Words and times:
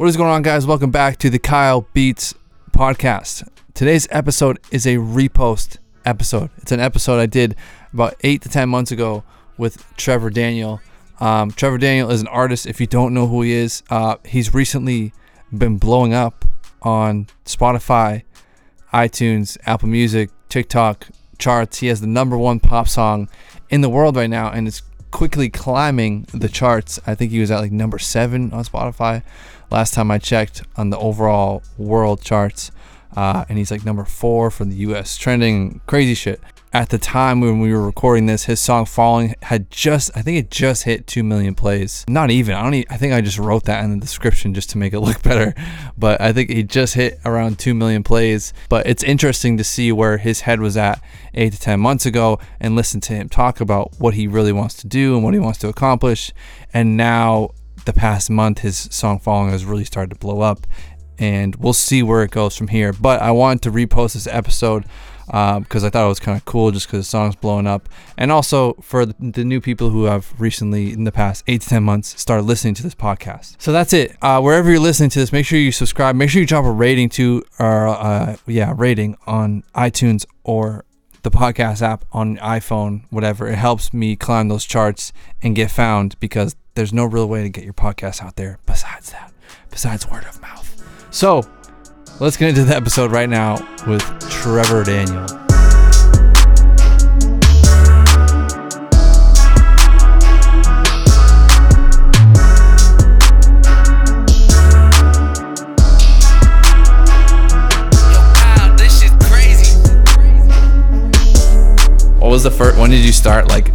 What 0.00 0.08
is 0.08 0.16
going 0.16 0.30
on, 0.30 0.40
guys? 0.40 0.66
Welcome 0.66 0.90
back 0.90 1.18
to 1.18 1.28
the 1.28 1.38
Kyle 1.38 1.86
Beats 1.92 2.34
podcast. 2.70 3.46
Today's 3.74 4.08
episode 4.10 4.58
is 4.70 4.86
a 4.86 4.94
repost 4.96 5.76
episode. 6.06 6.48
It's 6.56 6.72
an 6.72 6.80
episode 6.80 7.20
I 7.20 7.26
did 7.26 7.54
about 7.92 8.14
eight 8.22 8.40
to 8.40 8.48
10 8.48 8.70
months 8.70 8.90
ago 8.90 9.24
with 9.58 9.84
Trevor 9.98 10.30
Daniel. 10.30 10.80
Um, 11.20 11.50
Trevor 11.50 11.76
Daniel 11.76 12.10
is 12.10 12.22
an 12.22 12.28
artist. 12.28 12.64
If 12.64 12.80
you 12.80 12.86
don't 12.86 13.12
know 13.12 13.26
who 13.26 13.42
he 13.42 13.52
is, 13.52 13.82
uh, 13.90 14.16
he's 14.24 14.54
recently 14.54 15.12
been 15.54 15.76
blowing 15.76 16.14
up 16.14 16.46
on 16.80 17.26
Spotify, 17.44 18.22
iTunes, 18.94 19.58
Apple 19.66 19.90
Music, 19.90 20.30
TikTok 20.48 21.08
charts. 21.36 21.80
He 21.80 21.88
has 21.88 22.00
the 22.00 22.06
number 22.06 22.38
one 22.38 22.58
pop 22.58 22.88
song 22.88 23.28
in 23.68 23.82
the 23.82 23.90
world 23.90 24.16
right 24.16 24.30
now, 24.30 24.50
and 24.50 24.66
it's 24.66 24.80
quickly 25.10 25.50
climbing 25.50 26.26
the 26.32 26.48
charts. 26.48 26.98
I 27.06 27.14
think 27.14 27.32
he 27.32 27.40
was 27.40 27.50
at 27.50 27.58
like 27.58 27.72
number 27.72 27.98
seven 27.98 28.50
on 28.54 28.64
Spotify 28.64 29.22
last 29.70 29.94
time 29.94 30.10
I 30.10 30.18
checked 30.18 30.62
on 30.76 30.90
the 30.90 30.98
overall 30.98 31.62
world 31.78 32.22
charts. 32.22 32.70
Uh, 33.16 33.44
and 33.48 33.58
he's 33.58 33.72
like 33.72 33.84
number 33.84 34.04
four 34.04 34.50
for 34.50 34.64
the 34.64 34.76
US 34.76 35.16
trending 35.16 35.80
crazy 35.86 36.14
shit 36.14 36.40
at 36.72 36.90
the 36.90 36.98
time 36.98 37.40
when 37.40 37.58
we 37.58 37.72
were 37.72 37.84
recording 37.84 38.26
this, 38.26 38.44
his 38.44 38.60
song 38.60 38.84
"Falling" 38.84 39.34
had 39.42 39.70
just, 39.70 40.10
I 40.16 40.22
think 40.22 40.38
it 40.38 40.50
just 40.50 40.84
hit 40.84 41.06
two 41.06 41.24
million 41.24 41.54
plays. 41.54 42.04
Not 42.08 42.30
even. 42.30 42.54
I 42.54 42.62
don't. 42.62 42.74
Even, 42.74 42.92
I 42.92 42.96
think 42.96 43.12
I 43.12 43.20
just 43.20 43.38
wrote 43.38 43.64
that 43.64 43.82
in 43.84 43.90
the 43.90 43.98
description 43.98 44.54
just 44.54 44.70
to 44.70 44.78
make 44.78 44.92
it 44.92 45.00
look 45.00 45.22
better. 45.22 45.54
But 45.98 46.20
I 46.20 46.32
think 46.32 46.50
he 46.50 46.62
just 46.62 46.94
hit 46.94 47.18
around 47.24 47.58
two 47.58 47.74
million 47.74 48.02
plays. 48.02 48.52
But 48.68 48.86
it's 48.86 49.02
interesting 49.02 49.56
to 49.56 49.64
see 49.64 49.90
where 49.90 50.18
his 50.18 50.42
head 50.42 50.60
was 50.60 50.76
at 50.76 51.02
eight 51.34 51.52
to 51.52 51.60
ten 51.60 51.80
months 51.80 52.06
ago 52.06 52.38
and 52.60 52.76
listen 52.76 53.00
to 53.02 53.14
him 53.14 53.28
talk 53.28 53.60
about 53.60 53.98
what 53.98 54.14
he 54.14 54.28
really 54.28 54.52
wants 54.52 54.74
to 54.76 54.86
do 54.86 55.14
and 55.14 55.24
what 55.24 55.34
he 55.34 55.40
wants 55.40 55.58
to 55.60 55.68
accomplish. 55.68 56.32
And 56.72 56.96
now, 56.96 57.50
the 57.84 57.92
past 57.92 58.30
month, 58.30 58.60
his 58.60 58.88
song 58.90 59.18
"Falling" 59.18 59.50
has 59.50 59.64
really 59.64 59.84
started 59.84 60.10
to 60.10 60.18
blow 60.18 60.40
up. 60.40 60.66
And 61.18 61.54
we'll 61.56 61.74
see 61.74 62.02
where 62.02 62.22
it 62.22 62.30
goes 62.30 62.56
from 62.56 62.68
here. 62.68 62.94
But 62.94 63.20
I 63.20 63.30
wanted 63.30 63.62
to 63.62 63.70
repost 63.70 64.14
this 64.14 64.26
episode 64.26 64.84
because 65.30 65.84
uh, 65.84 65.86
I 65.86 65.90
thought 65.90 66.06
it 66.06 66.08
was 66.08 66.18
kind 66.18 66.36
of 66.36 66.44
cool 66.44 66.72
just 66.72 66.86
because 66.88 67.06
the 67.06 67.10
song's 67.10 67.36
blowing 67.36 67.66
up. 67.66 67.88
And 68.18 68.32
also 68.32 68.72
for 68.80 69.06
the, 69.06 69.14
the, 69.20 69.44
new 69.44 69.60
people 69.60 69.90
who 69.90 70.04
have 70.04 70.32
recently, 70.40 70.92
in 70.92 71.04
the 71.04 71.12
past 71.12 71.44
eight 71.46 71.60
to 71.60 71.68
10 71.68 71.84
months, 71.84 72.20
started 72.20 72.44
listening 72.44 72.74
to 72.74 72.82
this 72.82 72.96
podcast. 72.96 73.54
So 73.58 73.70
that's 73.70 73.92
it. 73.92 74.16
Uh, 74.20 74.40
wherever 74.40 74.70
you're 74.70 74.80
listening 74.80 75.10
to 75.10 75.20
this, 75.20 75.30
make 75.30 75.46
sure 75.46 75.58
you 75.58 75.70
subscribe. 75.70 76.16
Make 76.16 76.30
sure 76.30 76.40
you 76.40 76.48
drop 76.48 76.64
a 76.64 76.70
rating 76.70 77.10
to, 77.10 77.44
or 77.60 77.88
uh, 77.88 78.36
yeah, 78.46 78.74
rating 78.76 79.16
on 79.26 79.62
iTunes 79.74 80.26
or 80.42 80.84
the 81.22 81.30
podcast 81.30 81.80
app 81.80 82.04
on 82.12 82.36
iPhone, 82.38 83.04
whatever. 83.10 83.46
It 83.46 83.56
helps 83.56 83.92
me 83.92 84.16
climb 84.16 84.48
those 84.48 84.64
charts 84.64 85.12
and 85.42 85.54
get 85.54 85.70
found 85.70 86.18
because 86.18 86.56
there's 86.80 86.94
no 86.94 87.04
real 87.04 87.28
way 87.28 87.42
to 87.42 87.50
get 87.50 87.62
your 87.62 87.74
podcast 87.74 88.22
out 88.22 88.36
there 88.36 88.58
besides 88.64 89.12
that, 89.12 89.30
besides 89.68 90.08
word 90.08 90.24
of 90.24 90.40
mouth. 90.40 90.66
So, 91.10 91.42
Let's 92.20 92.36
get 92.36 92.50
into 92.50 92.64
the 92.64 92.76
episode 92.76 93.12
right 93.12 93.30
now 93.30 93.54
with 93.86 94.02
Trevor 94.28 94.84
Daniel. 94.84 95.26
Yo, 108.10 108.20
pal, 108.34 108.76
this 108.76 109.02
is 109.02 109.10
crazy. 109.30 109.80
What 112.18 112.30
was 112.30 112.42
the 112.42 112.50
first? 112.50 112.76
When 112.76 112.90
did 112.90 113.02
you 113.02 113.12
start 113.12 113.48
like 113.48 113.72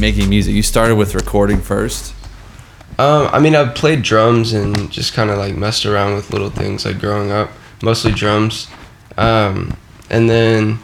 making 0.00 0.28
music? 0.28 0.54
You 0.54 0.62
started 0.62 0.96
with 0.96 1.14
recording 1.14 1.60
first. 1.60 2.14
Um, 2.98 3.28
I 3.32 3.38
mean, 3.38 3.54
I've 3.54 3.74
played 3.74 4.02
drums 4.02 4.52
and 4.52 4.90
just 4.90 5.12
kind 5.12 5.30
of 5.30 5.38
like 5.38 5.54
messed 5.56 5.86
around 5.86 6.14
with 6.14 6.32
little 6.32 6.50
things 6.50 6.84
like 6.84 6.98
growing 6.98 7.30
up, 7.30 7.50
mostly 7.82 8.12
drums. 8.12 8.68
Um, 9.16 9.76
and 10.10 10.28
then, 10.28 10.78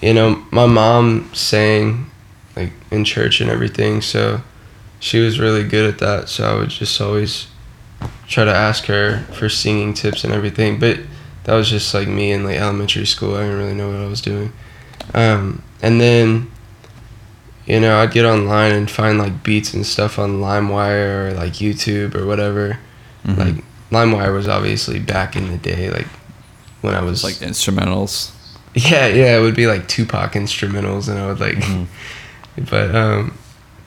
you 0.00 0.14
know, 0.14 0.44
my 0.50 0.66
mom 0.66 1.30
sang 1.32 2.10
like 2.56 2.72
in 2.90 3.04
church 3.04 3.40
and 3.40 3.50
everything, 3.50 4.00
so 4.00 4.42
she 4.98 5.18
was 5.18 5.40
really 5.40 5.64
good 5.64 5.92
at 5.92 5.98
that. 6.00 6.28
So 6.28 6.44
I 6.44 6.58
would 6.58 6.70
just 6.70 7.00
always 7.00 7.48
try 8.28 8.44
to 8.44 8.54
ask 8.54 8.84
her 8.86 9.24
for 9.32 9.48
singing 9.48 9.94
tips 9.94 10.24
and 10.24 10.32
everything. 10.32 10.78
But 10.78 11.00
that 11.44 11.54
was 11.54 11.70
just 11.70 11.94
like 11.94 12.06
me 12.06 12.32
in 12.32 12.44
like 12.44 12.58
elementary 12.58 13.06
school. 13.06 13.34
I 13.34 13.42
didn't 13.42 13.58
really 13.58 13.74
know 13.74 13.88
what 13.88 14.00
I 14.00 14.06
was 14.06 14.20
doing. 14.20 14.52
Um, 15.14 15.62
and 15.82 16.00
then 16.00 16.50
you 17.70 17.78
know, 17.78 17.98
I'd 18.00 18.10
get 18.10 18.24
online 18.24 18.72
and 18.72 18.90
find 18.90 19.16
like 19.16 19.44
beats 19.44 19.74
and 19.74 19.86
stuff 19.86 20.18
on 20.18 20.40
LimeWire 20.40 21.28
or 21.28 21.34
like 21.34 21.52
YouTube 21.52 22.16
or 22.16 22.26
whatever. 22.26 22.80
Mm-hmm. 23.24 23.40
Like 23.40 23.64
LimeWire 23.90 24.34
was 24.34 24.48
obviously 24.48 24.98
back 24.98 25.36
in 25.36 25.48
the 25.48 25.56
day, 25.56 25.88
like 25.88 26.08
when 26.80 26.94
I 26.94 27.02
was 27.02 27.22
like 27.22 27.34
instrumentals. 27.34 28.34
Yeah, 28.74 29.06
yeah, 29.06 29.38
it 29.38 29.40
would 29.40 29.54
be 29.54 29.68
like 29.68 29.86
Tupac 29.86 30.32
instrumentals, 30.32 31.08
and 31.08 31.16
I 31.16 31.28
would 31.28 31.38
like, 31.38 31.58
mm-hmm. 31.58 32.64
but 32.70 32.92
um, 32.92 33.38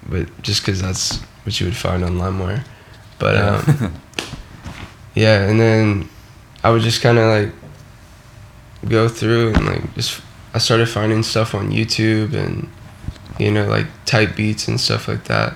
but 0.08 0.42
just 0.42 0.62
because 0.62 0.82
that's 0.82 1.20
what 1.44 1.60
you 1.60 1.66
would 1.66 1.76
find 1.76 2.06
on 2.06 2.14
LimeWire, 2.14 2.66
but 3.20 3.36
um, 3.36 3.94
yeah, 5.14 5.44
and 5.44 5.60
then 5.60 6.10
I 6.64 6.72
would 6.72 6.84
just 6.84 7.02
kind 7.02 7.18
of 7.18 7.26
like 7.26 7.54
go 8.88 9.10
through 9.10 9.54
and 9.56 9.66
like 9.66 9.94
just 9.96 10.22
I 10.54 10.60
started 10.60 10.88
finding 10.88 11.22
stuff 11.22 11.54
on 11.54 11.70
YouTube 11.70 12.34
and 12.34 12.70
you 13.40 13.52
know, 13.52 13.68
like 13.68 13.88
type 14.06 14.36
beats 14.36 14.68
and 14.68 14.80
stuff 14.80 15.08
like 15.08 15.24
that. 15.26 15.56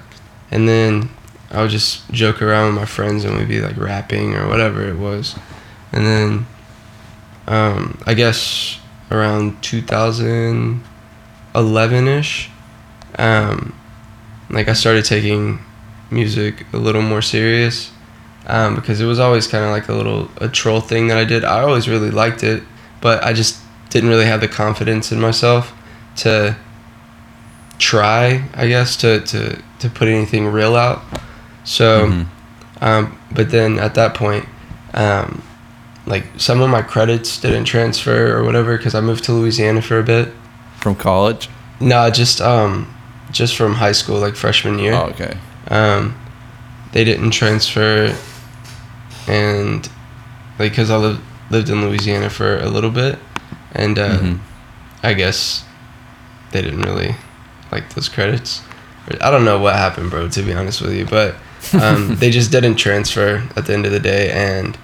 And 0.51 0.67
then 0.67 1.09
I 1.51 1.61
would 1.61 1.71
just 1.71 2.09
joke 2.11 2.41
around 2.41 2.73
with 2.73 2.81
my 2.81 2.85
friends 2.85 3.23
and 3.23 3.37
we'd 3.37 3.47
be 3.47 3.61
like 3.61 3.77
rapping 3.77 4.35
or 4.35 4.47
whatever 4.47 4.87
it 4.87 4.97
was. 4.97 5.37
And 5.91 6.05
then 6.05 6.45
um, 7.47 7.99
I 8.05 8.13
guess 8.13 8.79
around 9.09 9.63
2011 9.63 12.07
ish, 12.07 12.49
um, 13.17 13.73
like 14.49 14.67
I 14.67 14.73
started 14.73 15.05
taking 15.05 15.59
music 16.11 16.65
a 16.73 16.77
little 16.77 17.01
more 17.01 17.21
serious 17.21 17.91
um, 18.47 18.75
because 18.75 19.01
it 19.01 19.05
was 19.05 19.19
always 19.19 19.47
kind 19.47 19.63
of 19.63 19.71
like 19.71 19.89
a 19.89 19.93
little 19.93 20.29
a 20.37 20.47
troll 20.47 20.81
thing 20.81 21.07
that 21.07 21.17
I 21.17 21.25
did. 21.25 21.43
I 21.43 21.61
always 21.61 21.87
really 21.87 22.11
liked 22.11 22.43
it, 22.43 22.63
but 23.01 23.23
I 23.23 23.33
just 23.33 23.59
didn't 23.89 24.09
really 24.09 24.25
have 24.25 24.41
the 24.41 24.47
confidence 24.47 25.11
in 25.11 25.19
myself 25.19 25.73
to 26.17 26.55
try, 27.79 28.47
I 28.53 28.67
guess, 28.67 28.95
to, 28.97 29.21
to, 29.21 29.61
to 29.79 29.89
put 29.89 30.07
anything 30.07 30.47
real 30.47 30.75
out. 30.75 31.01
So, 31.63 32.07
mm-hmm. 32.07 32.83
um, 32.83 33.19
but 33.31 33.51
then 33.51 33.79
at 33.79 33.95
that 33.95 34.13
point, 34.13 34.45
um, 34.93 35.43
like 36.05 36.25
some 36.37 36.61
of 36.61 36.69
my 36.69 36.81
credits 36.81 37.39
didn't 37.39 37.65
transfer 37.65 38.35
or 38.35 38.43
whatever 38.43 38.77
because 38.77 38.95
I 38.95 39.01
moved 39.01 39.25
to 39.25 39.33
Louisiana 39.33 39.81
for 39.81 39.99
a 39.99 40.03
bit. 40.03 40.33
From 40.77 40.95
college? 40.95 41.49
No, 41.79 42.09
just 42.09 42.39
um, 42.39 42.93
just 43.31 43.55
from 43.55 43.73
high 43.73 43.91
school, 43.91 44.19
like 44.19 44.35
freshman 44.35 44.79
year. 44.79 44.93
Oh, 44.93 45.07
okay. 45.07 45.37
Um, 45.69 46.17
they 46.93 47.03
didn't 47.03 47.31
transfer, 47.31 48.15
and 49.27 49.87
like 50.57 50.71
because 50.71 50.89
I 50.89 50.97
lived 50.97 51.21
lived 51.51 51.69
in 51.69 51.81
Louisiana 51.81 52.29
for 52.29 52.57
a 52.57 52.69
little 52.69 52.89
bit, 52.89 53.19
and 53.73 53.99
uh, 53.99 54.17
mm-hmm. 54.17 55.05
I 55.05 55.13
guess 55.13 55.65
they 56.51 56.61
didn't 56.61 56.83
really 56.83 57.15
like 57.71 57.93
those 57.93 58.09
credits. 58.09 58.61
I 59.21 59.31
don't 59.31 59.45
know 59.45 59.59
what 59.59 59.75
happened, 59.75 60.09
bro. 60.09 60.27
To 60.27 60.43
be 60.43 60.53
honest 60.53 60.81
with 60.81 60.93
you, 60.93 61.05
but 61.05 61.35
um, 61.73 62.15
they 62.19 62.29
just 62.29 62.51
didn't 62.51 62.75
transfer 62.75 63.47
at 63.55 63.65
the 63.65 63.73
end 63.73 63.85
of 63.85 63.91
the 63.91 63.99
day, 63.99 64.31
and 64.31 64.77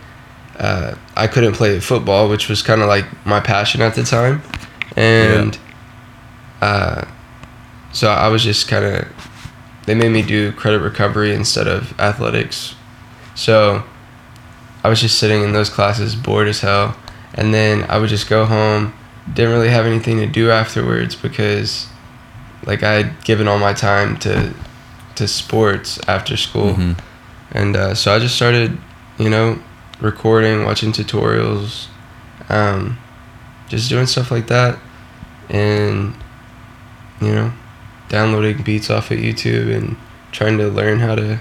uh, 0.58 0.96
I 1.16 1.28
couldn't 1.28 1.54
play 1.54 1.80
football, 1.80 2.30
which 2.30 2.48
was 2.48 2.62
kind 2.62 2.82
of 2.82 2.88
like 2.88 3.06
my 3.26 3.40
passion 3.40 3.82
at 3.82 3.96
the 3.96 4.04
time, 4.04 4.42
and 4.96 5.58
yeah. 6.62 6.68
uh, 6.68 7.08
so 7.92 8.10
I 8.10 8.28
was 8.30 8.44
just 8.44 8.68
kind 8.68 8.86
of. 8.86 9.30
They 9.86 9.96
made 9.96 10.12
me 10.12 10.22
do 10.22 10.54
credit 10.54 10.80
recovery 10.80 11.34
instead 11.34 11.68
of 11.68 12.00
athletics, 12.00 12.76
so 13.36 13.84
I 14.84 14.90
was 14.90 15.02
just 15.02 15.20
sitting 15.20 15.44
in 15.44 15.52
those 15.52 15.70
classes 15.70 16.16
bored 16.16 16.48
as 16.48 16.62
hell, 16.62 16.96
and 17.34 17.54
then 17.54 17.84
I 17.90 17.98
would 17.98 18.10
just 18.10 18.30
go 18.30 18.46
home. 18.46 18.94
Didn't 19.34 19.52
really 19.52 19.70
have 19.70 19.86
anything 19.86 20.18
to 20.18 20.28
do 20.28 20.52
afterwards 20.52 21.16
because 21.16 21.88
like 22.66 22.84
I 22.84 22.94
had 22.94 23.24
given 23.24 23.48
all 23.48 23.60
my 23.60 23.74
time 23.74 24.18
to 24.20 24.54
to 25.16 25.28
sports 25.28 26.00
after 26.08 26.36
school, 26.38 26.74
mm-hmm. 26.74 26.94
and 27.52 27.76
uh, 27.76 27.96
so 27.96 28.16
I 28.16 28.20
just 28.20 28.36
started, 28.36 28.78
you 29.18 29.30
know, 29.30 29.60
recording, 30.00 30.66
watching 30.66 30.92
tutorials, 30.92 31.88
um, 32.50 32.98
just 33.70 33.90
doing 33.90 34.06
stuff 34.06 34.32
like 34.32 34.48
that, 34.48 34.80
and 35.50 36.14
you 37.22 37.34
know, 37.34 37.54
downloading 38.10 38.64
beats 38.64 38.90
off 38.90 39.12
of 39.12 39.18
YouTube 39.18 39.76
and 39.76 39.96
trying 40.32 40.58
to 40.58 40.68
learn 40.68 41.00
how 41.00 41.16
to 41.16 41.40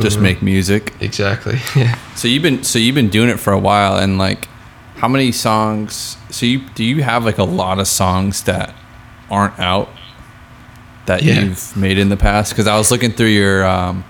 just 0.00 0.16
know, 0.16 0.22
make 0.22 0.42
music. 0.42 0.94
Exactly. 1.00 1.58
Yeah. 1.76 1.98
So 2.14 2.28
you've 2.28 2.42
been 2.42 2.62
so 2.62 2.78
you've 2.78 2.94
been 2.94 3.10
doing 3.10 3.28
it 3.28 3.38
for 3.38 3.52
a 3.52 3.58
while, 3.58 3.96
and 3.96 4.18
like, 4.18 4.48
how 4.96 5.08
many 5.08 5.32
songs? 5.32 6.16
So 6.30 6.46
you 6.46 6.60
do 6.74 6.84
you 6.84 7.02
have 7.02 7.24
like 7.24 7.38
a 7.38 7.44
lot 7.44 7.78
of 7.78 7.88
songs 7.88 8.44
that 8.44 8.74
aren't 9.30 9.58
out 9.58 9.88
that 11.06 11.22
yeah. 11.22 11.40
you've 11.40 11.76
made 11.76 11.98
in 11.98 12.08
the 12.08 12.16
past? 12.16 12.52
Because 12.52 12.66
I 12.66 12.76
was 12.76 12.90
looking 12.90 13.12
through 13.12 13.26
your 13.28 13.66
um, 13.66 14.04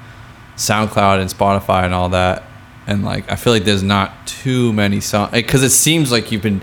SoundCloud 0.57 1.21
and 1.21 1.31
Spotify 1.31 1.85
and 1.85 1.95
all 1.95 2.11
that, 2.11 2.45
and 2.87 3.05
like 3.05 3.31
I 3.31 3.37
feel 3.37 3.53
like 3.53 3.65
there's 3.65 3.83
not 3.83 4.27
too 4.27 4.73
many 4.73 5.01
songs 5.01 5.33
because 5.33 5.63
it 5.63 5.71
seems 5.71 6.13
like 6.13 6.31
you've 6.31 6.43
been 6.43 6.63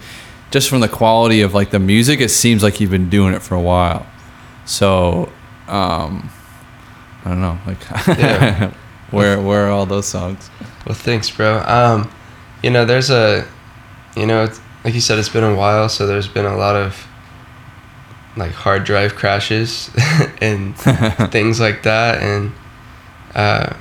just 0.51 0.69
from 0.69 0.81
the 0.81 0.87
quality 0.87 1.41
of 1.41 1.55
like 1.55 1.71
the 1.71 1.79
music, 1.79 2.21
it 2.21 2.29
seems 2.29 2.61
like 2.61 2.79
you've 2.79 2.91
been 2.91 3.09
doing 3.09 3.33
it 3.33 3.41
for 3.41 3.55
a 3.55 3.61
while. 3.61 4.05
So, 4.65 5.31
um, 5.67 6.29
I 7.25 7.29
don't 7.29 7.41
know, 7.41 7.57
like 7.65 7.79
Yeah. 8.19 8.71
where 9.11 9.41
where 9.41 9.67
are 9.67 9.71
all 9.71 9.87
those 9.87 10.07
songs? 10.07 10.51
Well, 10.85 10.95
thanks, 10.95 11.31
bro. 11.31 11.59
Um, 11.65 12.11
you 12.61 12.69
know, 12.69 12.85
there's 12.85 13.09
a, 13.09 13.47
you 14.15 14.27
know, 14.27 14.43
it's, 14.43 14.61
like 14.85 14.93
you 14.93 15.01
said, 15.01 15.17
it's 15.17 15.29
been 15.29 15.43
a 15.43 15.55
while, 15.55 15.89
so 15.89 16.05
there's 16.05 16.27
been 16.27 16.45
a 16.45 16.55
lot 16.55 16.75
of 16.75 17.07
like 18.35 18.51
hard 18.51 18.83
drive 18.83 19.15
crashes 19.15 19.89
and 20.41 20.75
things 21.31 21.59
like 21.59 21.83
that, 21.83 22.21
and 22.21 22.51
uh, 23.35 23.73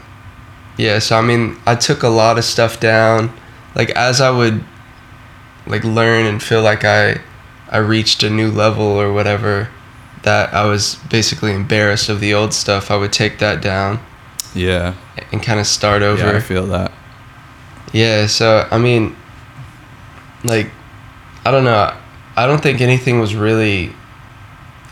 yeah. 0.77 0.99
So 0.99 1.17
I 1.17 1.23
mean, 1.23 1.57
I 1.67 1.75
took 1.75 2.03
a 2.03 2.09
lot 2.09 2.39
of 2.39 2.45
stuff 2.45 2.81
down. 2.81 3.33
Like 3.75 3.91
as 3.91 4.21
I 4.21 4.31
would 4.31 4.63
like 5.67 5.85
learn 5.85 6.27
and 6.27 6.43
feel 6.43 6.63
like 6.63 6.85
I 6.85 7.21
I 7.71 7.79
reached 7.79 8.23
a 8.23 8.31
new 8.31 8.51
level 8.51 8.85
or 8.85 9.13
whatever, 9.13 9.69
that 10.23 10.53
I 10.53 10.65
was 10.67 10.97
basically 11.11 11.53
embarrassed 11.53 12.09
of 12.09 12.21
the 12.21 12.35
old 12.35 12.53
stuff. 12.53 12.91
I 12.91 12.97
would 12.97 13.13
take 13.13 13.39
that 13.39 13.63
down 13.63 13.99
Yeah, 14.55 14.95
and 15.33 15.43
kind 15.43 15.59
of 15.61 15.67
start 15.67 16.03
over. 16.03 16.23
yeah, 16.27 16.37
I 16.37 16.41
feel 16.41 16.67
that. 16.67 16.93
Yeah, 17.95 18.27
so 18.27 18.67
I 18.71 18.79
mean, 18.79 19.17
like, 20.45 20.71
I 21.45 21.51
don't 21.51 21.65
know. 21.65 21.95
I 22.37 22.47
don't 22.47 22.63
think 22.63 22.81
anything 22.81 23.21
was 23.21 23.35
really 23.35 23.93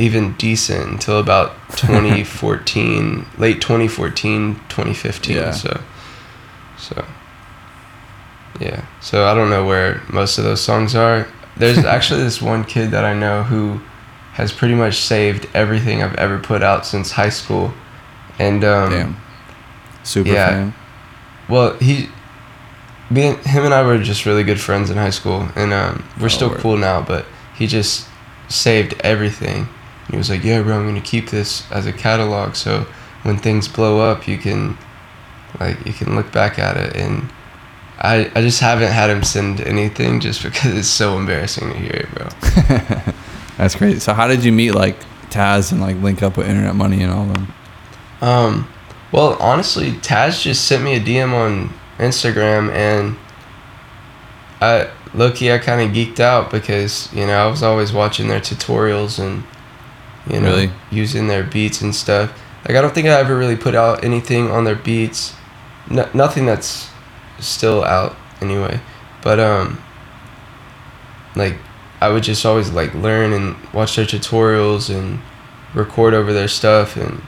even 0.01 0.33
decent 0.35 0.91
until 0.91 1.19
about 1.21 1.53
2014, 1.77 3.27
late 3.39 3.61
2014, 3.61 4.55
2015. 4.69 5.37
Yeah. 5.37 5.51
So, 5.53 5.81
so, 6.79 7.05
yeah. 8.61 8.85
So 9.01 9.25
I 9.27 9.35
don't 9.35 9.51
know 9.51 9.65
where 9.65 10.03
most 10.13 10.39
of 10.39 10.45
those 10.45 10.61
songs 10.61 10.95
are. 10.95 11.27
There's 11.57 11.79
actually 11.85 12.23
this 12.23 12.41
one 12.43 12.65
kid 12.65 12.91
that 12.93 13.05
I 13.05 13.15
know 13.15 13.43
who 13.43 13.81
has 14.33 14.53
pretty 14.53 14.75
much 14.75 14.97
saved 14.97 15.49
everything 15.55 16.03
I've 16.03 16.15
ever 16.17 16.39
put 16.39 16.63
out 16.63 16.87
since 16.87 17.11
high 17.13 17.29
school, 17.31 17.73
and 18.39 18.65
um, 18.65 18.91
Damn, 18.91 19.17
super 20.03 20.31
yeah. 20.31 20.49
fan. 20.49 20.75
well, 21.49 21.77
he, 21.79 22.09
me 23.11 23.27
and 23.27 23.39
him 23.39 23.65
and 23.65 23.75
I 23.75 23.83
were 23.85 23.99
just 23.99 24.25
really 24.25 24.45
good 24.45 24.61
friends 24.61 24.89
in 24.91 24.97
high 24.97 25.11
school, 25.11 25.49
and 25.57 25.73
um, 25.73 26.05
we're 26.19 26.27
Oh, 26.27 26.29
still 26.29 26.51
word. 26.51 26.61
cool 26.61 26.77
now. 26.77 27.03
But 27.03 27.27
he 27.57 27.67
just 27.67 28.07
saved 28.49 28.95
everything. 29.01 29.69
And 30.11 30.15
he 30.15 30.19
was 30.19 30.29
like, 30.29 30.43
"Yeah, 30.43 30.63
bro, 30.63 30.77
I'm 30.77 30.87
gonna 30.87 31.01
keep 31.01 31.31
this 31.31 31.71
as 31.71 31.87
a 31.87 31.93
catalog, 31.93 32.57
so 32.57 32.85
when 33.23 33.37
things 33.37 33.69
blow 33.69 34.01
up, 34.01 34.27
you 34.27 34.39
can, 34.39 34.77
like, 35.61 35.87
you 35.87 35.93
can 35.93 36.17
look 36.17 36.33
back 36.33 36.59
at 36.59 36.77
it." 36.77 36.97
And 36.97 37.31
I, 38.01 38.31
I 38.35 38.41
just 38.41 38.61
haven't 38.61 38.91
had 38.91 39.09
him 39.09 39.23
send 39.23 39.61
anything 39.61 40.19
just 40.21 40.43
because 40.45 40.77
it's 40.77 40.89
so 40.89 41.17
embarrassing 41.17 41.73
to 41.73 41.79
hear 41.79 41.93
it, 41.93 42.11
bro. 42.15 42.29
That's 43.57 43.77
crazy. 43.77 44.01
So 44.01 44.13
how 44.13 44.27
did 44.27 44.43
you 44.43 44.51
meet 44.51 44.73
like 44.73 44.97
Taz 45.31 45.71
and 45.71 45.81
like 45.81 45.97
link 45.97 46.23
up 46.23 46.37
with 46.37 46.49
Internet 46.49 46.75
Money 46.75 47.03
and 47.03 47.13
all 47.13 47.27
them? 47.27 47.55
Um, 48.21 48.69
well, 49.13 49.37
honestly, 49.39 49.93
Taz 49.93 50.43
just 50.43 50.65
sent 50.65 50.83
me 50.83 50.97
a 50.97 51.01
DM 51.01 51.33
on 51.33 51.73
Instagram, 51.99 52.73
and 52.73 53.17
I 54.61 54.91
Loki, 55.13 55.53
I 55.53 55.59
kind 55.59 55.81
of 55.81 55.95
geeked 55.95 56.21
out 56.21 56.51
because 56.51 57.13
you 57.13 57.27
know 57.27 57.47
I 57.47 57.51
was 57.51 57.63
always 57.63 57.93
watching 57.93 58.29
their 58.29 58.41
tutorials 58.41 59.19
and 59.19 59.43
you 60.29 60.41
know 60.41 60.49
Really? 60.51 60.71
using 60.91 61.29
their 61.29 61.43
beats 61.45 61.81
and 61.81 61.95
stuff. 61.95 62.33
Like 62.67 62.77
I 62.77 62.83
don't 62.83 62.95
think 62.95 63.07
I 63.09 63.13
ever 63.21 63.37
really 63.37 63.57
put 63.57 63.75
out 63.75 64.05
anything 64.05 64.51
on 64.51 64.65
their 64.65 64.75
beats, 64.77 65.35
no, 65.89 66.09
nothing 66.15 66.47
that's 66.47 66.91
still 67.39 67.83
out 67.85 68.17
anyway. 68.43 68.81
But 69.23 69.41
um, 69.41 69.83
like 71.37 71.57
I 72.01 72.09
would 72.09 72.23
just 72.23 72.45
always 72.45 72.71
like 72.71 72.95
learn 72.95 73.33
and 73.33 73.57
watch 73.73 73.97
their 73.97 74.05
tutorials 74.07 74.95
and 74.95 75.21
record 75.75 76.15
over 76.15 76.33
their 76.33 76.49
stuff 76.49 76.97
and 76.97 77.23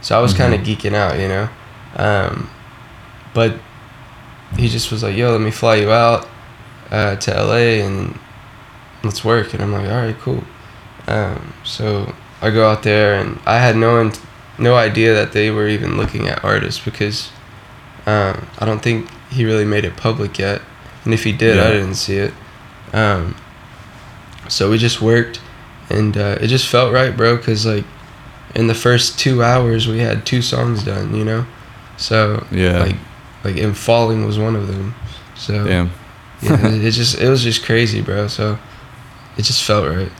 so 0.00 0.16
I 0.16 0.22
was 0.22 0.32
kind 0.32 0.54
of 0.54 0.60
geeking 0.60 0.94
out, 0.94 1.18
you 1.18 1.26
know. 1.26 1.48
Um, 1.96 2.48
but 3.34 3.58
he 4.56 4.68
just 4.68 4.92
was 4.92 5.02
like, 5.02 5.16
"Yo, 5.16 5.32
let 5.32 5.40
me 5.40 5.50
fly 5.50 5.74
you 5.76 5.90
out 5.90 6.28
uh, 6.92 7.16
to 7.16 7.30
LA 7.34 7.84
and 7.84 8.16
let's 9.02 9.24
work." 9.24 9.52
And 9.54 9.62
I'm 9.62 9.72
like, 9.72 9.88
"All 9.88 9.96
right, 9.96 10.16
cool." 10.20 10.44
Um, 11.08 11.52
so 11.64 12.14
I 12.40 12.50
go 12.50 12.68
out 12.70 12.82
there 12.82 13.14
and 13.20 13.38
I 13.46 13.58
had 13.58 13.76
no 13.76 14.00
in- 14.00 14.12
no 14.58 14.74
idea 14.76 15.14
that 15.14 15.32
they 15.32 15.50
were 15.50 15.68
even 15.68 15.96
looking 15.96 16.26
at 16.28 16.42
artists 16.44 16.84
because 16.84 17.30
um, 18.06 18.46
I 18.58 18.64
don't 18.64 18.80
think 18.82 19.08
he 19.30 19.44
really 19.44 19.64
made 19.64 19.84
it 19.84 19.96
public 19.96 20.38
yet, 20.38 20.60
and 21.04 21.12
if 21.14 21.24
he 21.24 21.32
did, 21.32 21.58
I 21.58 21.70
didn't 21.70 21.94
see 21.94 22.16
it. 22.16 22.34
Um, 22.92 23.36
so 24.48 24.70
we 24.70 24.78
just 24.78 25.00
worked, 25.02 25.40
and 25.90 26.16
uh, 26.16 26.38
it 26.40 26.46
just 26.48 26.66
felt 26.68 26.92
right, 26.92 27.16
bro. 27.16 27.36
Cause 27.38 27.66
like 27.66 27.84
in 28.54 28.66
the 28.66 28.74
first 28.74 29.18
two 29.18 29.42
hours, 29.42 29.86
we 29.86 29.98
had 29.98 30.24
two 30.24 30.42
songs 30.42 30.82
done. 30.84 31.14
You 31.14 31.24
know, 31.24 31.46
so 31.96 32.46
Yeah. 32.50 32.78
like 32.84 32.96
like 33.44 33.56
and 33.58 33.76
falling 33.76 34.24
was 34.26 34.38
one 34.38 34.56
of 34.56 34.66
them. 34.68 34.94
So 35.36 35.64
Damn. 35.64 35.90
yeah, 36.42 36.66
it, 36.68 36.84
it 36.84 36.90
just 36.92 37.20
it 37.20 37.28
was 37.28 37.42
just 37.42 37.64
crazy, 37.64 38.00
bro. 38.00 38.26
So 38.28 38.58
it 39.36 39.42
just 39.42 39.62
felt 39.62 39.88
right. 39.88 40.10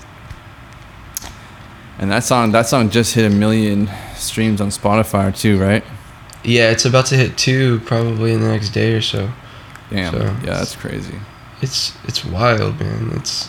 And 1.99 2.11
that 2.13 2.25
song, 2.25 2.53
that 2.53 2.67
song 2.67 2.91
just 2.91 3.15
hit 3.15 3.25
a 3.31 3.35
million 3.35 3.91
streams 4.15 4.61
on 4.61 4.69
Spotify 4.69 5.37
too, 5.37 5.59
right? 5.61 5.85
Yeah, 6.45 6.71
it's 6.71 6.85
about 6.85 7.07
to 7.07 7.17
hit 7.17 7.37
two 7.37 7.81
probably 7.81 8.33
in 8.33 8.41
the 8.41 8.49
next 8.49 8.71
day 8.71 8.95
or 8.95 9.03
so. 9.03 9.29
Damn. 9.91 10.13
So- 10.13 10.21
yeah, 10.45 10.59
that's 10.59 10.77
crazy. 10.77 11.15
It's 11.61 11.93
it's 12.05 12.25
wild, 12.25 12.79
man. 12.79 13.11
It's 13.17 13.49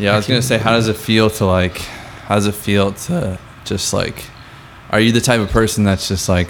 Yeah, 0.00 0.14
I 0.14 0.16
was 0.16 0.26
gonna 0.26 0.42
say, 0.42 0.58
how 0.58 0.72
does 0.72 0.88
it 0.88 0.96
feel 0.96 1.30
to 1.30 1.44
like, 1.46 1.78
how 2.26 2.34
does 2.34 2.46
it 2.46 2.54
feel 2.56 2.92
to 2.92 3.38
just 3.64 3.92
like, 3.92 4.24
are 4.90 4.98
you 4.98 5.12
the 5.12 5.20
type 5.20 5.40
of 5.40 5.50
person 5.50 5.84
that's 5.84 6.08
just 6.08 6.28
like, 6.28 6.48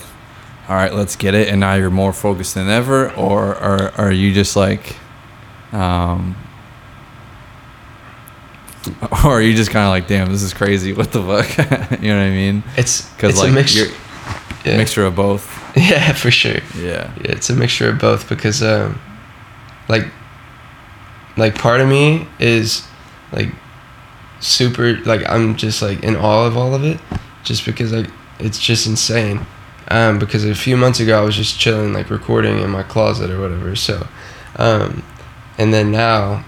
all 0.69 0.77
right, 0.77 0.95
let's 0.95 1.17
get 1.17 1.35
it, 1.35 1.49
and 1.49 1.61
now 1.61 1.75
you're 1.75 1.91
more 1.91 2.15
focused 2.15 2.55
than 2.55 2.69
ever, 2.71 3.12
or 3.12 3.55
or 3.62 3.93
are 3.99 4.11
you 4.12 4.33
just 4.33 4.56
like, 4.56 4.97
um, 5.73 6.35
or 9.25 9.38
are 9.38 9.40
you 9.42 9.54
just 9.54 9.70
kind 9.70 9.84
of 9.84 9.90
like, 9.90 10.06
damn, 10.06 10.31
this 10.31 10.42
is 10.42 10.54
crazy, 10.54 10.92
what 10.92 11.12
the 11.12 11.22
fuck, 11.22 12.00
you 12.02 12.08
know 12.08 12.16
what 12.16 12.25
I 12.25 12.31
mean? 12.31 12.62
it's 12.76 13.08
Because 13.10 13.31
it's 13.31 13.40
like 13.40 13.50
a 13.50 13.54
mixture. 13.54 13.86
Yeah. 14.64 14.76
mixture 14.78 15.04
of 15.04 15.14
both. 15.14 15.60
yeah, 15.76 16.12
for 16.12 16.31
sure. 16.31 16.60
Yeah. 16.76 17.12
Yeah, 17.16 17.32
it's 17.32 17.50
a 17.50 17.54
mixture 17.54 17.90
of 17.90 17.98
both 17.98 18.28
because 18.28 18.62
um 18.62 18.98
like 19.88 20.05
like 21.36 21.55
part 21.56 21.81
of 21.81 21.88
me 21.88 22.26
is 22.38 22.86
like 23.32 23.48
super 24.41 24.96
like 25.05 25.29
I'm 25.29 25.56
just 25.56 25.82
like 25.82 26.03
in 26.03 26.17
awe 26.17 26.46
of 26.46 26.56
all 26.56 26.74
of 26.74 26.84
it 26.84 26.98
just 27.43 27.67
because 27.67 27.93
like 27.93 28.08
it's 28.38 28.58
just 28.58 28.86
insane. 28.86 29.44
Um 29.88 30.19
because 30.19 30.44
a 30.44 30.55
few 30.55 30.76
months 30.76 31.00
ago 31.00 31.20
I 31.20 31.24
was 31.24 31.36
just 31.36 31.58
chilling 31.58 31.93
like 31.93 32.08
recording 32.08 32.60
in 32.60 32.70
my 32.70 32.82
closet 32.82 33.31
or 33.31 33.41
whatever. 33.41 33.76
So 33.76 34.06
um 34.56 35.03
and 35.58 35.74
then 35.74 35.91
now 35.91 36.44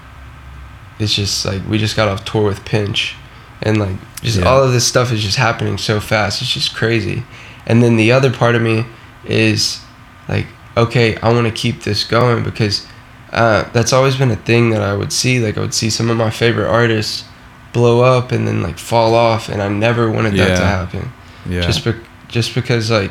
it's 0.98 1.14
just 1.14 1.44
like 1.44 1.62
we 1.68 1.78
just 1.78 1.96
got 1.96 2.08
off 2.08 2.24
tour 2.24 2.44
with 2.44 2.64
Pinch 2.64 3.14
and 3.62 3.78
like 3.78 3.96
just 4.22 4.38
Yeah. 4.38 4.44
all 4.46 4.62
of 4.62 4.72
this 4.72 4.86
stuff 4.86 5.12
is 5.12 5.22
just 5.22 5.36
happening 5.36 5.78
so 5.78 6.00
fast. 6.00 6.42
It's 6.42 6.50
just 6.52 6.74
crazy. 6.74 7.22
And 7.66 7.82
then 7.82 7.96
the 7.96 8.12
other 8.12 8.30
part 8.32 8.54
of 8.54 8.62
me 8.62 8.84
is 9.24 9.80
like, 10.28 10.46
okay, 10.76 11.16
I 11.18 11.32
want 11.32 11.46
to 11.46 11.52
keep 11.52 11.82
this 11.82 12.04
going 12.04 12.44
because 12.44 12.86
uh, 13.32 13.64
that's 13.72 13.92
always 13.92 14.16
been 14.16 14.30
a 14.30 14.36
thing 14.36 14.70
that 14.70 14.82
I 14.82 14.94
would 14.94 15.12
see. 15.12 15.40
Like 15.44 15.58
I 15.58 15.60
would 15.60 15.74
see 15.74 15.90
some 15.90 16.08
of 16.10 16.16
my 16.16 16.30
favorite 16.30 16.68
artists 16.68 17.24
blow 17.72 18.00
up 18.00 18.32
and 18.32 18.46
then 18.48 18.62
like 18.62 18.78
fall 18.78 19.14
off, 19.14 19.48
and 19.50 19.60
I 19.60 19.68
never 19.68 20.10
wanted 20.10 20.34
that 20.36 20.56
to 20.56 20.62
Yeah. 20.62 20.68
happen. 20.68 21.12
Yeah. 21.48 21.60
Just 21.62 21.84
be- 21.84 21.94
just 22.28 22.54
because 22.54 22.90
like 22.90 23.10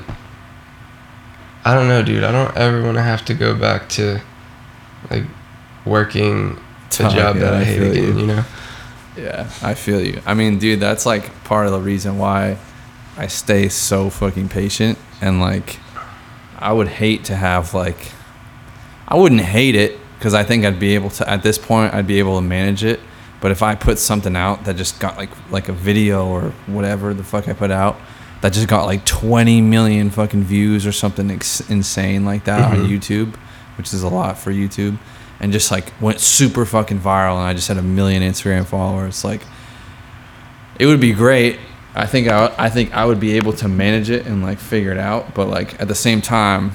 I 1.63 1.73
don't 1.73 1.87
know, 1.87 2.03
dude. 2.03 2.23
I 2.23 2.31
don't 2.31 2.55
ever 2.55 2.81
want 2.83 2.95
to 2.97 3.01
have 3.03 3.25
to 3.25 3.33
go 3.33 3.55
back 3.55 3.89
to 3.89 4.21
like 5.09 5.23
working 5.85 6.59
a 6.99 7.03
Fuck, 7.03 7.13
job 7.15 7.35
yeah, 7.35 7.41
that 7.43 7.53
I, 7.53 7.59
I 7.61 7.63
hate 7.63 7.81
again. 7.81 7.95
you. 7.95 8.19
You 8.19 8.25
know? 8.27 8.45
Yeah, 9.17 9.49
I 9.61 9.73
feel 9.75 10.01
you. 10.01 10.21
I 10.25 10.33
mean, 10.33 10.59
dude, 10.59 10.79
that's 10.79 11.05
like 11.05 11.43
part 11.45 11.65
of 11.67 11.71
the 11.71 11.79
reason 11.79 12.17
why 12.17 12.57
I 13.17 13.27
stay 13.27 13.69
so 13.69 14.09
fucking 14.09 14.49
patient 14.49 14.97
and 15.21 15.39
like 15.39 15.79
I 16.59 16.73
would 16.73 16.87
hate 16.89 17.23
to 17.25 17.35
have 17.35 17.73
like 17.73 18.11
I 19.07 19.15
wouldn't 19.15 19.41
hate 19.41 19.75
it 19.75 19.97
cuz 20.19 20.33
I 20.33 20.43
think 20.43 20.65
I'd 20.65 20.79
be 20.79 20.95
able 20.95 21.09
to 21.11 21.29
at 21.29 21.43
this 21.43 21.57
point 21.57 21.93
I'd 21.93 22.07
be 22.07 22.19
able 22.19 22.35
to 22.37 22.41
manage 22.41 22.83
it, 22.83 22.99
but 23.39 23.51
if 23.51 23.63
I 23.63 23.75
put 23.75 23.99
something 23.99 24.35
out 24.35 24.65
that 24.65 24.75
just 24.75 24.99
got 24.99 25.17
like 25.17 25.29
like 25.49 25.69
a 25.69 25.73
video 25.73 26.25
or 26.27 26.51
whatever 26.67 27.13
the 27.13 27.23
fuck 27.23 27.47
I 27.47 27.53
put 27.53 27.71
out 27.71 27.95
that 28.41 28.51
just 28.51 28.67
got 28.67 28.85
like 28.85 29.05
20 29.05 29.61
million 29.61 30.09
fucking 30.09 30.43
views 30.43 30.85
or 30.85 30.91
something 30.91 31.31
ex- 31.31 31.61
insane 31.69 32.25
like 32.25 32.43
that 32.43 32.61
on 32.69 32.77
Mhm. 32.85 32.89
YouTube, 32.89 33.35
which 33.77 33.93
is 33.93 34.03
a 34.03 34.09
lot 34.09 34.37
for 34.37 34.51
YouTube 34.51 34.97
and 35.39 35.51
just 35.51 35.71
like 35.71 35.91
went 36.01 36.19
super 36.19 36.65
fucking 36.65 36.99
viral 36.99 37.37
and 37.37 37.45
I 37.47 37.53
just 37.53 37.67
had 37.67 37.77
a 37.77 37.81
million 37.81 38.21
Instagram 38.23 38.65
followers. 38.65 39.23
Like 39.23 39.41
it 40.79 40.85
would 40.85 40.99
be 40.99 41.13
great, 41.13 41.59
I 41.93 42.05
think 42.05 42.27
I, 42.27 42.53
I 42.57 42.69
think 42.69 42.93
I 42.93 43.05
would 43.05 43.19
be 43.19 43.37
able 43.37 43.53
to 43.53 43.67
manage 43.67 44.09
it 44.09 44.25
and 44.25 44.43
like 44.43 44.59
figure 44.59 44.91
it 44.91 44.97
out, 44.97 45.33
but 45.33 45.47
like 45.47 45.79
at 45.79 45.87
the 45.87 45.95
same 45.95 46.21
time, 46.21 46.71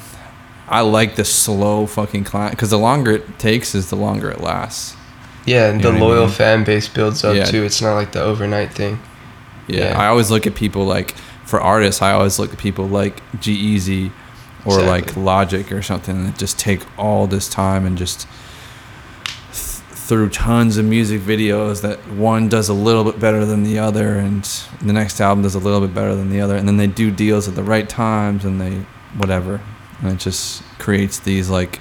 I 0.69 0.81
like 0.83 1.17
the 1.17 1.25
slow 1.25 1.87
fucking 1.87 2.25
climb 2.25 2.50
because 2.50 2.71
the 2.71 2.79
longer 2.79 3.12
it 3.12 3.38
takes 3.38 3.75
is 3.75 3.90
the 3.90 3.97
longer 3.97 4.31
it 4.31 4.40
lasts. 4.40 4.97
Yeah, 5.47 5.69
and 5.71 5.81
You 5.83 5.90
the 5.90 5.93
what 5.99 6.02
I 6.02 6.07
loyal 6.07 6.26
mean? 6.26 6.35
fan 6.35 6.64
base 6.64 6.87
builds 6.88 7.25
up 7.25 7.35
Yeah. 7.35 7.45
too. 7.45 7.64
It's 7.64 7.83
not 7.83 7.95
like 7.95 8.12
the 8.12 8.23
overnight 8.23 8.73
thing. 8.73 9.00
Yeah, 9.67 9.90
Yeah. 9.90 10.00
I 10.00 10.07
always 10.07 10.31
look 10.31 10.47
at 10.47 10.55
people 10.55 10.85
like 10.85 11.12
for 11.45 11.61
artists. 11.61 12.00
I 12.02 12.12
always 12.12 12.38
look 12.38 12.52
at 12.52 12.59
people 12.59 12.87
like 12.87 13.21
G 13.40 13.52
Easy 13.52 14.12
or 14.64 14.83
like 14.83 15.17
Logic 15.17 15.71
or 15.73 15.83
something 15.83 16.25
that 16.26 16.38
just 16.38 16.59
take 16.59 16.83
all 16.99 17.26
this 17.26 17.49
time 17.49 17.87
and 17.87 17.97
just 17.97 18.26
th- 19.52 19.55
through 19.55 20.29
tons 20.31 20.76
of 20.76 20.85
music 20.85 21.21
videos 21.21 21.83
that 21.83 21.99
one 22.12 22.49
does 22.49 22.69
a 22.69 22.75
little 22.75 23.05
bit 23.05 23.19
better 23.21 23.45
than 23.45 23.62
the 23.62 23.79
other 23.79 24.19
and 24.19 24.45
the 24.83 24.93
next 24.93 25.21
album 25.21 25.43
does 25.43 25.55
a 25.55 25.59
little 25.59 25.81
bit 25.81 25.95
better 25.95 26.14
than 26.14 26.31
the 26.31 26.40
other 26.40 26.57
and 26.57 26.67
then 26.69 26.76
they 26.76 26.87
do 26.87 27.11
deals 27.11 27.47
at 27.49 27.55
the 27.55 27.62
right 27.62 27.88
times 27.88 28.45
and 28.45 28.61
they 28.61 28.75
whatever 29.17 29.61
and 30.02 30.12
it 30.12 30.19
just 30.19 30.62
creates 30.79 31.19
these 31.21 31.49
like 31.49 31.81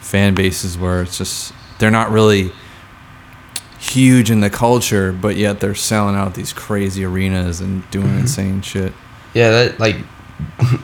fan 0.00 0.34
bases 0.34 0.76
where 0.76 1.02
it's 1.02 1.18
just 1.18 1.52
they're 1.78 1.90
not 1.90 2.10
really 2.10 2.50
huge 3.78 4.30
in 4.30 4.40
the 4.40 4.50
culture, 4.50 5.12
but 5.12 5.36
yet 5.36 5.60
they're 5.60 5.74
selling 5.74 6.16
out 6.16 6.34
these 6.34 6.52
crazy 6.52 7.04
arenas 7.04 7.60
and 7.60 7.88
doing 7.92 8.08
Mhm. 8.08 8.20
insane 8.20 8.60
shit. 8.62 8.92
Yeah, 9.34 9.50
that 9.50 9.78
like 9.78 9.96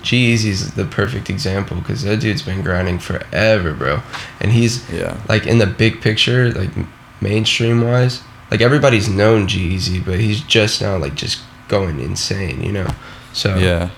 G-Eazy's 0.03 0.73
the 0.75 0.85
perfect 0.85 1.31
example 1.31 1.77
because 1.79 2.03
that 2.03 2.21
dude's 2.21 2.43
been 2.43 2.63
grinding 2.63 2.99
forever, 2.99 3.73
bro. 3.73 4.03
And 4.41 4.53
he's 4.53 4.89
Yeah. 4.91 5.17
like 5.29 5.47
in 5.47 5.59
the 5.59 5.67
big 5.67 6.01
picture, 6.01 6.51
like 6.53 6.71
mainstream 7.21 7.83
wise, 7.83 8.23
like 8.51 8.61
everybody's 8.61 9.09
known 9.09 9.47
Jeezy, 9.47 10.05
but 10.05 10.19
he's 10.21 10.41
just 10.41 10.81
now 10.83 10.97
like 10.97 11.15
just 11.15 11.39
going 11.69 12.01
insane, 12.01 12.63
you 12.63 12.73
know. 12.73 12.89
So 13.33 13.57
Yeah. 13.57 13.91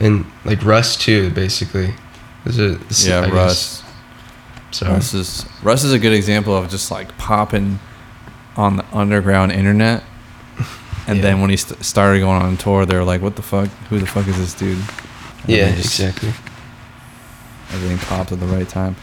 and 0.00 0.24
like 0.44 0.64
Russ 0.64 0.96
too, 0.96 1.30
basically. 1.30 1.94
Is 2.44 2.58
it? 2.58 2.78
Yeah, 3.06 3.20
I 3.20 3.24
guess. 3.26 3.32
Russ. 3.34 3.82
So 4.72 4.86
Russ 4.86 5.14
is 5.14 5.46
Russ 5.62 5.84
is 5.84 5.92
a 5.92 5.98
good 5.98 6.12
example 6.12 6.56
of 6.56 6.68
just 6.70 6.90
like 6.90 7.16
popping 7.18 7.78
on 8.56 8.76
the 8.76 8.84
underground 8.92 9.52
internet. 9.52 10.02
And 11.06 11.18
Yeah. 11.18 11.22
then 11.22 11.40
when 11.40 11.50
he 11.50 11.56
st- 11.56 11.84
started 11.84 12.20
going 12.20 12.42
on 12.42 12.56
tour, 12.56 12.84
they 12.84 12.96
were 12.96 13.04
like, 13.04 13.22
"What 13.22 13.36
the 13.36 13.42
fuck? 13.42 13.68
Who 13.90 13.98
the 13.98 14.06
fuck 14.06 14.26
is 14.28 14.36
this 14.38 14.54
dude?" 14.54 14.78
And 14.78 15.48
yeah, 15.48 15.70
just- 15.74 16.00
exactly. 16.00 16.32
Everything 17.72 17.98
popped 17.98 18.32
at 18.32 18.40
the 18.40 18.46
right 18.46 18.68
time. 18.68 18.96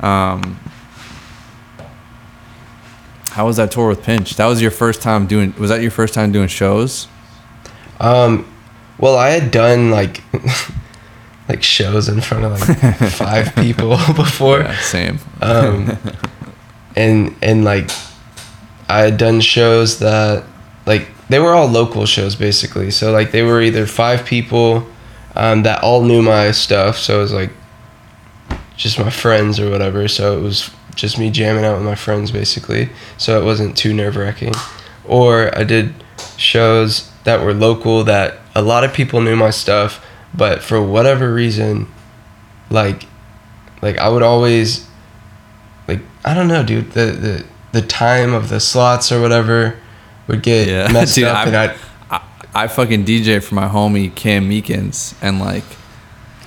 Um, 0.00 0.58
how 3.30 3.46
was 3.46 3.56
that 3.56 3.70
tour 3.70 3.88
with 3.88 4.02
Pinch? 4.02 4.36
That 4.36 4.46
was 4.46 4.62
your 4.62 4.70
first 4.70 5.02
time 5.02 5.26
doing. 5.26 5.54
Was 5.58 5.70
that 5.70 5.82
your 5.82 5.90
first 5.90 6.14
time 6.14 6.30
doing 6.32 6.48
shows? 6.48 7.08
Um, 8.00 8.46
well, 8.98 9.16
I 9.16 9.30
had 9.30 9.50
done 9.50 9.90
like 9.90 10.22
like 11.48 11.62
shows 11.62 12.08
in 12.08 12.20
front 12.20 12.44
of 12.44 12.68
like 12.68 12.96
five 13.12 13.54
people 13.56 13.90
before. 14.16 14.60
Yeah, 14.60 14.80
same. 14.80 15.18
um, 15.42 15.98
and 16.96 17.34
and 17.42 17.64
like 17.64 17.90
I 18.88 19.00
had 19.00 19.16
done 19.16 19.40
shows 19.40 19.98
that 19.98 20.44
like 20.86 21.08
they 21.28 21.38
were 21.38 21.54
all 21.54 21.66
local 21.66 22.06
shows 22.06 22.36
basically. 22.36 22.90
So 22.90 23.12
like 23.12 23.30
they 23.30 23.42
were 23.42 23.62
either 23.62 23.86
five 23.86 24.24
people 24.24 24.86
um, 25.34 25.62
that 25.62 25.82
all 25.82 26.02
knew 26.02 26.22
my 26.22 26.50
stuff. 26.50 26.98
So 26.98 27.18
it 27.18 27.22
was 27.22 27.32
like 27.32 27.50
just 28.76 28.98
my 28.98 29.10
friends 29.10 29.58
or 29.58 29.70
whatever. 29.70 30.08
So 30.08 30.38
it 30.38 30.42
was 30.42 30.70
just 30.94 31.18
me 31.18 31.30
jamming 31.30 31.64
out 31.64 31.76
with 31.76 31.84
my 31.84 31.94
friends 31.94 32.30
basically. 32.30 32.90
So 33.18 33.40
it 33.40 33.44
wasn't 33.44 33.76
too 33.76 33.92
nerve 33.92 34.16
wracking. 34.16 34.54
Or 35.04 35.56
I 35.56 35.64
did 35.64 35.94
shows 36.36 37.10
that 37.24 37.42
were 37.42 37.54
local 37.54 38.04
that 38.04 38.38
a 38.54 38.62
lot 38.62 38.84
of 38.84 38.92
people 38.92 39.20
knew 39.20 39.36
my 39.36 39.50
stuff, 39.50 40.04
but 40.34 40.62
for 40.62 40.80
whatever 40.80 41.32
reason, 41.32 41.88
like 42.70 43.06
like 43.82 43.98
I 43.98 44.08
would 44.08 44.22
always 44.22 44.86
like 45.88 46.00
I 46.24 46.34
don't 46.34 46.48
know, 46.48 46.64
dude. 46.64 46.92
The 46.92 47.06
the 47.06 47.44
the 47.72 47.82
time 47.82 48.32
of 48.32 48.48
the 48.48 48.60
slots 48.60 49.10
or 49.10 49.20
whatever 49.20 49.76
would 50.26 50.42
get 50.42 50.68
Yeah. 50.68 50.88
messed 50.92 51.14
Dude, 51.14 51.24
up, 51.24 51.36
I've- 51.46 51.48
and 51.48 51.56
I 51.56 51.76
I, 52.10 52.20
I 52.64 52.66
fucking 52.68 53.04
DJ 53.04 53.42
for 53.42 53.54
my 53.54 53.68
homie 53.68 54.14
Cam 54.14 54.48
Meekins, 54.48 55.14
and 55.22 55.40
like, 55.40 55.64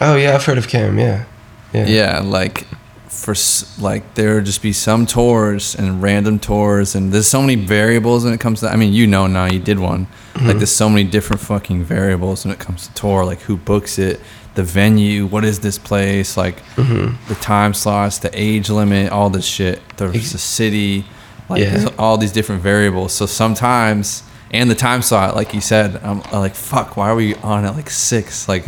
oh 0.01 0.15
yeah, 0.15 0.35
I've 0.35 0.45
heard 0.45 0.57
of 0.57 0.67
Cam, 0.67 0.97
yeah, 0.97 1.25
yeah, 1.73 1.85
yeah, 1.85 2.19
like, 2.19 2.65
for 3.09 3.33
like 3.81 4.13
there 4.15 4.35
would 4.35 4.45
just 4.45 4.61
be 4.61 4.71
some 4.73 5.05
tours 5.05 5.75
and 5.75 6.01
random 6.01 6.39
tours, 6.39 6.95
and 6.95 7.11
there's 7.11 7.27
so 7.27 7.41
many 7.41 7.55
variables 7.55 8.23
when 8.23 8.33
it 8.33 8.39
comes 8.39 8.59
to. 8.61 8.69
I 8.69 8.75
mean, 8.77 8.93
you 8.93 9.05
know 9.07 9.27
now, 9.27 9.45
you 9.45 9.59
did 9.59 9.79
one. 9.79 10.05
Mm-hmm. 10.33 10.47
Like, 10.47 10.57
there's 10.57 10.71
so 10.71 10.87
many 10.87 11.03
different 11.03 11.41
fucking 11.41 11.83
variables 11.83 12.45
when 12.45 12.53
it 12.53 12.59
comes 12.59 12.87
to 12.87 12.93
tour. 12.93 13.25
Like, 13.25 13.41
who 13.41 13.57
books 13.57 13.97
it, 13.99 14.21
the 14.55 14.63
venue, 14.63 15.25
what 15.25 15.43
is 15.43 15.59
this 15.59 15.77
place, 15.77 16.37
like, 16.37 16.59
hmm 16.75 17.15
the 17.27 17.35
time 17.35 17.73
slots, 17.73 18.19
the 18.19 18.29
age 18.33 18.69
limit, 18.69 19.11
all 19.11 19.29
this 19.29 19.45
shit. 19.45 19.81
There's 19.97 20.31
the 20.31 20.37
city, 20.37 21.05
like 21.49 21.61
Yeah. 21.61 21.89
all 21.97 22.17
these 22.17 22.31
different 22.31 22.61
variables. 22.61 23.13
So 23.13 23.25
sometimes, 23.25 24.23
and 24.51 24.69
the 24.69 24.75
time 24.75 25.01
slot, 25.01 25.35
like 25.35 25.53
you 25.53 25.61
said, 25.61 25.97
I'm, 26.03 26.21
I'm 26.31 26.39
like, 26.39 26.55
fuck, 26.55 26.97
why 26.97 27.09
are 27.09 27.15
we 27.15 27.35
on 27.35 27.65
at 27.65 27.75
like 27.75 27.89
six? 27.89 28.47
Like, 28.51 28.65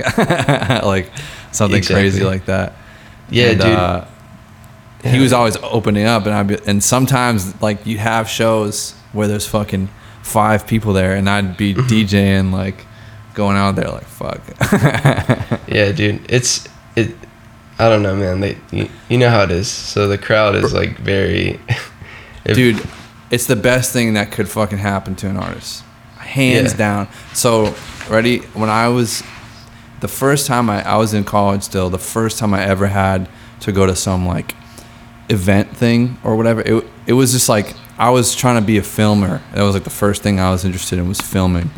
like 0.84 1.12
something 1.52 1.84
crazy 1.84 2.24
like 2.24 2.46
that. 2.46 2.74
yeah, 3.30 3.48
And, 3.52 3.60
dude. 3.62 3.70
uh, 3.72 4.06
He 5.04 5.20
was 5.20 5.32
always 5.34 5.56
opening 5.64 6.06
up, 6.06 6.26
and 6.26 6.34
I 6.36 6.44
be, 6.44 6.58
and 6.68 6.84
sometimes 6.84 7.62
like 7.62 7.86
you 7.86 7.98
have 7.98 8.28
shows 8.30 8.94
where 9.14 9.28
there's 9.28 9.48
fucking 9.48 9.88
five 10.24 10.68
people 10.68 10.94
there, 10.94 11.16
and 11.16 11.30
I'd 11.30 11.56
be 11.58 11.74
Mm-hmm. 11.74 11.88
DJing 11.88 12.52
like 12.52 12.86
going 13.34 13.56
out 13.56 13.76
there 13.78 13.90
like 13.90 14.04
fuck. 14.06 14.42
yeah, 15.68 15.92
dude. 15.94 16.20
It's 16.30 16.68
it. 16.98 17.16
I 17.80 17.88
don't 17.88 18.04
know, 18.04 18.16
man. 18.16 18.42
They 18.42 18.58
you, 18.72 18.90
you 19.08 19.18
know 19.18 19.30
how 19.30 19.44
it 19.44 19.52
is. 19.52 19.70
So 19.72 20.08
the 20.10 20.18
crowd 20.18 20.56
is 20.56 20.74
like 20.74 20.98
very. 20.98 21.60
if- 22.50 22.56
dude 22.56 22.88
it's 23.32 23.46
the 23.46 23.56
best 23.56 23.94
thing 23.94 24.14
that 24.16 24.32
could 24.32 24.50
fucking 24.50 24.80
happen 24.80 25.16
to 25.16 25.28
an 25.30 25.38
artist. 25.38 25.84
Hands 26.18 26.72
Yeah. 26.72 26.78
down. 26.78 27.08
So 27.34 27.76
ready? 28.10 28.40
When 28.56 28.70
i 28.70 28.88
was 28.88 29.22
the 30.00 30.08
first 30.08 30.48
time 30.48 30.70
I, 30.70 30.82
I 30.84 30.96
was 30.98 31.14
in 31.14 31.24
college 31.26 31.62
still 31.64 31.90
the 31.90 32.00
first 32.00 32.40
time 32.40 32.54
i 32.54 32.64
ever 32.64 32.88
had 32.88 33.28
to 33.60 33.72
go 33.72 33.86
to 33.86 33.96
some 33.96 34.26
like 34.26 34.56
event 35.30 35.76
thing 35.76 36.18
or 36.24 36.36
whatever 36.38 36.62
it, 36.62 36.86
it 37.06 37.14
was 37.14 37.32
just 37.34 37.50
like 37.50 37.76
i 37.98 38.10
was 38.10 38.34
trying 38.36 38.60
to 38.60 38.66
be 38.66 38.78
a 38.78 38.82
filmer. 38.84 39.42
That 39.54 39.62
was 39.64 39.74
like 39.76 39.84
the 39.84 39.90
first 39.90 40.24
thing 40.24 40.40
i 40.40 40.50
was 40.50 40.66
interested 40.66 40.98
in 41.00 41.08
was 41.08 41.22
filming. 41.22 41.70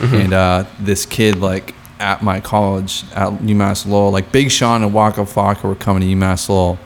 And 0.00 0.32
uh, 0.32 0.64
this 0.78 1.04
kid 1.06 1.36
like 1.40 1.74
at 1.98 2.22
my 2.22 2.40
college 2.40 3.04
at 3.14 3.30
umass 3.40 3.84
lowell 3.86 4.10
like 4.12 4.30
big 4.32 4.50
sean 4.50 4.82
and 4.82 4.94
waka 4.94 5.22
flocka 5.22 5.64
were 5.64 5.74
coming 5.74 6.02
to 6.02 6.14
umass 6.14 6.48
lowell. 6.48 6.78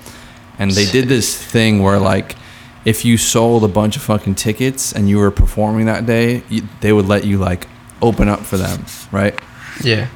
And 0.58 0.70
they 0.70 0.86
did 0.86 1.08
this 1.08 1.36
thing 1.40 1.82
where 1.82 1.98
like 1.98 2.36
if 2.84 3.04
you 3.04 3.16
sold 3.16 3.64
a 3.64 3.68
bunch 3.68 3.96
of 3.96 4.02
fucking 4.02 4.34
tickets 4.34 4.92
and 4.92 5.08
you 5.08 5.18
were 5.18 5.30
performing 5.30 5.86
that 5.86 6.04
day 6.06 6.42
you, 6.48 6.62
they 6.80 6.92
would 6.92 7.06
let 7.06 7.24
you 7.24 7.38
like 7.38 7.66
open 8.02 8.28
up 8.28 8.40
for 8.40 8.56
them 8.56 8.84
right 9.12 9.38
yeah. 9.82 10.08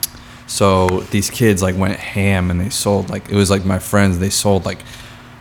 so 0.47 0.87
these 1.11 1.31
kids 1.31 1.63
like 1.63 1.77
went 1.77 1.97
ham 1.99 2.51
and 2.51 2.61
they 2.61 2.69
sold 2.69 3.09
like 3.09 3.29
it 3.31 3.35
was 3.35 3.51
like 3.51 3.65
my 3.65 3.79
friends 3.79 4.19
they 4.19 4.31
sold 4.31 4.65
like 4.67 4.83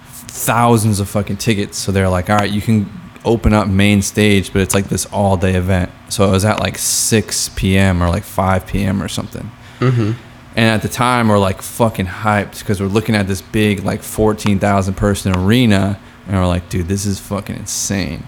thousands 0.06 1.00
of 1.00 1.10
fucking 1.10 1.38
tickets 1.38 1.78
so 1.78 1.92
they're 1.92 2.10
like 2.10 2.30
all 2.30 2.38
right 2.38 2.52
you 2.52 2.62
can 2.62 2.90
open 3.26 3.54
up 3.54 3.68
main 3.68 4.02
stage 4.02 4.54
but 4.54 4.62
it's 4.62 4.74
like 4.74 4.88
this 4.88 5.06
all 5.08 5.36
day 5.36 5.56
event 5.56 5.92
so 6.10 6.26
it 6.28 6.32
was 6.32 6.46
at 6.46 6.60
like 6.60 6.78
6 6.78 7.50
p.m 7.56 8.02
or 8.02 8.08
like 8.10 8.24
5 8.24 8.68
p.m 8.68 9.02
or 9.04 9.08
something 9.08 9.50
Mm-hmm. 9.80 10.14
and 10.56 10.66
at 10.66 10.82
the 10.82 10.88
time, 10.90 11.28
we're 11.28 11.38
like 11.38 11.62
fucking 11.62 12.08
hyped 12.08 12.58
because 12.60 12.82
we're 12.82 12.88
looking 12.88 13.14
at 13.14 13.28
this 13.28 13.44
big, 13.44 13.84
like 13.84 14.02
14,000 14.02 14.96
person 14.96 15.36
arena. 15.38 16.00
And 16.28 16.36
we're 16.36 16.48
like, 16.48 16.70
dude, 16.70 16.88
this 16.88 17.06
is 17.06 17.20
fucking 17.20 17.56
insane. 17.56 18.24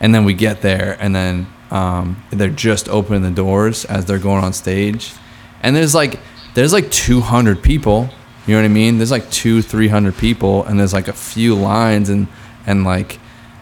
And 0.00 0.14
then 0.14 0.24
we 0.24 0.34
get 0.34 0.60
there, 0.60 0.96
and 1.00 1.14
then 1.14 1.46
um, 1.70 2.22
they're 2.30 2.50
just 2.50 2.88
opening 2.88 3.22
the 3.22 3.30
doors 3.30 3.84
as 3.86 4.04
they're 4.04 4.18
going 4.18 4.44
on 4.44 4.52
stage. 4.52 5.12
And 5.62 5.74
there's 5.74 5.94
like, 5.94 6.20
there's 6.54 6.72
like 6.72 6.90
200 6.90 7.62
people. 7.62 8.10
You 8.46 8.54
know 8.54 8.60
what 8.60 8.66
I 8.66 8.72
mean? 8.72 8.98
There's 8.98 9.10
like 9.10 9.30
two, 9.30 9.62
300 9.62 10.16
people, 10.16 10.64
and 10.64 10.78
there's 10.78 10.92
like 10.92 11.08
a 11.08 11.12
few 11.12 11.54
lines, 11.54 12.08
and, 12.10 12.28
and 12.66 12.84
like, 12.84 13.18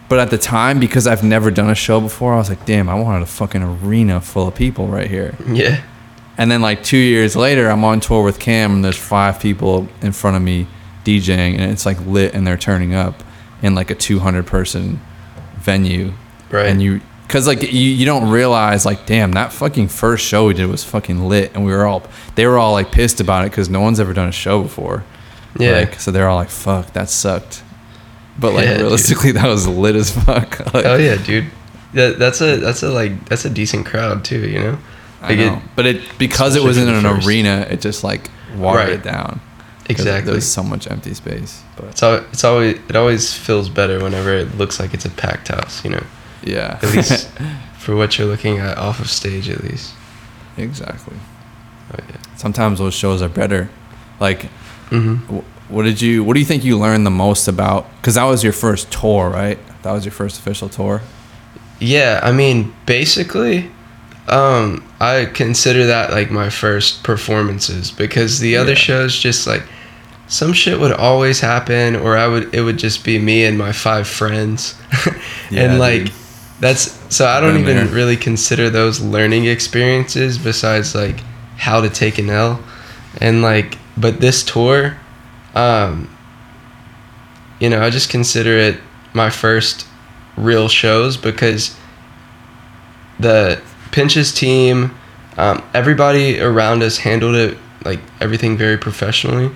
but 0.09 0.19
at 0.19 0.29
the 0.29 0.37
time, 0.37 0.79
because 0.79 1.07
I've 1.07 1.23
never 1.23 1.51
done 1.51 1.69
a 1.69 1.75
show 1.75 1.99
before, 1.99 2.33
I 2.33 2.37
was 2.37 2.49
like, 2.49 2.65
damn, 2.65 2.87
I 2.87 2.95
wanted 2.95 3.23
a 3.23 3.25
fucking 3.25 3.63
arena 3.63 4.21
full 4.21 4.47
of 4.47 4.55
people 4.55 4.87
right 4.87 5.09
here. 5.09 5.35
Yeah. 5.47 5.81
And 6.39 6.51
then 6.51 6.61
like 6.61 6.83
two 6.83 6.97
years 6.97 7.35
later, 7.35 7.67
I'm 7.67 7.83
on 7.83 7.99
tour 7.99 8.23
with 8.23 8.39
Cam, 8.39 8.73
and 8.73 8.85
there's 8.85 8.97
five 8.97 9.39
people 9.39 9.87
in 10.03 10.11
front 10.11 10.37
of 10.37 10.43
me 10.43 10.67
DJing, 11.03 11.57
and 11.57 11.71
it's 11.71 11.83
like 11.83 11.99
lit, 12.05 12.35
and 12.35 12.45
they're 12.45 12.57
turning 12.57 12.93
up 12.93 13.23
in 13.61 13.75
like 13.75 13.89
a 13.89 13.95
200 13.95 14.45
person 14.45 14.99
venue, 15.59 16.13
Right. 16.49 16.67
and 16.67 16.81
you, 16.81 17.01
cause 17.27 17.47
like 17.47 17.61
you, 17.63 17.69
you 17.69 18.05
don't 18.05 18.29
realize 18.29 18.85
like, 18.85 19.05
damn, 19.05 19.31
that 19.33 19.51
fucking 19.51 19.87
first 19.89 20.25
show 20.25 20.47
we 20.47 20.53
did 20.53 20.67
was 20.67 20.83
fucking 20.83 21.27
lit, 21.27 21.51
and 21.53 21.65
we 21.65 21.71
were 21.71 21.85
all, 21.85 22.03
they 22.35 22.45
were 22.45 22.57
all 22.57 22.73
like 22.73 22.91
pissed 22.91 23.19
about 23.19 23.45
it, 23.45 23.51
cause 23.53 23.69
no 23.69 23.81
one's 23.81 23.99
ever 23.99 24.13
done 24.13 24.29
a 24.29 24.31
show 24.31 24.61
before. 24.61 25.03
Yeah. 25.59 25.71
Like, 25.71 25.99
so 25.99 26.11
they're 26.11 26.29
all 26.29 26.35
like, 26.37 26.49
fuck, 26.49 26.93
that 26.93 27.09
sucked. 27.09 27.63
But 28.39 28.53
like 28.53 28.65
Yeah, 28.65 28.73
dude. 28.73 28.81
realistically, 28.83 29.31
that 29.31 29.47
was 29.47 29.67
lit 29.67 29.95
as 29.95 30.11
fuck. 30.11 30.59
Like, 30.73 30.85
oh 30.85 30.95
yeah, 30.95 31.15
dude. 31.15 31.45
That, 31.93 32.19
that's 32.19 32.41
a 32.41 32.57
that's 32.57 32.83
a 32.83 32.89
like 32.89 33.25
that's 33.27 33.45
a 33.45 33.49
decent 33.49 33.87
crowd 33.87 34.23
too. 34.23 34.47
You 34.47 34.59
know. 34.59 34.77
I 35.21 35.29
Like, 35.29 35.37
it- 35.39 35.45
know. 35.47 35.61
but 35.75 35.85
it 35.87 36.17
because 36.19 36.55
it 36.55 36.61
was 36.61 36.77
in 36.77 36.87
an 36.87 37.01
first. 37.01 37.25
arena, 37.27 37.65
it 37.69 37.81
just 37.81 38.03
like 38.03 38.29
watered 38.55 38.79
Right. 38.81 38.89
it 38.99 39.03
down. 39.03 39.41
Exactly. 39.89 40.31
There's 40.33 40.45
so 40.47 40.63
much 40.63 40.89
empty 40.91 41.13
space. 41.13 41.61
But 41.75 41.85
It's 41.85 42.03
al- 42.03 42.25
it's 42.33 42.43
always 42.43 42.77
it 42.89 42.95
always 42.95 43.33
feels 43.33 43.69
better 43.69 43.99
whenever 44.03 44.33
it 44.33 44.57
looks 44.57 44.79
like 44.79 44.93
it's 44.93 45.05
a 45.05 45.09
packed 45.09 45.47
house, 45.47 45.83
you 45.83 45.91
know. 45.91 46.03
yeah. 46.43 46.79
At 46.81 46.91
least 46.93 47.29
for 47.79 47.95
what 47.95 48.17
you're 48.17 48.27
looking 48.27 48.57
at 48.57 48.77
off 48.77 48.99
of 48.99 49.09
stage, 49.09 49.49
at 49.49 49.63
least. 49.63 49.93
exactly. 50.57 51.15
Oh 51.93 51.99
yeah. 52.09 52.17
Sometimes 52.35 52.79
those 52.79 52.93
shows 52.93 53.21
are 53.21 53.29
better. 53.29 53.69
Like, 54.19 54.43
hmm 54.89 55.15
wh- 55.27 55.71
what 55.71 55.83
did 55.83 56.01
you? 56.01 56.23
What 56.23 56.33
do 56.33 56.39
you 56.39 56.45
think 56.45 56.63
you 56.65 56.77
learned 56.77 57.05
the 57.05 57.11
most 57.11 57.47
about? 57.47 57.87
Because 57.97 58.15
that 58.15 58.23
was 58.25 58.43
your 58.43 58.53
first 58.53 58.91
tour, 58.91 59.29
right? 59.29 59.59
That 59.83 59.91
was 59.93 60.03
your 60.05 60.11
first 60.13 60.37
official 60.39 60.69
tour. 60.69 61.01
Yeah, 61.79 62.19
I 62.23 62.31
mean, 62.31 62.73
basically, 62.85 63.69
um, 64.27 64.83
I 64.99 65.25
consider 65.25 65.85
that 65.87 66.11
like 66.11 66.31
my 66.31 66.49
first 66.49 67.03
performances 67.03 67.91
because 67.91 68.39
the 68.39 68.57
other 68.57 68.71
Yeah. 68.71 68.75
shows 68.87 69.17
just 69.17 69.45
like 69.47 69.63
some 70.27 70.53
shit 70.53 70.79
would 70.79 70.91
always 70.91 71.39
happen, 71.39 71.95
or 71.95 72.17
I 72.17 72.27
would 72.27 72.53
it 72.53 72.61
would 72.61 72.77
just 72.77 73.03
be 73.03 73.17
me 73.19 73.45
and 73.45 73.57
my 73.57 73.71
five 73.71 74.07
friends, 74.07 74.75
Yeah, 75.51 75.63
and 75.71 75.79
like 75.79 76.05
dude. 76.05 76.13
that's 76.59 77.15
so 77.15 77.25
I 77.25 77.39
don't 77.39 77.53
Been 77.53 77.61
even 77.63 77.75
there. 77.87 77.95
really 77.95 78.17
consider 78.17 78.69
those 78.69 78.99
learning 78.99 79.45
experiences 79.45 80.37
besides 80.37 80.93
like 80.95 81.19
how 81.57 81.81
to 81.81 81.89
take 81.89 82.17
an 82.17 82.29
L, 82.29 82.61
and 83.21 83.41
like 83.41 83.77
but 83.97 84.19
this 84.19 84.43
tour, 84.43 84.97
um, 85.55 86.09
you 87.59 87.69
know, 87.69 87.81
I 87.81 87.89
just 87.89 88.09
consider 88.09 88.57
it 88.57 88.79
my 89.13 89.29
first 89.29 89.87
real 90.35 90.67
shows 90.67 91.17
because 91.17 91.75
the 93.19 93.59
Pinches 93.91 94.31
team, 94.33 94.95
um, 95.37 95.63
everybody 95.73 96.39
around 96.39 96.83
us 96.83 96.97
handled 96.97 97.35
it 97.35 97.57
like 97.85 97.99
everything 98.19 98.57
very 98.57 98.77
professionally, 98.77 99.49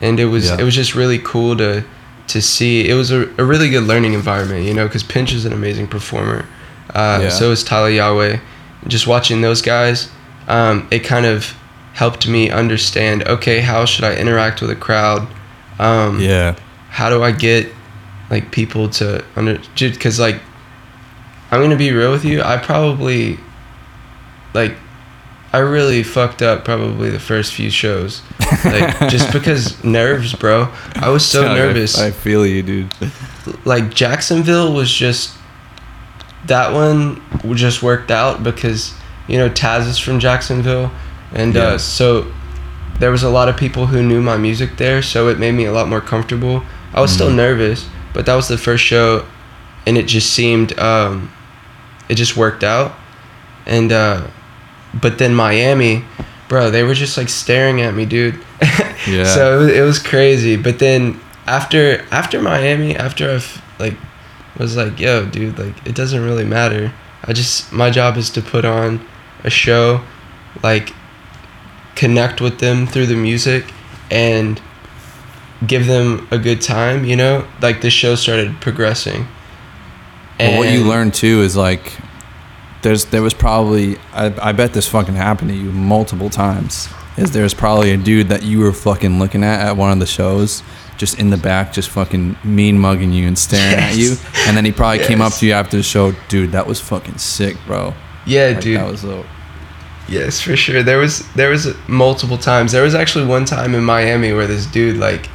and 0.00 0.18
it 0.20 0.26
was 0.26 0.46
Yeah. 0.50 0.58
it 0.60 0.64
was 0.64 0.74
just 0.74 0.94
really 0.94 1.18
cool 1.18 1.56
to 1.56 1.84
to 2.28 2.42
see. 2.42 2.88
It 2.88 2.94
was 2.94 3.10
a, 3.12 3.22
a 3.38 3.44
really 3.44 3.70
good 3.70 3.84
learning 3.84 4.12
environment, 4.14 4.64
you 4.64 4.74
know, 4.74 4.86
because 4.86 5.02
Pinch 5.04 5.32
is 5.32 5.44
an 5.44 5.52
amazing 5.52 5.86
performer. 5.86 6.44
Uh, 6.94 7.20
Yeah. 7.22 7.28
So 7.28 7.50
is 7.52 7.62
Tyla 7.62 7.90
Yaweh. 7.90 8.40
Just 8.88 9.06
watching 9.06 9.40
those 9.42 9.62
guys, 9.62 10.08
um, 10.48 10.86
it 10.90 11.00
kind 11.00 11.26
of 11.26 11.54
helped 11.94 12.26
me 12.28 12.50
understand. 12.50 13.26
Okay, 13.26 13.60
how 13.60 13.84
should 13.84 14.04
I 14.04 14.14
interact 14.16 14.60
with 14.60 14.70
a 14.70 14.76
crowd? 14.76 15.26
Um, 15.78 16.20
Yeah. 16.20 16.54
how 16.90 17.10
do 17.10 17.22
I 17.22 17.30
get 17.32 17.72
like 18.30 18.50
people 18.50 18.88
to 18.88 19.22
under 19.36 19.58
because 19.78 20.18
like 20.18 20.40
I'm 21.52 21.60
gonna 21.62 21.76
be 21.76 21.92
real 21.92 22.10
with 22.10 22.24
you 22.24 22.42
I 22.42 22.56
probably 22.56 23.38
like 24.52 24.74
I 25.56 25.60
really 25.60 26.02
fucked 26.02 26.42
up 26.42 26.64
probably 26.64 27.08
the 27.10 27.18
first 27.20 27.54
few 27.54 27.70
shows 27.70 28.20
like 28.64 28.98
just 29.14 29.32
because 29.32 29.82
nerves 29.82 30.34
bro 30.34 30.68
I 30.94 31.08
was 31.08 31.24
so 31.24 31.46
I- 31.48 31.54
nervous 31.54 31.98
I, 31.98 32.10
feel 32.10 32.44
you, 32.46 32.62
dude. 32.62 32.92
like 33.64 33.94
Jacksonville 33.94 34.72
was 34.74 34.92
just 34.92 35.32
that 36.46 36.72
one 36.72 37.22
just 37.54 37.82
worked 37.82 38.10
out 38.10 38.42
because 38.44 38.92
you 39.28 39.38
know 39.38 39.48
Taz 39.48 39.86
is 39.88 39.98
from 39.98 40.18
Jacksonville 40.20 40.90
and 41.32 41.54
Yeah. 41.54 41.62
uh, 41.62 41.78
so 41.78 42.26
there 43.00 43.10
was 43.10 43.22
a 43.22 43.30
lot 43.30 43.48
of 43.48 43.56
people 43.56 43.86
who 43.86 44.02
knew 44.02 44.20
my 44.22 44.36
music 44.36 44.76
there 44.76 45.00
so 45.02 45.28
it 45.28 45.38
made 45.38 45.52
me 45.52 45.64
a 45.64 45.72
lot 45.72 45.88
more 45.88 46.00
comfortable 46.00 46.62
I 46.92 47.00
was 47.00 47.12
still 47.12 47.30
Mhm. 47.30 47.36
nervous 47.36 47.88
but 48.12 48.26
that 48.26 48.34
was 48.34 48.48
the 48.48 48.58
first 48.58 48.84
show 48.84 49.24
and 49.86 49.96
it 49.96 50.06
just 50.06 50.32
seemed 50.32 50.78
um, 50.78 51.30
it 52.08 52.14
just 52.16 52.36
worked 52.36 52.62
out 52.64 52.94
and 53.66 53.90
uh, 53.92 54.26
but 55.00 55.18
then 55.18 55.34
Miami 55.34 56.04
bro 56.48 56.70
they 56.70 56.82
were 56.84 56.94
just 56.94 57.16
like 57.16 57.28
staring 57.28 57.80
at 57.80 57.94
me 57.94 58.04
dude. 58.06 58.38
Yeah. 59.06 59.22
so 59.24 59.54
it 59.60 59.64
was, 59.66 59.72
it 59.76 59.80
was 59.82 59.98
crazy. 60.00 60.56
But 60.56 60.78
then 60.80 61.20
after 61.46 62.04
after 62.10 62.40
Miami 62.42 62.96
after 62.96 63.30
I've 63.30 63.62
like 63.78 63.94
was 64.58 64.76
like 64.76 64.98
yo 64.98 65.26
dude 65.26 65.56
like 65.58 65.86
it 65.86 65.94
doesn't 65.94 66.24
really 66.24 66.44
matter. 66.44 66.92
I 67.22 67.32
just 67.32 67.72
my 67.72 67.90
job 67.90 68.16
is 68.16 68.30
to 68.30 68.42
put 68.42 68.64
on 68.64 69.06
a 69.44 69.50
show 69.50 70.02
like 70.62 70.92
connect 71.94 72.40
with 72.40 72.58
them 72.58 72.86
through 72.86 73.06
the 73.06 73.14
music 73.16 73.64
and 74.10 74.60
give 75.66 75.86
them 75.86 76.26
a 76.32 76.38
good 76.38 76.60
time 76.60 77.04
you 77.04 77.14
know? 77.16 77.46
Like 77.62 77.82
the 77.82 77.90
show 77.90 78.14
started 78.16 78.60
progressing. 78.60 79.28
But 80.38 80.56
what 80.58 80.68
you 80.70 80.80
And- 80.80 80.88
learn 80.88 81.10
too 81.12 81.42
is 81.42 81.56
like, 81.56 81.92
there's 82.86 83.06
there 83.06 83.22
was 83.22 83.34
probably 83.34 83.96
I, 84.12 84.50
I 84.50 84.52
bet 84.52 84.72
this 84.72 84.86
fucking 84.86 85.16
happened 85.16 85.50
to 85.50 85.56
you 85.56 85.72
multiple 85.72 86.30
times. 86.30 86.88
Is 87.16 87.32
there's 87.32 87.54
probably 87.54 87.90
a 87.90 87.96
dude 87.96 88.28
that 88.28 88.44
you 88.44 88.60
were 88.60 88.72
fucking 88.72 89.18
looking 89.18 89.42
at 89.42 89.66
at 89.66 89.76
one 89.76 89.90
of 89.90 89.98
the 89.98 90.06
shows, 90.06 90.62
just 90.96 91.18
in 91.18 91.30
the 91.30 91.36
back, 91.36 91.72
just 91.72 91.88
fucking 91.88 92.36
mean 92.44 92.78
mugging 92.78 93.12
you 93.12 93.26
and 93.26 93.36
staring 93.36 93.80
at 93.80 93.96
you, 93.96 94.14
and 94.46 94.56
then 94.56 94.64
he 94.64 94.70
probably 94.70 95.04
came 95.04 95.20
up 95.20 95.32
to 95.34 95.46
you 95.46 95.52
after 95.52 95.76
the 95.76 95.82
show, 95.82 96.12
dude. 96.28 96.52
That 96.52 96.66
was 96.66 96.80
fucking 96.80 97.18
sick, 97.18 97.56
bro. 97.66 97.94
yeah 98.24 98.48
Like, 98.48 98.60
dude 98.60 98.78
that 98.78 98.90
was 98.90 99.02
dope. 99.02 99.26
Yes, 100.08 100.40
for 100.40 100.56
sure. 100.56 100.84
There 100.84 100.98
was 100.98 101.26
there 101.34 101.50
was 101.50 101.74
multiple 101.88 102.38
times. 102.38 102.70
There 102.70 102.84
was 102.84 102.94
actually 102.94 103.26
one 103.26 103.46
time 103.46 103.74
in 103.74 103.82
Miami 103.82 104.32
where 104.32 104.46
this 104.46 104.66
dude 104.66 104.98
like 104.98 105.28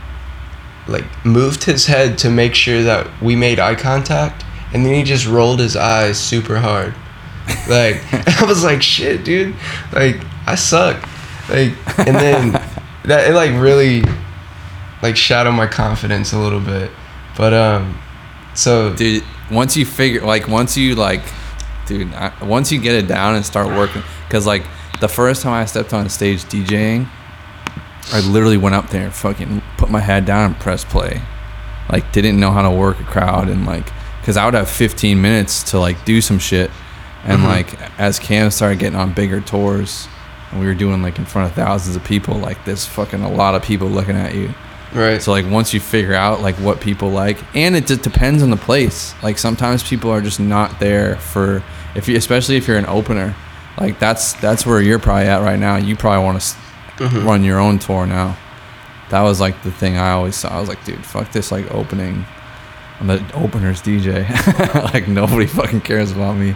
like 0.87 1.05
moved 1.25 1.65
his 1.65 1.85
head 1.85 2.17
to 2.19 2.29
make 2.29 2.55
sure 2.55 2.81
that 2.83 3.07
we 3.21 3.35
made 3.35 3.59
eye 3.59 3.75
contact 3.75 4.45
and 4.73 4.85
then 4.85 4.93
he 4.93 5.03
just 5.03 5.27
rolled 5.27 5.59
his 5.59 5.75
eyes 5.75 6.17
super 6.17 6.59
hard. 6.59 6.93
Like 7.67 8.01
I 8.41 8.45
was 8.45 8.63
like, 8.63 8.81
"Shit, 8.81 9.23
dude. 9.23 9.55
Like 9.93 10.17
I 10.45 10.55
suck." 10.55 11.01
Like 11.49 11.73
and 11.99 12.15
then 12.15 12.51
that 13.05 13.29
it 13.29 13.33
like 13.33 13.51
really 13.61 14.03
like 15.01 15.17
shadowed 15.17 15.55
my 15.55 15.67
confidence 15.67 16.33
a 16.33 16.39
little 16.39 16.59
bit. 16.59 16.91
But 17.37 17.53
um 17.53 18.01
so 18.53 18.93
dude 18.93 19.23
once 19.49 19.75
you 19.77 19.85
figure 19.85 20.21
like 20.21 20.47
once 20.47 20.77
you 20.77 20.95
like 20.95 21.21
dude 21.87 22.13
I, 22.13 22.31
once 22.43 22.71
you 22.71 22.79
get 22.79 22.95
it 22.95 23.07
down 23.07 23.35
and 23.35 23.45
start 23.45 23.67
working 23.67 24.03
because 24.27 24.45
like 24.45 24.63
the 24.99 25.07
first 25.07 25.41
time 25.41 25.53
i 25.53 25.65
stepped 25.65 25.93
on 25.93 26.09
stage 26.09 26.43
djing 26.45 27.09
i 28.11 28.19
literally 28.19 28.57
went 28.57 28.75
up 28.75 28.89
there 28.89 29.03
and 29.03 29.13
fucking 29.13 29.61
put 29.77 29.89
my 29.89 29.99
head 29.99 30.25
down 30.25 30.51
and 30.51 30.59
press 30.59 30.83
play 30.83 31.21
like 31.89 32.11
didn't 32.11 32.39
know 32.39 32.51
how 32.51 32.61
to 32.61 32.69
work 32.69 32.99
a 32.99 33.03
crowd 33.03 33.47
and 33.47 33.65
like 33.65 33.89
because 34.19 34.37
i 34.37 34.45
would 34.45 34.53
have 34.53 34.69
15 34.69 35.21
minutes 35.21 35.63
to 35.71 35.79
like 35.79 36.03
do 36.05 36.21
some 36.21 36.39
shit 36.39 36.69
and 37.25 37.41
Mhm. 37.41 37.47
like 37.47 37.99
as 37.99 38.19
cam 38.19 38.49
started 38.51 38.79
getting 38.79 38.97
on 38.99 39.13
bigger 39.13 39.41
tours 39.41 40.07
and 40.51 40.59
we 40.59 40.65
were 40.65 40.73
doing 40.73 41.01
like 41.01 41.17
in 41.19 41.25
front 41.25 41.47
of 41.49 41.53
thousands 41.55 41.95
of 41.95 42.03
people 42.03 42.35
like 42.35 42.63
there's 42.65 42.85
fucking 42.85 43.21
a 43.21 43.29
lot 43.31 43.55
of 43.55 43.61
people 43.63 43.87
looking 43.87 44.15
at 44.17 44.33
you 44.33 44.53
right. 44.93 45.21
so 45.21 45.31
like 45.31 45.49
once 45.49 45.73
you 45.73 45.79
figure 45.79 46.13
out 46.15 46.41
like 46.41 46.55
what 46.55 46.81
people 46.81 47.09
like, 47.09 47.37
and 47.55 47.75
it 47.75 47.87
just 47.87 48.01
depends 48.01 48.41
on 48.43 48.49
the 48.49 48.57
place. 48.57 49.13
Like 49.23 49.37
sometimes 49.37 49.81
people 49.83 50.09
are 50.11 50.21
just 50.21 50.39
not 50.39 50.79
there 50.79 51.15
for 51.17 51.63
if 51.95 52.07
you, 52.09 52.17
especially 52.17 52.57
if 52.57 52.67
you're 52.67 52.77
an 52.77 52.85
opener. 52.87 53.33
Like 53.79 53.99
that's 53.99 54.33
that's 54.33 54.65
where 54.65 54.81
you're 54.81 54.99
probably 54.99 55.27
at 55.27 55.41
right 55.41 55.57
now. 55.59 55.77
You 55.77 55.95
probably 55.95 56.25
want 56.25 56.41
to 56.41 57.03
Mhm. 57.05 57.25
run 57.25 57.43
your 57.43 57.57
own 57.59 57.79
tour 57.79 58.05
now. 58.05 58.35
That 59.09 59.21
was 59.21 59.39
like 59.39 59.63
the 59.63 59.71
thing 59.71 59.97
I 59.97 60.11
always 60.11 60.35
saw. 60.35 60.49
I 60.55 60.59
was 60.59 60.67
like, 60.69 60.83
dude, 60.83 61.05
fuck 61.05 61.31
this 61.31 61.51
like 61.51 61.69
opening. 61.73 62.25
I'm 62.99 63.07
the 63.07 63.23
openers 63.33 63.81
DJ. 63.81 64.25
like 64.93 65.07
nobody 65.07 65.45
fucking 65.47 65.81
cares 65.81 66.11
about 66.11 66.35
me. 66.35 66.55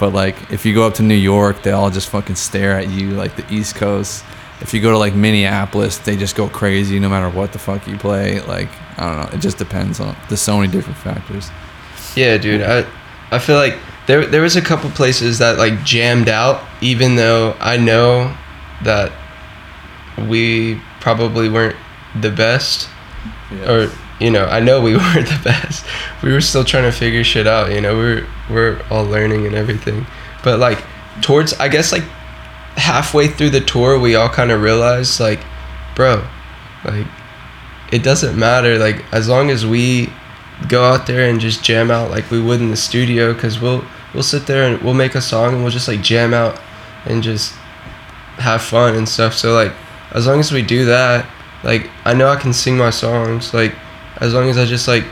But 0.00 0.14
like 0.14 0.50
if 0.50 0.64
you 0.64 0.74
go 0.74 0.86
up 0.86 0.94
to 0.94 1.02
New 1.02 1.14
York, 1.14 1.62
they 1.62 1.72
all 1.72 1.90
just 1.90 2.08
fucking 2.08 2.36
stare 2.36 2.72
at 2.72 2.88
you 2.88 3.10
like 3.10 3.36
the 3.36 3.54
East 3.54 3.76
Coast. 3.76 4.24
If 4.62 4.74
you 4.74 4.80
go 4.80 4.90
to 4.90 4.98
like 4.98 5.14
Minneapolis, 5.14 5.98
they 5.98 6.16
just 6.16 6.34
go 6.34 6.48
crazy 6.48 6.98
no 6.98 7.08
matter 7.08 7.28
what 7.28 7.52
the 7.52 7.58
fuck 7.58 7.86
you 7.86 7.98
play. 7.98 8.40
Like 8.40 8.68
I 8.98 9.04
don't 9.04 9.20
know, 9.20 9.36
it 9.36 9.40
just 9.40 9.58
depends 9.58 10.00
on. 10.00 10.16
There's 10.28 10.40
so 10.40 10.58
many 10.58 10.72
different 10.72 10.98
factors. 10.98 11.50
Yeah, 12.16 12.38
dude. 12.38 12.62
I 12.62 12.86
I 13.30 13.38
feel 13.38 13.56
like 13.56 13.78
there 14.06 14.24
there 14.26 14.42
was 14.42 14.56
a 14.56 14.62
couple 14.62 14.88
places 14.90 15.38
that 15.38 15.58
like 15.58 15.84
jammed 15.84 16.30
out, 16.30 16.66
even 16.80 17.16
though 17.16 17.54
I 17.60 17.76
know 17.76 18.34
that 18.82 19.12
we 20.28 20.80
probably 21.00 21.50
weren't 21.50 21.76
the 22.18 22.30
best, 22.30 22.88
or 23.66 23.90
you 24.20 24.30
know, 24.30 24.44
I 24.44 24.60
know 24.60 24.80
we 24.80 24.96
weren't 24.96 25.28
the 25.28 25.40
best. 25.42 25.84
We 26.22 26.32
were 26.32 26.40
still 26.40 26.64
trying 26.64 26.84
to 26.84 26.92
figure 26.92 27.24
shit 27.24 27.46
out. 27.46 27.72
You 27.72 27.80
know, 27.80 27.96
we're 27.96 28.26
we're 28.48 28.82
all 28.90 29.04
learning 29.04 29.46
and 29.46 29.54
everything. 29.54 30.06
But 30.44 30.58
like 30.58 30.82
towards, 31.22 31.52
I 31.54 31.68
guess 31.68 31.92
like 31.92 32.04
halfway 32.76 33.28
through 33.28 33.50
the 33.50 33.60
tour, 33.60 33.98
we 33.98 34.14
all 34.14 34.28
kind 34.28 34.50
of 34.50 34.62
realized 34.62 35.18
like, 35.18 35.40
bro, 35.96 36.26
like 36.84 37.06
it 37.90 38.02
doesn't 38.02 38.38
matter. 38.38 38.78
Like 38.78 39.04
as 39.12 39.28
long 39.28 39.50
as 39.50 39.66
we 39.66 40.10
go 40.68 40.84
out 40.84 41.06
there 41.06 41.28
and 41.28 41.40
just 41.40 41.64
jam 41.64 41.90
out 41.90 42.10
like 42.10 42.30
we 42.30 42.40
would 42.40 42.60
in 42.60 42.70
the 42.70 42.76
studio 42.76 43.32
because 43.32 43.60
we'll 43.60 43.84
we'll 44.12 44.22
sit 44.22 44.46
there 44.46 44.64
and 44.64 44.82
we'll 44.82 44.94
make 44.94 45.14
a 45.14 45.20
song 45.20 45.54
and 45.54 45.62
we'll 45.62 45.72
just 45.72 45.88
like 45.88 46.02
jam 46.02 46.34
out 46.34 46.60
and 47.06 47.22
just 47.22 47.54
have 48.36 48.62
fun 48.62 48.94
and 48.94 49.08
stuff 49.08 49.34
so 49.34 49.54
like 49.54 49.72
as 50.12 50.26
long 50.26 50.38
as 50.38 50.52
we 50.52 50.62
do 50.62 50.84
that 50.84 51.28
like 51.64 51.88
i 52.04 52.12
know 52.12 52.28
i 52.28 52.36
can 52.36 52.52
sing 52.52 52.76
my 52.76 52.90
songs 52.90 53.54
like 53.54 53.74
as 54.20 54.34
long 54.34 54.48
as 54.48 54.58
i 54.58 54.64
just 54.64 54.86
like 54.86 55.04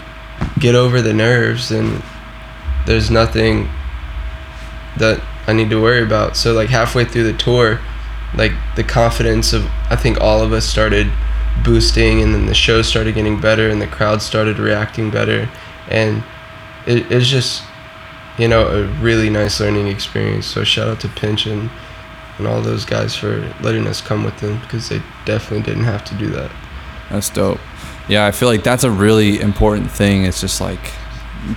get 0.58 0.74
over 0.74 1.02
the 1.02 1.12
nerves 1.12 1.70
and 1.70 2.02
there's 2.86 3.10
nothing 3.10 3.68
that 4.96 5.20
I 5.46 5.52
need 5.52 5.70
to 5.70 5.80
worry 5.80 6.02
about. 6.02 6.36
So 6.36 6.52
like 6.52 6.68
halfway 6.68 7.04
through 7.04 7.24
the 7.24 7.36
tour, 7.36 7.80
like 8.34 8.52
the 8.76 8.84
confidence 8.84 9.52
of 9.52 9.66
I 9.90 9.96
think 9.96 10.20
all 10.20 10.42
of 10.42 10.52
us 10.52 10.66
started 10.66 11.10
boosting, 11.64 12.22
and 12.22 12.34
then 12.34 12.46
the 12.46 12.54
show 12.54 12.82
started 12.82 13.14
getting 13.14 13.40
better, 13.40 13.68
and 13.68 13.80
the 13.80 13.86
crowd 13.86 14.22
started 14.22 14.58
reacting 14.58 15.10
better, 15.10 15.48
and 15.88 16.22
it, 16.86 17.10
it's 17.10 17.28
just 17.28 17.62
you 18.38 18.48
know 18.48 18.68
a 18.68 18.86
really 19.00 19.30
nice 19.30 19.60
learning 19.60 19.88
experience. 19.88 20.46
So 20.46 20.64
shout 20.64 20.88
out 20.88 21.00
to 21.00 21.08
Pinch 21.08 21.46
and 21.46 21.70
and 22.36 22.46
all 22.46 22.60
those 22.60 22.84
guys 22.84 23.16
for 23.16 23.52
letting 23.60 23.86
us 23.86 24.00
come 24.00 24.24
with 24.24 24.38
them 24.38 24.60
because 24.60 24.88
they 24.88 25.02
definitely 25.24 25.62
didn't 25.62 25.84
have 25.84 26.04
to 26.04 26.14
do 26.14 26.28
that. 26.30 26.50
That's 27.10 27.30
dope. 27.30 27.58
Yeah, 28.08 28.26
I 28.26 28.30
feel 28.30 28.48
like 28.48 28.62
that's 28.62 28.84
a 28.84 28.90
really 28.90 29.40
important 29.40 29.90
thing. 29.90 30.24
It's 30.24 30.40
just 30.40 30.60
like 30.60 30.80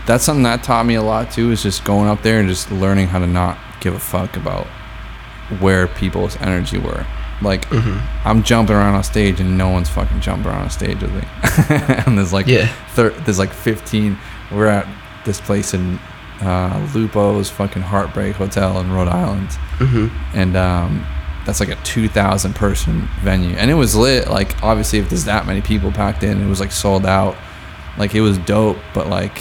that's 0.05 0.23
something 0.23 0.43
that 0.43 0.63
taught 0.63 0.85
me 0.85 0.95
a 0.95 1.01
lot 1.01 1.31
too. 1.31 1.51
Is 1.51 1.63
just 1.63 1.83
going 1.83 2.07
up 2.09 2.21
there 2.23 2.39
and 2.39 2.47
just 2.49 2.71
learning 2.71 3.07
how 3.07 3.19
to 3.19 3.27
not 3.27 3.57
give 3.79 3.93
a 3.93 3.99
fuck 3.99 4.35
about 4.37 4.67
where 5.59 5.87
people's 5.87 6.37
energy 6.37 6.77
were. 6.77 7.05
Like 7.41 7.67
Mm-hmm. 7.69 8.27
I'm 8.27 8.43
jumping 8.43 8.75
around 8.75 8.95
on 8.95 9.03
stage 9.03 9.39
and 9.39 9.57
no 9.57 9.69
one's 9.69 9.89
fucking 9.89 10.21
jumping 10.21 10.47
around 10.51 10.63
on 10.63 10.69
stage 10.69 11.01
with 11.01 11.13
me. 11.13 11.23
and 12.05 12.17
there's 12.17 12.31
like 12.33 12.47
Yeah. 12.47 12.67
thir- 12.93 13.09
there's 13.25 13.39
like 13.39 13.51
15. 13.51 14.17
We're 14.51 14.67
at 14.67 14.87
this 15.25 15.41
place 15.41 15.73
in 15.73 15.97
uh, 16.41 16.87
Lupo's 16.93 17.49
fucking 17.49 17.81
Heartbreak 17.81 18.35
Hotel 18.35 18.79
in 18.79 18.91
Rhode 18.91 19.07
Island 19.07 19.49
Mm-hmm. 19.79 20.37
and 20.37 20.55
um, 20.55 21.05
that's 21.45 21.59
like 21.59 21.69
a 21.69 21.75
2,000 21.83 22.53
person 22.55 23.07
venue, 23.21 23.55
and 23.55 23.71
it 23.71 23.75
was 23.75 23.95
lit. 23.95 24.27
Like 24.29 24.61
obviously, 24.63 24.99
if 24.99 25.09
there's 25.09 25.25
that 25.25 25.45
many 25.45 25.61
people 25.61 25.91
packed 25.91 26.23
in, 26.23 26.41
it 26.41 26.47
was 26.47 26.59
like 26.59 26.71
sold 26.71 27.05
out. 27.05 27.35
Like 27.97 28.13
it 28.15 28.21
was 28.21 28.37
dope, 28.39 28.77
but 28.93 29.07
like 29.07 29.37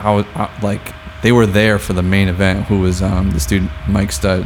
I 0.00 0.14
was 0.14 0.24
I, 0.34 0.50
like 0.62 0.80
they 1.22 1.32
were 1.32 1.46
there 1.46 1.78
for 1.78 1.92
the 1.92 2.02
main 2.02 2.28
event, 2.28 2.64
who 2.66 2.80
was 2.80 3.02
um, 3.02 3.30
this 3.30 3.46
dude 3.46 3.68
Mike 3.88 4.12
Stud, 4.12 4.42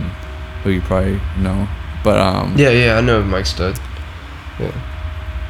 who 0.62 0.70
you 0.70 0.80
probably 0.82 1.20
know, 1.38 1.68
but 2.04 2.18
um, 2.18 2.54
Yeah, 2.56 2.70
yeah, 2.70 2.96
I 2.96 3.00
know 3.00 3.22
Mike 3.22 3.46
Stud. 3.46 3.78
Yeah. 4.58 4.72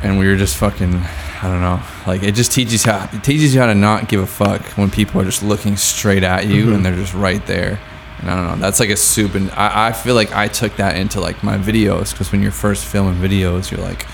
and 0.03 0.19
we 0.19 0.27
were 0.29 0.37
just 0.37 0.57
fucking 0.57 0.95
I 0.95 1.49
don't 1.49 1.61
know 1.61 1.83
like 2.07 2.23
it 2.23 2.37
just 2.37 2.53
teaches 2.53 2.85
how 2.85 3.09
it 3.13 3.25
teaches 3.25 3.53
you 3.53 3.61
how 3.61 3.67
to 3.67 3.75
not 3.75 4.09
give 4.09 4.21
a 4.21 4.27
fuck 4.27 4.63
when 4.79 4.89
people 4.89 5.21
are 5.21 5.25
just 5.25 5.43
looking 5.43 5.77
straight 5.77 6.23
at 6.23 6.47
you 6.47 6.67
Mhm. 6.67 6.75
and 6.77 6.87
they're 6.87 6.95
just 6.95 7.13
right 7.13 7.45
there 7.47 7.81
and 8.21 8.31
I 8.31 8.37
don't 8.37 8.47
know 8.47 8.57
that's 8.57 8.81
like 8.81 8.91
a 8.91 8.97
soup 8.97 9.35
and 9.35 9.51
I, 9.53 9.89
I 9.89 9.93
feel 9.93 10.15
like 10.15 10.33
I 10.35 10.49
took 10.49 10.77
that 10.77 10.97
into 10.97 11.21
like 11.21 11.43
my 11.43 11.57
videos 11.59 12.13
because 12.13 12.31
when 12.33 12.43
you're 12.43 12.53
first 12.53 12.85
filming 12.85 13.15
videos 13.21 13.71
you're 13.71 13.81
like 13.81 14.07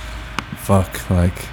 fuck 0.57 1.11
like 1.11 1.47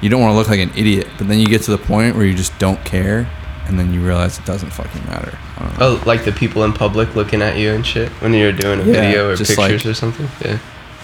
you 0.00 0.08
don't 0.08 0.20
want 0.20 0.32
to 0.32 0.36
look 0.36 0.48
like 0.48 0.60
an 0.60 0.70
idiot 0.76 1.06
but 1.18 1.28
then 1.28 1.38
you 1.38 1.46
get 1.46 1.62
to 1.62 1.70
the 1.70 1.78
point 1.78 2.16
where 2.16 2.24
you 2.26 2.34
just 2.34 2.56
don't 2.58 2.82
care 2.84 3.30
and 3.66 3.78
then 3.78 3.92
you 3.94 4.04
realize 4.04 4.38
it 4.38 4.44
doesn't 4.44 4.70
fucking 4.70 5.04
matter 5.06 5.38
I 5.56 5.60
don't 5.68 5.78
know. 5.78 5.86
Oh, 6.00 6.02
like 6.06 6.24
the 6.24 6.32
people 6.32 6.64
in 6.64 6.72
public 6.72 7.14
looking 7.14 7.40
at 7.42 7.56
you 7.56 7.72
and 7.72 7.86
shit 7.86 8.08
when 8.20 8.34
you're 8.34 8.50
doing 8.52 8.80
a 8.80 8.84
Yeah, 8.84 8.92
video 8.92 9.30
or 9.30 9.36
pictures 9.36 9.58
like- 9.58 9.84
or 9.84 9.94
something. 9.94 10.28
Yeah. 10.44 10.58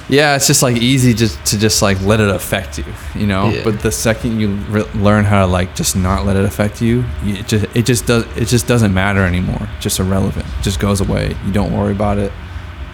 Yeah, 0.09 0.37
it's 0.37 0.47
just 0.47 0.63
like 0.63 0.77
easy 0.77 1.13
just 1.13 1.45
to 1.47 1.59
just 1.59 1.83
like 1.83 2.01
let 2.01 2.21
it 2.21 2.31
affect 2.31 2.79
you, 2.79 2.85
you 3.15 3.27
know. 3.27 3.51
Yeah. 3.51 3.65
But 3.65 3.81
the 3.81 3.93
second 3.93 4.41
you 4.41 4.55
re- 4.71 4.91
learn 4.95 5.25
how 5.25 5.45
to 5.45 5.47
like 5.47 5.75
just 5.75 5.97
not 5.97 6.25
let 6.25 6.37
it 6.37 6.45
affect 6.45 6.81
you, 6.81 7.05
you 7.23 7.37
it 7.37 7.49
just 7.49 7.77
it 7.77 7.87
just 7.87 8.07
does 8.07 8.25
it 8.37 8.47
just 8.47 8.67
doesn't 8.67 8.95
matter 8.95 9.25
anymore. 9.25 9.69
Just 9.81 10.01
irrelevant. 10.01 10.47
It 10.47 10.63
just 10.63 10.81
goes 10.81 11.01
away. 11.01 11.37
You 11.45 11.53
don't 11.53 11.77
worry 11.77 11.93
about 11.93 12.19
it, 12.19 12.33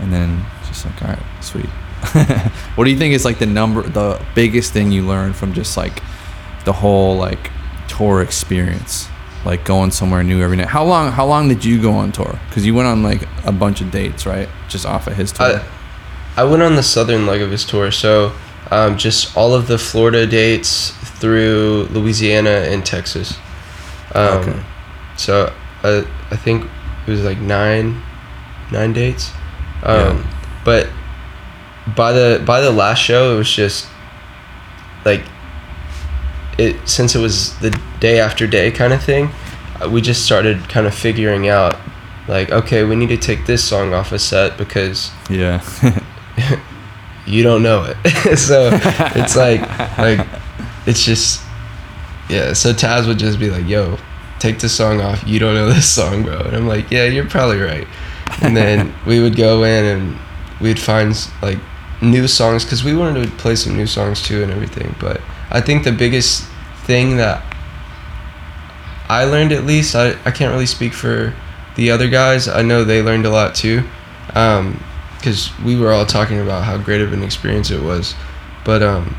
and 0.00 0.12
then 0.12 0.44
just 0.66 0.84
like 0.84 1.02
all 1.02 1.08
right, 1.08 1.22
sweet. 1.40 1.66
what 2.74 2.84
do 2.84 2.90
you 2.90 2.98
think 2.98 3.14
is 3.14 3.24
like 3.24 3.38
the 3.38 3.46
number 3.46 3.82
the 3.82 4.20
biggest 4.34 4.72
thing 4.72 4.90
you 4.90 5.06
learned 5.06 5.36
from 5.36 5.54
just 5.54 5.76
like 5.76 6.02
the 6.64 6.72
whole 6.72 7.16
like 7.16 7.50
tour 7.88 8.22
experience? 8.22 9.08
Like 9.44 9.66
going 9.66 9.90
somewhere 9.90 10.24
new 10.24 10.42
every 10.42 10.56
night. 10.56 10.68
How 10.68 10.84
long? 10.84 11.12
How 11.12 11.26
long 11.26 11.48
did 11.48 11.64
you 11.64 11.80
go 11.80 11.92
on 11.92 12.12
tour? 12.12 12.40
Because 12.48 12.64
you 12.64 12.74
went 12.74 12.88
on 12.88 13.02
like 13.02 13.28
a 13.44 13.52
bunch 13.52 13.82
of 13.82 13.90
dates, 13.90 14.24
right? 14.24 14.48
Just 14.68 14.86
off 14.86 15.06
of 15.06 15.16
his 15.16 15.32
tour. 15.32 15.58
I, 15.58 15.64
I 16.36 16.44
went 16.44 16.62
on 16.62 16.74
the 16.76 16.82
southern 16.82 17.26
leg 17.26 17.40
of 17.42 17.50
his 17.50 17.64
tour, 17.64 17.90
so 17.90 18.32
um, 18.70 18.96
just 18.98 19.36
all 19.36 19.54
of 19.54 19.68
the 19.68 19.78
Florida 19.78 20.26
dates 20.26 20.90
through 21.20 21.88
Louisiana 21.90 22.50
and 22.70 22.84
Texas. 22.84 23.38
Um, 24.14 24.38
Okay. 24.40 24.62
So 25.16 25.52
uh, 25.84 26.02
I 26.30 26.36
think 26.36 26.64
it 27.06 27.10
was 27.10 27.22
like 27.22 27.38
nine, 27.38 28.02
nine 28.72 28.92
dates. 28.92 29.30
Um, 29.84 30.26
But 30.64 30.88
by 31.94 32.12
the 32.12 32.42
by 32.44 32.60
the 32.62 32.70
last 32.72 32.98
show, 32.98 33.34
it 33.34 33.38
was 33.38 33.50
just 33.52 33.86
like 35.04 35.22
it 36.58 36.76
since 36.88 37.14
it 37.14 37.20
was 37.20 37.56
the 37.60 37.70
day 38.00 38.18
after 38.18 38.46
day 38.46 38.70
kind 38.70 38.92
of 38.92 39.02
thing. 39.04 39.30
uh, 39.82 39.88
We 39.90 40.00
just 40.00 40.24
started 40.24 40.68
kind 40.68 40.86
of 40.86 40.94
figuring 40.94 41.48
out 41.48 41.76
like 42.26 42.50
okay, 42.50 42.82
we 42.84 42.96
need 42.96 43.08
to 43.10 43.16
take 43.18 43.46
this 43.46 43.62
song 43.62 43.92
off 43.92 44.10
a 44.12 44.18
set 44.18 44.56
because 44.56 45.10
yeah. 45.30 45.60
you 47.26 47.42
don't 47.42 47.62
know 47.62 47.84
it. 47.84 48.36
so 48.38 48.70
it's 48.72 49.36
like 49.36 49.60
like 49.98 50.26
it's 50.86 51.04
just 51.04 51.42
yeah. 52.28 52.52
So 52.52 52.72
Taz 52.72 53.06
would 53.06 53.18
just 53.18 53.38
be 53.38 53.50
like, 53.50 53.66
"Yo, 53.66 53.98
take 54.38 54.58
the 54.58 54.68
song 54.68 55.00
off. 55.00 55.26
You 55.26 55.38
don't 55.38 55.54
know 55.54 55.68
this 55.68 55.90
song, 55.94 56.22
bro." 56.22 56.38
And 56.40 56.56
I'm 56.56 56.66
like, 56.66 56.90
"Yeah, 56.90 57.04
you're 57.04 57.28
probably 57.28 57.60
right." 57.60 57.86
And 58.42 58.56
then 58.56 58.94
we 59.06 59.20
would 59.20 59.36
go 59.36 59.64
in 59.64 59.84
and 59.84 60.18
we'd 60.60 60.78
find 60.78 61.14
like 61.42 61.58
new 62.02 62.28
songs 62.28 62.64
because 62.64 62.84
we 62.84 62.94
wanted 62.94 63.24
to 63.24 63.30
play 63.36 63.56
some 63.56 63.76
new 63.76 63.86
songs 63.86 64.22
too 64.22 64.42
and 64.42 64.52
everything. 64.52 64.94
But 65.00 65.20
I 65.50 65.60
think 65.60 65.84
the 65.84 65.92
biggest 65.92 66.44
thing 66.84 67.16
that 67.16 67.42
I 69.08 69.24
learned 69.24 69.52
at 69.52 69.64
least 69.64 69.94
I, 69.94 70.10
I 70.24 70.30
can't 70.30 70.52
really 70.52 70.66
speak 70.66 70.92
for 70.92 71.34
the 71.76 71.90
other 71.90 72.08
guys. 72.08 72.48
I 72.48 72.62
know 72.62 72.84
they 72.84 73.02
learned 73.02 73.26
a 73.26 73.30
lot 73.30 73.54
too. 73.54 73.82
Um, 74.34 74.82
because 75.24 75.58
we 75.60 75.74
were 75.74 75.90
all 75.90 76.04
talking 76.04 76.38
about 76.38 76.64
how 76.64 76.76
great 76.76 77.00
of 77.00 77.14
an 77.14 77.22
experience 77.22 77.70
it 77.70 77.80
was 77.82 78.14
but 78.62 78.82
um 78.82 79.16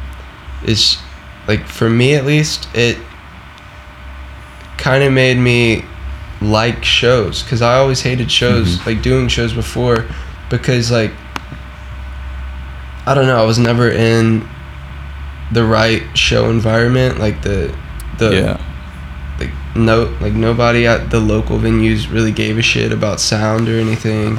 it's 0.64 1.00
like 1.48 1.66
for 1.66 1.90
me 1.90 2.14
at 2.14 2.26
least 2.26 2.68
it 2.76 2.96
kind 4.78 5.04
of 5.04 5.12
made 5.12 5.36
me 5.38 5.84
like 6.42 6.84
shows 6.84 7.42
because 7.42 7.64
i 7.64 7.76
always 7.78 8.02
hated 8.02 8.32
shows 8.32 8.78
Mhm. 8.78 8.86
like 8.86 9.02
doing 9.02 9.28
shows 9.28 9.52
before 9.54 10.06
because 10.52 10.92
like 10.92 11.12
i 13.08 13.16
don't 13.16 13.26
know 13.26 13.42
i 13.42 13.46
was 13.46 13.58
never 13.58 13.90
in 13.90 14.48
the 15.52 15.64
right 15.64 16.04
show 16.16 16.52
environment 16.52 17.18
like 17.20 17.42
the 17.42 17.76
the 18.20 18.32
yeah. 18.36 18.62
like 19.40 19.50
no 19.76 20.16
like 20.22 20.34
nobody 20.34 20.86
at 20.86 21.10
the 21.10 21.20
local 21.20 21.58
venues 21.58 22.12
really 22.12 22.32
gave 22.32 22.60
a 22.60 22.62
shit 22.62 22.92
about 22.92 23.20
sound 23.20 23.68
or 23.70 23.80
anything 23.80 24.38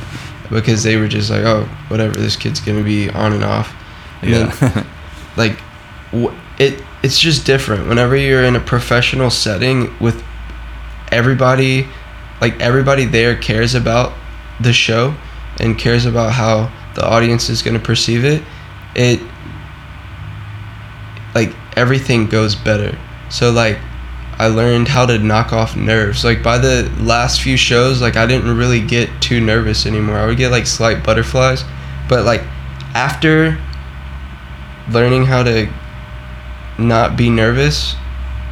because 0.51 0.83
they 0.83 0.97
were 0.97 1.09
just 1.09 1.31
like 1.31 1.45
oh 1.45 1.65
whatever 1.89 2.15
this 2.15 2.37
kid's 2.37 2.61
gonna 2.61 2.83
be 2.85 3.11
on 3.11 3.33
and 3.33 3.45
off. 3.45 3.75
And 4.23 4.33
then 4.33 4.87
like 5.37 5.59
wh- 6.13 6.35
it 6.59 6.83
it's 7.03 7.19
just 7.19 7.47
different. 7.47 7.89
Whenever 7.89 8.17
you're 8.17 8.45
in 8.45 8.57
a 8.57 8.61
professional 8.61 9.31
setting 9.31 9.97
with 9.99 10.23
everybody 11.13 11.87
like 12.41 12.61
everybody 12.61 13.05
there 13.05 13.37
cares 13.37 13.75
about 13.75 14.13
the 14.61 14.73
show 14.73 15.15
and 15.61 15.79
cares 15.79 16.05
about 16.05 16.33
how 16.33 16.71
the 16.95 17.07
audience 17.07 17.49
is 17.49 17.63
going 17.63 17.75
to 17.75 17.83
perceive 17.83 18.25
it 18.25 18.43
it 18.95 19.21
like 21.35 21.55
everything 21.77 22.27
goes 22.27 22.55
better. 22.55 22.97
So 23.29 23.53
like 23.53 23.79
i 24.39 24.47
learned 24.49 24.89
how 24.89 25.07
to 25.07 25.19
knock 25.19 25.53
off 25.53 25.77
nerves. 25.77 26.25
Like 26.25 26.43
by 26.43 26.59
the 26.59 26.91
last 27.01 27.41
few 27.41 27.57
shows 27.57 28.01
like 28.01 28.17
i 28.17 28.27
didn't 28.27 28.57
really 28.57 28.81
get 28.81 29.11
too 29.21 29.41
nervous 29.41 29.87
anymore. 29.87 30.17
I 30.17 30.27
would 30.27 30.37
get 30.37 30.51
like 30.51 30.67
slight 30.67 31.05
butterflies 31.05 31.65
but 32.09 32.25
like 32.25 32.43
after 32.95 33.59
learning 34.91 35.25
how 35.25 35.43
to 35.43 35.69
not 36.79 37.17
be 37.17 37.31
nervous 37.31 37.95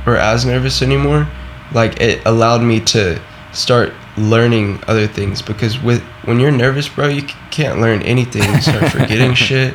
or 0.07 0.17
as 0.17 0.45
nervous 0.45 0.83
anymore 0.83 1.29
like 1.73 2.01
it 2.01 2.25
allowed 2.27 2.63
me 2.63 2.81
to 2.81 3.21
start 3.53 3.93
learning 4.17 4.83
other 4.87 5.07
things 5.07 5.43
because 5.43 5.81
with 5.83 6.03
when 6.25 6.41
you're 6.41 6.51
nervous 6.51 6.89
bro 6.89 7.09
you 7.09 7.23
can't 7.51 7.81
learn 7.81 8.03
anything. 8.03 8.43
You 8.43 8.61
start 8.61 8.91
forgetting 8.93 9.35
shit. 9.35 9.75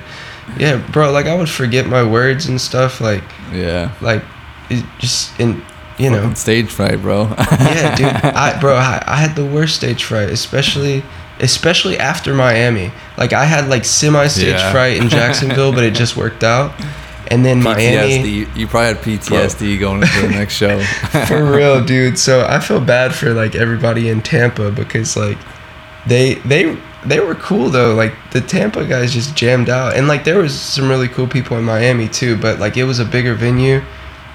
Yeah 0.57 0.77
bro 0.91 1.11
like 1.11 1.27
i 1.27 1.35
would 1.35 1.49
forget 1.49 1.85
my 1.85 2.03
words 2.03 2.47
and 2.47 2.59
stuff 2.59 2.99
like 2.99 3.23
yeah. 3.53 3.93
like 4.01 4.23
it 4.69 4.83
just 4.97 5.39
in 5.39 5.63
you 5.99 6.09
know. 6.09 6.33
Stage 6.33 6.69
fright, 6.71 7.01
bro. 7.01 7.23
yeah 7.39 7.95
dude. 7.95 8.07
I 8.07 8.59
bro 8.59 8.75
I, 8.75 9.03
I 9.05 9.15
had 9.17 9.35
the 9.35 9.45
worst 9.45 9.75
stage 9.75 10.03
fright 10.03 10.29
especially 10.29 11.03
especially 11.39 11.97
after 11.97 12.33
miami. 12.33 12.91
Like 13.17 13.33
i 13.33 13.45
had 13.45 13.69
like 13.69 13.85
semi 13.85 14.27
stage 14.27 14.47
Yeah. 14.47 14.71
fright 14.71 14.97
in 14.97 15.09
jacksonville 15.09 15.71
but 15.71 15.83
it 15.83 15.93
just 15.93 16.15
worked 16.23 16.43
out. 16.43 16.71
And 17.31 17.45
then 17.45 17.61
miami 17.61 18.23
PTSD. 18.47 18.55
You 18.55 18.67
probably 18.67 18.87
had 18.87 19.19
PTSD 19.21 19.79
going 19.79 20.01
into 20.01 20.21
the 20.21 20.29
next 20.29 20.55
show. 20.55 20.79
for 21.27 21.45
real 21.45 21.83
dude. 21.83 22.17
So 22.17 22.45
i 22.47 22.59
feel 22.59 22.81
bad 22.81 23.13
for 23.13 23.33
like 23.33 23.53
everybody 23.55 24.09
in 24.09 24.21
tampa 24.21 24.71
because 24.71 25.15
like 25.15 25.37
they 26.07 26.35
they 26.45 26.77
they 27.05 27.19
were 27.19 27.35
cool 27.35 27.69
though. 27.69 27.93
Like 27.93 28.13
the 28.31 28.41
tampa 28.41 28.85
guys 28.85 29.13
just 29.13 29.35
jammed 29.35 29.69
out. 29.69 29.95
And 29.95 30.07
like 30.07 30.23
there 30.23 30.39
was 30.39 30.59
some 30.59 30.89
really 30.89 31.07
cool 31.07 31.27
people 31.27 31.57
in 31.57 31.63
miami 31.65 32.07
too 32.09 32.35
but 32.37 32.59
like 32.59 32.77
it 32.77 32.85
was 32.85 32.99
a 32.99 33.05
bigger 33.05 33.33
venue 33.35 33.81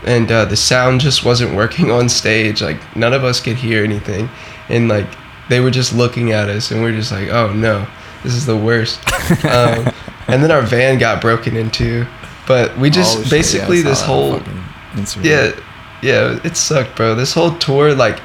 and 0.04 0.30
uh, 0.30 0.44
the 0.44 0.56
sound 0.56 1.00
just 1.00 1.24
wasn't 1.24 1.54
working 1.54 1.90
on 1.90 2.08
stage 2.08 2.60
like 2.62 2.96
none 2.96 3.12
of 3.12 3.24
us 3.24 3.40
could 3.40 3.56
hear 3.56 3.82
anything 3.82 4.28
and 4.68 4.88
like 4.88 5.06
they 5.48 5.60
were 5.60 5.70
just 5.70 5.94
looking 5.94 6.32
at 6.32 6.48
us, 6.48 6.70
and 6.70 6.82
we 6.82 6.90
are 6.90 6.94
just 6.94 7.12
like, 7.12 7.28
oh 7.28 7.52
no, 7.52 7.86
this 8.22 8.34
is 8.34 8.46
the 8.46 8.56
worst. 8.56 8.98
um, 9.44 9.92
and 10.28 10.42
then 10.42 10.50
our 10.50 10.62
van 10.62 10.98
got 10.98 11.20
broken 11.20 11.56
into, 11.56 12.06
but 12.46 12.76
we 12.78 12.90
just 12.90 13.22
shit, 13.22 13.30
basically 13.30 13.78
yeah, 13.78 13.84
this 13.84 14.02
whole 14.02 14.32
that 14.32 14.44
fucking 14.44 14.62
Instagram. 15.02 15.24
yeah, 15.24 15.60
yeah, 16.02 16.40
it 16.44 16.56
sucked, 16.56 16.96
bro. 16.96 17.14
This 17.14 17.34
whole 17.34 17.56
tour 17.58 17.94
like 17.94 18.20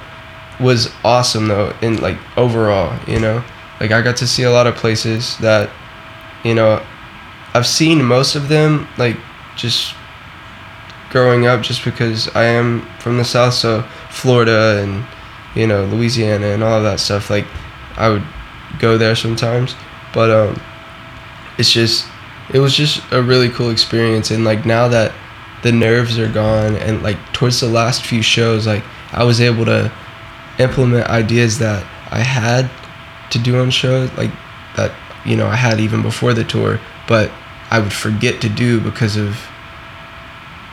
was 0.59 0.91
awesome 1.03 1.47
though, 1.47 1.73
in 1.81 1.97
like 1.97 2.17
overall, 2.37 2.97
you 3.07 3.19
know, 3.19 3.43
like 3.79 3.91
I 3.91 4.01
got 4.01 4.17
to 4.17 4.27
see 4.27 4.43
a 4.43 4.51
lot 4.51 4.67
of 4.67 4.75
places 4.75 5.37
that, 5.39 5.69
you 6.43 6.55
know, 6.55 6.83
I've 7.53 7.67
seen 7.67 8.03
most 8.03 8.35
of 8.35 8.47
them 8.47 8.87
like 8.97 9.17
just 9.55 9.93
growing 11.09 11.45
up, 11.45 11.61
just 11.61 11.83
because 11.83 12.33
I 12.35 12.45
am 12.45 12.81
from 12.99 13.17
the 13.17 13.25
south, 13.25 13.53
so 13.53 13.83
Florida 14.09 14.81
and 14.81 15.05
you 15.55 15.67
know 15.67 15.85
Louisiana 15.85 16.47
and 16.47 16.63
all 16.63 16.77
of 16.77 16.83
that 16.83 16.99
stuff. 16.99 17.29
Like 17.29 17.45
I 17.97 18.09
would 18.09 18.23
go 18.79 18.97
there 18.97 19.15
sometimes, 19.15 19.75
but 20.13 20.29
um, 20.29 20.61
it's 21.57 21.71
just 21.71 22.07
it 22.53 22.59
was 22.59 22.75
just 22.75 23.03
a 23.11 23.21
really 23.21 23.49
cool 23.49 23.69
experience, 23.69 24.31
and 24.31 24.45
like 24.45 24.65
now 24.65 24.87
that 24.87 25.13
the 25.61 25.71
nerves 25.71 26.17
are 26.17 26.31
gone 26.31 26.75
and 26.77 27.03
like 27.03 27.17
towards 27.33 27.59
the 27.59 27.67
last 27.67 28.05
few 28.05 28.21
shows 28.21 28.65
like 28.65 28.83
i 29.11 29.23
was 29.23 29.41
able 29.41 29.65
to 29.65 29.91
implement 30.57 31.07
ideas 31.07 31.59
that 31.59 31.83
i 32.11 32.19
had 32.19 32.69
to 33.29 33.39
do 33.39 33.59
on 33.59 33.69
shows 33.69 34.11
like 34.13 34.31
that 34.75 34.91
you 35.25 35.35
know 35.35 35.47
i 35.47 35.55
had 35.55 35.79
even 35.79 36.01
before 36.01 36.33
the 36.33 36.43
tour 36.43 36.79
but 37.07 37.31
i 37.71 37.79
would 37.79 37.93
forget 37.93 38.41
to 38.41 38.49
do 38.49 38.79
because 38.79 39.17
of 39.17 39.48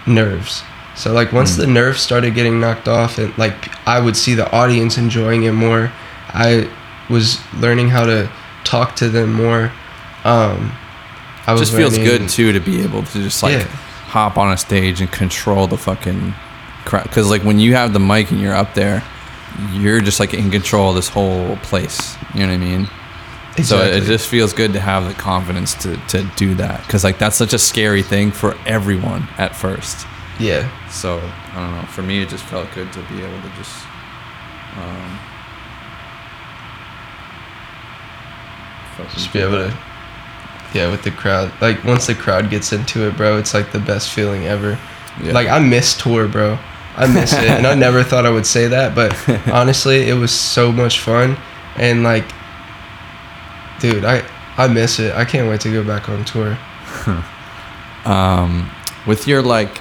nerves 0.07 0.63
so 0.95 1.13
like 1.13 1.33
once 1.33 1.53
Mm. 1.55 1.59
the 1.59 1.67
nerves 1.67 2.01
started 2.01 2.35
getting 2.35 2.61
knocked 2.61 2.89
off 2.89 3.19
and 3.19 3.37
like 3.37 3.55
i 3.87 3.99
would 4.01 4.17
see 4.17 4.35
the 4.35 4.51
audience 4.53 4.97
enjoying 4.99 5.43
it 5.45 5.53
more 5.53 5.93
i 6.29 6.69
was 7.11 7.39
learning 7.55 7.89
how 7.91 8.05
to 8.07 8.29
talk 8.65 8.97
to 8.97 9.09
them 9.09 9.33
more 9.33 9.73
um 10.25 10.73
i 11.47 11.51
It 11.53 11.59
was 11.59 11.69
just 11.71 11.75
feels 11.77 11.97
good 11.99 12.29
too 12.29 12.53
to 12.53 12.61
be 12.61 12.83
able 12.83 13.03
to 13.03 13.23
just 13.23 13.43
like 13.43 13.53
Yeah. 13.59 13.65
hop 14.09 14.37
on 14.37 14.53
a 14.53 14.57
stage 14.57 15.01
and 15.01 15.11
control 15.11 15.67
the 15.67 15.77
fucking 15.77 16.35
crowd. 16.85 17.05
Because 17.05 17.29
like 17.31 17.43
when 17.43 17.59
you 17.61 17.75
have 17.75 17.93
the 17.93 18.01
mic 18.01 18.31
and 18.31 18.41
you're 18.41 18.55
up 18.55 18.75
there, 18.75 19.03
you're 19.73 20.01
just 20.01 20.19
like 20.21 20.33
in 20.35 20.51
control 20.51 20.91
of 20.91 20.97
this 20.97 21.09
whole 21.09 21.57
place. 21.63 22.17
You 22.35 22.41
know 22.41 22.49
what 22.49 22.55
I 22.55 22.57
mean? 22.59 22.89
So 23.65 23.81
it, 23.83 24.03
it 24.03 24.07
just 24.07 24.29
feels 24.29 24.53
good 24.53 24.73
to 24.75 24.81
have 24.81 25.07
the 25.09 25.15
confidence 25.15 25.75
to 25.83 25.97
to 26.09 26.23
do 26.37 26.55
that. 26.57 26.81
Because 26.87 27.05
like 27.05 27.19
that's 27.19 27.37
such 27.37 27.53
a 27.55 27.59
scary 27.59 28.03
thing 28.03 28.31
for 28.33 28.57
everyone 28.67 29.29
at 29.39 29.55
first. 29.57 30.07
yeah 30.39 30.69
So 30.91 31.19
I 31.53 31.55
don't 31.55 31.77
know. 31.77 31.87
For 31.89 32.03
me, 32.03 32.23
it 32.23 32.29
just 32.29 32.45
felt 32.45 32.69
good 32.75 32.93
to 32.93 33.01
be 33.03 33.23
able 33.23 33.41
to 33.43 33.49
just. 33.57 33.85
Um, 34.79 35.19
just 39.15 39.33
be 39.33 39.41
able 39.41 39.53
to 39.69 39.77
yeah 40.75 40.91
with 40.91 41.03
the 41.03 41.11
crowd 41.11 41.53
like 41.61 41.83
once 41.85 42.07
the 42.07 42.15
crowd 42.15 42.49
gets 42.51 42.73
into 42.73 43.07
it 43.07 43.17
bro 43.17 43.39
it's 43.39 43.53
like 43.55 43.71
the 43.73 43.79
best 43.79 44.11
feeling 44.11 44.47
ever 44.47 44.79
Yeah. 45.23 45.33
like 45.33 45.49
i 45.49 45.59
miss 45.59 45.95
tour 45.97 46.27
bro 46.29 46.59
i 46.97 47.07
miss 47.07 47.33
it 47.35 47.45
and 47.45 47.67
i 47.67 47.75
never 47.87 48.03
thought 48.03 48.25
i 48.27 48.31
would 48.31 48.47
say 48.47 48.69
that 48.69 48.95
but 48.95 49.15
honestly 49.53 50.09
it 50.09 50.15
was 50.15 50.31
so 50.33 50.73
much 50.73 51.01
fun 51.01 51.37
and 51.77 52.03
like 52.03 52.25
dude 53.81 54.05
i 54.05 54.23
i 54.57 54.67
miss 54.67 54.99
it 54.99 55.15
i 55.15 55.25
can't 55.25 55.49
wait 55.49 55.61
to 55.61 55.71
go 55.73 55.83
back 55.85 56.09
on 56.09 56.25
tour 56.25 56.57
um, 58.05 58.71
with 59.07 59.27
your 59.27 59.43
like 59.43 59.79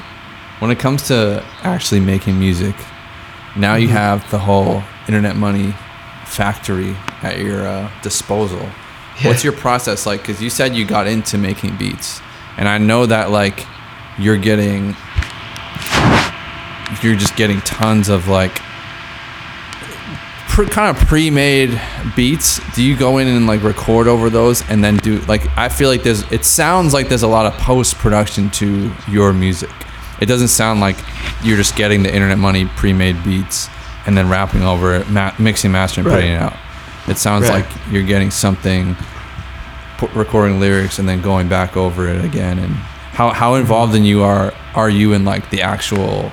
when 0.60 0.71
it 0.71 0.79
comes 0.79 1.03
to 1.08 1.43
actually 1.63 1.99
making 1.99 2.39
music 2.39 2.75
now 3.55 3.75
you 3.75 3.88
Mhm. 3.88 3.91
have 3.91 4.31
the 4.31 4.39
whole 4.39 4.84
internet 5.08 5.36
money 5.36 5.73
factory 6.25 6.95
at 7.21 7.38
your 7.39 7.65
uh, 7.67 7.89
disposal 8.01 8.60
Yeah. 9.21 9.27
what's 9.29 9.43
your 9.43 9.53
process 9.53 10.05
like 10.05 10.21
because 10.21 10.41
you 10.41 10.49
said 10.49 10.75
you 10.75 10.86
got 10.86 11.08
into 11.08 11.38
making 11.38 11.77
beats 11.77 12.19
and 12.58 12.67
i 12.67 12.77
know 12.77 13.05
that 13.05 13.31
like 13.31 13.65
you're 14.17 14.38
getting 14.38 14.95
you're 17.01 17.15
just 17.15 17.36
getting 17.36 17.62
tons 17.62 18.10
of 18.10 18.27
like 18.27 18.62
pre, 20.55 20.65
kind 20.67 20.95
of 20.95 21.07
pre-made 21.07 21.79
beats 22.15 22.59
do 22.75 22.81
you 22.81 22.95
go 22.95 23.17
in 23.17 23.27
and 23.27 23.45
like 23.45 23.61
record 23.61 24.07
over 24.07 24.29
those 24.29 24.67
and 24.69 24.81
then 24.83 24.95
do 24.97 25.19
like 25.21 25.45
i 25.57 25.67
feel 25.67 25.89
like 25.89 26.01
there's 26.01 26.23
it 26.31 26.45
sounds 26.45 26.93
like 26.93 27.09
there's 27.09 27.23
a 27.23 27.27
lot 27.27 27.45
of 27.45 27.53
post-production 27.59 28.49
to 28.51 28.89
your 29.09 29.33
music 29.33 29.69
it 30.21 30.27
doesn't 30.27 30.47
sound 30.47 30.79
like 30.79 30.95
you're 31.43 31.57
just 31.57 31.75
getting 31.75 32.03
the 32.03 32.13
internet 32.13 32.37
money 32.37 32.65
pre-made 32.77 33.21
beats 33.25 33.67
and 34.07 34.17
then 34.17 34.29
rapping 34.29 34.63
over 34.63 34.95
it 34.95 35.09
ma- 35.09 35.33
mixing 35.37 35.71
mastering 35.73 36.07
Right. 36.07 36.15
putting 36.15 36.31
it 36.31 36.41
out 36.41 36.55
it 37.09 37.17
sounds 37.17 37.49
Right. 37.49 37.65
like 37.65 37.91
you're 37.91 38.03
getting 38.03 38.31
something 38.31 38.95
pu- 39.97 40.07
recording 40.17 40.61
lyrics 40.61 40.99
and 40.99 41.07
then 41.09 41.21
going 41.21 41.49
back 41.49 41.75
over 41.75 42.07
it 42.07 42.23
again 42.23 42.59
and 42.59 42.73
how, 43.11 43.31
how 43.31 43.55
involved 43.55 43.93
in 43.93 44.05
you 44.05 44.23
are 44.23 44.53
are 44.73 44.89
you 44.89 45.11
in 45.11 45.25
like 45.25 45.49
the 45.49 45.61
actual 45.61 46.31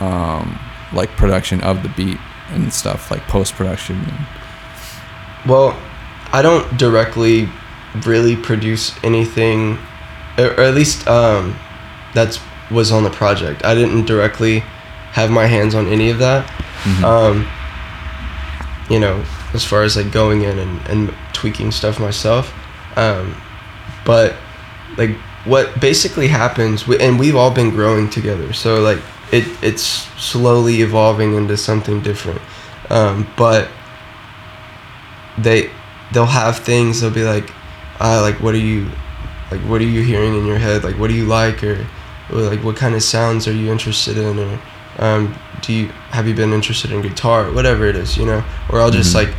um 0.00 0.58
like 0.92 1.08
production 1.16 1.62
of 1.62 1.82
the 1.82 1.88
beat 1.90 2.18
and 2.50 2.72
stuff 2.72 3.10
like 3.10 3.22
post 3.22 3.54
production 3.54 4.04
Well, 5.46 5.78
I 6.32 6.42
don't 6.42 6.76
directly 6.76 7.48
really 8.06 8.36
produce 8.36 8.92
anything, 9.02 9.78
or, 10.38 10.52
or 10.52 10.60
at 10.60 10.74
least 10.74 11.08
um, 11.08 11.56
that's 12.14 12.38
was 12.70 12.92
on 12.92 13.02
the 13.02 13.10
project. 13.10 13.64
I 13.64 13.74
didn't 13.74 14.06
directly 14.06 14.60
have 15.12 15.30
my 15.30 15.46
hands 15.46 15.74
on 15.74 15.88
any 15.88 16.10
of 16.10 16.18
that. 16.18 16.46
Mhm. 16.84 17.02
Um, 17.02 17.48
you 18.88 19.00
know, 19.00 19.24
as 19.54 19.64
far 19.64 19.82
as 19.82 19.96
like 19.96 20.12
going 20.12 20.42
in 20.42 20.58
and, 20.58 20.86
and 20.88 21.14
tweaking 21.32 21.72
stuff 21.72 21.98
myself. 21.98 22.52
Um, 22.96 23.40
but 24.04 24.36
like 24.96 25.16
what 25.44 25.80
basically 25.80 26.28
happens, 26.28 26.86
we, 26.86 26.98
and 27.00 27.18
we've 27.18 27.36
all 27.36 27.50
been 27.50 27.70
growing 27.70 28.10
together. 28.10 28.52
So 28.52 28.80
like 28.80 28.98
it 29.32 29.44
it's 29.62 29.82
slowly 29.82 30.82
evolving 30.82 31.34
into 31.36 31.56
something 31.56 32.02
different. 32.02 32.40
Um, 32.90 33.26
but 33.36 33.68
they 35.38 35.70
they'll 36.12 36.26
have 36.26 36.58
things. 36.58 37.00
They'll 37.00 37.10
be 37.10 37.24
like, 37.24 37.50
uh, 38.00 38.20
like 38.22 38.40
what 38.40 38.54
are 38.54 38.58
you, 38.58 38.90
like 39.50 39.60
what 39.62 39.80
are 39.80 39.84
you 39.86 40.02
hearing 40.02 40.36
in 40.36 40.46
your 40.46 40.58
head? 40.58 40.84
Like 40.84 40.98
what 40.98 41.08
do 41.08 41.14
you 41.14 41.26
like 41.26 41.62
or, 41.62 41.86
or 42.32 42.40
like 42.42 42.62
what 42.64 42.76
kind 42.76 42.94
of 42.94 43.02
sounds 43.02 43.46
are 43.48 43.52
you 43.52 43.70
interested 43.70 44.16
in 44.18 44.38
or 44.38 44.60
um, 44.98 45.34
do 45.62 45.72
you 45.72 45.86
have 46.10 46.26
you 46.28 46.34
been 46.34 46.52
interested 46.52 46.90
in 46.90 47.00
guitar 47.00 47.50
whatever 47.52 47.86
it 47.86 47.96
is 47.96 48.16
you 48.16 48.26
know 48.26 48.44
or 48.70 48.80
i'll 48.80 48.90
just 48.90 49.12
Mhm. 49.12 49.26
like 49.26 49.34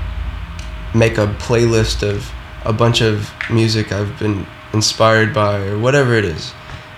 make 0.96 1.18
a 1.18 1.28
playlist 1.40 2.08
of 2.08 2.32
a 2.66 2.74
bunch 2.74 3.02
of 3.02 3.30
music 3.50 3.92
i've 3.92 4.18
been 4.20 4.46
inspired 4.74 5.34
by 5.34 5.58
or 5.68 5.78
whatever 5.78 6.14
it 6.16 6.26
is 6.26 6.54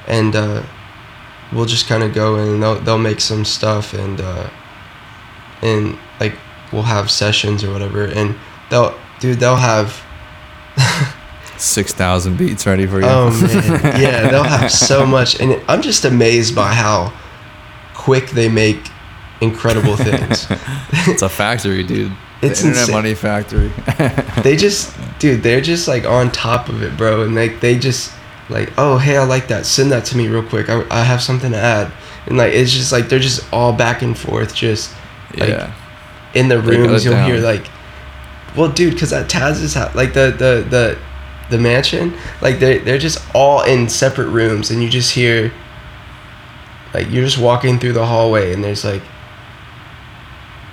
and 0.08 0.36
uh, 0.36 0.62
we'll 1.54 1.66
just 1.66 1.88
kind 1.88 2.04
of 2.04 2.14
go 2.14 2.38
in 2.38 2.48
and 2.48 2.64
they'll, 2.64 2.80
they'll 2.82 2.98
make 2.98 3.20
some 3.22 3.46
stuff 3.46 3.94
and 3.94 4.20
uh, 4.22 4.50
and 5.62 5.98
like 6.20 6.34
we'll 6.72 6.82
have 6.84 7.10
sessions 7.12 7.64
or 7.64 7.72
whatever 7.72 8.06
and 8.06 8.36
they'll 8.70 8.98
dude 9.20 9.40
they'll 9.40 9.56
have 9.56 10.04
6000 11.58 12.38
beats 12.38 12.66
ready 12.66 12.86
for 12.88 13.00
you 13.00 13.06
Oh 13.06 13.30
man, 13.30 13.82
yeah, 14.02 14.30
they'll 14.30 14.44
have 14.44 14.72
so 14.72 15.06
much, 15.06 15.40
and 15.40 15.62
I'm 15.68 15.82
just 15.82 16.04
amazed 16.04 16.56
by 16.56 16.74
how 16.74 17.14
quick 17.94 18.32
they 18.32 18.50
make 18.50 18.90
incredible 19.40 19.96
things. 19.96 20.48
it's 21.08 21.22
a 21.22 21.30
factory 21.30 21.84
dude 21.84 22.12
It's 22.42 22.62
the 22.62 22.68
internet 22.68 22.90
insane. 22.90 22.96
money 22.96 23.14
factory 23.16 23.72
they 24.42 24.56
just, 24.56 24.94
dude, 25.20 25.44
they're 25.44 25.62
just 25.62 25.88
like 25.88 26.06
on 26.06 26.32
top 26.32 26.70
of 26.70 26.82
it, 26.82 26.98
bro, 26.98 27.24
and 27.24 27.36
like 27.36 27.60
they 27.60 27.78
just 27.78 28.12
like, 28.50 28.72
oh 28.78 28.98
hey, 28.98 29.18
I 29.18 29.24
like 29.26 29.48
that. 29.48 29.66
Send 29.66 29.92
that 29.92 30.06
to 30.06 30.18
me 30.18 30.28
real 30.28 30.44
quick. 30.44 30.70
I, 30.70 30.86
I 30.90 31.04
have 31.04 31.22
something 31.22 31.52
to 31.52 31.58
add, 31.58 31.92
and 32.28 32.38
like 32.38 32.54
it's 32.54 32.72
just 32.72 32.92
like 32.92 33.10
they're 33.10 33.20
just 33.20 33.52
all 33.54 33.74
back 33.74 34.02
and 34.02 34.18
forth, 34.18 34.54
just 34.54 34.94
like, 35.38 35.50
yeah 35.50 35.74
in 36.34 36.48
the 36.48 36.60
rooms. 36.60 37.06
You'll 37.06 37.16
hear 37.24 37.40
like, 37.40 37.66
well, 38.56 38.72
dude, 38.72 38.94
because 38.94 39.14
at 39.14 39.30
Taz's 39.30 39.74
house, 39.74 39.94
like 39.96 40.14
the 40.14 40.32
the 40.32 40.66
the 40.70 40.98
the 41.50 41.58
mansion, 41.58 42.14
like 42.42 42.60
they 42.60 42.80
they're 42.80 42.98
just 42.98 43.24
all 43.34 43.64
in 43.64 43.90
separate 43.90 44.30
rooms, 44.30 44.72
and 44.72 44.82
you 44.84 44.90
just 44.90 45.14
hear. 45.14 45.52
Like 46.94 47.10
you're 47.10 47.24
just 47.26 47.40
walking 47.40 47.80
through 47.80 47.94
the 47.94 48.06
hallway, 48.06 48.54
and 48.54 48.64
there's 48.64 48.86
like 48.86 49.02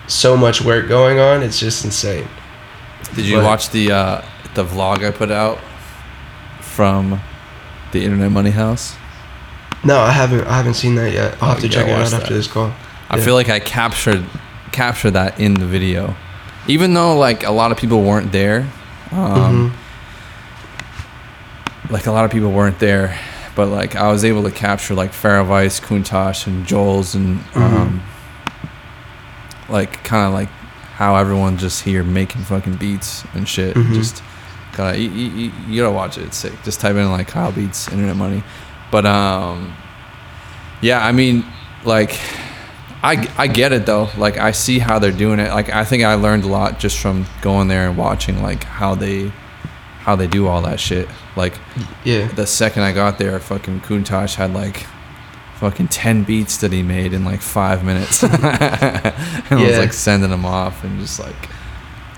so 0.07 0.37
much 0.37 0.61
work 0.61 0.87
going 0.89 1.19
on. 1.19 1.43
It's 1.43 1.59
just 1.59 1.85
insane. 1.85 2.29
did 3.15 3.25
you 3.25 3.37
But- 3.37 3.45
watch 3.45 3.71
the 3.71 3.93
uh 3.93 4.23
the 4.55 4.65
vlog 4.65 5.07
i 5.07 5.13
put 5.13 5.31
out 5.31 5.61
from 6.61 7.21
the 7.93 8.03
internet 8.05 8.31
money 8.31 8.51
house 8.51 8.95
No, 9.83 9.99
I 9.99 10.11
haven't. 10.13 10.47
I 10.47 10.57
haven't 10.59 10.75
seen 10.75 10.95
that 10.97 11.13
yet. 11.13 11.35
I'll 11.41 11.49
Oh, 11.49 11.53
have 11.53 11.61
to 11.61 11.69
check 11.69 11.87
it 11.89 11.93
out 11.93 12.01
watch 12.03 12.13
after 12.13 12.35
this 12.35 12.47
call. 12.47 12.71
I 13.09 13.17
Yeah. 13.17 13.25
feel 13.25 13.35
like 13.35 13.49
I 13.49 13.61
captured 13.61 14.25
captured 14.73 15.13
that 15.13 15.41
in 15.41 15.55
the 15.55 15.67
video, 15.67 16.15
even 16.69 16.93
though 16.95 17.17
like 17.17 17.45
a 17.45 17.51
lot 17.51 17.73
of 17.73 17.79
people 17.79 18.03
weren't 18.03 18.31
there. 18.31 18.67
Um, 19.11 19.73
Mhm. 21.87 21.91
Like 21.91 22.07
a 22.07 22.13
lot 22.13 22.25
of 22.25 22.31
people 22.31 22.53
weren't 22.53 22.79
there, 22.79 23.19
but 23.57 23.67
like 23.69 23.97
I 23.97 24.13
was 24.13 24.25
able 24.25 24.43
to 24.45 24.51
capture 24.51 24.95
like 24.95 25.13
Farrah 25.13 25.47
Kuntosh, 25.81 26.47
and 26.47 26.67
Joel's, 26.67 27.15
and 27.15 27.41
Mhm. 27.55 27.57
um, 27.63 28.03
like 29.69 30.05
kind 30.05 30.27
of 30.27 30.33
like 30.35 30.49
how 30.97 31.17
everyone 31.17 31.57
just 31.57 31.83
here 31.85 32.05
making 32.05 32.43
fucking 32.43 32.75
beats 32.75 33.25
and 33.35 33.49
shit. 33.49 33.75
Mhm. 33.75 33.95
Just 33.95 34.23
gotta 34.81 34.99
you, 34.99 35.11
you, 35.11 35.53
you 35.69 35.83
gotta 35.83 35.95
watch 35.95 36.19
it. 36.19 36.25
It's 36.27 36.37
sick. 36.37 36.53
Just 36.65 36.81
type 36.81 36.97
in 36.97 37.11
like 37.11 37.29
Kyle 37.29 37.53
Beats 37.53 37.89
Internet 37.89 38.17
Money. 38.17 38.43
But 38.91 39.07
um, 39.07 39.75
yeah, 40.81 41.05
I 41.05 41.13
mean, 41.13 41.45
like, 41.85 42.19
I 43.03 43.29
I 43.39 43.47
get 43.47 43.73
it 43.73 43.87
though. 43.87 44.09
Like 44.17 44.39
I 44.39 44.53
see 44.53 44.79
how 44.79 44.99
they're 44.99 45.13
doing 45.13 45.41
it. 45.41 45.51
Like 45.51 45.69
I 45.71 45.85
think 45.85 46.03
I 46.05 46.15
learned 46.15 46.45
a 46.45 46.49
lot 46.49 46.79
just 46.79 46.99
from 46.99 47.27
going 47.43 47.69
there 47.69 47.89
and 47.89 47.97
watching 47.97 48.43
like 48.43 48.65
how 48.65 48.95
they 48.95 49.33
how 50.01 50.17
they 50.17 50.27
do 50.27 50.47
all 50.47 50.63
that 50.63 50.81
shit. 50.81 51.09
Like 51.37 51.59
Yeah. 52.05 52.27
the 52.29 52.47
second 52.47 52.83
I 52.83 52.93
got 52.93 53.19
there, 53.19 53.39
fucking 53.39 53.81
Kuntosh 53.83 54.35
had 54.35 54.53
like 54.55 54.87
fucking 55.57 55.89
10 55.89 56.25
beats 56.25 56.57
that 56.59 56.73
he 56.73 56.83
made 56.83 57.13
in 57.13 57.23
like 57.25 57.43
five 57.43 57.85
minutes. 57.85 58.23
and 58.25 59.61
was 59.61 59.77
like 59.79 59.93
sending 59.93 60.31
them 60.31 60.47
off 60.47 60.83
and 60.85 60.99
just 61.01 61.21
like, 61.21 61.37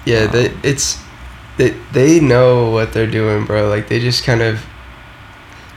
Yeah, 0.05 0.21
Um, 0.27 0.31
they, 0.33 0.47
it's 0.63 1.03
they 1.57 1.71
they 1.93 2.21
know 2.21 2.71
what 2.71 2.93
they're 2.93 3.11
doing, 3.11 3.45
bro. 3.45 3.69
Like 3.69 3.89
they 3.89 4.01
just 4.01 4.25
kind 4.25 4.43
of 4.43 4.65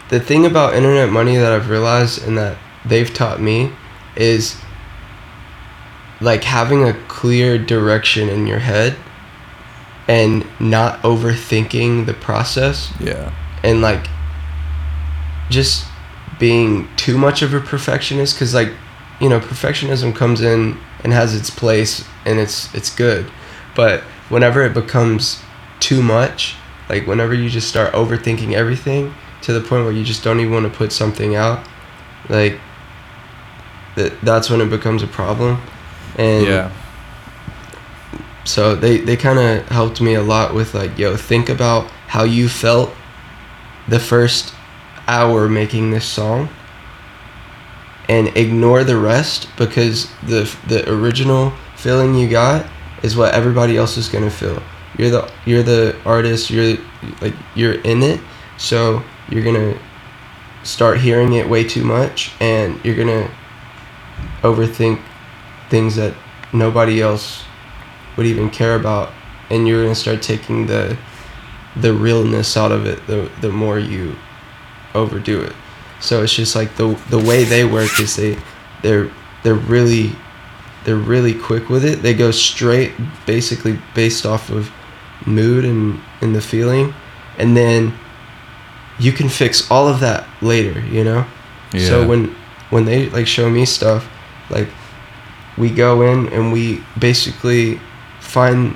the 0.10 0.20
thing 0.20 0.46
about 0.46 0.76
internet 0.76 1.10
money 1.10 1.36
that 1.36 1.52
I've 1.52 1.70
realized 1.70 2.26
and 2.26 2.38
that 2.38 2.58
they've 2.86 3.12
taught 3.12 3.42
me 3.42 3.72
is 4.16 4.58
like 6.22 6.44
having 6.44 6.84
a 6.84 6.94
clear 7.08 7.58
direction 7.58 8.30
in 8.30 8.48
your 8.48 8.60
head 8.60 8.96
and 10.08 10.46
not 10.60 11.02
overthinking 11.02 12.06
the 12.06 12.14
process 12.14 12.94
yeah. 13.00 13.34
and 13.64 13.82
like 13.82 14.08
just 15.50 15.86
being 16.40 16.88
too 16.96 17.18
much 17.18 17.42
of 17.42 17.54
a 17.54 17.60
perfectionist 17.60 18.36
because 18.36 18.54
like 18.54 18.72
you 19.20 19.28
know 19.28 19.40
perfectionism 19.40 20.16
comes 20.16 20.42
in 20.42 20.78
and 21.04 21.12
has 21.12 21.36
its 21.36 21.50
place 21.50 22.06
and 22.26 22.40
it's 22.40 22.74
it's 22.76 22.94
good 22.94 23.30
but 23.76 24.02
whenever 24.30 24.64
it 24.64 24.74
becomes 24.74 25.42
too 25.80 26.02
much 26.02 26.56
like 26.90 27.06
whenever 27.08 27.34
you 27.34 27.50
just 27.50 27.68
start 27.68 27.94
overthinking 27.94 28.54
everything 28.54 29.14
to 29.42 29.54
the 29.54 29.62
point 29.62 29.84
where 29.84 29.94
you 29.94 30.04
just 30.04 30.24
don't 30.24 30.40
even 30.40 30.54
want 30.54 30.72
to 30.72 30.78
put 30.78 30.92
something 30.92 31.36
out 31.36 31.66
like 32.30 32.60
that 33.96 34.20
that's 34.22 34.50
when 34.50 34.62
it 34.62 34.70
becomes 34.70 35.04
a 35.04 35.08
problem 35.08 35.62
and 36.18 36.46
yeah. 36.46 36.72
so 38.46 38.76
they, 38.76 38.98
they 38.98 39.18
kind 39.18 39.40
of 39.40 39.68
helped 39.68 40.02
me 40.02 40.14
a 40.16 40.24
lot 40.24 40.54
with 40.54 40.74
like, 40.74 40.98
yo, 40.98 41.18
think 41.18 41.50
about 41.50 41.90
how 42.08 42.24
you 42.24 42.48
felt 42.48 42.94
the 43.88 44.00
first 44.00 44.54
hour 45.08 45.48
making 45.50 45.92
this 45.92 46.06
song 46.06 46.50
and 48.08 48.28
ignore 48.38 48.84
the 48.84 48.98
rest 48.98 49.50
because 49.58 50.12
the 50.24 50.56
the 50.68 50.88
original 50.92 51.52
feeling 51.76 52.16
you 52.16 52.30
got 52.30 52.66
is 53.04 53.18
what 53.18 53.34
everybody 53.34 53.78
else 53.78 53.98
is 53.98 54.08
going 54.08 54.24
to 54.24 54.30
feel. 54.30 54.62
You're 54.98 55.10
the 55.10 55.32
you're 55.46 55.64
the 55.64 55.96
artist, 56.06 56.50
you're 56.50 56.78
like 57.22 57.34
you're 57.56 57.82
in 57.82 58.04
it, 58.04 58.22
so 58.58 59.04
you're 59.30 59.44
to 59.44 59.80
start 60.64 61.00
hearing 61.00 61.34
it 61.34 61.48
way 61.48 61.64
too 61.64 61.84
much 61.84 62.32
and 62.40 62.84
you're 62.84 62.96
to 62.96 63.30
overthink 64.42 65.00
things 65.70 65.96
that 65.96 66.14
nobody 66.52 67.02
else 67.02 67.44
would 68.18 68.26
even 68.26 68.50
care 68.50 68.76
about 68.76 69.12
and 69.50 69.68
you're 69.68 69.84
gonna 69.84 69.94
start 69.94 70.22
taking 70.22 70.66
the 70.66 70.98
the 71.76 71.94
realness 71.94 72.58
out 72.58 72.72
of 72.72 72.86
it 72.86 73.06
the 73.08 73.30
the 73.42 73.50
more 73.50 73.78
you 73.78 74.16
overdo 74.94 75.42
it. 75.42 75.54
So 76.00 76.24
it's 76.24 76.34
just 76.34 76.56
like 76.56 76.76
the 76.76 77.00
the 77.10 77.20
way 77.20 77.44
they 77.44 77.66
work 77.66 78.00
is 78.00 78.16
they 78.16 78.38
they're 78.82 79.12
they're 79.44 79.54
really 79.54 80.16
they're 80.84 80.96
really 80.96 81.34
quick 81.34 81.70
with 81.70 81.84
it. 81.84 82.02
They 82.02 82.14
go 82.14 82.32
straight 82.32 82.94
basically 83.26 83.80
based 83.94 84.26
off 84.26 84.50
of 84.50 84.72
mood 85.26 85.66
and 85.66 86.00
and 86.22 86.36
the 86.36 86.42
feeling 86.42 86.94
and 87.38 87.56
then 87.58 87.94
you 89.00 89.12
can 89.12 89.28
fix 89.30 89.70
all 89.70 89.88
of 89.88 90.00
that 90.00 90.26
later 90.42 90.80
you 90.88 91.04
know 91.04 91.26
Yeah. 91.74 91.88
so 91.88 92.08
when 92.08 92.36
when 92.70 92.86
they 92.86 93.10
like 93.10 93.28
show 93.28 93.50
me 93.50 93.66
stuff 93.66 94.08
like 94.50 94.70
we 95.58 95.70
go 95.70 96.02
in 96.02 96.28
and 96.34 96.52
we 96.52 96.84
basically 97.00 97.80
find 98.20 98.76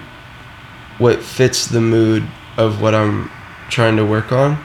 what 0.97 1.21
fits 1.21 1.67
the 1.67 1.81
mood 1.81 2.23
of 2.57 2.81
what 2.81 2.93
I'm 2.93 3.29
trying 3.69 3.95
to 3.97 4.05
work 4.05 4.31
on. 4.31 4.57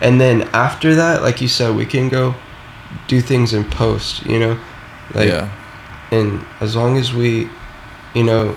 And 0.00 0.20
then 0.20 0.42
after 0.52 0.94
that, 0.94 1.22
like 1.22 1.40
you 1.40 1.48
said, 1.48 1.74
we 1.74 1.86
can 1.86 2.08
go 2.08 2.34
do 3.08 3.20
things 3.20 3.52
in 3.52 3.64
post, 3.64 4.24
you 4.26 4.38
know? 4.38 4.58
Like 5.14 5.28
yeah. 5.28 5.50
and 6.10 6.44
as 6.60 6.76
long 6.76 6.96
as 6.98 7.12
we, 7.14 7.48
you 8.14 8.22
know, 8.24 8.56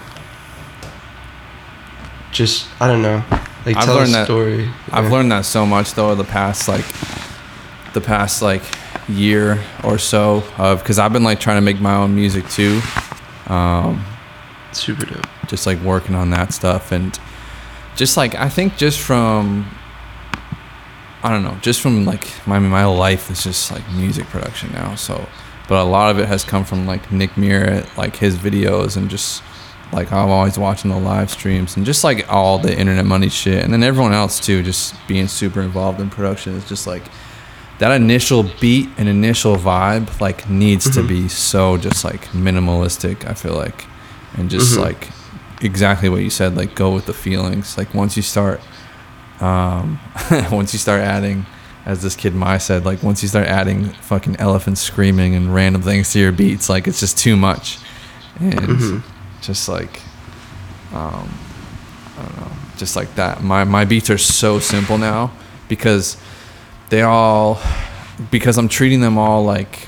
just 2.31 2.67
I 2.79 2.87
don't 2.87 3.01
know, 3.01 3.23
like 3.65 3.75
I've 3.77 3.85
tell 3.85 3.95
learned 3.95 4.09
a 4.09 4.13
that- 4.13 4.25
story. 4.25 4.69
I've 4.91 5.05
Yeah. 5.05 5.11
learned 5.11 5.31
that 5.31 5.45
so 5.45 5.65
much 5.65 5.93
though 5.93 6.13
the 6.15 6.23
past 6.23 6.67
like 6.67 6.85
the 7.93 8.01
past 8.01 8.41
like 8.41 8.61
year 9.07 9.59
or 9.83 9.97
so 9.97 10.43
of 10.57 10.79
because 10.79 10.99
I've 10.99 11.11
been 11.13 11.23
like 11.23 11.39
trying 11.39 11.57
to 11.57 11.61
make 11.61 11.81
my 11.81 11.95
own 11.95 12.13
music 12.15 12.47
too, 12.49 12.81
um, 13.47 14.05
super 14.71 15.05
dope. 15.05 15.25
just 15.47 15.65
like 15.65 15.79
working 15.81 16.13
on 16.13 16.29
that 16.29 16.53
stuff 16.53 16.91
and 16.91 17.17
just 17.95 18.15
like 18.17 18.35
I 18.35 18.49
think 18.49 18.77
just 18.77 18.99
from 18.99 19.65
I 21.23 21.29
don't 21.31 21.43
know 21.43 21.57
just 21.61 21.81
from 21.81 22.05
like 22.05 22.27
my 22.47 22.59
my 22.59 22.85
life 22.85 23.29
is 23.31 23.43
just 23.43 23.71
like 23.71 23.83
music 23.91 24.27
production 24.27 24.71
now 24.71 24.93
so 24.95 25.27
but 25.67 25.81
a 25.81 25.83
lot 25.83 26.11
of 26.11 26.19
it 26.19 26.27
has 26.27 26.43
come 26.43 26.63
from 26.63 26.85
like 26.85 27.11
Nick 27.11 27.35
Mira 27.35 27.85
like 27.97 28.15
his 28.17 28.37
videos 28.37 28.95
and 28.95 29.09
just 29.09 29.41
like 29.91 30.11
I'm 30.11 30.29
always 30.29 30.57
watching 30.57 30.91
the 30.91 30.99
live 30.99 31.29
streams 31.31 31.75
and 31.77 31.85
just 31.85 32.03
like 32.03 32.31
all 32.31 32.59
the 32.59 32.77
internet 32.77 33.05
money 33.05 33.29
shit 33.29 33.63
and 33.63 33.73
then 33.73 33.81
everyone 33.83 34.13
else 34.13 34.39
too 34.39 34.61
just 34.63 34.93
being 35.07 35.27
super 35.27 35.61
involved 35.61 35.99
in 35.99 36.09
production 36.09 36.53
is 36.55 36.67
just 36.69 36.85
like 36.87 37.03
that 37.79 37.91
initial 37.91 38.43
beat 38.59 38.89
and 38.97 39.07
initial 39.09 39.55
vibe 39.55 40.19
like 40.21 40.49
needs 40.49 40.89
to 40.91 41.01
Mhm. 41.01 41.07
be 41.07 41.27
so 41.29 41.77
just 41.77 42.03
like 42.05 42.25
minimalistic 42.33 43.25
I 43.27 43.33
feel 43.33 43.55
like 43.55 43.85
and 44.37 44.49
just 44.49 44.75
Mhm. 44.77 44.81
like 44.81 45.07
exactly 45.61 46.07
what 46.09 46.21
you 46.21 46.29
said 46.29 46.55
like 46.55 46.75
go 46.75 46.91
with 46.91 47.05
the 47.05 47.13
feelings 47.13 47.77
like 47.77 47.93
once 47.95 48.15
you 48.15 48.21
start 48.23 48.61
um 49.41 49.99
once 50.51 50.71
you 50.73 50.79
start 50.79 51.01
adding 51.01 51.45
as 51.85 52.01
this 52.03 52.15
kid 52.15 52.35
Mai 52.35 52.57
said 52.59 52.85
like 52.85 53.01
once 53.01 53.23
you 53.23 53.27
start 53.29 53.47
adding 53.47 53.85
fucking 54.01 54.35
elephants 54.37 54.81
screaming 54.81 55.33
and 55.33 55.53
random 55.55 55.81
things 55.81 56.11
to 56.13 56.19
your 56.19 56.31
beats 56.31 56.69
like 56.69 56.87
it's 56.87 56.99
just 56.99 57.17
too 57.17 57.35
much 57.35 57.79
and 58.39 58.53
Mhm. 58.59 59.03
Just 59.41 59.67
like 59.69 60.01
um 60.93 61.29
I 62.17 62.23
don't 62.23 62.37
know 62.37 62.51
just 62.77 62.95
like 62.95 63.13
that. 63.15 63.43
My 63.43 63.63
my 63.65 63.85
beats 63.85 64.09
are 64.09 64.17
so 64.17 64.59
simple 64.59 64.97
now 64.97 65.31
because 65.67 66.17
they 66.89 67.01
all 67.01 67.59
because 68.31 68.57
I'm 68.57 68.67
treating 68.69 69.01
them 69.01 69.17
all 69.17 69.43
like 69.43 69.87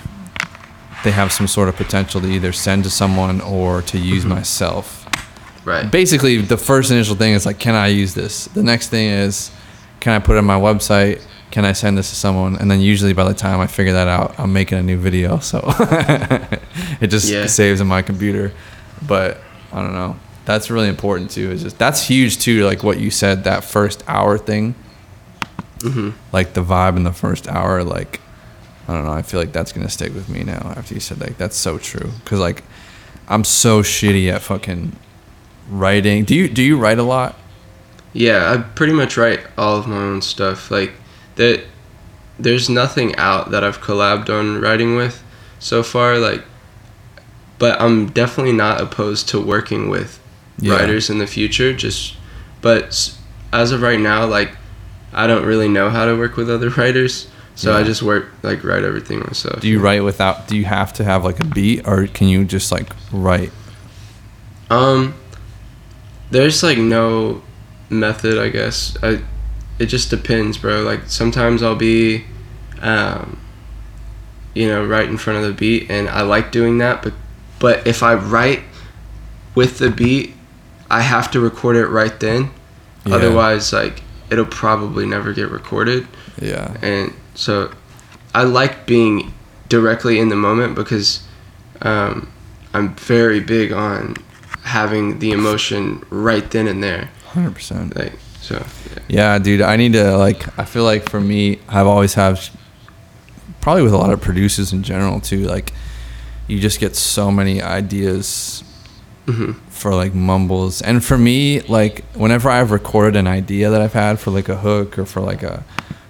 they 1.04 1.12
have 1.12 1.32
some 1.32 1.48
sort 1.48 1.68
of 1.70 1.76
potential 1.76 2.22
to 2.22 2.28
either 2.28 2.52
send 2.52 2.84
to 2.84 2.90
someone 2.90 3.42
or 3.42 3.82
to 3.84 3.98
use 3.98 4.26
myself. 4.26 4.98
Right. 5.64 5.92
basically 5.92 6.38
the 6.42 6.58
first 6.58 6.90
initial 6.90 7.16
thing 7.16 7.34
is 7.34 7.46
like 7.46 7.60
can 7.60 7.76
i 7.76 7.86
use 7.88 8.14
this? 8.16 8.46
The 8.46 8.64
next 8.64 8.90
thing 8.90 9.10
is 9.10 9.52
can 10.00 10.14
i 10.14 10.20
put 10.20 10.36
it 10.36 10.40
on 10.40 10.46
my 10.46 10.60
website? 10.60 11.22
Can 11.52 11.66
i 11.66 11.72
send 11.74 11.98
this 12.00 12.10
to 12.10 12.16
someone? 12.16 12.56
And 12.56 12.70
then 12.72 12.82
usually 12.82 13.14
by 13.14 13.26
the 13.26 13.34
time 13.36 13.60
i 13.60 13.68
figure 13.68 13.94
that 13.94 14.08
out 14.08 14.34
i'm 14.40 14.52
making 14.54 14.80
a 14.80 14.84
new 14.84 14.98
video 14.98 15.38
so 15.40 15.62
it 17.00 17.08
just 17.08 17.30
Yeah. 17.30 17.46
saves 17.46 17.80
in 17.80 17.86
my 17.88 18.02
computer 18.02 18.52
but 19.02 19.40
i 19.72 19.82
don't 19.82 19.94
know. 19.94 20.18
That's 20.44 20.72
really 20.72 20.90
important 20.90 21.32
too. 21.32 21.52
Is 21.52 21.62
just 21.62 21.78
that's 21.78 22.02
huge 22.08 22.40
too 22.40 22.66
like 22.66 22.84
what 22.84 23.00
you 23.00 23.12
said 23.12 23.44
that 23.44 23.64
first 23.64 24.04
hour 24.08 24.38
thing. 24.38 24.76
Hmm 25.82 26.12
like 26.32 26.54
the 26.54 26.64
vibe 26.64 26.98
in 26.98 27.04
the 27.04 27.14
first 27.14 27.48
hour 27.48 27.84
like 27.84 28.20
i 28.88 28.94
don't 28.94 29.06
know 29.06 29.12
i 29.12 29.22
feel 29.22 29.40
like 29.40 29.52
that's 29.52 29.72
gonna 29.72 29.90
stick 29.90 30.14
with 30.14 30.30
me 30.30 30.44
now 30.44 30.74
after 30.76 30.94
you 30.94 31.00
said 31.00 31.20
like 31.20 31.38
that's 31.38 31.56
so 31.56 31.78
true. 31.78 32.10
Because 32.24 32.40
like 32.40 32.64
i'm 33.28 33.44
so 33.44 33.82
shitty 33.82 34.32
at 34.32 34.42
fucking 34.42 34.96
writing. 35.70 36.26
Do 36.26 36.36
you 36.36 36.48
do 36.48 36.62
you 36.62 36.78
write 36.78 37.00
a 37.00 37.04
lot? 37.04 37.36
Yeah, 38.14 38.52
I 38.52 38.58
pretty 38.58 38.94
much 38.94 39.16
write 39.16 39.40
all 39.58 39.78
of 39.78 39.88
my 39.88 39.96
own 39.96 40.21
stuff. 40.21 40.69
Like 40.69 40.92
that 41.36 41.63
there's 42.38 42.69
nothing 42.69 43.15
out 43.15 43.52
that 43.52 43.63
I've 43.63 43.80
collabed 43.80 44.30
on 44.30 44.60
writing 44.62 44.96
with 44.96 45.23
so 45.60 45.82
far. 45.84 46.17
Like 46.17 46.44
but 47.62 47.80
I'm 47.80 48.08
definitely 48.22 48.54
not 48.66 48.82
opposed 48.82 49.30
to 49.30 49.40
working 49.40 49.84
with 49.96 50.20
Yeah. 50.60 50.76
writers 50.76 51.10
in 51.12 51.18
the 51.20 51.28
future 51.28 51.72
just 51.86 52.16
but 52.62 52.84
as 53.54 53.72
of 53.72 53.82
right 53.82 54.00
now 54.00 54.26
like 54.26 54.52
I 55.14 55.28
don't 55.28 55.46
really 55.46 55.68
know 55.78 55.90
how 55.90 56.06
to 56.06 56.14
work 56.18 56.36
with 56.38 56.50
other 56.50 56.70
writers. 56.80 57.28
So 57.56 57.68
I 57.78 57.84
just 57.84 58.02
work 58.02 58.24
like 58.44 58.64
write 58.64 58.84
everything 58.84 59.20
myself. 59.20 59.60
do 59.62 59.68
you 59.68 59.80
write 59.80 60.04
without 60.04 60.48
do 60.48 60.56
you 60.58 60.66
have 60.66 60.92
to 60.94 61.04
have 61.04 61.24
like 61.24 61.40
a 61.40 61.46
beat 61.46 61.88
or 61.88 62.08
can 62.08 62.28
you 62.34 62.44
just 62.46 62.72
like 62.72 62.90
write 63.12 63.52
Um, 64.70 65.14
there's 66.32 66.64
like 66.64 66.78
no 66.78 67.42
method, 67.90 68.38
I 68.40 68.50
guess. 68.50 68.96
I, 69.04 69.20
it 69.80 69.88
just 69.88 70.10
depends, 70.10 70.58
bro. 70.58 70.82
Like 70.84 71.02
sometimes 71.08 71.62
I'll 71.62 71.76
be, 71.76 72.24
um, 72.82 73.38
you 74.56 74.68
know, 74.68 74.86
right 74.86 75.08
in 75.10 75.18
front 75.18 75.40
of 75.40 75.46
the 75.46 75.54
beat, 75.54 75.90
and 75.92 76.08
I 76.08 76.22
like 76.22 76.52
doing 76.52 76.78
that. 76.80 77.04
But, 77.04 77.14
but 77.62 77.88
if 77.88 78.04
I 78.04 78.16
write 78.16 78.64
with 79.56 79.78
the 79.78 79.90
beat, 79.90 80.34
I 80.90 81.02
have 81.02 81.32
to 81.32 81.40
record 81.40 81.78
it 81.78 81.88
right 81.88 82.20
then. 82.20 82.52
Yeah. 83.06 83.16
Otherwise, 83.16 83.72
like 83.72 84.04
it'll 84.30 84.46
probably 84.46 85.06
never 85.06 85.32
get 85.32 85.50
recorded. 85.50 86.08
Yeah. 86.42 86.76
And 86.82 87.14
so, 87.36 87.72
I 88.34 88.44
like 88.44 88.86
being 88.86 89.34
directly 89.70 90.20
in 90.20 90.30
the 90.30 90.36
moment 90.36 90.76
because 90.76 91.24
um, 91.82 92.32
I'm 92.74 92.96
very 92.96 93.40
big 93.40 93.72
on 93.72 94.16
having 94.64 95.20
the 95.20 95.32
emotion 95.32 96.04
right 96.10 96.50
then 96.50 96.68
and 96.68 96.84
there. 96.84 97.10
Hundred 97.28 97.56
percent. 97.56 97.96
Like 97.96 98.14
so, 98.42 98.56
yeah. 98.56 99.04
Yeah, 99.08 99.40
dude. 99.40 99.62
I 99.62 99.76
need 99.76 99.94
to 99.94 100.18
like. 100.18 100.58
I 100.58 100.66
feel 100.66 100.84
like 100.84 101.10
for 101.10 101.22
me, 101.22 101.60
I've 101.70 101.88
always 101.88 102.16
have. 102.16 102.50
Probably 103.62 103.84
with 103.84 103.94
a 103.94 103.98
lot 103.98 104.12
of 104.12 104.20
producers 104.20 104.74
in 104.74 104.82
general 104.82 105.20
too. 105.20 105.44
Like, 105.44 105.72
you 106.52 106.60
just 106.60 106.79
get 106.79 106.95
so 106.95 107.31
many 107.31 107.62
ideas 107.62 108.63
Mhm. 109.27 109.56
for 109.69 109.93
like 109.95 110.13
mumbles, 110.13 110.81
and 110.81 111.04
for 111.04 111.17
me, 111.17 111.62
like 111.62 112.04
whenever 112.15 112.49
I've 112.49 112.71
recorded 112.71 113.15
an 113.15 113.27
idea 113.27 113.69
that 113.69 113.81
I've 113.81 113.93
had 113.93 114.19
for 114.19 114.31
like 114.31 114.49
a 114.49 114.58
hook 114.58 114.97
or 114.99 115.06
for 115.06 115.21
like 115.21 115.43
a 115.43 115.63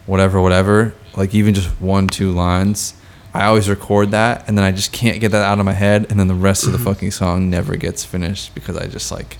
whatever, 0.06 0.42
whatever, 0.42 0.94
like 1.16 1.36
even 1.36 1.54
just 1.54 1.70
one, 1.82 2.08
two 2.08 2.32
lines, 2.32 2.94
I 3.34 3.46
always 3.46 3.70
record 3.70 4.12
that, 4.12 4.44
and 4.48 4.58
then 4.58 4.66
I 4.66 4.72
just 4.72 4.92
can't 4.92 5.20
get 5.22 5.32
that 5.32 5.44
out 5.46 5.60
of 5.60 5.66
my 5.66 5.74
head, 5.74 6.08
and 6.10 6.20
then 6.20 6.28
the 6.28 6.34
rest 6.50 6.66
of 6.66 6.72
the 6.72 6.80
fucking 6.80 7.12
song 7.12 7.50
never 7.50 7.76
gets 7.76 8.04
finished 8.04 8.56
because 8.56 8.76
I 8.78 8.88
just 8.88 9.12
like, 9.12 9.38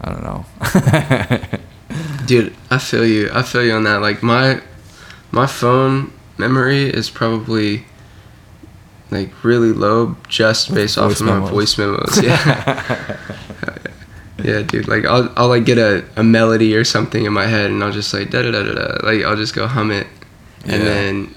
I 0.00 0.10
don't 0.12 0.22
know. 0.22 0.44
Dude, 2.26 2.54
I 2.70 2.78
feel 2.78 3.04
you. 3.06 3.30
I 3.32 3.42
feel 3.42 3.64
you 3.64 3.72
on 3.72 3.84
that. 3.84 4.00
Like 4.00 4.22
my 4.22 4.60
my 5.30 5.46
phone 5.46 6.12
memory 6.38 6.84
is 6.88 7.10
probably 7.10 7.84
like 9.10 9.44
really 9.44 9.72
low 9.72 10.16
just 10.28 10.74
based 10.74 10.98
off 10.98 11.10
Voice 11.12 11.20
of 11.20 11.26
my 11.26 11.34
memos. 11.34 11.50
voice 11.50 11.78
memos. 11.78 12.18
Yeah. 12.22 13.18
yeah, 14.42 14.62
dude. 14.62 14.88
Like 14.88 15.04
I'll 15.04 15.32
I'll 15.36 15.48
like 15.48 15.64
get 15.64 15.78
a, 15.78 16.04
a 16.16 16.22
melody 16.24 16.74
or 16.76 16.84
something 16.84 17.24
in 17.24 17.32
my 17.32 17.46
head 17.46 17.70
and 17.70 17.82
I'll 17.82 17.92
just 17.92 18.12
like 18.12 18.30
da 18.30 18.42
da 18.42 18.50
da 18.50 18.62
da 18.62 18.72
da. 18.74 19.06
Like 19.06 19.24
I'll 19.24 19.36
just 19.36 19.54
go 19.54 19.66
hum 19.66 19.90
it. 19.90 20.06
And 20.64 20.72
Yeah. 20.82 20.88
then 20.88 21.34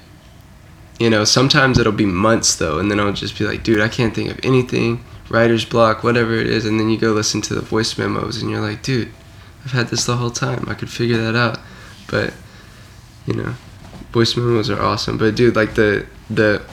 you 0.99 1.11
know, 1.11 1.23
sometimes 1.25 1.77
it'll 1.77 1.91
be 1.91 2.07
months 2.07 2.55
though, 2.55 2.79
and 2.79 2.89
then 2.89 2.99
I'll 2.99 3.13
just 3.13 3.37
be 3.37 3.45
like, 3.45 3.61
dude, 3.61 3.81
I 3.81 3.87
can't 3.87 4.15
think 4.15 4.31
of 4.31 4.39
anything, 4.43 5.03
writer's 5.29 5.63
block, 5.63 6.03
whatever 6.03 6.33
it 6.33 6.47
is, 6.47 6.65
and 6.65 6.79
then 6.79 6.89
you 6.89 6.97
go 6.97 7.11
listen 7.11 7.39
to 7.43 7.53
the 7.53 7.61
voice 7.61 7.99
memos 7.99 8.41
and 8.41 8.49
you're 8.49 8.61
like, 8.61 8.81
dude, 8.81 9.11
I've 9.63 9.73
had 9.73 9.89
this 9.89 10.05
the 10.05 10.15
whole 10.17 10.31
time. 10.31 10.65
I 10.67 10.73
could 10.73 10.89
figure 10.89 11.17
that 11.17 11.35
out. 11.35 11.59
But 12.09 12.33
you 13.27 13.35
know, 13.35 13.53
voice 14.11 14.35
memos 14.35 14.71
are 14.71 14.81
awesome. 14.81 15.19
But 15.19 15.35
dude, 15.35 15.55
like 15.55 15.75
the 15.75 16.07
the 16.31 16.63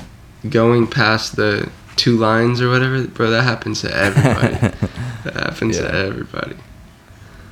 going 0.49 0.87
past 0.87 1.37
the 1.37 1.71
two 1.97 2.17
lines 2.17 2.61
or 2.61 2.69
whatever, 2.69 3.05
bro, 3.07 3.31
that 3.31 3.43
happens 3.45 3.81
to 3.83 3.95
everybody. 3.97 4.55
that 5.25 5.35
happens 5.35 5.79
to 5.79 5.93
everybody. 5.95 6.57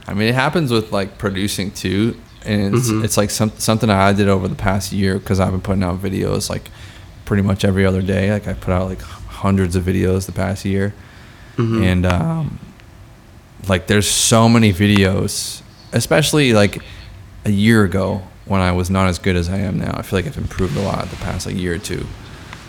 I 0.07 0.15
mean, 0.15 0.29
it 0.29 0.35
happens 0.35 0.71
with 0.73 0.91
like 0.93 1.17
producing 1.19 1.71
too, 1.71 2.17
and 2.45 2.75
it's, 2.75 2.91
Mhm. 2.91 3.05
it's 3.05 3.17
like 3.17 3.31
some, 3.31 3.53
something 3.59 3.89
I 3.89 4.13
did 4.13 4.29
over 4.29 4.49
the 4.49 4.55
past 4.57 4.93
year 4.93 5.19
because 5.19 5.39
I've 5.41 5.53
been 5.53 5.61
putting 5.61 5.83
out 5.85 6.03
videos 6.03 6.51
like 6.51 6.71
pretty 7.25 7.43
much 7.45 7.65
every 7.65 7.87
other 7.87 8.03
day. 8.03 8.33
Like 8.33 8.49
I 8.49 8.55
put 8.55 8.73
out 8.73 8.89
like 8.89 9.01
hundreds 9.01 9.77
of 9.77 9.85
videos 9.85 10.27
the 10.27 10.33
past 10.33 10.65
year, 10.65 10.93
Mhm. 11.57 11.83
and 11.85 12.07
um, 12.07 12.59
like 13.69 13.87
there's 13.87 14.09
so 14.11 14.49
many 14.49 14.73
videos, 14.73 15.63
especially 15.93 16.53
like 16.53 16.83
a 17.45 17.51
year 17.51 17.85
ago 17.85 18.23
when 18.45 18.61
I 18.61 18.73
was 18.73 18.91
not 18.91 19.07
as 19.09 19.19
good 19.21 19.37
as 19.37 19.49
I 19.49 19.59
am 19.59 19.79
now. 19.79 19.95
I 19.97 20.03
feel 20.03 20.19
like 20.19 20.27
I've 20.27 20.37
improved 20.37 20.77
a 20.77 20.83
lot 20.83 21.09
the 21.11 21.17
past 21.17 21.47
like 21.47 21.57
year 21.57 21.75
or 21.75 21.79
two. 21.79 22.05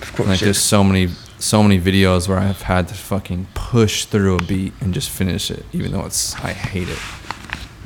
Of 0.03 0.13
course, 0.15 0.29
Like 0.29 0.39
there's 0.39 0.59
so 0.59 0.83
many 0.83 1.09
so 1.39 1.61
many 1.63 1.79
videos 1.79 2.27
where 2.29 2.37
I've 2.37 2.61
had 2.61 2.87
to 2.89 2.93
fucking 2.93 3.47
push 3.53 4.05
through 4.05 4.37
a 4.37 4.41
beat 4.43 4.71
and 4.79 4.93
just 4.93 5.09
finish 5.09 5.49
it, 5.51 5.65
even 5.73 5.91
though 5.91 6.05
it's 6.05 6.35
I 6.35 6.53
hate 6.53 6.87
it. 6.89 6.99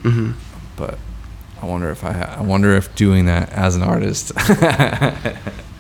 Mhm. 0.02 0.34
But 0.76 1.00
I 1.62 1.66
wonder 1.66 1.90
if 1.90 2.04
I 2.04 2.12
ha- 2.14 2.36
I 2.38 2.42
wonder 2.42 2.76
if 2.76 2.94
doing 2.96 3.26
that 3.26 3.50
as 3.52 3.76
an 3.76 3.82
artist. 3.84 4.32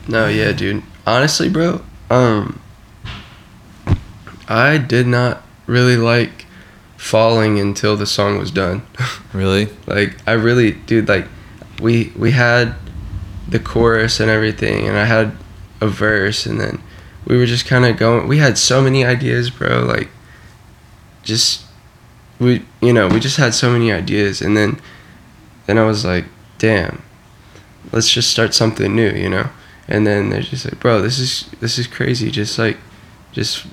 No, 0.09 0.27
yeah, 0.29 0.53
dude. 0.53 0.83
Honestly, 1.05 1.49
bro, 1.49 1.81
um, 2.09 2.61
I 4.47 4.77
did 4.77 5.05
not 5.05 5.43
really 5.65 5.97
like 5.97 6.45
falling 6.95 7.59
until 7.59 7.97
the 7.97 8.05
song 8.05 8.37
was 8.37 8.49
done. 8.49 8.83
really? 9.33 9.67
like, 9.85 10.15
I 10.25 10.31
really, 10.33 10.71
dude, 10.71 11.09
like, 11.09 11.27
we 11.81 12.13
we 12.15 12.31
had 12.31 12.75
the 13.49 13.59
chorus 13.59 14.19
and 14.21 14.31
everything, 14.31 14.87
and 14.87 14.97
I 14.97 15.03
had 15.05 15.33
a 15.81 15.87
verse, 15.87 16.45
and 16.45 16.59
then 16.59 16.81
we 17.25 17.37
were 17.37 17.45
just 17.45 17.65
kind 17.65 17.85
of 17.85 17.97
going. 17.97 18.27
We 18.27 18.37
had 18.37 18.57
so 18.57 18.81
many 18.81 19.03
ideas, 19.05 19.49
bro. 19.49 19.83
Like, 19.83 20.09
just 21.23 21.65
we, 22.39 22.65
you 22.81 22.93
know, 22.93 23.07
we 23.07 23.19
just 23.19 23.37
had 23.37 23.53
so 23.53 23.71
many 23.71 23.91
ideas, 23.91 24.41
and 24.41 24.55
then 24.55 24.79
then 25.65 25.77
I 25.77 25.85
was 25.85 26.05
like, 26.05 26.25
damn, 26.57 27.03
let's 27.91 28.11
just 28.11 28.31
start 28.31 28.53
something 28.53 28.95
new, 28.95 29.11
you 29.11 29.29
know. 29.29 29.49
And 29.87 30.05
then 30.05 30.29
they're 30.29 30.41
just 30.41 30.65
like, 30.65 30.79
bro, 30.79 31.01
this 31.01 31.19
is 31.19 31.49
this 31.59 31.77
is 31.77 31.87
crazy. 31.87 32.31
Just 32.31 32.57
like, 32.57 32.77
just 33.31 33.65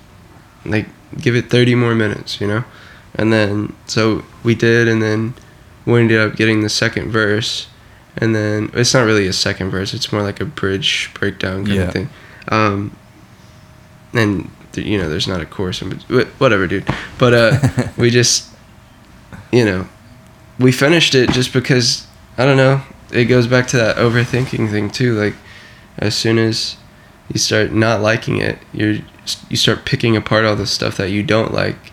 like 0.64 0.86
give 1.18 1.36
it 1.36 1.50
30 1.50 1.74
more 1.74 1.94
minutes, 1.94 2.40
you 2.40 2.46
know. 2.46 2.64
And 3.14 3.32
then 3.32 3.74
so 3.86 4.24
we 4.42 4.54
did, 4.54 4.88
and 4.88 5.02
then 5.02 5.34
we 5.86 6.00
ended 6.00 6.18
up 6.18 6.36
getting 6.36 6.62
the 6.62 6.68
second 6.68 7.10
verse, 7.10 7.68
and 8.16 8.34
then 8.34 8.70
it's 8.74 8.94
not 8.94 9.02
really 9.04 9.26
a 9.26 9.32
second 9.32 9.70
verse. 9.70 9.92
It's 9.94 10.12
more 10.12 10.22
like 10.22 10.40
a 10.40 10.44
bridge 10.44 11.10
breakdown 11.14 11.64
kind 11.64 11.76
Yeah. 11.76 11.82
of 11.82 11.92
thing. 11.92 12.10
Um, 12.48 12.96
and 14.12 14.50
th- 14.72 14.86
you 14.86 14.98
know, 14.98 15.08
there's 15.08 15.26
not 15.26 15.40
a 15.40 15.46
chorus, 15.46 15.82
in 15.82 15.90
wh- 16.08 16.40
whatever, 16.40 16.66
dude. 16.66 16.86
But 17.18 17.34
uh, 17.34 17.58
we 17.96 18.10
just, 18.10 18.48
you 19.52 19.64
know, 19.64 19.88
we 20.58 20.70
finished 20.72 21.14
it 21.14 21.30
just 21.30 21.52
because 21.52 22.06
I 22.38 22.44
don't 22.44 22.56
know. 22.56 22.82
It 23.12 23.24
goes 23.26 23.46
back 23.46 23.66
to 23.68 23.76
that 23.76 23.96
overthinking 23.96 24.70
thing 24.70 24.90
too. 24.90 25.14
Like, 25.14 25.34
as 25.98 26.14
soon 26.16 26.38
as 26.38 26.76
you 27.32 27.38
start 27.38 27.72
not 27.72 28.00
liking 28.00 28.38
it, 28.38 28.58
you're 28.72 28.96
you 29.48 29.56
start 29.56 29.84
picking 29.86 30.16
apart 30.16 30.44
all 30.44 30.54
the 30.56 30.66
stuff 30.66 30.96
that 30.98 31.10
you 31.10 31.22
don't 31.22 31.52
like. 31.54 31.92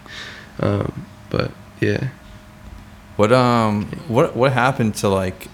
Um, 0.60 1.06
but 1.30 1.52
yeah, 1.80 2.10
What 3.16 3.32
um 3.32 3.86
what 4.08 4.36
what 4.36 4.52
happened 4.54 4.96
to 4.96 5.10
like 5.10 5.48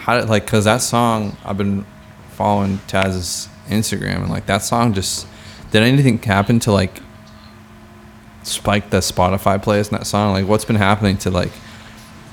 how 0.00 0.18
did 0.18 0.28
like 0.28 0.46
cuz 0.46 0.64
that 0.64 0.82
song 0.82 1.36
I've 1.44 1.58
been 1.58 1.84
following 2.32 2.80
Taz's 2.86 3.48
Instagram 3.68 4.22
and 4.22 4.30
like 4.30 4.46
that 4.46 4.62
song 4.62 4.94
just 4.94 5.26
did 5.70 5.82
anything 5.82 6.18
happen 6.18 6.58
to 6.60 6.72
like 6.72 7.00
spike 8.42 8.90
the 8.90 8.98
Spotify 8.98 9.62
plays 9.62 9.88
in 9.88 9.98
that 9.98 10.06
song? 10.06 10.32
Like 10.32 10.46
what's 10.46 10.64
been 10.64 10.76
happening 10.76 11.16
to 11.18 11.30
like 11.30 11.52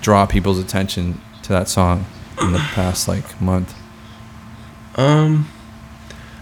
draw 0.02 0.26
people's 0.26 0.60
attention 0.60 1.22
to 1.44 1.50
that 1.50 1.68
song 1.68 2.06
in 2.42 2.52
the 2.54 2.60
past 2.60 3.08
like 3.08 3.40
month? 3.42 3.76
Um, 4.96 5.50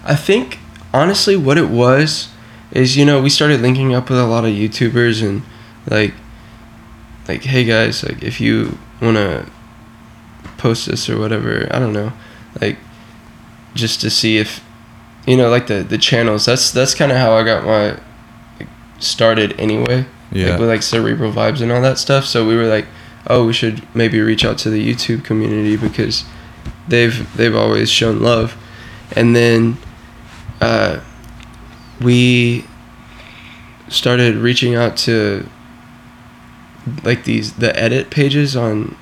I 0.03 0.15
think 0.15 0.59
honestly, 0.93 1.35
what 1.35 1.57
it 1.57 1.69
was 1.69 2.29
is 2.71 2.95
you 2.97 3.05
know 3.05 3.21
we 3.21 3.29
started 3.29 3.61
linking 3.61 3.93
up 3.93 4.09
with 4.09 4.19
a 4.19 4.25
lot 4.25 4.45
of 4.45 4.51
YouTubers 4.51 5.27
and 5.27 5.43
like 5.89 6.13
like 7.27 7.43
hey 7.43 7.63
guys 7.63 8.03
like 8.03 8.23
if 8.23 8.39
you 8.41 8.77
wanna 9.01 9.45
post 10.65 10.87
this 10.87 11.07
or 11.07 11.19
whatever 11.19 11.67
I 11.69 11.77
don't 11.77 11.93
know. 11.93 12.11
Like 12.59 12.77
just 13.75 14.01
to 14.01 14.09
see 14.09 14.37
if 14.37 14.63
you 15.27 15.37
know 15.37 15.49
like 15.49 15.67
the 15.67 15.83
the 15.83 15.99
channels. 15.99 16.45
That's 16.45 16.71
that's 16.71 16.95
kind 16.95 17.11
of 17.11 17.19
how 17.19 17.33
I 17.33 17.43
got 17.43 17.63
my 17.65 17.99
like, 18.59 18.69
started 18.97 19.59
anyway. 19.59 20.07
Yeah. 20.31 20.51
like 20.51 20.59
with 20.59 20.69
like 20.69 20.81
cerebral 20.81 21.31
vibes 21.31 21.61
and 21.61 21.71
all 21.71 21.83
that 21.83 21.99
stuff. 21.99 22.25
So 22.25 22.47
we 22.47 22.55
were 22.55 22.65
like 22.65 22.87
oh 23.27 23.45
we 23.45 23.53
should 23.53 23.83
maybe 23.95 24.19
reach 24.19 24.43
out 24.43 24.57
to 24.59 24.71
the 24.71 24.81
YouTube 24.81 25.23
community 25.23 25.77
because 25.77 26.25
they've 26.87 27.15
they've 27.37 27.55
always 27.55 27.91
shown 27.91 28.21
love. 28.21 28.57
And 29.15 29.35
then 29.35 29.77
uh, 30.61 30.99
we 32.01 32.65
started 33.87 34.35
reaching 34.35 34.73
out 34.73 34.97
to 34.97 35.47
like 37.03 37.23
these 37.23 37.53
the 37.53 37.77
edit 37.79 38.09
pages 38.09 38.55
on 38.55 38.97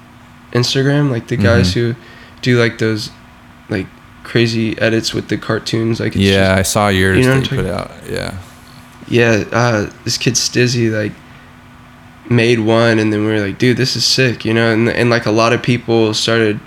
Instagram 0.53 1.09
like 1.11 1.27
the 1.27 1.37
guys 1.37 1.71
Mhm. 1.71 1.73
who 1.73 1.95
do 2.41 2.59
like 2.59 2.77
those 2.77 3.09
like 3.69 3.87
crazy 4.23 4.77
edits 4.79 5.13
with 5.13 5.27
the 5.27 5.37
cartoons 5.37 5.99
like 5.99 6.15
it's 6.15 6.23
yeah, 6.23 6.55
I 6.57 6.61
saw 6.61 6.87
yours 6.89 7.17
you 7.17 7.23
know 7.25 7.39
that 7.39 7.51
you 7.51 7.57
put 7.57 7.65
out. 7.65 7.91
Yeah. 8.09 8.33
yeah, 9.07 9.43
uh, 9.51 9.89
this 10.05 10.17
kid 10.17 10.35
Stizzy 10.35 10.91
like 10.91 11.11
made 12.29 12.59
one, 12.59 12.99
and 12.99 13.11
then 13.11 13.21
we 13.25 13.27
were 13.31 13.39
like, 13.41 13.57
dude, 13.57 13.77
this 13.77 13.95
is 13.95 14.05
sick, 14.05 14.45
you 14.45 14.53
know, 14.53 14.71
and 14.71 14.89
and 14.89 15.09
like 15.09 15.25
a 15.25 15.31
lot 15.31 15.51
of 15.53 15.61
people 15.61 16.13
started 16.13 16.59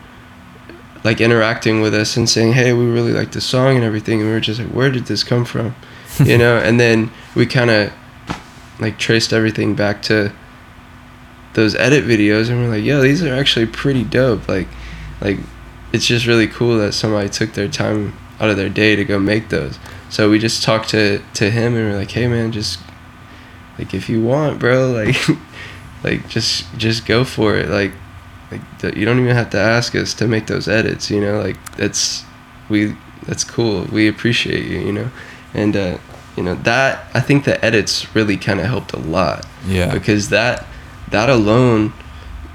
like 1.05 1.21
interacting 1.21 1.81
with 1.81 1.95
us 1.95 2.17
and 2.17 2.29
saying, 2.29 2.53
hey, 2.53 2.73
we 2.73 2.85
really 2.85 3.13
like 3.13 3.31
the 3.33 3.41
song 3.41 3.77
and 3.77 3.85
everything, 3.85 4.21
and 4.21 4.29
we 4.29 4.35
were 4.35 4.41
just 4.41 4.61
like, 4.61 4.69
where 4.71 4.91
did 4.91 5.07
this 5.07 5.23
come 5.25 5.45
from, 5.45 5.75
you 6.25 6.37
know, 6.37 6.59
and 6.59 6.79
then 6.81 7.11
we 7.35 7.47
kind 7.47 7.71
of 7.71 7.91
like 8.81 8.99
traced 8.99 9.33
everything 9.33 9.75
back 9.75 10.03
to 10.03 10.31
those 11.57 11.75
edit 11.75 12.05
videos, 12.05 12.49
and 12.51 12.61
we're 12.63 12.69
like, 12.69 12.85
yo, 12.85 13.01
these 13.03 13.23
are 13.23 13.35
actually 13.35 13.67
pretty 13.67 14.05
dope, 14.05 14.47
like, 14.49 14.69
like 15.21 15.39
it's 15.93 16.07
just 16.07 16.27
really 16.27 16.47
cool 16.47 16.79
that 16.79 16.93
somebody 16.93 17.29
took 17.29 17.55
their 17.55 17.69
time 17.69 18.15
out 18.39 18.51
of 18.51 18.57
their 18.57 18.69
day 18.69 18.95
to 18.95 19.05
go 19.05 19.19
make 19.19 19.49
those. 19.49 19.79
So 20.11 20.31
we 20.31 20.39
just 20.39 20.63
talked 20.63 20.91
to 20.91 21.21
to 21.35 21.51
him 21.51 21.75
and 21.75 21.91
we're 21.91 21.99
like, 21.99 22.11
hey 22.11 22.29
man, 22.29 22.53
just 22.53 22.79
like 23.79 23.95
if 23.95 24.09
you 24.09 24.23
want, 24.23 24.59
bro, 24.59 24.91
like 25.03 25.17
like 26.05 26.29
just 26.29 26.67
just 26.77 27.07
go 27.07 27.25
for 27.25 27.57
it. 27.57 27.69
Like 27.71 27.93
like 28.53 28.97
you 28.97 29.05
don't 29.05 29.19
even 29.19 29.35
have 29.35 29.51
to 29.51 29.59
ask 29.59 29.95
us 29.95 30.13
to 30.15 30.27
make 30.29 30.47
those 30.47 30.69
edits. 30.69 31.11
You 31.11 31.21
know, 31.21 31.41
like 31.41 31.57
that's 31.77 32.25
we 32.69 32.95
that's 33.27 33.43
cool. 33.45 33.85
We 33.91 34.07
appreciate 34.09 34.67
you. 34.67 34.79
You 34.81 34.93
know, 34.93 35.11
and 35.55 35.75
uh, 35.77 35.99
you 36.37 36.43
know 36.43 36.55
that 36.57 37.07
I 37.15 37.21
think 37.21 37.45
the 37.45 37.65
edits 37.65 38.15
really 38.15 38.37
kind 38.37 38.61
of 38.61 38.67
helped 38.67 38.93
a 38.93 38.99
lot 38.99 39.47
Yeah. 39.67 39.93
because 39.93 40.29
that 40.29 40.67
that 41.11 41.29
alone 41.29 41.93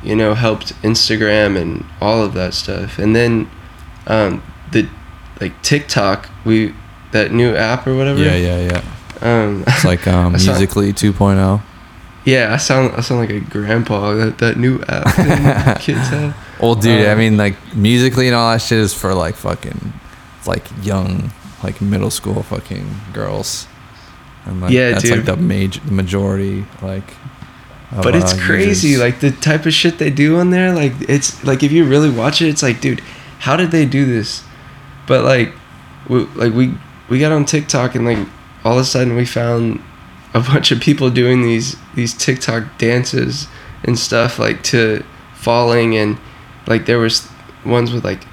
you 0.04 0.16
know 0.16 0.34
helped 0.34 0.74
instagram 0.82 1.56
and 1.60 1.86
all 2.02 2.24
of 2.24 2.34
that 2.34 2.54
stuff 2.54 2.98
and 3.00 3.16
then 3.16 3.50
um 4.08 4.42
the 4.72 4.88
like 5.40 5.54
tiktok 5.62 6.28
we 6.46 6.74
that 7.12 7.32
new 7.32 7.56
app 7.56 7.86
or 7.88 7.96
whatever 7.96 8.20
Yeah, 8.24 8.36
yeah, 8.36 8.60
yeah. 8.72 8.82
um 9.46 9.64
It's 9.68 9.86
like 9.86 10.08
um, 10.16 10.36
I 10.36 10.38
saw- 10.38 10.52
Musical.ly 10.54 10.88
oh. 10.90 10.94
2.0. 10.94 11.62
yeah 12.26 12.54
i 12.54 12.58
sound 12.58 12.94
i 12.96 13.02
sound 13.02 13.20
like 13.22 13.30
a 13.30 13.40
grandpa 13.40 14.14
that, 14.16 14.38
that 14.40 14.58
new 14.58 14.82
app 14.88 15.16
that 15.18 15.80
kids 15.86 16.08
have 16.10 16.36
Well, 16.62 16.76
dude, 16.76 17.08
I 17.08 17.14
Uh, 17.14 17.16
mean, 17.16 17.38
like 17.38 17.56
Musical.ly 17.76 18.26
and 18.28 18.36
all 18.36 18.52
that 18.52 18.62
shit 18.62 18.78
is 18.78 18.94
for 18.94 19.16
like 19.16 19.34
fucking, 19.36 19.94
like 20.46 20.66
young, 20.84 21.32
like 21.64 21.82
middle 21.82 22.12
school 22.12 22.44
fucking 22.44 22.86
girls. 23.14 23.66
And 24.46 24.62
like, 24.62 24.70
Yeah, 24.72 24.92
that's 24.92 25.10
like 25.10 25.26
dude. 25.26 25.26
the 25.26 25.38
major 25.38 25.82
majority, 25.90 26.66
like. 26.84 27.16
But 27.92 28.16
it's 28.16 28.34
crazy 28.34 28.90
users. 28.90 29.04
like 29.04 29.20
the 29.20 29.32
type 29.32 29.66
of 29.66 29.74
shit 29.74 29.98
they 29.98 30.10
do 30.10 30.38
on 30.38 30.50
there 30.50 30.74
like 30.74 30.94
it's 31.10 31.44
like 31.44 31.62
if 31.62 31.72
you 31.72 31.84
really 31.84 32.10
watch 32.10 32.42
it 32.42 32.48
it's 32.48 32.64
like 32.64 32.80
dude 32.80 33.02
how 33.40 33.56
did 33.56 33.72
they 33.72 33.86
do 33.86 34.06
this 34.06 34.44
but 35.08 35.24
like 35.24 35.54
we, 36.08 36.20
like 36.36 36.54
we 36.54 36.74
we 37.10 37.20
got 37.20 37.32
on 37.32 37.44
tiktok 37.44 37.96
and 37.96 38.06
like 38.06 38.28
all 38.64 38.74
of 38.74 38.80
a 38.80 38.86
sudden 38.86 39.16
we 39.16 39.26
found 39.26 39.82
a 40.34 40.40
bunch 40.52 40.72
of 40.72 40.80
people 40.80 41.10
doing 41.10 41.42
these 41.42 41.76
these 41.96 42.14
tiktok 42.14 42.78
dances 42.78 43.48
and 43.84 44.00
stuff 44.00 44.40
like 44.40 44.64
to 44.64 45.04
falling 45.36 45.96
and 45.98 46.18
like 46.68 46.86
there 46.86 47.00
was 47.00 47.28
ones 47.66 47.92
with 47.92 48.06
like 48.06 48.26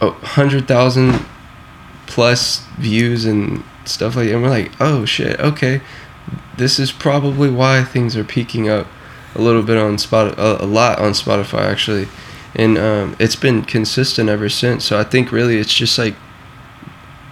a 0.00 0.10
hundred 0.10 0.66
thousand 0.66 1.24
plus 2.06 2.64
views 2.78 3.24
and 3.24 3.62
stuff 3.84 4.16
like 4.16 4.26
that. 4.26 4.34
and 4.34 4.42
we're 4.42 4.48
like 4.48 4.72
oh 4.80 5.04
shit 5.04 5.38
okay 5.38 5.80
this 6.56 6.78
is 6.78 6.92
probably 6.92 7.50
why 7.50 7.82
things 7.84 8.16
are 8.16 8.24
peaking 8.24 8.68
up 8.68 8.86
a 9.34 9.40
little 9.40 9.62
bit 9.62 9.76
on 9.76 9.98
spot 9.98 10.34
a, 10.38 10.64
lot 10.64 10.98
on 10.98 11.12
spotify 11.12 11.62
actually 11.70 12.06
and 12.54 12.78
um, 12.78 13.16
it's 13.18 13.34
been 13.36 13.62
consistent 13.62 14.28
ever 14.28 14.48
since 14.48 14.84
so 14.84 14.98
i 14.98 15.02
think 15.04 15.32
really 15.32 15.58
it's 15.58 15.74
just 15.74 15.98
like 15.98 16.14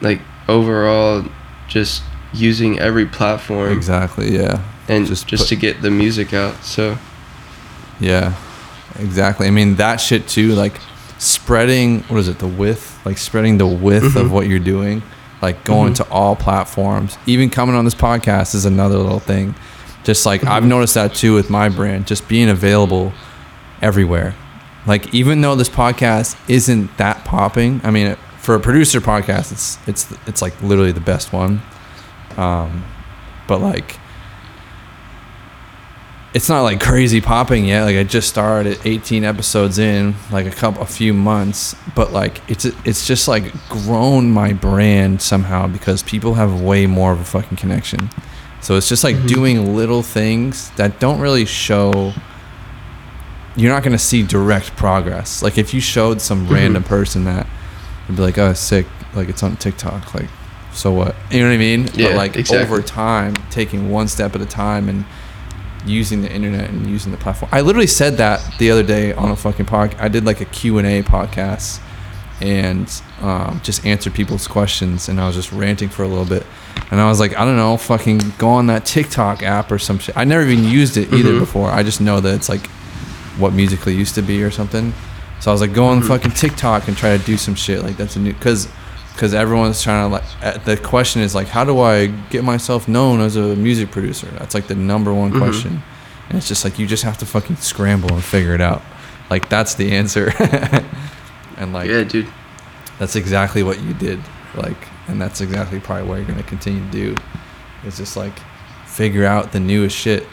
like 0.01 0.20
overall 0.49 1.24
just 1.68 2.03
using 2.34 2.78
every 2.80 3.07
platform 3.07 3.70
Exactly. 3.72 4.34
Yeah. 4.34 4.62
and 4.88 5.07
just 5.07 5.26
just, 5.28 5.45
put- 5.45 5.49
to 5.51 5.57
get 5.57 5.82
the 5.82 5.90
music 5.90 6.32
out 6.34 6.64
so 6.64 6.99
Yeah. 8.01 8.34
Exactly. 8.99 9.47
I 9.47 9.51
mean 9.51 9.76
that 9.76 9.97
shit 9.97 10.26
too. 10.28 10.55
Like 10.55 10.74
spreading. 11.18 12.01
What 12.05 12.18
is 12.18 12.28
it? 12.28 12.38
The 12.40 12.47
width. 12.49 12.99
Like 13.07 13.16
spreading 13.16 13.57
the 13.59 13.66
width 13.66 14.16
of 14.16 14.26
Mhm. 14.26 14.30
what 14.30 14.49
you're 14.49 14.59
doing. 14.59 15.03
Like 15.43 15.64
going 15.64 15.93
Mhm. 15.93 15.97
to 15.97 16.05
all 16.05 16.36
platforms. 16.36 17.18
Even 17.26 17.51
coming 17.51 17.74
on 17.74 17.84
this 17.84 17.95
podcast 17.97 18.55
is 18.55 18.64
another 18.64 18.97
little 18.97 19.18
thing. 19.20 19.55
Just 20.05 20.24
like 20.24 20.45
I've 20.47 20.62
Mhm. 20.64 20.68
noticed 20.68 20.95
that 20.95 21.14
too 21.14 21.34
with 21.34 21.51
my 21.51 21.68
brand. 21.68 22.07
Just 22.07 22.28
being 22.28 22.49
available 22.49 23.12
everywhere. 23.82 24.34
Like 24.86 25.12
even 25.14 25.40
though 25.43 25.55
this 25.57 25.68
podcast 25.68 26.36
isn't 26.49 26.97
that 26.97 27.24
popping. 27.24 27.80
I 27.84 27.90
mean, 27.90 28.16
for 28.40 28.55
a 28.55 28.61
producer 28.61 29.01
podcast, 29.01 29.53
it's 29.53 29.78
it's 29.86 30.07
it's 30.26 30.40
like 30.43 30.55
literally 30.62 30.93
the 30.93 31.01
best 31.01 31.32
one. 31.32 31.61
Um, 32.38 32.84
but 33.47 33.61
like 33.61 33.99
it's 36.34 36.48
not 36.48 36.62
like 36.62 36.80
crazy 36.80 37.20
popping 37.20 37.66
yet. 37.66 37.84
Like 37.84 37.96
I 37.96 38.04
just 38.04 38.28
started 38.28 38.78
18 38.84 39.22
episodes 39.24 39.78
in, 39.78 40.14
like 40.30 40.46
a 40.46 40.50
couple, 40.50 40.82
a 40.82 40.86
few 40.86 41.12
months, 41.12 41.76
but 41.94 42.12
like 42.12 42.40
it's 42.50 42.64
it's 42.84 43.06
just 43.06 43.28
like 43.28 43.52
grown 43.68 44.30
my 44.30 44.52
brand 44.52 45.20
somehow 45.20 45.66
because 45.66 46.02
people 46.02 46.34
have 46.34 46.60
way 46.62 46.86
more 46.86 47.12
of 47.12 47.20
a 47.20 47.24
fucking 47.24 47.58
connection. 47.58 48.08
So 48.62 48.76
it's 48.76 48.88
just 48.88 49.04
like 49.04 49.16
Mhm. 49.16 49.28
doing 49.28 49.76
little 49.76 50.02
things 50.02 50.70
that 50.76 51.00
don't 51.00 51.20
really 51.20 51.44
show. 51.44 52.12
You're 53.56 53.72
not 53.72 53.82
gonna 53.82 53.98
see 53.98 54.22
direct 54.22 54.74
progress. 54.76 55.42
Like 55.42 55.58
if 55.58 55.74
you 55.74 55.80
showed 55.80 56.20
some 56.22 56.46
Mhm. 56.46 56.50
random 56.54 56.82
person 56.82 57.24
that, 57.24 57.46
they'd 58.08 58.16
be 58.16 58.22
like, 58.22 58.38
"Oh, 58.38 58.54
sick!" 58.54 58.86
Like 59.14 59.28
it's 59.28 59.42
on 59.42 59.56
TikTok. 59.56 60.14
Like, 60.14 60.28
so 60.72 60.90
what? 60.92 61.14
You 61.30 61.40
know 61.40 61.48
what 61.48 61.54
I 61.54 61.58
mean? 61.58 61.82
but 61.84 61.96
Yeah, 61.96 62.16
like 62.16 62.36
exactly. 62.36 62.64
over 62.64 62.80
time, 62.80 63.34
taking 63.50 63.90
one 63.90 64.08
step 64.08 64.34
at 64.34 64.40
a 64.40 64.46
time 64.46 64.88
and 64.88 65.04
using 65.86 66.22
the 66.22 66.32
internet 66.32 66.70
and 66.70 66.86
using 66.86 67.10
the 67.12 67.18
platform. 67.18 67.48
I 67.52 67.60
literally 67.60 67.86
said 67.86 68.16
that 68.18 68.40
the 68.58 68.70
other 68.70 68.82
day 68.82 69.12
on 69.14 69.30
a 69.30 69.36
fucking 69.36 69.66
podcast. 69.66 69.98
I 70.00 70.08
did 70.08 70.24
like 70.24 70.40
a 70.40 70.44
Q&A 70.46 71.02
podcast 71.02 71.80
and 72.40 73.02
um, 73.20 73.60
just 73.62 73.84
answered 73.86 74.14
people's 74.14 74.46
questions 74.48 75.08
and 75.08 75.20
I 75.20 75.26
was 75.26 75.36
just 75.36 75.52
ranting 75.52 75.88
for 75.88 76.02
a 76.02 76.08
little 76.08 76.24
bit. 76.24 76.44
And 76.90 77.00
I 77.00 77.08
was 77.08 77.20
like, 77.20 77.36
I 77.38 77.44
don't 77.44 77.56
know, 77.56 77.76
fucking 77.76 78.20
go 78.38 78.48
on 78.48 78.66
that 78.66 78.84
TikTok 78.84 79.42
app 79.42 79.70
or 79.70 79.78
some 79.78 79.98
shit. 79.98 80.16
I 80.16 80.24
never 80.24 80.42
even 80.46 80.64
used 80.64 80.96
it 80.96 81.12
either 81.12 81.32
Mhm. 81.32 81.38
before. 81.40 81.70
I 81.70 81.82
just 81.82 82.00
know 82.00 82.20
that 82.20 82.34
it's 82.34 82.48
like 82.48 82.66
what 83.38 83.52
Musical.ly 83.52 83.96
used 83.96 84.14
to 84.16 84.22
be 84.22 84.42
or 84.42 84.50
something. 84.50 84.92
So 85.40 85.50
I 85.50 85.54
was 85.54 85.60
like, 85.60 85.72
go 85.72 85.86
on 85.86 86.00
Mhm. 86.02 86.08
fucking 86.08 86.30
TikTok 86.32 86.88
and 86.88 86.96
try 86.96 87.16
to 87.16 87.24
do 87.24 87.36
some 87.36 87.54
shit. 87.54 87.82
Like 87.82 87.96
that's 87.96 88.16
a 88.16 88.18
new, 88.20 88.32
cause, 88.34 88.68
cause 89.16 89.34
everyone's 89.34 89.82
trying 89.82 90.08
to 90.08 90.12
like, 90.14 90.24
uh, 90.42 90.58
the 90.64 90.76
question 90.76 91.22
is 91.22 91.34
like, 91.34 91.48
how 91.48 91.64
do 91.64 91.80
I 91.80 92.06
get 92.06 92.44
myself 92.44 92.88
known 92.88 93.20
as 93.20 93.36
a 93.36 93.54
music 93.56 93.90
producer? 93.90 94.26
That's 94.38 94.54
like 94.54 94.66
the 94.66 94.74
number 94.74 95.12
one 95.12 95.32
Mhm. 95.32 95.38
question. 95.38 95.82
And 96.28 96.38
it's 96.38 96.48
just 96.48 96.64
like, 96.64 96.78
you 96.78 96.86
just 96.86 97.02
have 97.04 97.18
to 97.18 97.26
fucking 97.26 97.56
scramble 97.56 98.12
and 98.14 98.24
figure 98.24 98.54
it 98.54 98.60
out. 98.60 98.82
Like 99.30 99.48
that's 99.48 99.74
the 99.74 99.92
answer. 99.92 100.32
and 101.58 101.72
like, 101.72 101.88
yeah 101.90 102.04
dude 102.04 102.26
that's 102.98 103.16
exactly 103.16 103.62
what 103.64 103.80
you 103.82 103.94
did. 103.94 104.20
Like, 104.54 104.76
and 105.08 105.20
that's 105.20 105.40
exactly 105.40 105.80
probably 105.80 106.06
what 106.08 106.16
you're 106.16 106.26
going 106.26 106.38
to 106.38 106.44
continue 106.44 106.84
to 106.84 106.90
do. 106.90 107.14
It's 107.84 107.96
just 107.96 108.16
like 108.16 108.32
figure 108.86 109.24
out 109.24 109.50
the 109.52 109.58
newest 109.60 109.96
shit. 109.96 110.26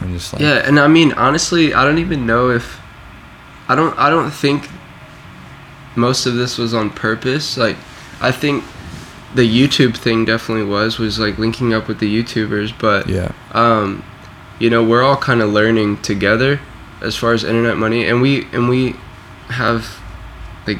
And 0.00 0.12
just 0.18 0.32
like, 0.32 0.40
yeah 0.42 0.66
and 0.66 0.78
i 0.80 0.88
mean 0.88 1.12
honestly 1.12 1.72
i 1.72 1.84
don't 1.84 1.98
even 1.98 2.26
know 2.26 2.50
if 2.50 2.80
i 3.68 3.74
don't 3.76 3.96
i 3.98 4.10
don't 4.10 4.30
think 4.30 4.68
most 5.96 6.26
of 6.26 6.34
this 6.34 6.58
was 6.58 6.74
on 6.74 6.90
purpose 6.90 7.56
like 7.56 7.76
i 8.20 8.30
think 8.30 8.64
the 9.34 9.42
youtube 9.42 9.96
thing 9.96 10.24
definitely 10.24 10.64
was 10.64 10.98
was 10.98 11.18
like 11.18 11.38
linking 11.38 11.74
up 11.74 11.88
with 11.88 11.98
the 11.98 12.22
youtubers 12.22 12.76
but 12.78 13.08
yeah. 13.08 13.32
um 13.52 14.04
you 14.58 14.70
know 14.70 14.82
we're 14.82 15.02
all 15.02 15.16
kind 15.16 15.40
of 15.40 15.50
learning 15.50 16.00
together 16.02 16.60
as 17.00 17.16
far 17.16 17.32
as 17.32 17.44
internet 17.44 17.76
money 17.76 18.06
and 18.06 18.20
we 18.20 18.44
and 18.52 18.68
we 18.68 18.94
have 19.48 20.00
like 20.66 20.78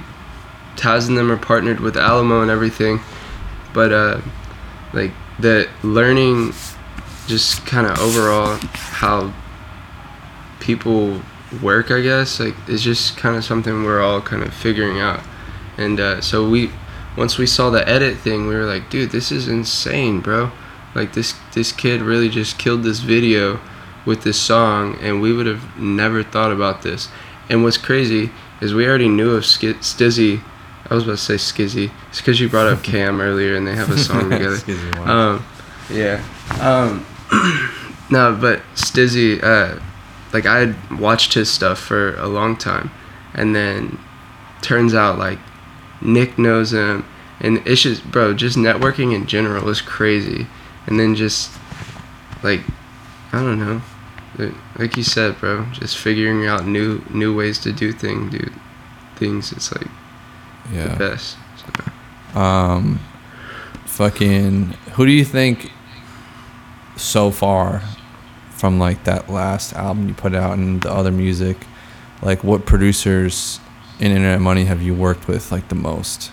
Taz 0.77 1.09
and 1.09 1.19
them 1.19 1.31
are 1.31 1.37
partnered 1.37 1.81
with 1.81 1.97
Alamo 1.97 2.43
and 2.43 2.51
everything 2.51 3.01
but 3.73 3.93
uh 3.93 4.21
like 4.93 5.13
the 5.39 5.69
learning 5.83 6.53
just 7.27 7.67
kind 7.67 7.87
of 7.87 7.99
overall 7.99 8.59
how 8.73 9.33
people 10.61 11.21
work 11.63 11.91
I 11.91 12.01
guess. 12.01 12.41
Like 12.41 12.55
it's 12.69 12.83
just 12.83 13.17
kind 13.17 13.37
of 13.37 13.45
something 13.45 13.85
we're 13.85 14.03
all 14.03 14.21
kind 14.21 14.43
of 14.43 14.53
figuring 14.55 15.01
out. 15.01 15.21
And 15.77 15.99
uh 16.01 16.21
so 16.21 16.49
we 16.49 16.71
once 17.17 17.39
we 17.39 17.47
saw 17.47 17.71
the 17.71 17.87
edit 17.89 18.19
thing 18.19 18.47
we 18.47 18.55
were 18.55 18.65
like 18.65 18.91
dude 18.91 19.11
this 19.11 19.31
is 19.33 19.49
insane 19.49 20.21
bro. 20.21 20.51
Like 20.95 21.13
this 21.13 21.35
this 21.53 21.73
kid 21.73 22.01
really 22.01 22.29
just 22.29 22.59
killed 22.59 22.83
this 22.83 23.01
video 23.01 23.61
with 24.07 24.23
this 24.23 24.41
song 24.41 24.99
and 25.01 25.21
we 25.21 25.33
would 25.33 25.47
have 25.47 25.79
never 25.79 26.23
thought 26.23 26.53
about 26.53 26.83
this. 26.83 27.09
And 27.49 27.63
what's 27.63 27.79
crazy 27.79 28.31
is 28.61 28.75
we 28.75 28.87
already 28.87 29.09
knew 29.09 29.33
of 29.33 29.45
Sk- 29.45 29.81
stizzy 29.81 30.43
i 30.91 30.95
was 30.95 31.05
about 31.05 31.19
to 31.19 31.23
say 31.23 31.35
skizzy. 31.35 31.91
It's 32.11 32.21
because 32.21 32.41
you 32.41 32.49
brought 32.49 32.67
up 32.67 32.83
cam 32.91 33.21
earlier 33.21 33.57
and 33.57 33.67
they 33.67 33.75
have 33.75 33.91
a 33.91 33.99
song 33.99 34.31
together. 34.31 34.59
Um 35.11 35.45
yeah. 35.91 36.23
Um 36.61 37.05
no 38.11 38.37
but 38.41 38.61
stizzy 38.75 39.43
uh 39.43 39.81
like 40.35 40.45
i 40.45 40.59
had 40.59 41.01
watched 41.01 41.33
his 41.33 41.51
stuff 41.51 41.79
for 41.79 42.15
a 42.17 42.27
long 42.27 42.55
time 42.55 42.91
and 43.35 43.57
then 43.57 43.99
turns 44.61 44.95
out 44.95 45.19
like 45.19 45.39
nick 46.03 46.37
knows 46.39 46.73
him 46.75 47.05
and 47.41 47.61
it's 47.67 47.83
just 47.83 48.11
bro 48.11 48.33
just 48.35 48.57
networking 48.57 49.15
in 49.15 49.27
general 49.27 49.69
is 49.69 49.81
crazy. 49.81 50.47
And 50.87 50.99
then 51.01 51.15
just 51.15 51.51
like 52.43 52.61
i 53.33 53.43
don't 53.43 53.59
know. 53.59 53.83
Like- 54.77 54.97
you 54.97 55.03
said 55.03 55.39
bro 55.39 55.67
just 55.73 55.97
figuring 55.97 56.47
out 56.47 56.67
new 56.67 57.03
new 57.11 57.37
ways 57.37 57.59
to 57.61 57.73
do 57.73 57.93
thing 57.93 58.31
dude 58.31 58.53
things 59.17 59.53
it's 59.53 59.73
like 59.73 59.89
the 60.71 60.77
yeah. 60.77 60.99
best. 60.99 61.37
Um, 62.35 62.99
fucking, 63.87 64.73
who 64.95 65.07
do 65.07 65.13
you 65.13 65.25
think 65.25 65.71
so 66.97 67.31
far 67.31 67.83
from 68.55 68.79
like 68.79 69.05
that 69.05 69.29
last 69.29 69.73
album 69.75 70.09
you 70.09 70.15
put 70.15 70.35
out 70.35 70.57
and 70.57 70.81
the 70.83 70.91
other 70.91 71.11
music, 71.11 71.57
like 72.23 72.43
what 72.43 72.67
producers 72.67 73.61
in 74.01 74.11
Internet 74.11 74.41
Money 74.41 74.65
have 74.65 74.83
you 74.83 74.95
worked 74.95 75.29
with 75.29 75.53
like 75.53 75.69
the 75.69 75.75
most? 75.75 76.31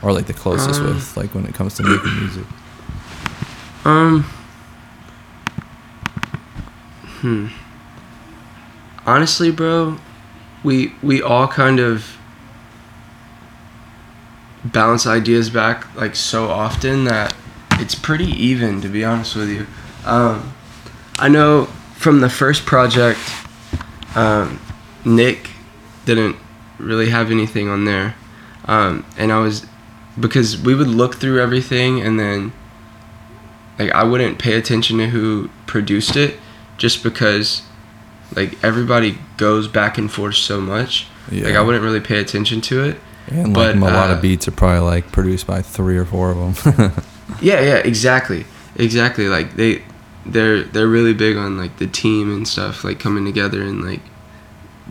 Or 0.00 0.12
like 0.12 0.26
the 0.26 0.32
closest 0.32 0.80
Um, 0.80 0.94
with, 0.94 1.16
like 1.16 1.34
when 1.34 1.44
it 1.44 1.54
comes 1.54 1.74
to 1.74 1.82
making 1.82 2.16
music? 2.20 2.44
Um, 3.84 4.24
Hmm. 7.20 7.48
Honestly, 9.04 9.50
bro, 9.50 9.98
we 10.62 10.94
we 11.02 11.20
all 11.20 11.48
kind 11.48 11.80
of 11.80 12.16
bounce 14.64 15.06
ideas 15.06 15.50
back 15.50 15.92
like 15.96 16.14
so 16.14 16.48
often 16.48 17.04
that 17.04 17.34
it's 17.72 17.94
pretty 17.94 18.26
even 18.26 18.80
to 18.82 18.88
be 18.88 19.04
honest 19.04 19.34
with 19.34 19.48
you. 19.48 19.66
Um, 20.04 20.52
I 21.18 21.28
know 21.28 21.66
from 21.96 22.20
the 22.20 22.30
first 22.30 22.66
project, 22.66 23.18
um, 24.14 24.60
Nick 25.04 25.50
didn't 26.04 26.36
really 26.78 27.10
have 27.10 27.30
anything 27.30 27.68
on 27.68 27.84
there, 27.84 28.14
um, 28.66 29.04
and 29.16 29.32
I 29.32 29.40
was 29.40 29.66
because 30.18 30.60
we 30.60 30.74
would 30.74 30.88
look 30.88 31.16
through 31.16 31.40
everything 31.40 32.00
and 32.00 32.18
then 32.18 32.52
like 33.78 33.92
I 33.92 34.02
wouldn't 34.02 34.38
pay 34.38 34.54
attention 34.54 34.98
to 34.98 35.06
who 35.06 35.48
produced 35.66 36.16
it 36.16 36.38
just 36.76 37.02
because 37.02 37.62
like 38.34 38.62
everybody 38.64 39.18
goes 39.36 39.68
back 39.68 39.98
and 39.98 40.10
forth 40.10 40.34
so 40.34 40.60
much. 40.60 41.06
Yeah. 41.30 41.44
Like 41.44 41.54
I 41.56 41.60
wouldn't 41.60 41.84
really 41.84 42.00
pay 42.00 42.18
attention 42.18 42.60
to 42.62 42.84
it. 42.84 43.00
And 43.28 43.54
But, 43.54 43.76
like 43.76 43.90
a 43.90 43.94
lot 43.94 44.10
uh, 44.10 44.14
of 44.14 44.22
beats 44.22 44.48
are 44.48 44.52
probably 44.52 44.80
like 44.80 45.12
produced 45.12 45.46
by 45.46 45.62
three 45.62 45.96
or 45.96 46.04
four 46.04 46.30
of 46.30 46.64
them. 46.64 46.92
Yeah, 47.42 47.60
yeah, 47.60 47.76
exactly. 47.76 48.46
Exactly. 48.76 49.28
Like 49.28 49.54
they 49.54 49.82
they're 50.28 50.62
they're 50.62 50.88
really 50.88 51.14
big 51.14 51.36
on 51.36 51.56
like 51.56 51.78
the 51.78 51.86
team 51.86 52.32
and 52.32 52.46
stuff, 52.46 52.84
like 52.84 52.98
coming 53.00 53.24
together 53.24 53.62
and 53.62 53.82
like 53.82 54.00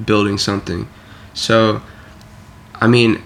building 0.06 0.38
something. 0.38 0.88
So 1.34 1.82
I 2.76 2.88
mean 2.88 3.22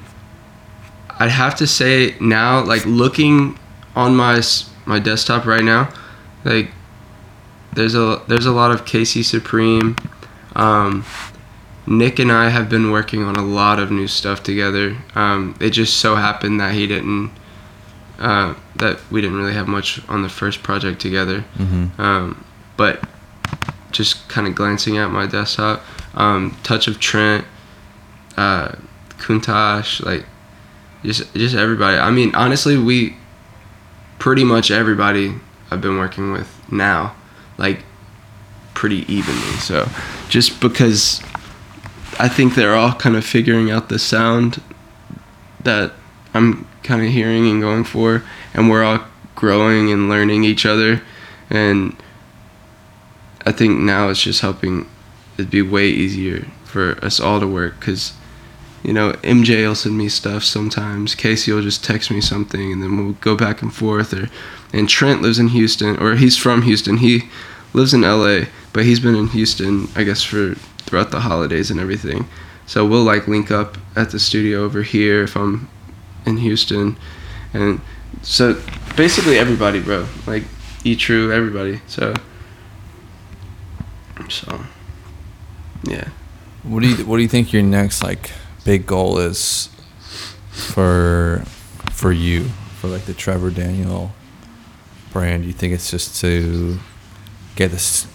I'd 1.19 1.31
have 1.31 1.55
to 1.55 1.67
say 1.67 2.15
now 2.19 2.63
like 2.63 2.85
looking 2.85 3.57
on 3.95 4.15
my 4.15 4.41
my 4.85 4.99
desktop 4.99 5.45
right 5.45 5.63
now, 5.63 5.93
like 6.43 6.71
there's 7.73 7.95
a 7.95 8.21
there's 8.27 8.45
a 8.45 8.51
lot 8.51 8.71
of 8.71 8.85
KC 8.85 9.23
Supreme 9.23 9.95
um 10.55 11.05
Nick 11.87 12.19
and 12.19 12.31
I 12.31 12.49
have 12.49 12.69
been 12.69 12.91
working 12.91 13.23
on 13.23 13.35
a 13.35 13.41
lot 13.41 13.79
of 13.79 13.91
new 13.91 14.07
stuff 14.07 14.43
together. 14.43 14.97
Um, 15.15 15.55
it 15.59 15.71
just 15.71 15.97
so 15.97 16.15
happened 16.15 16.59
that 16.59 16.75
he 16.75 16.85
didn't 16.85 17.31
uh, 18.21 18.55
that 18.75 18.99
we 19.11 19.19
didn't 19.21 19.37
really 19.37 19.53
have 19.53 19.67
much 19.67 19.99
on 20.07 20.21
the 20.21 20.29
first 20.29 20.63
project 20.63 21.01
together. 21.01 21.41
hmm 21.57 21.87
Um, 21.97 22.45
but 22.77 23.03
just 23.91 24.27
kind 24.29 24.47
of 24.47 24.55
glancing 24.55 24.97
at 24.97 25.09
my 25.11 25.25
desktop, 25.25 25.83
um, 26.15 26.55
Touch 26.63 26.87
of 26.87 26.99
Trent, 26.99 27.45
uh, 28.37 28.73
Kuntash, 29.17 30.03
like 30.05 30.25
just 31.03 31.33
just 31.33 31.55
everybody. 31.55 31.97
I 31.97 32.11
mean, 32.11 32.33
honestly, 32.35 32.77
we 32.77 33.17
pretty 34.19 34.43
much 34.43 34.71
everybody 34.71 35.35
I've 35.69 35.81
been 35.81 35.97
working 35.97 36.31
with 36.31 36.47
now, 36.71 37.15
like 37.57 37.83
pretty 38.73 39.11
evenly. 39.11 39.57
So 39.59 39.87
just 40.29 40.61
because 40.61 41.21
I 42.19 42.27
think 42.29 42.55
they're 42.55 42.75
all 42.75 42.93
kind 42.93 43.15
of 43.15 43.25
figuring 43.25 43.71
out 43.71 43.89
the 43.89 43.99
sound 43.99 44.61
that 45.63 45.91
I'm 46.33 46.67
kind 46.83 47.01
of 47.01 47.09
hearing 47.09 47.47
and 47.49 47.61
going 47.61 47.83
for, 47.83 48.23
and 48.53 48.69
we're 48.69 48.83
all 48.83 48.99
growing 49.35 49.91
and 49.91 50.09
learning 50.09 50.43
each 50.43 50.65
other, 50.65 51.01
and 51.49 51.95
I 53.45 53.51
think 53.51 53.79
now 53.79 54.09
it's 54.09 54.21
just 54.21 54.41
helping 54.41 54.87
It'd 55.37 55.49
be 55.49 55.63
way 55.63 55.87
easier 55.87 56.45
for 56.65 57.03
us 57.03 57.19
all 57.19 57.39
to 57.39 57.47
work 57.47 57.79
because 57.79 58.13
you 58.83 58.93
know 58.93 59.13
MJ 59.23 59.65
will 59.67 59.73
send 59.73 59.97
me 59.97 60.09
stuff 60.09 60.43
sometimes. 60.43 61.15
KC 61.15 61.53
will 61.53 61.63
just 61.63 61.83
text 61.83 62.11
me 62.11 62.21
something 62.21 62.71
and 62.71 62.83
then 62.83 62.97
we'll 62.97 63.13
go 63.13 63.35
back 63.35 63.61
and 63.61 63.73
forth 63.73 64.13
or 64.13 64.29
and 64.71 64.87
Trent 64.87 65.21
lives 65.21 65.39
in 65.39 65.47
Houston 65.47 65.97
or 65.97 66.15
he's 66.15 66.37
from 66.37 66.61
Houston. 66.61 66.97
He 66.97 67.23
lives 67.73 67.93
in 67.93 68.01
LA 68.01 68.45
but 68.71 68.85
he's 68.85 68.99
been 68.99 69.15
in 69.15 69.27
Houston 69.29 69.87
I 69.95 70.03
guess 70.03 70.21
for 70.21 70.53
throughout 70.85 71.11
the 71.11 71.21
holidays 71.21 71.71
and 71.71 71.79
everything. 71.79 72.27
So 72.67 72.85
we'll 72.85 73.03
like 73.03 73.27
link 73.27 73.49
up 73.49 73.77
at 73.95 74.11
the 74.11 74.19
studio 74.19 74.63
over 74.63 74.83
here 74.83 75.23
if 75.23 75.35
I'm 75.35 75.69
in 76.25 76.37
Houston 76.37 76.97
and 77.53 77.81
so 78.21 78.59
basically 78.95 79.37
everybody 79.37 79.79
bro 79.79 80.07
like 80.27 80.43
E 80.83 80.95
True 80.95 81.31
everybody 81.31 81.81
so 81.87 82.13
so, 84.29 84.65
yeah. 85.83 86.09
What 86.63 86.81
do 86.81 86.89
you 86.89 87.05
What 87.05 87.17
do 87.17 87.23
you 87.23 87.29
think 87.29 87.53
your 87.53 87.63
next 87.63 88.03
like 88.03 88.31
big 88.65 88.85
goal 88.85 89.17
is 89.17 89.69
for 90.49 91.43
for 91.91 92.11
you 92.11 92.45
for 92.79 92.87
like 92.87 93.05
the 93.05 93.13
Trevor 93.13 93.49
Daniel 93.49 94.13
brand? 95.11 95.43
Do 95.43 95.47
you 95.47 95.53
think 95.53 95.73
it's 95.73 95.89
just 95.89 96.19
to 96.21 96.79
get 97.55 97.71
this 97.71 98.07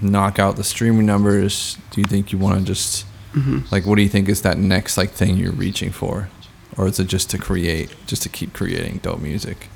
knock 0.00 0.38
out 0.38 0.56
the 0.56 0.64
streaming 0.64 1.06
numbers? 1.06 1.76
Do 1.90 2.00
you 2.00 2.06
think 2.06 2.32
you 2.32 2.38
want 2.38 2.58
to 2.58 2.64
just 2.64 3.06
hmm 3.32 3.60
like 3.70 3.86
what 3.86 3.96
do 3.96 4.02
you 4.02 4.08
think 4.08 4.28
is 4.28 4.42
that 4.42 4.58
next 4.58 4.96
like 4.96 5.10
thing 5.10 5.36
you're 5.36 5.52
reaching 5.52 5.90
for, 5.90 6.28
or 6.76 6.86
is 6.86 6.98
it 6.98 7.06
just 7.06 7.30
to 7.30 7.38
create, 7.38 7.94
just 8.06 8.22
to 8.22 8.28
keep 8.28 8.52
creating 8.52 8.98
dope 8.98 9.20
music? 9.20 9.68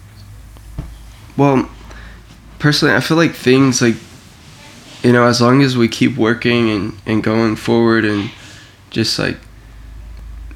Well, 1.37 1.69
personally, 2.59 2.95
I 2.95 3.01
feel 3.01 3.17
like 3.17 3.33
things 3.33 3.83
like, 3.83 3.97
you 5.03 5.13
know, 5.13 5.27
as 5.27 5.41
long 5.41 5.63
as 5.63 5.77
we 5.77 5.89
keep 5.89 6.17
working 6.17 6.71
and, 6.71 6.99
and 7.05 7.23
going 7.23 7.57
forward 7.57 8.05
and 8.05 8.31
just 8.91 9.19
like, 9.19 9.37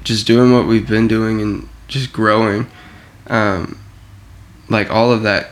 just 0.03 0.25
doing 0.25 0.51
what 0.51 0.65
we've 0.65 0.87
been 0.87 1.07
doing 1.07 1.41
and 1.41 1.69
just 1.87 2.11
growing, 2.11 2.67
um, 3.27 3.79
like 4.69 4.89
all 4.89 5.11
of 5.11 5.23
that, 5.23 5.51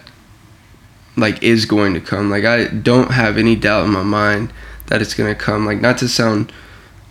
like 1.16 1.44
is 1.44 1.66
going 1.66 1.94
to 1.94 2.02
come. 2.02 2.30
Like 2.30 2.46
I 2.46 2.66
don't 2.66 3.12
have 3.12 3.38
any 3.38 3.56
doubt 3.56 3.86
in 3.86 3.92
my 3.92 4.04
mind 4.04 4.52
that 4.88 5.02
it's 5.02 5.14
gonna 5.14 5.36
come. 5.36 5.66
Like 5.66 5.82
not 5.82 5.98
to 6.00 6.08
sound 6.08 6.52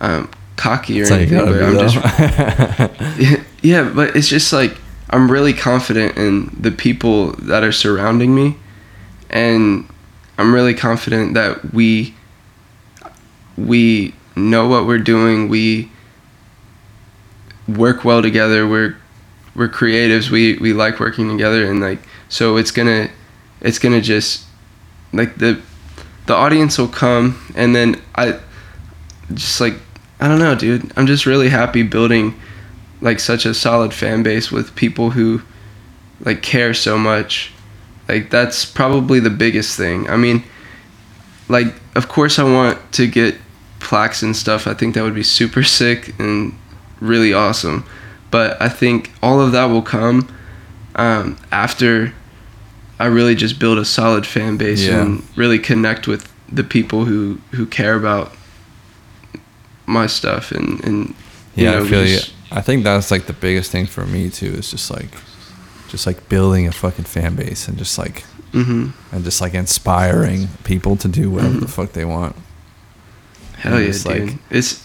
um, 0.01 0.29
cocky 0.57 1.01
or 1.01 1.05
you 1.05 1.13
anything, 1.13 1.39
gotta 1.39 1.51
but 1.51 1.63
I'm 1.63 1.77
just 1.77 1.95
though. 1.97 3.23
yeah, 3.23 3.43
yeah, 3.61 3.83
but 3.83 4.15
it's 4.15 4.27
just 4.27 4.53
like 4.53 4.77
I'm 5.09 5.31
really 5.31 5.53
confident 5.53 6.17
in 6.17 6.55
the 6.59 6.71
people 6.71 7.31
that 7.33 7.63
are 7.63 7.71
surrounding 7.71 8.35
me, 8.35 8.57
and 9.29 9.87
I'm 10.37 10.53
really 10.53 10.73
confident 10.73 11.33
that 11.33 11.73
we 11.73 12.15
we 13.57 14.13
know 14.35 14.67
what 14.67 14.85
we're 14.85 14.99
doing. 14.99 15.49
We 15.49 15.91
work 17.67 18.05
well 18.05 18.21
together. 18.21 18.67
We're 18.67 18.97
we're 19.55 19.69
creatives. 19.69 20.29
We 20.29 20.57
we 20.57 20.73
like 20.73 20.99
working 20.99 21.29
together, 21.29 21.69
and 21.69 21.81
like 21.81 21.99
so 22.29 22.57
it's 22.57 22.71
gonna 22.71 23.09
it's 23.61 23.79
gonna 23.79 24.01
just 24.01 24.45
like 25.11 25.35
the 25.37 25.61
the 26.27 26.35
audience 26.35 26.77
will 26.77 26.87
come, 26.87 27.41
and 27.55 27.75
then 27.75 28.01
I 28.15 28.39
just 29.33 29.59
like 29.59 29.75
I 30.19 30.27
don't 30.27 30.39
know, 30.39 30.55
dude. 30.55 30.91
I'm 30.95 31.07
just 31.07 31.25
really 31.25 31.49
happy 31.49 31.83
building 31.83 32.39
like 33.01 33.19
such 33.19 33.45
a 33.45 33.53
solid 33.53 33.93
fan 33.93 34.23
base 34.23 34.51
with 34.51 34.75
people 34.75 35.11
who 35.11 35.41
like 36.21 36.41
care 36.41 36.73
so 36.73 36.97
much. 36.97 37.51
Like 38.07 38.29
that's 38.29 38.65
probably 38.65 39.19
the 39.19 39.29
biggest 39.29 39.77
thing. 39.77 40.09
I 40.09 40.17
mean, 40.17 40.43
like 41.47 41.67
of 41.95 42.07
course 42.09 42.39
I 42.39 42.43
want 42.43 42.77
to 42.93 43.07
get 43.07 43.35
plaques 43.79 44.21
and 44.23 44.35
stuff. 44.35 44.67
I 44.67 44.73
think 44.73 44.95
that 44.95 45.03
would 45.03 45.15
be 45.15 45.23
super 45.23 45.63
sick 45.79 46.13
and 46.19 46.57
really 46.99 47.33
awesome. 47.33 47.85
But 48.31 48.61
I 48.61 48.69
think 48.69 49.11
all 49.23 49.39
of 49.41 49.51
that 49.53 49.65
will 49.65 49.81
come 49.81 50.27
um, 50.95 51.37
after 51.51 52.13
I 52.99 53.05
really 53.05 53.33
just 53.33 53.59
build 53.59 53.77
a 53.77 53.85
solid 53.85 54.25
fan 54.27 54.57
base 54.57 54.85
Yeah. 54.85 55.01
and 55.01 55.23
really 55.37 55.57
connect 55.57 56.07
with 56.07 56.31
the 56.51 56.63
people 56.63 57.05
who 57.05 57.39
who 57.51 57.65
care 57.65 57.95
about 57.95 58.33
my 59.85 60.05
stuff 60.07 60.51
and 60.51 60.83
and 60.83 61.15
you 61.55 61.65
Yeah, 61.65 61.71
know, 61.79 61.83
I 61.85 61.87
feel 61.87 62.05
you. 62.05 62.19
I 62.51 62.61
think 62.61 62.83
that's 62.83 63.11
like 63.11 63.25
the 63.27 63.33
biggest 63.33 63.71
thing 63.71 63.85
for 63.85 64.05
me 64.05 64.29
too. 64.29 64.47
Is 64.53 64.71
just 64.71 64.89
like, 64.91 65.09
just 65.89 66.05
like 66.07 66.29
building 66.29 66.67
a 66.67 66.71
fucking 66.71 67.05
fan 67.05 67.35
base 67.35 67.67
and 67.67 67.77
just 67.77 67.97
like 67.97 68.23
Mhm. 68.53 68.93
and 69.11 69.23
just 69.23 69.41
like 69.41 69.53
inspiring 69.53 70.47
people 70.63 70.95
to 70.97 71.07
do 71.07 71.29
whatever 71.29 71.59
the 71.59 71.67
fuck 71.67 71.93
they 71.93 72.05
want. 72.05 72.35
Hell 73.57 73.73
And 73.75 73.83
yeah, 73.83 73.89
it's 73.89 74.03
dude. 74.03 74.27
like- 74.29 74.37
it's 74.49 74.79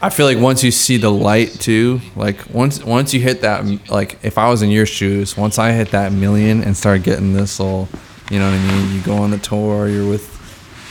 I 0.00 0.10
feel 0.10 0.26
like 0.26 0.38
once 0.38 0.62
you 0.62 0.70
see 0.70 0.96
the 0.96 1.10
light 1.10 1.58
too, 1.58 2.00
like 2.14 2.38
once 2.52 2.82
once 2.84 3.12
you 3.12 3.20
hit 3.20 3.42
that, 3.42 3.64
like 3.90 4.18
if 4.22 4.38
I 4.38 4.48
was 4.48 4.62
in 4.62 4.70
your 4.70 4.86
shoes, 4.86 5.36
once 5.36 5.58
I 5.58 5.72
hit 5.72 5.90
that 5.90 6.12
million 6.12 6.62
and 6.62 6.76
start 6.76 7.02
getting 7.02 7.32
this 7.34 7.58
little, 7.58 7.88
you 8.30 8.38
know 8.38 8.48
what 8.48 8.58
I 8.58 8.62
mean? 8.76 8.94
You 8.94 9.00
go 9.00 9.16
on 9.16 9.32
the 9.32 9.38
tour, 9.38 9.88
you're 9.88 10.08
with 10.08 10.36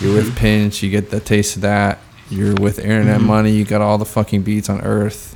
you're 0.01 0.13
with 0.13 0.35
Pinch, 0.35 0.83
you 0.83 0.89
get 0.89 1.09
the 1.09 1.19
taste 1.21 1.55
of 1.55 1.61
that. 1.61 1.99
You're 2.29 2.53
with 2.55 2.79
Internet 2.79 3.21
Mhm. 3.21 3.25
Money, 3.25 3.51
you 3.53 3.63
got 3.63 3.79
all 3.79 3.97
the 3.97 4.05
fucking 4.05 4.41
beats 4.41 4.69
on 4.69 4.81
Earth. 4.81 5.35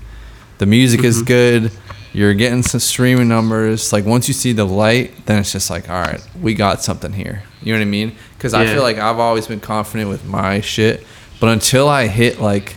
The 0.62 0.68
music 0.68 1.04
is 1.04 1.24
Mhm. 1.24 1.26
good. 1.26 1.72
You're 2.14 2.36
getting 2.36 2.62
some 2.62 2.80
streaming 2.82 3.28
numbers. 3.28 3.92
Like 3.92 4.06
once 4.06 4.28
you 4.28 4.34
see 4.36 4.52
the 4.54 4.64
light, 4.64 5.26
then 5.26 5.40
it's 5.40 5.52
just 5.52 5.72
like, 5.72 5.90
all 5.90 6.00
right, 6.00 6.22
we 6.40 6.54
got 6.54 6.84
something 6.84 7.14
here. 7.14 7.42
You 7.64 7.74
know 7.74 7.80
what 7.80 7.86
I 7.88 7.90
mean? 7.90 8.12
Because 8.38 8.54
I 8.54 8.68
feel 8.68 8.84
like 8.84 9.00
I've 9.00 9.18
always 9.18 9.48
been 9.48 9.60
confident 9.60 10.08
with 10.08 10.24
my 10.24 10.62
shit, 10.62 11.04
but 11.40 11.48
until 11.50 11.90
I 11.90 12.06
hit 12.06 12.40
like 12.40 12.76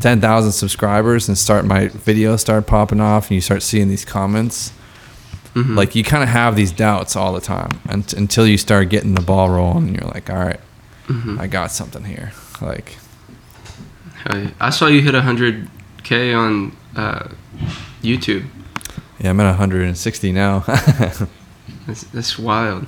ten 0.00 0.20
thousand 0.20 0.52
subscribers 0.52 1.26
and 1.26 1.38
start 1.38 1.64
my 1.64 1.86
videos 1.88 2.40
start 2.40 2.66
popping 2.66 3.00
off, 3.00 3.30
and 3.30 3.36
you 3.36 3.40
start 3.40 3.62
seeing 3.62 3.88
these 3.88 4.04
comments, 4.04 4.72
mhm. 5.54 5.76
like 5.76 5.94
you 5.94 6.04
kind 6.04 6.22
of 6.22 6.28
have 6.28 6.56
these 6.56 6.72
doubts 6.72 7.16
all 7.16 7.32
the 7.32 7.40
time 7.40 7.70
unt- 7.88 8.12
until 8.12 8.46
you 8.46 8.58
start 8.58 8.90
getting 8.90 9.14
the 9.14 9.22
ball 9.22 9.48
rolling. 9.48 9.86
And 9.88 9.96
you're 9.98 10.10
like, 10.12 10.28
all 10.28 10.36
right, 10.44 10.60
Mhm. 11.08 11.40
I 11.40 11.46
got 11.46 11.72
something 11.72 12.04
here. 12.04 12.32
Like, 12.60 12.98
I 14.60 14.68
saw 14.68 14.88
you 14.88 15.00
hit 15.00 15.14
100k 15.14 16.34
on 16.34 16.72
uh, 16.96 17.28
YouTube. 18.02 18.46
yeah, 19.20 19.30
I'm 19.30 19.40
at 19.40 19.46
160 19.46 20.32
now. 20.32 20.60
That's, 21.86 22.04
that's 22.04 22.38
wild. 22.38 22.86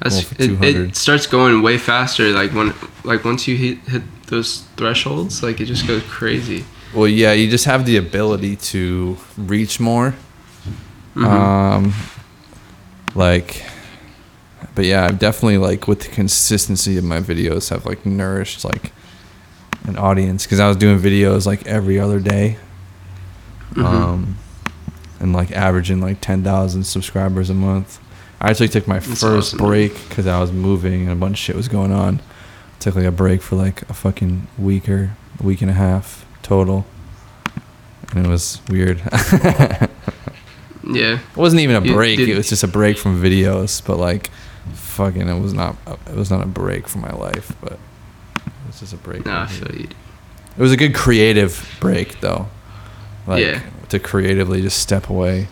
That's, 0.00 0.32
it, 0.32 0.62
it 0.62 0.96
starts 0.96 1.26
going 1.26 1.62
way 1.62 1.78
faster. 1.78 2.30
Like 2.32 2.52
when, 2.52 2.74
like 3.04 3.24
once 3.24 3.46
you 3.46 3.56
hit 3.56 3.78
hit 3.88 4.02
those 4.26 4.62
thresholds, 4.76 5.42
like 5.42 5.60
it 5.60 5.66
just 5.66 5.86
goes 5.86 6.02
crazy. 6.04 6.64
well, 6.94 7.06
yeah, 7.06 7.32
you 7.32 7.48
just 7.48 7.64
have 7.64 7.86
the 7.86 7.96
ability 7.96 8.56
to 8.56 9.16
reach 9.36 9.78
more. 9.78 10.14
Mhm. 11.14 11.24
Um, 11.24 11.94
like, 13.14 13.64
but 14.74 14.84
yeah, 14.84 15.04
I've 15.06 15.18
definitely 15.18 15.58
like 15.58 15.86
with 15.88 16.00
the 16.00 16.08
consistency 16.08 16.96
of 16.98 17.04
my 17.04 17.20
videos 17.20 17.70
have 17.70 17.86
like 17.86 18.04
nourished 18.04 18.64
like 18.64 18.92
an 19.84 19.96
audience 19.96 20.44
because 20.44 20.60
I 20.60 20.68
was 20.68 20.76
doing 20.76 20.98
videos 20.98 21.46
like 21.46 21.66
every 21.66 21.98
other 22.00 22.20
day. 22.20 22.58
Mhm. 23.76 23.84
Um, 23.84 24.38
and 25.20 25.32
like 25.32 25.50
averaging 25.52 26.00
like 26.00 26.20
10,000 26.20 26.84
subscribers 26.84 27.48
a 27.50 27.54
month. 27.54 27.98
I 28.40 28.50
actually 28.50 28.68
took 28.68 28.86
my 28.86 28.98
That's 28.98 29.20
first 29.20 29.54
awesome, 29.54 29.58
break 29.66 29.92
because 30.08 30.26
I 30.26 30.38
was 30.40 30.52
moving 30.52 31.02
and 31.02 31.10
a 31.12 31.16
bunch 31.16 31.34
of 31.34 31.38
shit 31.38 31.56
was 31.56 31.68
going 31.68 31.92
on. 31.92 32.20
Took 32.80 32.94
like 32.96 33.04
a 33.06 33.10
break 33.10 33.40
for 33.40 33.56
like 33.56 33.82
a 33.88 33.94
fucking 33.94 34.46
week 34.58 34.88
or 34.88 35.12
a 35.40 35.42
week 35.42 35.62
and 35.62 35.70
a 35.70 35.74
half 35.74 36.26
total. 36.42 36.84
And 38.14 38.26
it 38.26 38.28
was 38.28 38.60
weird. 38.68 39.00
Yeah, 40.84 41.18
it 41.32 41.36
wasn't 41.36 41.60
even 41.62 41.76
a 41.76 41.80
break. 41.80 42.18
It 42.20 42.36
was 42.36 42.48
just 42.48 42.62
a 42.62 42.68
break 42.68 42.98
from 42.98 43.20
videos, 43.22 43.84
but 43.84 43.98
like 43.98 44.30
fucking 44.74 45.28
it 45.28 45.40
was 45.40 45.52
not 45.54 45.76
it 46.06 46.14
was 46.14 46.30
not 46.30 46.42
a 46.42 46.46
break 46.46 46.88
for 46.88 46.98
my 46.98 47.10
life, 47.12 47.52
but 47.60 47.72
it 47.72 48.52
was 48.66 48.80
just 48.80 48.92
a 48.92 48.96
break. 48.96 49.24
No, 49.26 49.38
I 49.38 49.46
feel 49.46 49.74
you. 49.74 49.88
it 50.56 50.60
was 50.62 50.72
a 50.72 50.76
good 50.76 50.94
creative 50.94 51.66
break 51.80 52.20
though. 52.20 52.48
Like 53.26 53.42
Yeah. 53.44 53.60
to 53.88 53.98
creatively 53.98 54.62
just 54.62 54.78
step 54.78 55.08
away. 55.10 55.48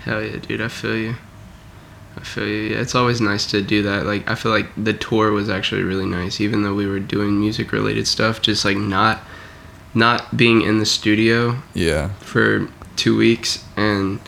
Hell 0.00 0.22
yeah, 0.22 0.36
dude. 0.36 0.60
I 0.60 0.68
feel 0.68 0.96
you. 0.96 1.16
I 2.16 2.20
feel 2.20 2.46
you. 2.46 2.62
Yeah, 2.72 2.78
it's 2.78 2.94
always 2.94 3.20
nice 3.20 3.46
to 3.50 3.62
do 3.62 3.82
that. 3.82 4.06
Like, 4.06 4.28
I 4.28 4.34
feel 4.34 4.50
like 4.52 4.66
the 4.76 4.92
tour 4.92 5.30
was 5.32 5.48
actually 5.48 5.82
really 5.82 6.06
nice, 6.06 6.40
even 6.40 6.62
though 6.62 6.74
we 6.74 6.86
were 6.86 7.00
doing 7.00 7.38
music 7.38 7.72
related 7.72 8.06
stuff. 8.06 8.40
Just 8.42 8.64
like 8.64 8.76
not, 8.76 9.20
not 9.94 10.36
being 10.36 10.62
in 10.62 10.78
the 10.78 10.86
studio 10.86 11.56
Yeah. 11.74 12.10
for 12.20 12.68
two 12.96 13.16
weeks 13.16 13.64
and 13.76 14.20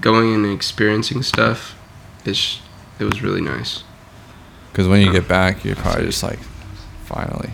going 0.00 0.34
and 0.34 0.46
experiencing 0.46 1.22
stuff. 1.22 1.74
It's 2.24 2.60
it 2.98 3.04
was 3.04 3.22
really 3.22 3.40
nice. 3.40 3.82
Because 4.72 4.88
when 4.88 5.00
you 5.02 5.10
uh, 5.10 5.12
get 5.12 5.28
back, 5.28 5.64
you're 5.64 5.76
probably 5.76 6.06
just 6.06 6.22
like, 6.22 6.38
finally. 7.04 7.50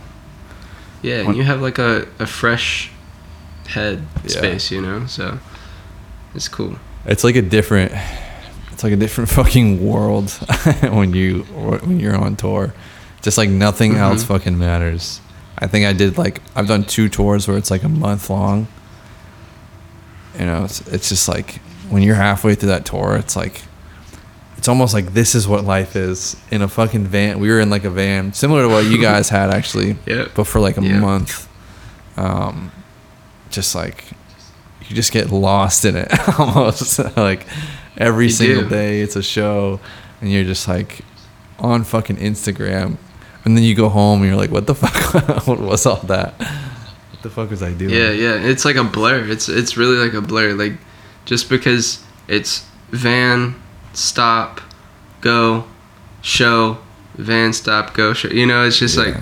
Yeah, 1.03 1.19
When- 1.19 1.29
and 1.29 1.37
you 1.37 1.43
have 1.45 1.61
like 1.61 1.79
a, 1.79 2.07
a 2.19 2.27
fresh 2.27 2.91
head 3.69 4.03
Yeah. 4.25 4.31
space, 4.31 4.71
you 4.71 4.81
know. 4.83 5.07
So 5.07 5.39
it's 6.35 6.49
cool. 6.49 6.77
It's 7.07 7.25
like 7.25 7.37
a 7.37 7.43
different, 7.43 7.93
it's 8.73 8.83
like 8.85 8.93
a 8.93 8.97
different 8.97 9.31
fucking 9.39 9.87
world 9.87 10.31
when 10.83 11.12
you 11.14 11.43
when 11.85 12.01
you're 12.01 12.16
on 12.16 12.37
tour. 12.37 12.75
Just 13.23 13.37
like 13.39 13.51
nothing 13.51 13.93
Mhm. 13.95 13.99
else 13.99 14.25
fucking 14.25 14.57
matters. 14.59 15.21
I 15.59 15.66
think 15.66 15.87
I 15.87 15.93
did 15.93 16.19
like 16.19 16.41
I've 16.55 16.69
done 16.69 16.85
two 16.85 17.09
tours 17.09 17.49
where 17.49 17.57
it's 17.57 17.71
like 17.71 17.83
a 17.83 17.89
month 17.89 18.31
long. 18.31 18.69
You 20.39 20.47
know, 20.47 20.64
it's 20.64 20.81
it's 20.89 21.09
just 21.09 21.29
like 21.29 21.57
when 21.89 22.03
you're 22.03 22.14
halfway 22.14 22.55
through 22.55 22.69
that 22.69 22.85
tour, 22.85 23.16
it's 23.16 23.35
like 23.35 23.62
it's 24.57 24.69
almost 24.69 24.95
like 24.95 25.14
this 25.14 25.35
is 25.35 25.49
what 25.49 25.64
life 25.64 25.97
is 25.97 26.37
in 26.51 26.62
a 26.62 26.69
fucking 26.69 27.07
van. 27.07 27.41
We 27.41 27.49
were 27.49 27.59
in 27.61 27.71
like 27.71 27.85
a 27.85 27.91
van, 27.91 28.33
similar 28.33 28.62
to 28.62 28.69
what 28.69 28.85
you 28.85 29.01
guys 29.11 29.29
had 29.31 29.51
actually. 29.51 29.97
Yep. 30.07 30.33
but 30.35 30.45
for 30.47 30.61
like 30.61 30.77
a 30.79 30.83
Yeah. 30.83 31.01
month 31.01 31.49
um 32.16 32.71
just 33.51 33.75
like 33.75 34.05
you 34.89 34.95
just 34.97 35.13
get 35.13 35.31
lost 35.31 35.85
in 35.85 35.97
it 35.97 36.09
almost 36.39 36.99
like 37.17 37.47
every 37.97 38.27
You 38.27 38.31
single 38.31 38.63
do. 38.63 38.69
day 38.69 39.01
it's 39.01 39.17
a 39.17 39.23
show 39.23 39.81
and 40.21 40.31
you're 40.31 40.45
just 40.45 40.67
like 40.69 41.01
on 41.59 41.85
fucking 41.85 42.17
instagram 42.17 42.97
and 43.45 43.57
then 43.57 43.65
you 43.65 43.75
go 43.75 43.89
home 43.89 44.21
and 44.23 44.29
you're 44.31 44.37
like 44.39 44.51
what 44.51 44.67
the 44.67 44.75
fuck 44.75 45.47
what 45.47 45.61
was 45.61 45.85
all 45.87 45.97
that 46.03 46.35
what 46.39 47.23
the 47.23 47.31
fuck 47.31 47.51
was 47.51 47.63
i 47.63 47.73
doing 47.73 47.91
Yeah, 47.93 48.11
yeah. 48.11 48.35
It's 48.35 48.65
like 48.65 48.77
a 48.77 48.85
blur. 48.85 49.29
It's 49.29 49.49
it's 49.49 49.77
really 49.77 49.97
like 49.97 50.13
a 50.15 50.21
blur. 50.21 50.55
Like 50.55 50.75
just 51.25 51.49
because 51.51 52.05
it's 52.29 52.65
van, 52.91 53.55
stop, 53.93 54.61
go, 55.21 55.65
show, 56.23 56.79
van, 57.17 57.53
stop, 57.53 57.93
go, 57.95 58.13
show. 58.13 58.29
You 58.29 58.47
know, 58.47 58.65
it's 58.65 58.79
just 58.79 58.97
like 58.97 59.17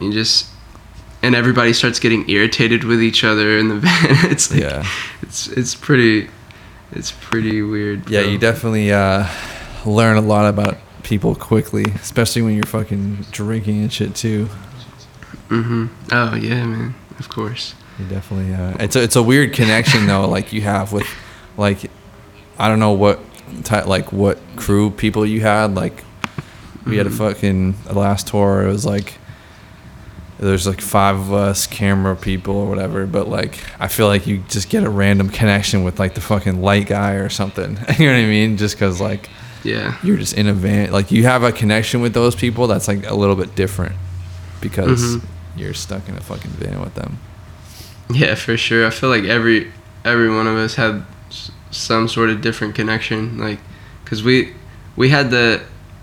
you 0.00 0.12
just 0.12 0.46
and 1.24 1.34
everybody 1.34 1.72
starts 1.72 1.98
getting 1.98 2.28
irritated 2.28 2.84
with 2.84 3.02
each 3.02 3.24
other 3.24 3.58
in 3.58 3.68
the 3.68 3.76
van. 3.86 4.30
It's 4.30 4.50
like 4.50 4.60
yeah 4.60 4.86
it's 5.22 5.48
it's 5.48 5.74
pretty 5.74 6.28
it's 6.92 7.10
pretty 7.12 7.62
weird. 7.62 8.08
yeah 8.10 8.20
you 8.20 8.38
definitely 8.38 8.92
uh 8.92 9.26
learn 9.86 10.16
a 10.16 10.20
lot 10.20 10.46
about 10.46 10.76
people 11.02 11.34
quickly 11.34 11.84
especially 11.96 12.42
when 12.42 12.54
you're 12.54 12.64
fucking 12.66 13.26
drinking 13.32 13.82
and 13.82 13.92
shit 13.92 14.14
too 14.14 14.48
Mhm. 15.48 15.88
Oh 16.10 16.34
yeah, 16.34 16.64
man. 16.64 16.94
Of 17.18 17.28
course. 17.28 17.74
You 17.98 18.06
definitely. 18.06 18.54
Uh, 18.54 18.76
it's 18.80 18.96
a, 18.96 19.02
it's 19.02 19.14
a 19.16 19.22
weird 19.22 19.52
connection 19.52 20.06
though, 20.06 20.26
like 20.36 20.52
you 20.52 20.62
have 20.62 20.90
with, 20.92 21.06
like, 21.56 21.90
I 22.58 22.68
don't 22.68 22.80
know 22.80 22.92
what, 22.92 23.20
ty- 23.62 23.84
like 23.84 24.10
what 24.10 24.38
crew 24.56 24.90
people 24.90 25.24
you 25.26 25.40
had. 25.42 25.74
Like, 25.74 26.02
we 26.86 26.96
had 26.96 27.06
a 27.06 27.10
Mhm. 27.10 27.18
fucking 27.18 27.74
last 27.92 28.28
tour. 28.28 28.62
It 28.66 28.68
was 28.68 28.84
like, 28.86 29.18
there's 30.44 30.66
like 30.66 30.80
five 30.80 31.16
of 31.16 31.32
us, 31.32 31.66
camera 31.66 32.14
people 32.16 32.54
or 32.56 32.68
whatever. 32.68 33.06
But 33.06 33.28
like, 33.28 33.58
I 33.80 33.88
feel 33.88 34.06
like 34.06 34.26
you 34.26 34.38
just 34.48 34.68
get 34.68 34.84
a 34.84 34.90
random 34.90 35.28
connection 35.28 35.84
with 35.84 35.98
like 35.98 36.14
the 36.14 36.20
fucking 36.20 36.60
light 36.62 36.86
guy 36.86 37.12
or 37.12 37.28
something. 37.28 37.70
you 37.98 38.06
know 38.06 38.12
what 38.12 38.18
I 38.20 38.26
mean? 38.26 38.56
Just 38.56 38.74
because 38.76 39.00
like 39.00 39.28
Yeah. 39.62 39.96
you're 40.02 40.16
just 40.18 40.34
in 40.34 40.46
a 40.46 40.52
van, 40.52 40.92
like 40.92 41.10
you 41.10 41.24
have 41.24 41.42
a 41.42 41.52
connection 41.52 42.00
with 42.02 42.12
those 42.14 42.34
people 42.34 42.66
that's 42.66 42.88
like 42.88 43.08
a 43.08 43.14
little 43.14 43.36
bit 43.36 43.54
different 43.54 43.94
because 44.60 45.02
Mhm. 45.16 45.22
you're 45.56 45.74
stuck 45.74 46.08
in 46.08 46.16
a 46.16 46.20
fucking 46.20 46.50
van 46.52 46.80
with 46.80 46.94
them. 46.94 47.18
Yeah, 48.10 48.34
for 48.34 48.56
sure. 48.56 48.86
I 48.86 48.90
feel 48.90 49.08
like 49.10 49.24
every 49.24 49.72
every 50.04 50.28
one 50.28 50.46
of 50.46 50.56
us 50.56 50.74
had 50.74 51.02
some 51.70 52.06
sort 52.08 52.28
of 52.30 52.40
different 52.42 52.74
connection, 52.74 53.38
like, 53.38 53.58
cause 54.04 54.22
we 54.22 54.52
we 54.96 55.08
had 55.08 55.30
the 55.30 55.60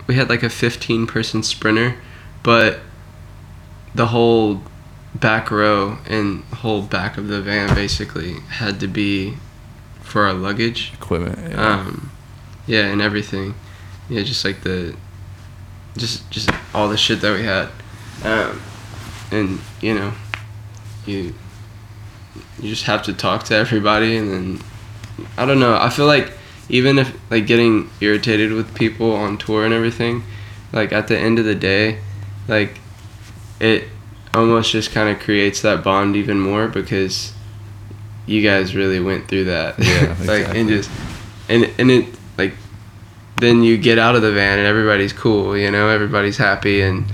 we 0.08 0.16
had 0.16 0.28
like 0.28 0.42
a 0.42 0.50
15 0.50 1.06
person 1.06 1.42
sprinter, 1.44 1.94
but 2.42 2.80
the 3.94 4.06
whole 4.06 4.62
back 5.14 5.50
row 5.50 5.98
and 6.08 6.42
whole 6.44 6.82
back 6.82 7.18
of 7.18 7.28
the 7.28 7.40
van 7.40 7.74
basically 7.74 8.40
had 8.40 8.80
to 8.80 8.88
be 8.88 9.34
for 10.00 10.26
our 10.26 10.32
luggage. 10.32 10.92
Equipment. 10.94 11.38
Yeah. 11.50 11.74
Um, 11.74 12.10
yeah, 12.66 12.86
and 12.86 13.02
everything. 13.02 13.54
Yeah, 14.08 14.22
just 14.22 14.44
like 14.44 14.62
the, 14.62 14.94
just 15.96 16.30
just 16.30 16.50
all 16.74 16.88
the 16.88 16.96
shit 16.96 17.20
that 17.20 17.36
we 17.36 17.44
had, 17.44 17.68
um, 18.24 18.60
and 19.30 19.60
you 19.80 19.94
know, 19.94 20.12
you 21.06 21.34
you 22.60 22.68
just 22.68 22.84
have 22.84 23.02
to 23.04 23.12
talk 23.12 23.44
to 23.44 23.54
everybody, 23.54 24.16
and 24.16 24.30
then 24.30 24.60
I 25.36 25.46
don't 25.46 25.60
know. 25.60 25.76
I 25.76 25.90
feel 25.90 26.06
like 26.06 26.32
even 26.68 26.98
if 26.98 27.14
like 27.30 27.46
getting 27.46 27.90
irritated 28.00 28.52
with 28.52 28.74
people 28.74 29.12
on 29.12 29.38
tour 29.38 29.64
and 29.64 29.74
everything, 29.74 30.24
like 30.72 30.92
at 30.92 31.08
the 31.08 31.18
end 31.18 31.38
of 31.38 31.44
the 31.44 31.54
day, 31.54 31.98
like 32.48 32.78
it 33.62 33.88
almost 34.34 34.72
just 34.72 34.92
kind 34.92 35.08
of 35.08 35.22
creates 35.22 35.62
that 35.62 35.84
bond 35.84 36.16
even 36.16 36.38
more 36.40 36.66
because 36.68 37.32
you 38.26 38.42
guys 38.42 38.74
really 38.74 39.00
went 39.00 39.28
through 39.28 39.44
that. 39.44 39.78
Yeah, 39.78 40.08
like 40.26 40.40
exactly. 40.40 40.60
and 40.60 40.68
just 40.68 40.90
and 41.48 41.70
and 41.78 41.90
it 41.90 42.14
like 42.36 42.54
then 43.36 43.62
you 43.62 43.78
get 43.78 43.98
out 43.98 44.16
of 44.16 44.22
the 44.22 44.32
van 44.32 44.58
and 44.58 44.66
everybody's 44.66 45.12
cool, 45.12 45.56
you 45.56 45.70
know, 45.70 45.88
everybody's 45.88 46.36
happy 46.36 46.82
and 46.82 47.04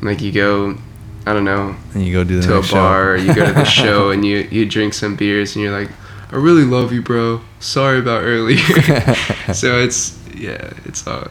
like 0.00 0.20
you 0.20 0.32
go 0.32 0.76
I 1.24 1.32
don't 1.32 1.44
know, 1.44 1.76
and 1.94 2.04
you 2.04 2.12
go 2.12 2.24
do 2.24 2.40
the 2.40 2.46
to 2.48 2.56
a 2.56 2.62
bar 2.62 3.12
or 3.12 3.16
you 3.16 3.32
go 3.32 3.46
to 3.46 3.52
the 3.52 3.64
show 3.64 4.10
and 4.12 4.24
you 4.24 4.48
you 4.50 4.66
drink 4.66 4.94
some 4.94 5.14
beers 5.14 5.54
and 5.54 5.62
you're 5.62 5.78
like 5.78 5.90
I 6.30 6.36
really 6.36 6.64
love 6.64 6.92
you, 6.92 7.02
bro. 7.02 7.42
Sorry 7.60 7.98
about 7.98 8.22
earlier. 8.22 8.56
so 9.52 9.78
it's 9.78 10.18
yeah, 10.34 10.72
it's 10.86 11.06
all 11.06 11.28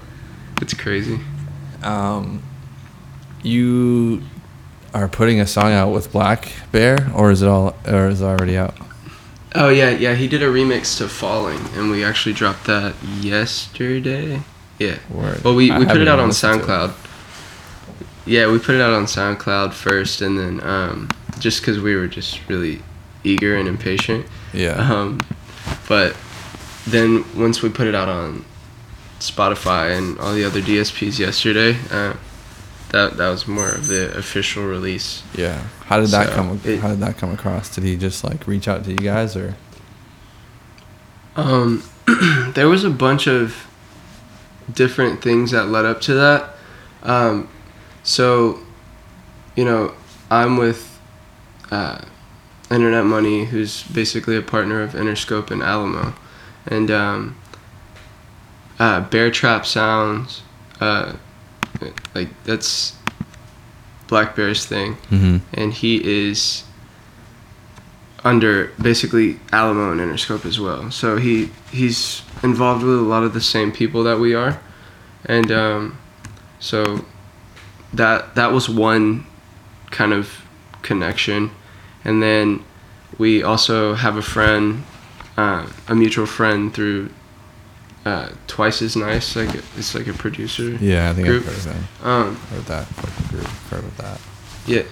it's 0.62 0.76
crazy. 0.76 1.20
um, 1.82 2.44
you 3.44 4.22
are 4.94 5.08
putting 5.08 5.40
a 5.40 5.48
song 5.48 5.72
out 5.72 5.92
with 5.92 6.12
Black 6.12 6.52
Bear, 6.72 7.12
or 7.16 7.32
is 7.32 7.42
it 7.42 7.48
all, 7.48 7.76
or 7.88 8.10
is 8.10 8.22
it 8.22 8.26
already 8.26 8.58
out? 8.58 8.76
Oh 9.56 9.70
yeah, 9.70 9.90
yeah. 9.90 10.16
He 10.16 10.28
did 10.28 10.42
a 10.42 10.48
remix 10.48 10.98
to 10.98 11.08
"Falling," 11.08 11.60
and 11.76 11.92
we 11.92 12.04
actually 12.04 12.34
dropped 12.34 12.66
that 12.66 12.96
yesterday. 13.04 14.42
Yeah. 14.80 14.98
Word. 15.10 15.44
Well, 15.44 15.56
we, 15.56 15.72
I 15.72 15.80
we 15.80 15.86
put 15.86 15.98
it 15.98 16.08
out 16.08 16.20
on 16.20 16.30
listened 16.30 16.54
to 16.54 16.64
it. 16.64 16.68
SoundCloud. 16.68 16.94
Yeah, 18.26 18.52
we 18.52 18.60
put 18.60 18.76
it 18.76 18.82
out 18.82 18.94
on 18.94 19.06
SoundCloud 19.06 19.74
first, 19.74 20.22
and 20.22 20.38
then 20.38 20.62
um, 20.64 21.10
just 21.40 21.62
because 21.62 21.80
we 21.80 21.96
were 21.96 22.08
just 22.08 22.48
really 22.48 22.82
eager 23.24 23.56
and 23.56 23.68
impatient. 23.68 24.26
Yeah. 24.54 24.74
Um, 24.74 25.20
but 25.88 26.16
then 26.88 27.26
once 27.38 27.62
we 27.62 27.70
put 27.70 27.88
it 27.88 27.96
out 27.96 28.10
on 28.10 28.46
Spotify 29.22 29.98
and 29.98 30.20
all 30.20 30.34
the 30.34 30.44
other 30.44 30.62
DSPs 30.62 31.20
yesterday. 31.20 31.78
Uh, 31.90 32.16
that 32.92 33.18
that 33.18 33.30
was 33.30 33.48
more 33.48 33.70
of 33.70 33.88
the 33.88 34.16
official 34.18 34.66
release. 34.66 35.24
Yeah. 35.36 35.62
How 35.86 36.00
did 36.00 36.10
that 36.10 36.30
So, 36.30 36.36
come? 36.36 36.62
it- 36.64 36.80
how 36.80 36.90
did 36.90 37.00
that 37.00 37.18
come 37.18 37.32
across? 37.32 37.74
Did 37.74 37.84
he 37.84 37.96
just 37.98 38.24
like 38.24 38.48
reach 38.48 38.68
out 38.68 38.84
to 38.86 38.92
you 38.92 38.98
guys 38.98 39.36
or? 39.36 39.56
Um, 41.36 41.84
there 42.54 42.68
was 42.68 42.84
a 42.84 42.90
bunch 42.90 43.28
of 43.28 43.68
different 44.74 45.22
things 45.22 45.52
that 45.52 45.68
led 45.68 45.86
up 45.86 46.02
to 46.02 46.14
that. 46.16 46.56
Um, 47.04 47.48
so, 48.04 48.60
you 49.56 49.64
know, 49.66 49.94
I'm 50.30 50.58
with 50.58 51.00
uh, 51.72 52.02
Internet 52.70 53.06
Money, 53.06 53.46
who's 53.46 53.84
basically 53.84 54.36
a 54.36 54.42
partner 54.42 54.82
of 54.82 54.92
Interscope 54.92 55.52
and 55.52 55.62
Alamo, 55.64 56.14
and 56.68 56.92
um, 56.92 57.38
uh, 58.80 59.02
Bear 59.10 59.32
Trap 59.32 59.66
Sounds, 59.66 60.42
uh, 60.80 61.14
like 62.14 62.30
that's 62.44 62.96
Black 64.08 64.36
Bear's 64.36 64.66
thing 64.66 64.96
Mm-hmm. 65.10 65.38
and 65.54 65.74
he 65.74 66.02
is 66.28 66.64
under 68.24 68.68
basically 68.82 69.40
Alamo 69.52 69.92
and 69.92 70.00
Interscope 70.00 70.46
as 70.46 70.60
well. 70.60 70.92
So 70.92 71.18
he 71.18 71.50
he's 71.72 72.22
involved 72.44 72.84
with 72.84 72.98
a 72.98 73.02
lot 73.02 73.24
of 73.24 73.34
the 73.34 73.42
same 73.42 73.72
people 73.72 74.04
that 74.04 74.20
we 74.20 74.36
are, 74.36 74.60
and 75.26 75.52
um, 75.52 75.98
so 76.60 77.06
that 77.94 78.36
that 78.36 78.52
was 78.52 78.70
one 78.70 79.26
kind 79.90 80.14
of 80.14 80.46
connection, 80.84 81.50
and 82.06 82.22
then 82.22 82.64
we 83.18 83.42
also 83.44 83.96
have 83.96 84.18
a 84.18 84.22
friend, 84.22 84.84
uh, 85.38 85.68
a 85.88 85.96
mutual 85.96 86.26
friend 86.28 86.74
through. 86.74 87.10
Uh, 88.04 88.30
twice 88.48 88.82
as 88.82 88.96
nice, 88.96 89.36
like 89.36 89.54
it's 89.78 89.94
like 89.94 90.08
a 90.08 90.14
producer. 90.14 90.72
Yeah, 90.82 91.12
I 91.12 91.14
think 91.14 91.28
Group. 91.28 91.48
I've 91.48 91.64
heard 91.64 91.76
of. 91.76 92.06
Um, 92.06 92.36
Heard 92.36 92.66
that 92.66 92.88
fucking 92.88 93.28
group. 93.28 93.46
Heard 93.46 93.84
of 93.84 93.98
that. 93.98 94.20
Yeah, 94.66 94.84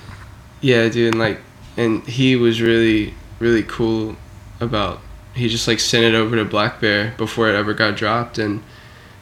yeah, 0.62 0.88
dude. 0.90 1.14
And 1.14 1.20
like, 1.20 1.40
and 1.76 2.06
he 2.08 2.36
was 2.36 2.62
really, 2.62 3.16
really 3.40 3.64
cool 3.64 4.16
about. 4.60 5.02
He 5.34 5.50
just 5.50 5.68
like 5.68 5.80
sent 5.80 6.04
it 6.04 6.14
over 6.14 6.36
to 6.36 6.46
Black 6.46 6.80
Bear 6.80 7.16
before 7.18 7.50
it 7.50 7.56
ever 7.56 7.74
got 7.74 7.96
dropped, 7.98 8.38
and 8.38 8.62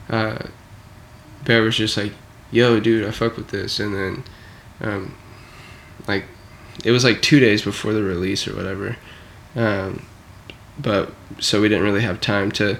uh, 0.09 0.39
Bear 1.45 1.61
was 1.61 1.77
just 1.77 1.95
like, 1.95 2.11
"Yo, 2.51 2.81
dude, 2.81 3.07
I 3.07 3.11
fuck 3.11 3.37
with 3.37 3.49
this," 3.49 3.79
and 3.79 3.93
then, 3.95 4.23
um, 4.81 5.15
like, 6.09 6.25
it 6.83 6.91
was 6.91 7.05
like 7.05 7.21
two 7.21 7.39
days 7.39 7.61
before 7.61 7.93
the 7.93 8.03
release 8.03 8.49
or 8.49 8.55
whatever, 8.55 8.97
um, 9.55 10.05
but 10.77 11.13
so 11.39 11.61
we 11.61 11.69
didn't 11.69 11.85
really 11.85 12.01
have 12.01 12.19
time 12.19 12.51
to 12.53 12.79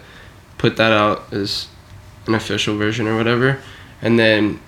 put 0.58 0.78
that 0.78 0.91
out 0.91 1.32
as 1.32 1.68
an 2.26 2.34
official 2.34 2.78
version 2.78 3.08
or 3.08 3.16
whatever, 3.16 3.60
and 4.01 4.18
then 4.18 4.60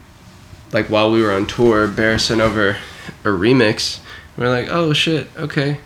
like 0.72 0.88
while 0.88 1.12
we 1.12 1.22
were 1.22 1.32
on 1.32 1.46
tour, 1.46 1.88
Bear 1.88 2.20
sent 2.20 2.42
over 2.42 2.78
a 3.24 3.30
remix. 3.30 4.00
We 4.38 4.46
are 4.46 4.50
like, 4.50 4.68
oh 4.70 4.94
shit, 4.94 5.28
okay, 5.38 5.80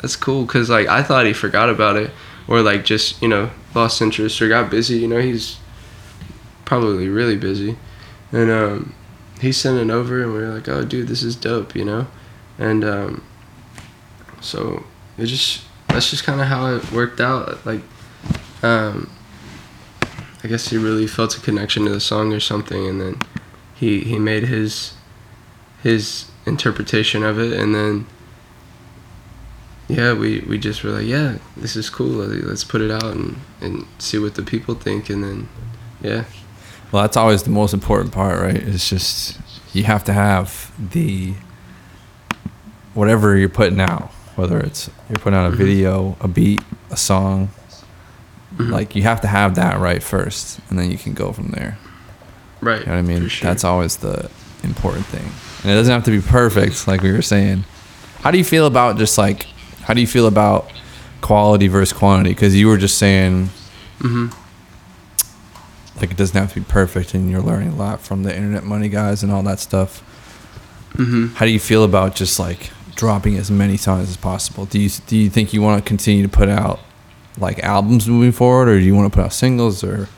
that's 0.00 0.16
cool. 0.16 0.46
Cause 0.46 0.70
like 0.70 0.88
I 0.88 1.02
thought 1.02 1.26
he 1.26 1.32
forgot 1.32 1.68
about 1.68 1.96
it, 1.96 2.10
or 2.48 2.62
like 2.62 2.84
just 2.84 3.20
you 3.20 3.28
know 3.28 3.50
lost 3.74 4.00
interest 4.00 4.40
or 4.40 4.48
got 4.48 4.70
busy. 4.70 4.98
You 4.98 5.08
know 5.08 5.20
he's 5.20 5.58
probably 6.64 7.08
really 7.08 7.36
busy, 7.36 7.76
and 8.30 8.50
um, 8.50 8.94
he 9.40 9.52
sent 9.52 9.78
it 9.78 9.92
over, 9.92 10.22
and 10.22 10.32
we 10.32 10.38
were 10.38 10.54
like, 10.54 10.68
oh 10.68 10.84
dude, 10.84 11.08
this 11.08 11.22
is 11.22 11.36
dope, 11.36 11.74
you 11.74 11.84
know, 11.84 12.06
and 12.58 12.84
um, 12.84 13.24
so 14.40 14.84
it 15.18 15.26
just 15.26 15.64
that's 15.88 16.10
just 16.10 16.24
kind 16.24 16.40
of 16.40 16.46
how 16.46 16.74
it 16.74 16.92
worked 16.92 17.20
out. 17.20 17.64
Like, 17.66 17.82
um, 18.62 19.10
I 20.44 20.48
guess 20.48 20.68
he 20.70 20.76
really 20.76 21.06
felt 21.06 21.36
a 21.36 21.40
connection 21.40 21.84
to 21.84 21.90
the 21.90 22.00
song 22.00 22.32
or 22.32 22.40
something, 22.40 22.86
and 22.88 23.00
then 23.00 23.18
he 23.74 24.00
he 24.00 24.18
made 24.18 24.44
his 24.44 24.94
his 25.82 26.26
interpretation 26.46 27.22
of 27.22 27.38
it 27.38 27.52
and 27.52 27.72
then 27.74 28.06
yeah 29.88 30.12
we 30.12 30.40
we 30.40 30.58
just 30.58 30.82
were 30.82 30.90
like 30.90 31.06
yeah 31.06 31.36
this 31.56 31.76
is 31.76 31.88
cool 31.90 32.06
let's 32.08 32.64
put 32.64 32.80
it 32.80 32.90
out 32.90 33.04
and 33.04 33.36
and 33.60 33.84
see 33.98 34.18
what 34.18 34.34
the 34.34 34.42
people 34.42 34.74
think 34.74 35.08
and 35.10 35.22
then 35.22 35.48
yeah 36.00 36.24
Well, 36.90 37.02
that's 37.02 37.16
always 37.16 37.42
the 37.44 37.50
most 37.50 37.72
important 37.74 38.12
part, 38.12 38.40
right? 38.40 38.56
It's 38.56 38.88
just 38.88 39.38
you 39.72 39.84
have 39.84 40.04
to 40.04 40.12
have 40.12 40.70
the 40.92 41.34
whatever 42.94 43.36
you're 43.36 43.48
putting 43.48 43.80
out, 43.80 44.10
whether 44.36 44.58
it's 44.60 44.90
you're 45.08 45.16
putting 45.18 45.38
out 45.38 45.46
a 45.52 45.54
Mhm. 45.54 45.58
video, 45.58 46.16
a 46.20 46.28
beat, 46.28 46.60
a 46.90 46.96
song. 46.96 47.48
Mhm. 48.58 48.70
Like 48.70 48.94
you 48.94 49.02
have 49.02 49.20
to 49.22 49.26
have 49.28 49.54
that 49.54 49.78
right 49.80 50.02
first, 50.02 50.60
and 50.68 50.78
then 50.78 50.90
you 50.90 50.98
can 50.98 51.14
go 51.14 51.32
from 51.32 51.48
there. 51.48 51.78
right 52.60 52.80
You 52.80 52.86
know 52.86 52.92
what 52.92 52.98
I 52.98 53.02
mean? 53.02 53.28
sure. 53.28 53.48
That's 53.48 53.64
always 53.64 53.96
the 53.96 54.30
important 54.62 55.06
thing. 55.06 55.24
And 55.62 55.70
it 55.72 55.74
doesn't 55.74 55.92
have 55.92 56.04
to 56.04 56.10
be 56.10 56.20
perfect, 56.20 56.86
like 56.86 57.02
we 57.02 57.12
were 57.12 57.22
saying. 57.22 57.64
How 58.20 58.30
do 58.30 58.38
you 58.38 58.44
feel 58.44 58.66
about 58.66 58.98
just 58.98 59.18
like, 59.18 59.46
how 59.82 59.94
do 59.94 60.00
you 60.00 60.06
feel 60.06 60.26
about 60.26 60.70
quality 61.22 61.66
versus 61.68 61.96
quantity? 61.96 62.30
Because 62.30 62.54
you 62.54 62.68
were 62.68 62.76
just 62.78 62.98
saying, 62.98 63.50
hmm 64.00 64.28
like, 66.00 66.10
it 66.10 66.16
doesn't 66.16 66.36
have 66.36 66.52
to 66.54 66.60
be 66.60 66.66
perfect, 66.66 67.14
and 67.14 67.30
you're 67.30 67.42
learning 67.42 67.68
a 67.68 67.74
lot 67.76 68.00
from 68.00 68.22
the 68.24 68.34
internet 68.34 68.64
money 68.64 68.88
guys 68.88 69.22
and 69.22 69.30
all 69.30 69.42
that 69.44 69.60
stuff. 69.60 70.00
hmm 70.96 71.28
How 71.34 71.46
do 71.46 71.52
you 71.52 71.60
feel 71.60 71.84
about 71.84 72.14
just 72.14 72.38
like 72.40 72.70
dropping 72.96 73.36
as 73.36 73.50
many 73.50 73.76
songs 73.76 74.08
as 74.08 74.16
possible? 74.16 74.64
Do 74.66 74.78
you 74.80 74.90
do 75.06 75.16
you 75.16 75.30
think 75.30 75.52
you 75.52 75.62
want 75.62 75.82
to 75.84 75.88
continue 75.88 76.22
to 76.22 76.28
put 76.28 76.48
out 76.48 76.80
like 77.38 77.58
albums 77.60 78.08
moving 78.08 78.32
forward, 78.32 78.68
or 78.68 78.78
do 78.78 78.84
you 78.84 78.94
want 78.94 79.12
to 79.12 79.16
put 79.16 79.24
out 79.24 79.32
singles, 79.32 79.82
or 79.82 80.08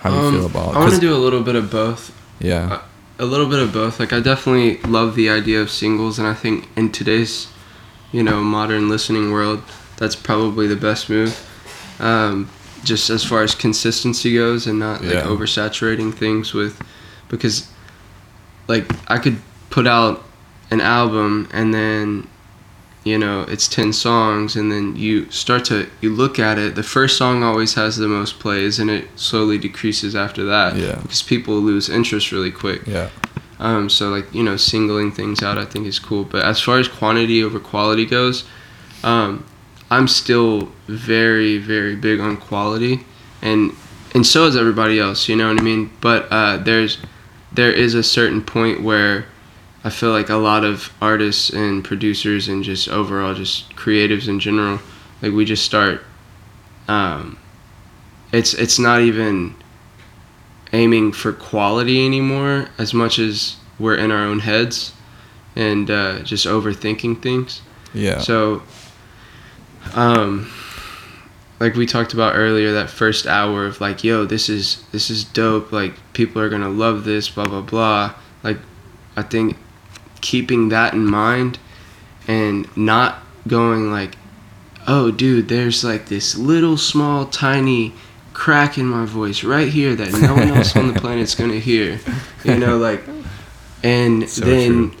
how 0.00 0.10
do 0.10 0.16
you 0.16 0.32
feel 0.32 0.46
about? 0.46 0.68
Um, 0.70 0.76
i 0.76 0.78
want 0.80 0.94
to 0.94 1.00
do 1.00 1.14
a 1.14 1.18
little 1.18 1.42
bit 1.42 1.54
of 1.56 1.70
both 1.70 2.14
yeah, 2.40 2.82
a 3.18 3.24
little 3.24 3.48
bit 3.48 3.58
of 3.58 3.72
both. 3.72 3.98
Like 3.98 4.12
I 4.12 4.20
definitely 4.20 4.78
love 4.88 5.14
the 5.16 5.28
idea 5.28 5.60
of 5.60 5.70
singles, 5.70 6.18
and 6.18 6.28
I 6.28 6.34
think 6.34 6.68
in 6.76 6.92
today's, 6.92 7.48
you 8.12 8.22
know, 8.22 8.40
modern 8.42 8.88
listening 8.88 9.32
world, 9.32 9.62
that's 9.96 10.14
probably 10.14 10.66
the 10.68 10.76
best 10.76 11.10
move. 11.10 11.36
Um, 12.00 12.48
just 12.84 13.10
as 13.10 13.24
far 13.24 13.42
as 13.42 13.56
consistency 13.56 14.34
goes, 14.34 14.66
and 14.68 14.78
not 14.78 15.02
like 15.02 15.14
Yeah. 15.14 15.22
oversaturating 15.24 16.14
things 16.14 16.54
with, 16.54 16.80
because, 17.28 17.66
like 18.68 18.88
I 19.08 19.18
could 19.18 19.38
put 19.70 19.86
out 19.88 20.22
an 20.70 20.80
album 20.80 21.48
and 21.52 21.74
then, 21.74 22.28
you 23.08 23.18
know, 23.18 23.42
it's 23.42 23.66
ten 23.66 23.92
songs, 23.92 24.56
and 24.56 24.70
then 24.70 24.96
you 24.96 25.30
start 25.30 25.64
to 25.66 25.88
you 26.00 26.14
look 26.14 26.38
at 26.38 26.58
it. 26.58 26.74
The 26.74 26.82
first 26.82 27.16
song 27.16 27.42
always 27.42 27.74
has 27.74 27.96
the 27.96 28.08
most 28.08 28.38
plays, 28.38 28.78
and 28.78 28.90
it 28.90 29.08
slowly 29.16 29.58
decreases 29.58 30.14
after 30.14 30.44
that. 30.44 30.76
Yeah. 30.76 31.00
Because 31.02 31.22
people 31.22 31.54
lose 31.54 31.88
interest 31.88 32.32
really 32.32 32.50
quick. 32.50 32.86
yeah, 32.86 33.10
Um, 33.58 33.88
so 33.88 34.10
like 34.10 34.32
you 34.34 34.42
know, 34.42 34.56
singling 34.56 35.10
things 35.12 35.42
out 35.42 35.58
I 35.58 35.64
think 35.64 35.86
is 35.86 35.98
cool. 35.98 36.24
But 36.24 36.44
as 36.44 36.60
far 36.60 36.78
as 36.78 36.88
quantity 36.88 37.42
over 37.42 37.58
quality 37.58 38.06
goes, 38.06 38.44
um, 39.02 39.44
I'm 39.90 40.08
still 40.08 40.70
very 40.86 41.58
very 41.58 41.96
big 41.96 42.20
on 42.20 42.36
quality, 42.36 43.06
and 43.42 43.72
and 44.14 44.26
so 44.26 44.46
is 44.46 44.56
everybody 44.56 44.98
else. 45.00 45.28
You 45.28 45.36
know 45.36 45.48
what 45.48 45.60
I 45.60 45.64
mean? 45.64 45.90
But 46.00 46.28
uh, 46.30 46.56
there's 46.58 46.98
there 47.52 47.72
is 47.72 47.94
a 47.94 48.02
certain 48.02 48.42
point 48.42 48.82
where 48.82 49.26
I 49.88 49.90
feel 49.90 50.10
like 50.10 50.28
a 50.28 50.36
lot 50.36 50.64
of 50.64 50.92
artists 51.00 51.48
and 51.48 51.82
producers 51.82 52.46
and 52.46 52.62
just 52.62 52.90
overall 52.90 53.32
just 53.32 53.74
creatives 53.74 54.28
in 54.28 54.38
general, 54.38 54.80
like 55.22 55.32
we 55.32 55.46
just 55.46 55.64
start. 55.64 56.04
Um, 56.88 57.38
it's 58.30 58.52
it's 58.52 58.78
not 58.78 59.00
even 59.00 59.54
aiming 60.74 61.12
for 61.12 61.32
quality 61.32 62.04
anymore 62.04 62.68
as 62.76 62.92
much 62.92 63.18
as 63.18 63.56
we're 63.78 63.94
in 63.94 64.10
our 64.10 64.24
own 64.24 64.40
heads 64.40 64.92
and 65.56 65.90
uh, 65.90 66.18
just 66.18 66.44
overthinking 66.44 67.22
things. 67.22 67.62
yeah. 67.94 68.18
So, 68.18 68.62
um, 69.94 70.52
like 71.60 71.76
we 71.76 71.86
talked 71.86 72.12
about 72.12 72.36
earlier, 72.36 72.74
that 72.74 72.90
first 72.90 73.26
hour 73.26 73.64
of 73.64 73.80
like, 73.80 74.04
yo, 74.04 74.26
this 74.26 74.50
is 74.50 74.84
this 74.92 75.08
is 75.08 75.24
dope. 75.24 75.72
Like 75.72 75.94
people 76.12 76.42
are 76.42 76.50
gonna 76.50 76.68
love 76.68 77.04
this. 77.04 77.30
Blah 77.30 77.46
blah 77.46 77.62
blah. 77.62 78.14
Like, 78.42 78.58
I 79.16 79.22
think 79.22 79.56
keeping 80.20 80.68
that 80.70 80.94
in 80.94 81.04
mind 81.04 81.58
and 82.26 82.74
not 82.76 83.22
going 83.46 83.90
like, 83.90 84.16
oh, 84.86 85.10
dude, 85.10 85.48
there's 85.48 85.84
like 85.84 86.06
this 86.06 86.36
little 86.36 86.76
small 86.76 87.26
tiny 87.26 87.92
crack 88.32 88.78
in 88.78 88.86
my 88.86 89.04
voice 89.04 89.42
right 89.42 89.68
here 89.68 89.94
that 89.96 90.12
no 90.12 90.34
one 90.34 90.48
else 90.48 90.76
on 90.76 90.92
the 90.92 91.00
planet's 91.00 91.34
gonna 91.34 91.58
hear. 91.58 91.98
You 92.44 92.56
know, 92.58 92.78
like, 92.78 93.02
and 93.82 94.28
So 94.38 94.44
then 94.44 94.90
true. 94.90 94.98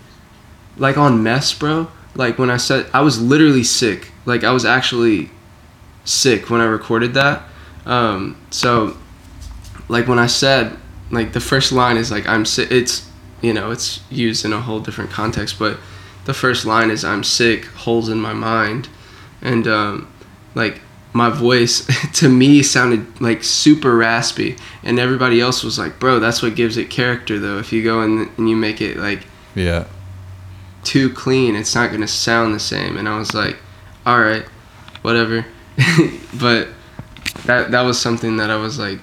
like 0.76 0.96
on 0.98 1.22
mess 1.22 1.52
bro 1.54 1.88
like 2.14 2.38
when 2.38 2.50
i 2.50 2.56
said 2.56 2.86
i 2.92 3.00
was 3.00 3.20
literally 3.20 3.64
sick 3.64 4.10
like 4.26 4.44
i 4.44 4.50
was 4.50 4.64
actually 4.64 5.30
sick 6.04 6.50
when 6.50 6.60
i 6.60 6.64
recorded 6.64 7.14
that 7.14 7.42
um 7.86 8.36
so 8.50 8.96
like 9.88 10.06
when 10.08 10.18
i 10.18 10.26
said 10.26 10.76
like 11.10 11.32
the 11.32 11.40
first 11.40 11.72
line 11.72 11.96
is 11.96 12.10
like 12.10 12.26
i'm 12.26 12.44
sick 12.44 12.70
it's 12.70 13.07
you 13.42 13.52
know 13.52 13.70
it's 13.70 14.00
used 14.10 14.44
in 14.44 14.52
a 14.52 14.60
whole 14.60 14.80
different 14.80 15.10
context 15.10 15.58
but 15.58 15.78
the 16.24 16.34
first 16.34 16.64
line 16.66 16.90
is 16.90 17.04
i'm 17.04 17.22
sick 17.24 17.64
holes 17.66 18.08
in 18.08 18.20
my 18.20 18.32
mind. 18.32 18.88
And 19.40 19.66
um 19.68 20.12
like 20.54 20.80
my 21.12 21.30
voice 21.30 21.86
to 22.20 22.28
me 22.28 22.62
sounded 22.62 23.20
like 23.20 23.42
super 23.44 23.96
raspy. 23.96 24.56
And 24.82 24.98
everybody 24.98 25.40
else 25.40 25.62
was 25.64 25.78
like 25.78 25.98
bro 26.00 26.18
that's 26.20 26.42
what 26.42 26.54
gives 26.56 26.76
it 26.76 26.90
character 26.90 27.38
though. 27.38 27.58
If 27.58 27.72
you 27.72 27.82
go 27.84 28.02
in 28.02 28.28
and 28.36 28.48
you 28.50 28.56
make 28.56 28.80
it 28.80 28.96
like 28.98 29.26
Yeah. 29.54 29.84
too 30.84 31.08
clean 31.12 31.54
it's 31.54 31.74
not 31.74 31.88
going 31.90 32.00
to 32.02 32.08
sound 32.08 32.52
the 32.54 32.60
same. 32.60 32.96
And 32.98 33.08
i 33.08 33.16
was 33.18 33.32
like 33.32 33.56
all 34.04 34.20
right 34.20 34.44
whatever. 35.02 35.46
But 36.38 36.68
that 37.46 37.70
that 37.70 37.82
was 37.82 37.98
something 38.00 38.36
that 38.38 38.50
i 38.50 38.56
was 38.56 38.78
like 38.78 38.98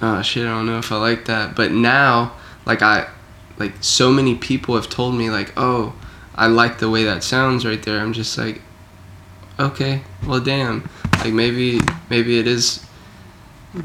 oh 0.00 0.22
shit 0.22 0.46
i 0.46 0.50
don't 0.50 0.66
know 0.66 0.78
if 0.78 0.90
i 0.92 0.96
like 0.96 1.24
that. 1.26 1.56
But 1.56 1.72
now 1.72 2.32
like 2.64 2.80
i 2.80 3.08
like 3.62 3.74
so 3.80 4.10
many 4.10 4.34
people 4.34 4.74
have 4.74 4.88
told 4.88 5.14
me 5.14 5.30
like 5.30 5.52
oh 5.56 5.94
i 6.34 6.46
like 6.46 6.78
the 6.78 6.90
way 6.90 7.04
that 7.04 7.22
sounds 7.22 7.64
right 7.64 7.82
there. 7.82 8.00
I'm 8.00 8.12
just 8.12 8.36
like 8.36 8.60
okay 9.58 10.02
well 10.26 10.40
damn. 10.40 10.88
Like 11.18 11.32
maybe 11.32 11.78
maybe 12.10 12.38
it 12.38 12.48
is 12.48 12.84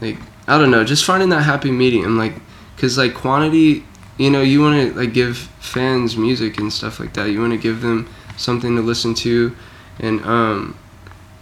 like 0.01 0.17
i 0.47 0.57
don't 0.57 0.71
know 0.71 0.83
just 0.83 1.05
finding 1.05 1.29
that 1.29 1.43
happy 1.43 1.71
medium 1.71 2.17
like 2.17 2.33
because 2.75 2.97
like 2.97 3.13
quantity 3.13 3.85
you 4.17 4.29
know 4.31 4.41
you 4.41 4.61
want 4.61 4.75
to 4.75 4.99
like 4.99 5.13
give 5.13 5.37
fans 5.59 6.17
music 6.17 6.57
and 6.57 6.73
stuff 6.73 6.99
like 6.99 7.13
that. 7.13 7.29
You 7.29 7.39
want 7.39 7.53
to 7.53 7.59
give 7.59 7.81
them 7.81 8.09
something 8.37 8.75
to 8.75 8.81
listen 8.81 9.13
to 9.13 9.55
and 9.99 10.23
um 10.25 10.77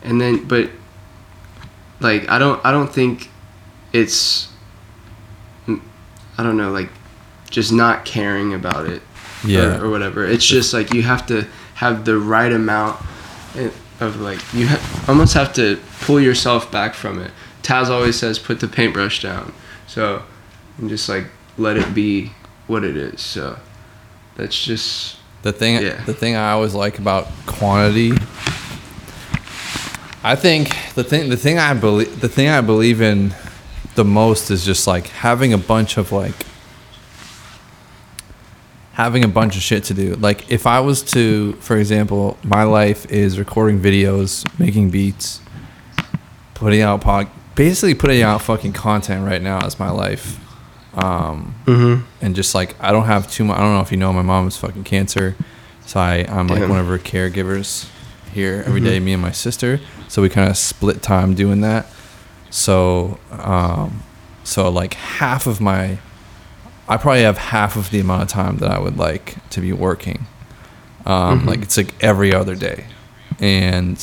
and 0.04 0.20
then 0.20 0.46
but 0.46 0.70
like 2.02 2.28
i 2.30 2.38
don't 2.38 2.64
i 2.66 2.72
don't 2.72 2.94
think 2.94 3.30
it's 3.94 4.50
i 6.38 6.44
don't 6.44 6.58
know 6.58 6.72
like 6.72 6.90
just 7.56 7.72
not 7.72 8.04
caring 8.06 8.54
about 8.54 8.86
it 8.86 9.02
Yeah. 9.46 9.78
or, 9.80 9.86
or 9.86 9.90
whatever 9.90 10.26
it's 10.26 10.46
just 10.46 10.74
like 10.74 10.94
you 10.94 11.02
have 11.04 11.26
to 11.28 11.48
have 11.76 12.04
the 12.06 12.18
right 12.18 12.52
amount 12.52 13.00
of 14.02 14.20
like 14.20 14.40
you 14.54 14.68
ha- 14.68 15.06
almost 15.08 15.34
have 15.36 15.54
to 15.54 15.80
pull 16.02 16.20
yourself 16.20 16.70
back 16.72 16.94
from 16.94 17.22
it 17.22 17.32
taz 17.64 17.88
always 17.90 18.18
says 18.20 18.38
put 18.40 18.60
the 18.60 18.68
paintbrush 18.68 19.22
down 19.22 19.54
so 19.88 20.22
and 20.78 20.90
just 20.90 21.08
like 21.08 21.26
let 21.58 21.78
it 21.78 21.94
be 21.94 22.32
what 22.68 22.84
it 22.84 22.98
is 22.98 23.22
so 23.22 23.58
that's 24.36 24.66
just 24.66 25.18
The 25.44 25.54
thing, 25.54 25.82
Yeah. 25.82 26.04
the 26.06 26.14
thing 26.14 26.36
I 26.36 26.52
always 26.52 26.74
like 26.74 26.98
about 27.00 27.28
quantity. 27.46 28.12
I 30.24 30.36
think 30.36 30.70
the 30.96 31.04
thing, 31.04 31.30
the 31.30 31.38
thing 31.38 31.60
I 31.60 31.74
believe, 31.76 32.20
the 32.20 32.28
thing 32.28 32.50
I 32.50 32.62
believe 32.62 33.00
in 33.02 33.34
the 33.94 34.04
most 34.04 34.50
is 34.50 34.66
just 34.66 34.88
like 34.88 35.08
having 35.08 35.54
a 35.54 35.58
bunch 35.58 35.98
of 35.98 36.12
like 36.12 36.34
having 38.96 39.26
a 39.26 39.28
bunch 39.28 39.56
of 39.58 39.62
shit 39.62 39.84
to 39.84 39.94
do. 39.94 40.16
Like 40.16 40.50
if 40.50 40.66
I 40.66 40.80
was 40.80 41.02
to, 41.14 41.54
for 41.54 41.78
example, 41.78 42.38
my 42.44 42.64
life 42.64 43.12
is 43.12 43.38
recording 43.38 43.80
videos, 43.80 44.46
making 44.58 44.90
beats, 44.90 45.42
putting 46.54 46.82
out 46.82 47.02
pod, 47.02 47.28
basically 47.56 47.94
putting 47.94 48.22
out 48.22 48.42
fucking 48.42 48.72
content 48.74 49.26
right 49.26 49.42
now 49.42 49.66
is 49.66 49.78
my 49.78 49.92
life. 49.92 50.40
Um, 50.96 51.56
mm-hmm. 51.66 52.06
and 52.22 52.36
just 52.36 52.56
like 52.56 52.74
I 52.82 52.94
don't 52.94 53.04
have 53.04 53.30
too 53.30 53.44
much. 53.44 53.58
I 53.58 53.62
don't 53.62 53.74
know 53.74 53.82
if 53.82 53.92
you 53.92 53.98
know, 53.98 54.14
my 54.14 54.22
mom 54.22 54.46
has 54.46 54.56
fucking 54.58 54.86
cancer, 54.86 55.36
so 55.86 56.00
I 56.00 56.26
I'm 56.30 56.48
like 56.48 56.62
Damn. 56.62 56.70
one 56.70 56.80
of 56.80 56.88
her 56.88 56.98
caregivers 56.98 57.90
here 58.32 58.64
every 58.66 58.80
day. 58.80 59.02
Me 59.02 59.12
and 59.12 59.22
my 59.22 59.32
sister, 59.34 59.82
so 60.08 60.22
we 60.22 60.30
kind 60.30 60.50
of 60.50 60.56
split 60.56 61.04
time 61.04 61.34
doing 61.34 61.60
that. 61.62 61.88
So 62.50 63.20
um, 63.30 64.04
so 64.46 64.70
like 64.70 64.94
half 64.94 65.48
of 65.48 65.60
my, 65.60 65.98
I 66.88 66.98
probably 66.98 67.24
have 67.24 67.38
half 67.38 67.76
of 67.76 67.90
the 67.90 68.00
amount 68.00 68.24
of 68.24 68.28
time 68.28 68.58
that 68.58 68.70
I 68.70 68.78
would 68.80 68.98
like 68.98 69.36
to 69.52 69.62
be 69.62 69.74
working. 69.74 70.28
Um, 71.06 71.42
Mhm. 71.42 71.46
Like 71.48 71.62
it's 71.62 71.78
like 71.78 71.94
every 72.02 72.34
other 72.34 72.56
day, 72.56 72.86
and 73.40 73.98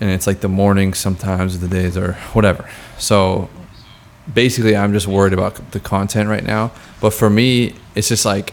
and 0.00 0.10
it's 0.10 0.26
like 0.26 0.40
the 0.40 0.48
mornings 0.48 0.98
sometimes 0.98 1.60
the 1.60 1.68
days 1.68 1.96
or 1.96 2.14
whatever. 2.32 2.68
So 2.98 3.48
basically 4.32 4.76
I'm 4.76 4.92
just 4.92 5.06
worried 5.06 5.32
about 5.32 5.70
the 5.72 5.78
content 5.80 6.28
right 6.28 6.44
now. 6.44 6.72
But 7.00 7.10
for 7.14 7.30
me, 7.30 7.74
it's 7.94 8.08
just 8.08 8.24
like 8.24 8.52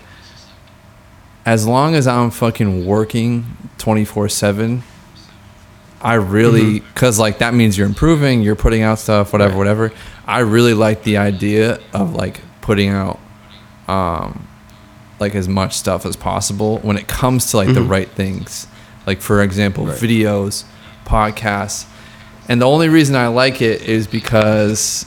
as 1.45 1.65
long 1.65 1.95
as 1.95 2.05
I'm 2.07 2.29
fucking 2.29 2.85
working 2.85 3.45
24/7, 3.79 4.83
I 6.01 6.13
really 6.15 6.81
cuz 6.95 7.17
like 7.17 7.39
that 7.39 7.53
means 7.53 7.77
you're 7.77 7.87
improving, 7.87 8.41
you're 8.41 8.55
putting 8.55 8.83
out 8.83 8.99
stuff, 8.99 9.33
whatever, 9.33 9.51
Right. 9.53 9.57
whatever. 9.57 9.91
I 10.27 10.39
really 10.39 10.73
like 10.75 11.03
the 11.03 11.17
idea 11.17 11.79
of 11.93 12.13
like 12.13 12.41
putting 12.69 12.89
out 12.89 13.17
um 13.87 14.47
like 15.19 15.33
as 15.35 15.47
much 15.47 15.73
stuff 15.73 16.05
as 16.05 16.15
possible 16.15 16.77
when 16.87 16.97
it 17.01 17.07
comes 17.07 17.41
to 17.51 17.57
like 17.57 17.73
the 17.73 17.79
Mhm. 17.85 17.89
right 17.95 18.09
things. 18.21 18.67
Like 19.07 19.21
for 19.21 19.41
example, 19.41 19.85
Right. 19.87 19.97
videos, 19.97 20.63
podcasts. 21.05 21.85
And 22.47 22.61
the 22.61 22.67
only 22.67 22.87
reason 22.89 23.15
I 23.15 23.27
like 23.27 23.61
it 23.61 23.81
is 23.95 24.07
because 24.07 25.05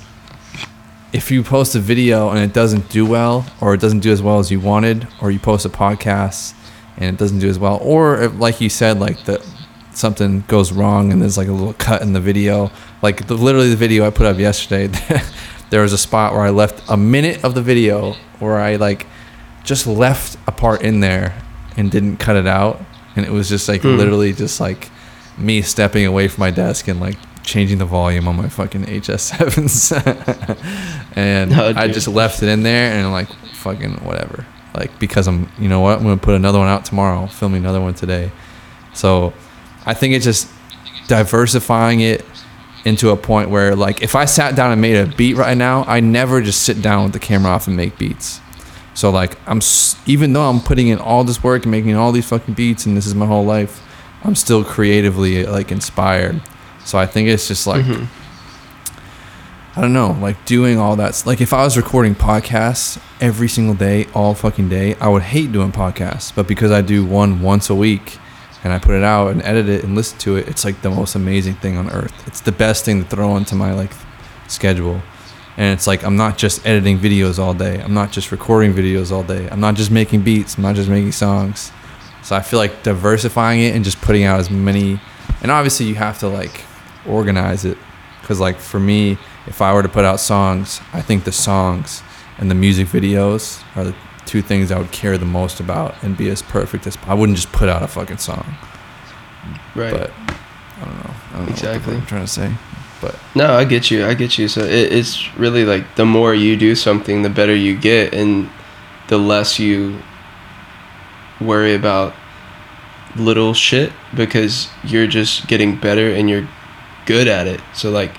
if 1.13 1.31
you 1.31 1.43
post 1.43 1.75
a 1.75 1.79
video 1.93 2.31
and 2.31 2.41
it 2.41 2.53
doesn't 2.53 2.89
do 2.89 3.07
well 3.07 3.47
or 3.61 3.75
it 3.75 3.81
doesn't 3.81 4.01
do 4.01 4.11
as 4.11 4.21
well 4.23 4.39
as 4.39 4.51
you 4.51 4.59
wanted 4.61 5.07
or 5.21 5.31
you 5.31 5.39
post 5.39 5.65
a 5.65 5.69
podcast 5.69 6.53
and 6.97 7.07
it 7.15 7.19
doesn't 7.23 7.39
do 7.39 7.49
as 7.49 7.59
well 7.59 7.79
or 7.83 8.23
if, 8.25 8.33
like 8.47 8.61
you 8.61 8.69
said 8.69 8.99
like 8.99 9.19
the 9.25 9.41
something 9.95 10.43
goes 10.49 10.73
wrong 10.73 11.13
and 11.13 11.21
there's 11.23 11.37
like 11.37 11.49
a 11.49 11.53
little 11.53 11.75
cut 11.75 12.01
in 12.03 12.13
the 12.15 12.21
video 12.21 12.71
like 13.03 13.27
the, 13.29 13.35
literally 13.35 13.69
the 13.71 13.77
video 13.87 14.07
i 14.07 14.11
put 14.11 14.27
up 14.27 14.39
yesterday 14.39 14.89
there 15.73 15.81
was 15.83 15.93
a 15.93 15.99
spot 15.99 16.33
where 16.35 16.43
i 16.43 16.51
left 16.51 16.83
a 16.89 16.97
minute 16.97 17.43
of 17.45 17.55
the 17.55 17.63
video 17.63 18.13
where 18.39 18.59
i 18.59 18.77
like 18.77 19.07
just 19.65 19.87
left 19.87 20.37
a 20.47 20.53
part 20.53 20.83
in 20.83 21.01
there 21.01 21.35
and 21.77 21.91
didn't 21.91 22.19
cut 22.19 22.37
it 22.37 22.47
out 22.47 22.81
and 23.17 23.25
it 23.25 23.33
was 23.33 23.49
just 23.49 23.69
like 23.69 23.81
Hmm. 23.83 23.97
literally 23.97 24.33
just 24.33 24.61
like 24.61 24.91
me 25.39 25.63
stepping 25.63 26.05
away 26.07 26.29
from 26.29 26.41
my 26.43 26.51
desk 26.51 26.89
and 26.89 27.01
like 27.01 27.17
changing 27.43 27.79
the 27.79 27.87
volume 27.87 28.29
on 28.29 28.37
my 28.37 28.49
fucking 28.49 28.85
HS7s. 28.85 29.93
and 31.17 31.53
Oh, 31.53 31.73
I 31.75 31.89
just 31.89 32.07
left 32.07 32.43
it 32.43 32.49
in 32.49 32.63
there 32.63 32.93
and 32.93 33.11
like 33.13 33.29
fucking 33.55 34.05
whatever. 34.05 34.47
Like 34.75 34.97
because 35.01 35.27
I'm, 35.27 35.49
you 35.59 35.69
know 35.69 35.81
what? 35.81 35.99
I'm 35.99 36.05
going 36.05 36.19
to 36.19 36.25
put 36.25 36.35
another 36.35 36.59
one 36.59 36.69
out 36.69 36.85
tomorrow, 36.85 37.27
filming 37.27 37.63
another 37.65 37.81
one 37.81 37.95
today. 37.95 38.31
So 38.93 39.33
I 39.87 39.95
think 39.95 40.15
it's 40.15 40.25
just 40.25 40.49
diversifying 41.09 42.01
it 42.01 42.25
into 42.85 43.11
a 43.11 43.17
point 43.17 43.51
where 43.51 43.77
like 43.77 44.03
if 44.03 44.15
I 44.15 44.25
sat 44.25 44.57
down 44.57 44.73
and 44.73 44.81
made 44.81 44.97
a 44.97 45.07
beat 45.07 45.37
right 45.37 45.57
now, 45.57 45.85
I 45.85 46.01
never 46.01 46.41
just 46.43 46.63
sit 46.63 46.83
down 46.83 47.05
with 47.05 47.13
the 47.13 47.19
camera 47.19 47.53
off 47.53 47.67
and 47.67 47.77
make 47.77 47.97
beats. 47.99 48.41
So 48.95 49.11
like 49.11 49.39
I'm 49.49 49.61
even 50.07 50.33
though 50.33 50.49
I'm 50.49 50.61
putting 50.61 50.89
in 50.89 50.99
all 50.99 51.25
this 51.25 51.43
work 51.43 51.63
and 51.63 51.71
making 51.71 51.95
all 51.95 52.13
these 52.13 52.27
fucking 52.29 52.55
beats 52.55 52.85
and 52.87 52.97
this 52.97 53.07
is 53.07 53.15
my 53.15 53.27
whole 53.27 53.45
life, 53.45 53.81
I'm 54.25 54.35
still 54.35 54.65
creatively 54.65 55.47
like 55.47 55.71
inspired. 55.73 56.41
So 56.85 56.99
I 56.99 57.07
think 57.07 57.29
it's 57.29 57.47
just 57.49 57.67
like 57.67 57.85
Mhm. 57.85 58.07
I 59.75 59.81
don't 59.81 59.95
know, 59.95 60.19
like 60.21 60.45
doing 60.45 60.79
all 60.79 60.97
that. 60.97 61.23
Like 61.25 61.41
if 61.41 61.55
I 61.55 61.65
was 61.65 61.79
recording 61.79 62.15
podcasts 62.15 62.99
every 63.23 63.49
single 63.49 63.75
day, 63.75 64.07
all 64.13 64.35
fucking 64.35 64.69
day, 64.69 64.97
I 65.01 65.09
would 65.09 65.23
hate 65.23 65.51
doing 65.51 65.73
podcasts. 65.73 66.31
But 66.35 66.47
because 66.47 66.71
I 66.71 66.83
do 66.83 67.07
one 67.07 67.41
once 67.41 67.71
a 67.71 67.75
week 67.75 68.19
and 68.65 68.73
I 68.73 68.79
put 68.79 68.95
it 68.95 69.03
out 69.03 69.33
and 69.33 69.43
edit 69.43 69.69
it 69.69 69.85
and 69.85 69.95
listen 69.95 70.19
to 70.21 70.37
it, 70.37 70.49
it's 70.49 70.65
like 70.65 70.83
the 70.83 70.91
most 70.91 71.15
amazing 71.15 71.55
thing 71.57 71.77
on 71.77 71.91
earth. 71.91 72.27
It's 72.27 72.41
the 72.41 72.53
best 72.53 72.85
thing 72.85 73.03
to 73.03 73.09
throw 73.09 73.37
into 73.37 73.55
my 73.55 73.73
like 73.73 73.93
schedule. 74.49 75.01
And 75.57 75.75
it's 75.75 75.87
like 75.87 76.05
I'm 76.05 76.17
not 76.17 76.39
just 76.39 76.67
editing 76.67 76.99
videos 76.99 77.39
all 77.39 77.55
day. 77.55 77.81
I'm 77.83 77.95
not 77.95 78.13
just 78.13 78.33
recording 78.33 78.73
videos 78.73 79.13
all 79.13 79.23
day. 79.23 79.49
I'm 79.51 79.61
not 79.61 79.75
just 79.75 79.91
making 79.91 80.23
beats. 80.23 80.57
I'm 80.57 80.63
not 80.63 80.77
just 80.77 80.89
making 80.89 81.13
songs. 81.13 81.73
So 82.23 82.37
I 82.37 82.41
feel 82.41 82.59
like 82.59 82.83
diversifying 82.83 83.61
it 83.61 83.75
and 83.75 83.85
just 83.85 84.01
putting 84.01 84.25
out 84.25 84.39
as 84.39 84.51
many 84.51 85.01
and 85.43 85.51
obviously 85.51 85.87
you 85.87 85.95
have 85.97 86.19
to 86.21 86.29
like 86.29 86.63
organize 87.07 87.65
it 87.65 87.77
because 88.21 88.41
like 88.41 88.59
for 88.59 88.81
me 88.81 89.19
if 89.47 89.61
i 89.61 89.73
were 89.75 89.83
to 89.83 89.89
put 89.89 90.05
out 90.05 90.21
songs 90.21 90.81
i 90.93 91.03
think 91.03 91.25
the 91.25 91.33
songs 91.33 92.03
and 92.39 92.51
the 92.51 92.55
music 92.55 92.87
videos 92.87 93.63
are 93.77 93.85
the 93.85 93.95
two 94.27 94.41
things 94.43 94.71
i 94.71 94.79
would 94.79 94.93
care 94.93 95.19
the 95.19 95.25
most 95.27 95.61
about 95.61 95.95
and 96.03 96.17
be 96.17 96.29
as 96.31 96.43
perfect 96.43 96.87
as 96.87 96.97
i 97.07 97.15
wouldn't 97.15 97.37
just 97.37 97.53
put 97.53 97.69
out 97.69 97.83
a 97.83 97.89
fucking 97.89 98.19
song 98.19 98.55
right 99.75 99.93
but 99.93 100.11
i 100.11 100.85
don't 100.85 101.05
know 101.05 101.15
i 101.33 101.37
don't 101.37 101.47
know 101.47 101.53
Exactly. 101.53 101.95
what 101.95 102.01
i'm 102.01 102.07
trying 102.07 102.25
to 102.25 102.29
say 102.31 102.53
but 103.01 103.17
No, 103.35 103.55
I 103.55 103.65
get 103.65 103.91
you. 103.91 104.07
I 104.07 104.15
get 104.15 104.39
you. 104.39 104.47
So 104.47 104.61
it, 104.61 104.93
it's 104.93 105.35
really 105.37 105.65
like 105.65 105.97
the 105.97 106.05
more 106.07 106.35
you 106.35 106.57
do 106.57 106.77
something, 106.77 107.23
the 107.23 107.31
better 107.31 107.53
you 107.53 107.77
get, 107.77 108.15
and 108.15 108.49
the 109.09 109.19
less 109.19 109.59
you 109.59 109.99
worry 111.41 111.75
about 111.75 112.15
little 113.17 113.55
shit 113.55 113.93
because 114.15 114.69
you're 114.85 115.09
just 115.09 115.49
getting 115.49 115.77
better 115.77 116.13
and 116.13 116.31
you're 116.31 116.49
good 117.07 117.27
at 117.27 117.49
it. 117.49 117.61
So 117.75 117.91
like, 117.91 118.13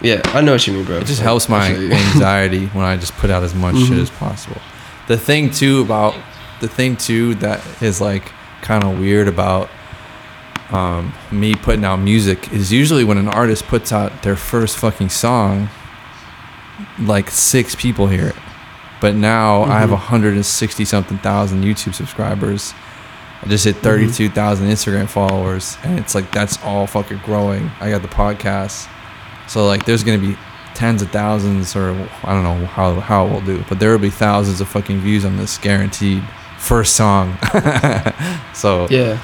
yeah, 0.00 0.20
I 0.26 0.40
know 0.40 0.52
what 0.52 0.64
you 0.68 0.72
mean, 0.74 0.84
bro. 0.84 0.98
it 0.98 1.06
just 1.06 1.20
helps 1.20 1.48
my 1.48 1.66
anxiety 1.74 2.66
when 2.66 2.84
i 2.84 2.96
just 2.96 3.14
put 3.16 3.30
out 3.30 3.42
as 3.42 3.54
much 3.56 3.74
shit 3.76 3.90
Mhm. 3.90 4.02
as 4.02 4.10
possible 4.10 4.60
the 5.06 5.16
thing 5.16 5.50
too 5.50 5.80
about 5.82 6.14
the 6.60 6.68
thing 6.68 6.96
too 6.96 7.34
that 7.36 7.60
is 7.82 8.00
like 8.00 8.32
kind 8.62 8.82
of 8.84 8.98
weird 8.98 9.28
about 9.28 9.68
um, 10.70 11.12
me 11.30 11.54
putting 11.54 11.84
out 11.84 11.96
music 11.98 12.52
is 12.52 12.72
usually 12.72 13.04
when 13.04 13.18
an 13.18 13.28
artist 13.28 13.66
puts 13.66 13.92
out 13.92 14.22
their 14.24 14.34
first 14.36 14.76
fucking 14.78 15.10
song, 15.10 15.68
like 16.98 17.30
six 17.30 17.74
people 17.74 18.08
hear 18.08 18.28
it. 18.28 18.36
But 19.00 19.14
now 19.14 19.62
I 19.64 19.78
have 19.80 19.90
Mhm. 19.90 19.94
160 19.98 20.84
something 20.84 21.18
thousand 21.18 21.62
YouTube 21.62 21.94
subscribers, 21.94 22.74
I 23.44 23.48
just 23.48 23.64
hit 23.64 23.76
32,000 23.76 24.68
Instagram 24.68 25.06
followers, 25.08 25.76
and 25.84 25.98
it's 25.98 26.14
like 26.14 26.32
that's 26.32 26.58
all 26.64 26.86
fucking 26.86 27.20
growing. 27.24 27.70
I 27.80 27.90
got 27.90 28.02
the 28.02 28.08
podcast, 28.08 28.88
so 29.46 29.66
like 29.66 29.84
there's 29.84 30.02
gonna 30.02 30.18
be 30.18 30.36
tens 30.76 31.02
of 31.02 31.10
thousands, 31.10 31.74
or 31.74 31.90
I 32.22 32.32
don't 32.32 32.44
know 32.44 32.66
how 32.66 33.00
how 33.00 33.26
it 33.26 33.30
will 33.32 33.40
do, 33.40 33.64
but 33.68 33.78
there 33.80 33.90
will 33.90 33.98
be 33.98 34.10
thousands 34.10 34.60
of 34.60 34.68
fucking 34.68 35.00
views 35.00 35.24
on 35.24 35.36
this 35.36 35.58
guaranteed 35.58 36.22
first 36.58 36.94
song. 36.94 37.36
so 38.54 38.86
Yeah, 38.90 39.18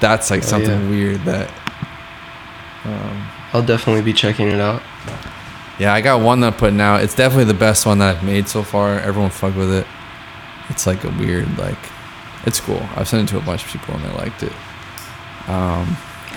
that's 0.00 0.30
like 0.30 0.42
Oh, 0.42 0.46
something 0.46 0.82
yeah. 0.82 0.88
weird 0.88 1.20
that. 1.24 1.50
Um, 2.84 3.26
I'll 3.52 3.62
definitely 3.62 4.02
be 4.02 4.12
checking 4.12 4.48
it 4.48 4.60
out. 4.60 4.80
yeah, 5.78 5.92
I 5.92 6.00
got 6.00 6.20
one 6.22 6.40
that 6.40 6.52
I'm 6.54 6.58
putting 6.58 6.80
out. 6.80 7.02
It's 7.02 7.14
definitely 7.14 7.44
the 7.44 7.58
best 7.58 7.84
one 7.84 7.98
that 7.98 8.16
I've 8.16 8.24
made 8.24 8.48
so 8.48 8.62
far. 8.62 8.98
Everyone 9.00 9.30
fuck 9.30 9.54
with 9.56 9.72
it. 9.72 9.86
It's 10.70 10.86
like 10.86 11.02
a 11.04 11.10
weird 11.10 11.58
like, 11.58 11.78
it's 12.46 12.60
cool. 12.60 12.86
I've 12.96 13.08
sent 13.08 13.28
it 13.28 13.32
to 13.32 13.38
a 13.38 13.42
bunch 13.42 13.64
of 13.64 13.70
people 13.72 13.94
and 13.94 14.04
they 14.04 14.12
liked 14.16 14.42
it. 14.42 14.52
Um, 15.48 15.96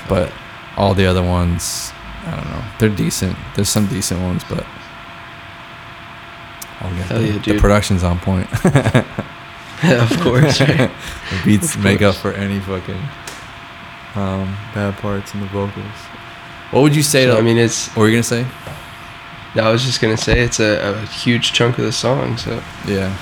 but 0.10 0.34
all 0.76 0.94
the 0.96 1.06
other 1.06 1.24
ones, 1.24 1.93
I 2.26 2.32
don't 2.36 2.50
know. 2.50 2.64
They're 2.80 2.90
decent. 2.90 3.36
There's 3.56 3.70
some 3.70 3.88
decent 3.88 4.22
ones, 4.22 4.44
but 4.50 4.66
I'll 6.80 6.94
get 6.96 7.06
Hell 7.08 7.20
the, 7.20 7.28
yeah, 7.28 7.38
the 7.40 7.60
production's 7.60 8.04
on 8.04 8.20
point. 8.20 8.48
Yeah, 8.64 9.04
of 10.10 10.20
course. 10.22 10.60
Right? 10.62 10.78
the 11.30 11.42
beats 11.44 11.76
Of 11.76 11.84
make 11.84 12.02
up 12.02 12.16
for 12.16 12.34
any 12.34 12.60
fucking 12.60 13.02
um, 14.16 14.56
bad 14.74 14.96
parts 14.98 15.34
in 15.34 15.40
the 15.42 15.48
vocals. 15.48 15.86
What 16.72 16.82
would 16.82 16.96
you 16.96 17.04
say 17.04 17.26
to? 17.26 17.38
I 17.38 17.42
mean, 17.42 17.58
it's. 17.58 17.88
what 17.90 17.98
were 18.04 18.08
you 18.10 18.14
gonna 18.16 18.24
say? 18.24 18.46
I 19.56 19.70
was 19.72 19.84
just 19.84 20.02
gonna 20.02 20.18
say 20.18 20.40
it's 20.40 20.60
a, 20.60 20.94
a 20.94 21.06
huge 21.08 21.54
chunk 21.54 21.78
of 21.78 21.86
the 21.86 21.92
song. 21.92 22.38
So 22.38 22.62
Yeah, 22.88 23.16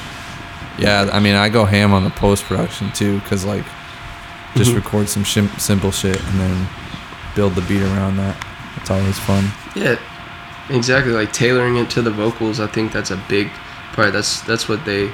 yeah. 0.77 1.09
I 1.11 1.19
mean, 1.19 1.35
I 1.35 1.49
go 1.49 1.65
ham 1.65 1.91
on 1.93 2.03
the 2.05 2.09
post 2.11 2.45
production 2.45 2.91
too, 2.93 3.19
cause 3.21 3.43
like, 3.43 3.65
just 4.55 4.71
Mhm. 4.71 4.75
record 4.75 5.09
some 5.09 5.23
shim- 5.23 5.59
simple 5.59 5.91
shit 5.91 6.23
and 6.23 6.39
then 6.39 6.67
build 7.35 7.55
the 7.55 7.61
beat 7.61 7.81
around 7.81 8.15
that. 8.17 8.37
It's 8.81 8.89
always 8.91 9.17
fun. 9.19 9.45
yeah, 9.75 9.97
exactly. 10.69 11.13
Like 11.13 11.31
tailoring 11.33 11.77
it 11.77 11.89
to 11.91 12.01
the 12.01 12.11
vocals. 12.11 12.59
I 12.59 12.67
think 12.67 12.91
that's 12.91 13.11
a 13.11 13.17
big 13.29 13.49
part. 13.93 14.11
That's 14.13 14.41
that's 14.41 14.67
what 14.67 14.83
they 14.85 15.11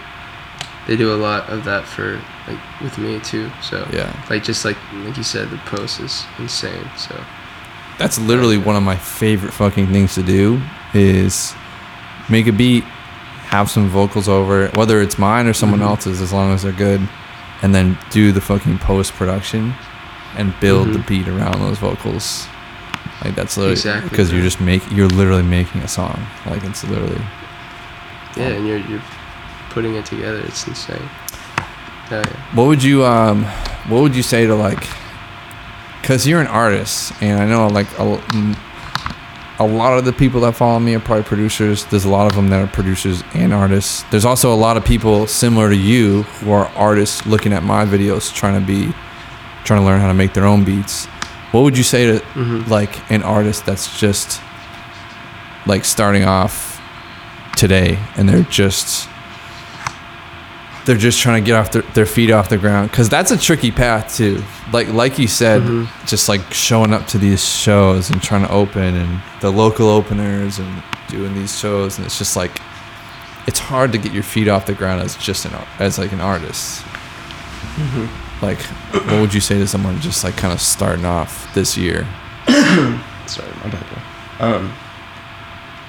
they 0.88 0.95
do 0.95 1.13
a 1.13 1.18
lot 1.18 1.49
of 1.49 1.65
that 1.65 1.86
for 1.86 2.20
like 2.47 2.59
with 2.82 2.97
me 2.97 3.20
too. 3.20 3.51
So 3.61 3.88
Yeah, 3.91 4.11
like 4.30 4.43
just 4.43 4.63
like 4.65 4.78
like 5.03 5.18
you 5.18 5.24
said, 5.24 5.49
the 5.49 5.57
post 5.65 5.99
is 5.99 6.24
insane. 6.39 6.89
So 6.97 7.20
that's 7.97 8.18
literally 8.20 8.57
one 8.57 8.76
of 8.76 8.84
my 8.84 8.95
favorite 8.95 9.51
fucking 9.53 9.88
things 9.88 10.15
to 10.15 10.24
do 10.24 10.61
is 10.93 11.53
make 12.30 12.47
a 12.47 12.51
beat, 12.53 12.84
have 13.49 13.70
some 13.70 13.89
vocals 13.89 14.28
over 14.30 14.63
it, 14.65 14.78
whether 14.78 15.01
it's 15.01 15.18
mine 15.18 15.47
or 15.47 15.53
someone 15.53 15.80
Mhm. 15.80 15.88
else's, 15.89 16.22
as 16.22 16.32
long 16.32 16.53
as 16.53 16.63
they're 16.63 16.72
good, 16.72 17.07
and 17.61 17.74
then 17.74 17.97
do 18.11 18.32
the 18.32 18.41
fucking 18.41 18.78
post 18.80 19.13
production 19.13 19.74
and 20.38 20.53
build 20.59 20.93
the 20.93 20.99
Mhm. 20.99 21.07
beat 21.07 21.28
around 21.28 21.59
those 21.59 21.80
vocals. 21.80 22.47
Like 23.24 23.36
that's 23.36 23.57
literally 23.57 23.74
Exactly, 23.74 24.09
because 24.09 24.32
you're 24.32 24.41
just 24.43 24.61
make 24.61 24.89
you're 24.91 25.07
literally 25.07 25.43
making 25.43 25.82
a 25.82 25.88
song. 25.88 26.26
Like 26.45 26.63
it's 26.63 26.84
literally 26.84 27.22
yeah, 28.36 28.49
and 28.49 28.68
you're 28.68 28.78
you're 28.78 29.01
putting 29.70 29.95
it 29.95 30.05
together. 30.05 30.39
It's 30.41 30.68
insane. 30.68 31.09
Yeah. 32.11 32.24
What 32.53 32.65
would 32.65 32.84
you 32.84 33.03
um 33.05 33.43
what 33.88 34.01
would 34.01 34.15
you 34.15 34.24
say 34.24 34.45
to 34.45 34.55
like 34.55 34.88
cuz 36.03 36.28
you're 36.28 36.41
an 36.41 36.47
artist 36.47 37.11
and 37.22 37.41
I 37.41 37.45
know 37.45 37.68
like 37.68 37.88
a, 37.99 38.22
a 39.59 39.65
lot 39.65 39.97
of 39.97 40.05
the 40.05 40.13
people 40.13 40.41
that 40.41 40.53
follow 40.53 40.80
me 40.80 40.93
are 40.93 40.99
probably 40.99 41.24
producers. 41.24 41.86
There's 41.86 42.05
a 42.05 42.09
lot 42.09 42.28
of 42.28 42.36
them 42.36 42.49
that 42.49 42.63
are 42.63 42.68
producers 42.68 43.24
and 43.34 43.53
artists. 43.53 44.03
There's 44.11 44.26
also 44.26 44.53
a 44.53 44.55
lot 44.55 44.78
of 44.78 44.86
people 44.86 45.26
similar 45.26 45.70
to 45.70 45.76
you 45.76 46.24
who 46.24 46.51
are 46.51 46.68
artists 46.76 47.26
looking 47.26 47.51
at 47.53 47.63
my 47.63 47.84
videos 47.84 48.32
trying 48.34 48.59
to 48.59 48.65
be 48.65 48.93
trying 49.63 49.80
to 49.82 49.86
learn 49.86 49.99
how 49.99 50.07
to 50.07 50.13
make 50.13 50.34
their 50.34 50.45
own 50.45 50.63
beats. 50.63 51.07
What 51.58 51.64
would 51.64 51.78
you 51.78 51.84
say 51.84 52.05
to 52.05 52.20
Mhm. 52.36 52.68
like 52.68 52.99
an 53.10 53.24
artist 53.24 53.66
that's 53.66 53.99
just 53.99 54.39
like 55.66 55.86
starting 55.86 56.24
off 56.24 56.80
today 57.55 57.97
and 58.16 58.30
they're 58.30 58.43
just 58.43 59.10
they're 60.86 60.95
just 60.95 61.20
trying 61.20 61.43
to 61.43 61.45
get 61.47 61.55
off 61.58 61.72
their, 61.72 61.82
their 61.95 62.05
feet 62.05 62.30
off 62.30 62.47
the 62.49 62.58
ground 62.60 62.91
because 62.91 63.10
that's 63.10 63.32
a 63.32 63.38
tricky 63.38 63.72
path 63.72 64.16
too 64.16 64.43
like 64.72 64.88
like 64.89 65.18
you 65.18 65.28
said 65.28 65.64
Mhm. 65.64 65.88
just 66.05 66.30
like 66.30 66.41
showing 66.53 66.93
up 66.93 67.08
to 67.08 67.18
these 67.18 67.43
shows 67.43 68.12
and 68.12 68.22
trying 68.22 68.43
to 68.45 68.51
open 68.51 68.95
and 68.95 69.20
the 69.41 69.51
local 69.51 69.89
openers 69.89 70.60
and 70.60 70.84
doing 71.10 71.34
these 71.34 71.58
shows 71.58 71.97
and 71.97 72.05
it's 72.05 72.20
just 72.20 72.36
like 72.36 72.62
it's 73.47 73.60
hard 73.60 73.91
to 73.93 73.97
get 73.97 74.14
your 74.14 74.24
feet 74.24 74.47
off 74.47 74.68
the 74.68 74.74
ground 74.76 75.01
as 75.01 75.16
just 75.16 75.43
an 75.45 75.53
as 75.80 75.97
like 75.97 76.12
an 76.12 76.22
artist 76.22 76.84
Mhm. 77.78 78.08
Like 78.41 78.59
what 78.59 79.21
would 79.21 79.33
you 79.33 79.41
say 79.41 79.57
to 79.57 79.67
someone 79.67 79.99
just 79.99 80.23
like 80.23 80.38
kind 80.38 80.53
of 80.53 80.61
starting 80.61 81.05
off 81.05 81.53
this 81.53 81.77
year 81.77 82.07
Sorry, 83.27 83.51
my 83.57 83.69
bad. 83.69 83.85
Um, 84.39 84.73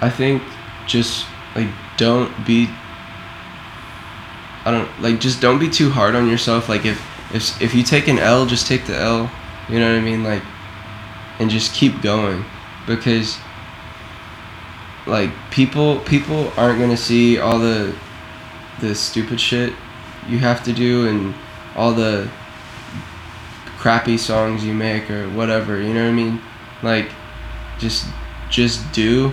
I 0.00 0.10
think 0.10 0.42
just 0.88 1.24
like 1.54 1.68
don't 1.96 2.32
be. 2.44 2.68
I 4.64 4.72
don't 4.72 5.00
like 5.00 5.20
just 5.20 5.40
don't 5.40 5.60
be 5.60 5.70
too 5.70 5.88
hard 5.88 6.16
on 6.16 6.28
yourself. 6.28 6.68
Like 6.68 6.84
if 6.84 7.00
if 7.32 7.62
if 7.62 7.74
you 7.74 7.84
take 7.84 8.08
an 8.08 8.18
L, 8.18 8.44
just 8.44 8.66
take 8.66 8.86
the 8.86 8.96
L. 8.96 9.30
You 9.68 9.78
know 9.78 9.92
what 9.92 9.98
I 9.98 10.02
mean? 10.02 10.24
Like, 10.24 10.42
and 11.38 11.48
just 11.48 11.72
keep 11.74 12.02
going, 12.02 12.44
because 12.86 13.38
like 15.06 15.30
people 15.52 16.00
people 16.00 16.52
aren't 16.56 16.80
gonna 16.80 16.96
see 16.96 17.38
all 17.38 17.60
the 17.60 17.94
the 18.80 18.96
stupid 18.96 19.40
shit 19.40 19.72
you 20.28 20.38
have 20.38 20.64
to 20.64 20.72
do 20.72 21.06
and 21.06 21.34
all 21.78 21.92
the 21.92 22.28
crappy 23.78 24.18
songs 24.18 24.64
you 24.64 24.74
make 24.74 25.08
or 25.08 25.28
whatever 25.30 25.80
you 25.80 25.94
know 25.94 26.02
what 26.02 26.10
i 26.10 26.12
mean 26.12 26.40
like 26.82 27.08
just 27.78 28.04
just 28.50 28.92
do 28.92 29.32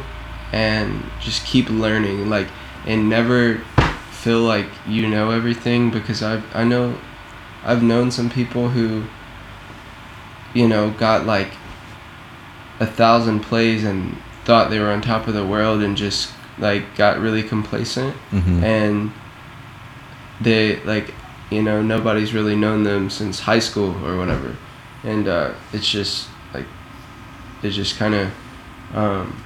and 0.51 1.03
just 1.19 1.43
keep 1.45 1.67
learning 1.71 2.29
like 2.29 2.47
and 2.85 3.09
never 3.09 3.57
feel 4.11 4.41
like 4.41 4.67
you 4.87 5.07
know 5.07 5.31
everything 5.31 5.89
because 5.89 6.21
i 6.21 6.39
i 6.53 6.63
know 6.63 6.95
i've 7.63 7.81
known 7.81 8.11
some 8.11 8.29
people 8.29 8.69
who 8.69 9.03
you 10.53 10.67
know 10.67 10.91
got 10.91 11.25
like 11.25 11.51
a 12.79 12.85
thousand 12.85 13.39
plays 13.39 13.83
and 13.83 14.15
thought 14.43 14.69
they 14.69 14.79
were 14.79 14.91
on 14.91 15.01
top 15.01 15.27
of 15.27 15.33
the 15.33 15.45
world 15.45 15.81
and 15.81 15.97
just 15.97 16.31
like 16.59 16.95
got 16.95 17.17
really 17.19 17.41
complacent 17.41 18.15
mm-hmm. 18.29 18.63
and 18.63 19.11
they 20.39 20.79
like 20.83 21.11
you 21.49 21.61
know 21.61 21.81
nobody's 21.81 22.33
really 22.33 22.55
known 22.55 22.83
them 22.83 23.09
since 23.09 23.39
high 23.39 23.59
school 23.59 23.91
or 24.05 24.17
whatever. 24.17 24.55
And 25.03 25.27
uh, 25.27 25.53
it's 25.73 25.89
just 25.89 26.27
like 26.53 26.65
it 27.61 27.71
just 27.71 27.97
kind 27.97 28.15
of 28.15 28.31
um, 28.93 29.43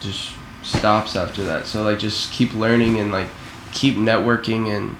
just 0.00 0.32
stops 0.62 1.16
after 1.16 1.44
that. 1.44 1.66
So 1.66 1.82
like 1.82 1.98
just 1.98 2.32
keep 2.32 2.54
learning 2.54 2.98
and 2.98 3.12
like 3.12 3.28
keep 3.72 3.96
networking 3.96 4.74
and 4.74 4.96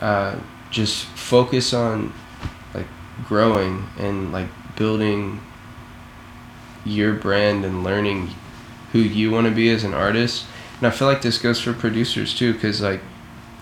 uh, 0.00 0.38
just 0.70 1.04
focus 1.06 1.72
on 1.72 2.12
like 2.74 2.86
growing 3.24 3.86
and 3.98 4.32
like 4.32 4.48
building 4.76 5.40
your 6.84 7.14
brand 7.14 7.64
and 7.64 7.82
learning 7.82 8.30
who 8.92 8.98
you 8.98 9.30
want 9.30 9.46
to 9.46 9.52
be 9.52 9.70
as 9.70 9.84
an 9.84 9.94
artist. 9.94 10.46
And 10.78 10.86
i 10.86 10.90
feel 10.90 11.08
like 11.08 11.22
this 11.22 11.38
goes 11.38 11.60
for 11.60 11.72
producers 11.72 12.34
too 12.34 12.52
because 12.52 12.82
like 12.82 13.00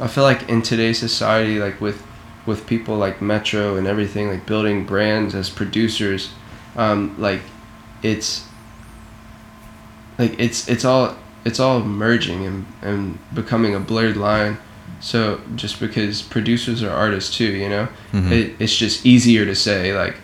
I 0.01 0.09
feel 0.09 0.25
like 0.25 0.49
in 0.49 0.62
today's 0.62 0.99
society, 0.99 1.59
like 1.59 1.81
with 1.81 2.03
with 2.47 2.66
people 2.66 2.97
like 2.97 3.23
Metro 3.23 3.77
and 3.77 3.87
everything, 3.87 4.29
like 4.29 4.45
building 4.47 4.85
brands 4.85 5.35
as 5.35 5.49
producers, 5.51 6.31
um, 6.77 7.15
like 7.19 7.41
it's 8.03 8.45
like 10.19 10.39
it's 10.39 10.69
it's 10.69 10.85
all 10.85 11.16
it's 11.45 11.61
all 11.61 11.81
merging 11.81 12.47
and, 12.47 12.66
and 12.83 13.19
becoming 13.35 13.75
a 13.75 13.81
blurred 13.81 14.16
line. 14.16 14.57
So 15.01 15.41
just 15.57 15.81
because 15.81 16.23
producers 16.23 16.83
are 16.83 16.91
artists 16.91 17.35
too, 17.37 17.45
you 17.53 17.69
know, 17.69 17.89
Mhm. 18.12 18.31
it, 18.31 18.55
it's 18.59 18.75
just 18.77 19.05
easier 19.05 19.45
to 19.45 19.55
say 19.55 19.95
like 19.95 20.16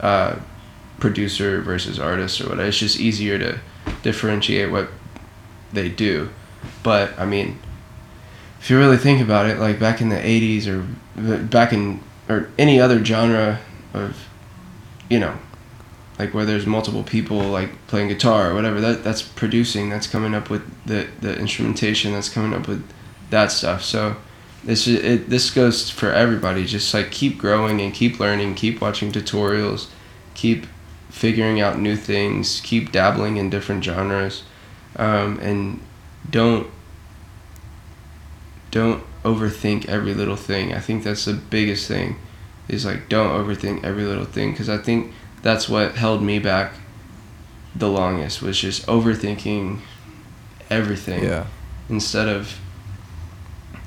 uh, 0.00 0.36
producer 1.00 1.60
versus 1.60 1.98
artist 1.98 2.40
or 2.40 2.44
whatever. 2.48 2.68
It's 2.68 2.78
just 2.78 2.98
easier 2.98 3.38
to 3.38 3.58
differentiate 4.02 4.70
what 4.70 4.88
they 5.72 5.88
do. 5.88 6.30
But 6.82 7.18
I 7.18 7.26
mean, 7.26 7.58
if 8.62 8.70
you 8.70 8.78
really 8.78 8.96
think 8.96 9.20
about 9.20 9.46
it, 9.46 9.58
like 9.58 9.80
back 9.80 10.00
in 10.00 10.08
the 10.08 10.16
'80s 10.16 10.68
or 10.68 10.86
back 11.46 11.72
in 11.72 12.00
or 12.28 12.48
any 12.56 12.80
other 12.80 13.04
genre 13.04 13.58
of, 13.92 14.28
you 15.10 15.18
know, 15.18 15.36
like 16.16 16.32
where 16.32 16.44
there's 16.44 16.64
multiple 16.64 17.02
people 17.02 17.40
like 17.40 17.70
playing 17.88 18.06
guitar 18.06 18.52
or 18.52 18.54
whatever, 18.54 18.80
that 18.80 19.02
that's 19.02 19.20
producing. 19.20 19.90
That's 19.90 20.06
coming 20.06 20.32
up 20.32 20.48
with 20.48 20.62
the 20.86 21.08
the 21.20 21.36
instrumentation. 21.36 22.12
That's 22.12 22.28
coming 22.28 22.54
up 22.54 22.68
with 22.68 22.88
that 23.30 23.50
stuff. 23.50 23.82
So. 23.82 24.16
This 24.64 24.86
it, 24.86 25.28
this 25.28 25.50
goes 25.50 25.90
for 25.90 26.12
everybody. 26.12 26.64
Just 26.66 26.94
like 26.94 27.10
keep 27.10 27.36
growing 27.36 27.80
and 27.80 27.92
keep 27.92 28.20
learning, 28.20 28.54
keep 28.54 28.80
watching 28.80 29.10
tutorials, 29.10 29.88
keep 30.34 30.68
figuring 31.10 31.60
out 31.60 31.80
new 31.80 31.96
things, 31.96 32.60
keep 32.60 32.92
dabbling 32.92 33.38
in 33.38 33.50
different 33.50 33.82
genres, 33.82 34.44
um, 34.94 35.40
and 35.40 35.80
don't 36.30 36.70
don't 38.72 39.04
overthink 39.22 39.86
every 39.88 40.12
little 40.14 40.34
thing. 40.36 40.74
I 40.74 40.80
think 40.80 41.04
that's 41.04 41.24
the 41.26 41.34
biggest 41.34 41.86
thing 41.86 42.16
is 42.68 42.84
like 42.84 43.08
don't 43.08 43.30
overthink 43.30 43.84
every 43.84 44.04
little 44.04 44.24
thing 44.24 44.50
because 44.50 44.68
I 44.68 44.78
think 44.78 45.12
that's 45.42 45.68
what 45.68 45.94
held 45.96 46.22
me 46.22 46.38
back 46.40 46.72
the 47.74 47.88
longest 47.88 48.42
was 48.42 48.58
just 48.60 48.84
overthinking 48.86 49.78
everything 50.70 51.24
Yeah. 51.24 51.46
instead 51.88 52.28
of 52.28 52.58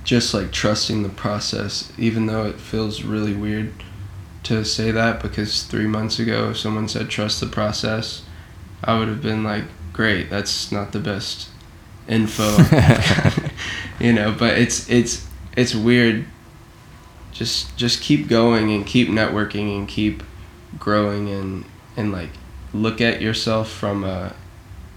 just 0.04 0.34
like 0.34 0.52
trusting 0.52 1.04
the 1.04 1.10
process 1.10 1.92
even 1.98 2.26
though 2.28 2.46
it 2.46 2.60
feels 2.60 3.04
really 3.04 3.34
weird 3.34 3.72
to 4.44 4.64
say 4.64 4.92
that 4.92 5.22
because 5.22 5.64
three 5.64 5.88
months 5.88 6.20
ago 6.20 6.50
if 6.52 6.58
someone 6.58 6.88
said 6.88 7.10
trust 7.10 7.40
the 7.40 7.48
process 7.48 8.24
i 8.84 8.98
would 8.98 9.08
have 9.08 9.22
been 9.22 9.44
like 9.44 9.64
great 9.94 10.30
that's 10.30 10.72
not 10.72 10.92
the 10.92 11.00
best 11.00 11.50
info. 12.08 12.58
You 14.00 14.12
know 14.12 14.36
but 14.38 14.58
it's 14.58 14.90
it's 14.90 15.26
it's 15.56 15.74
weird. 15.74 16.26
Just 17.32 17.76
just 17.78 18.02
keep 18.02 18.28
going 18.28 18.72
and 18.72 18.86
keep 18.86 19.08
networking 19.08 19.76
and 19.78 19.88
keep 19.88 20.24
growing 20.78 21.30
and 21.30 21.66
and 21.96 22.12
like 22.12 22.30
look 22.74 23.00
at 23.00 23.22
yourself 23.22 23.70
from 23.70 24.04
a 24.04 24.36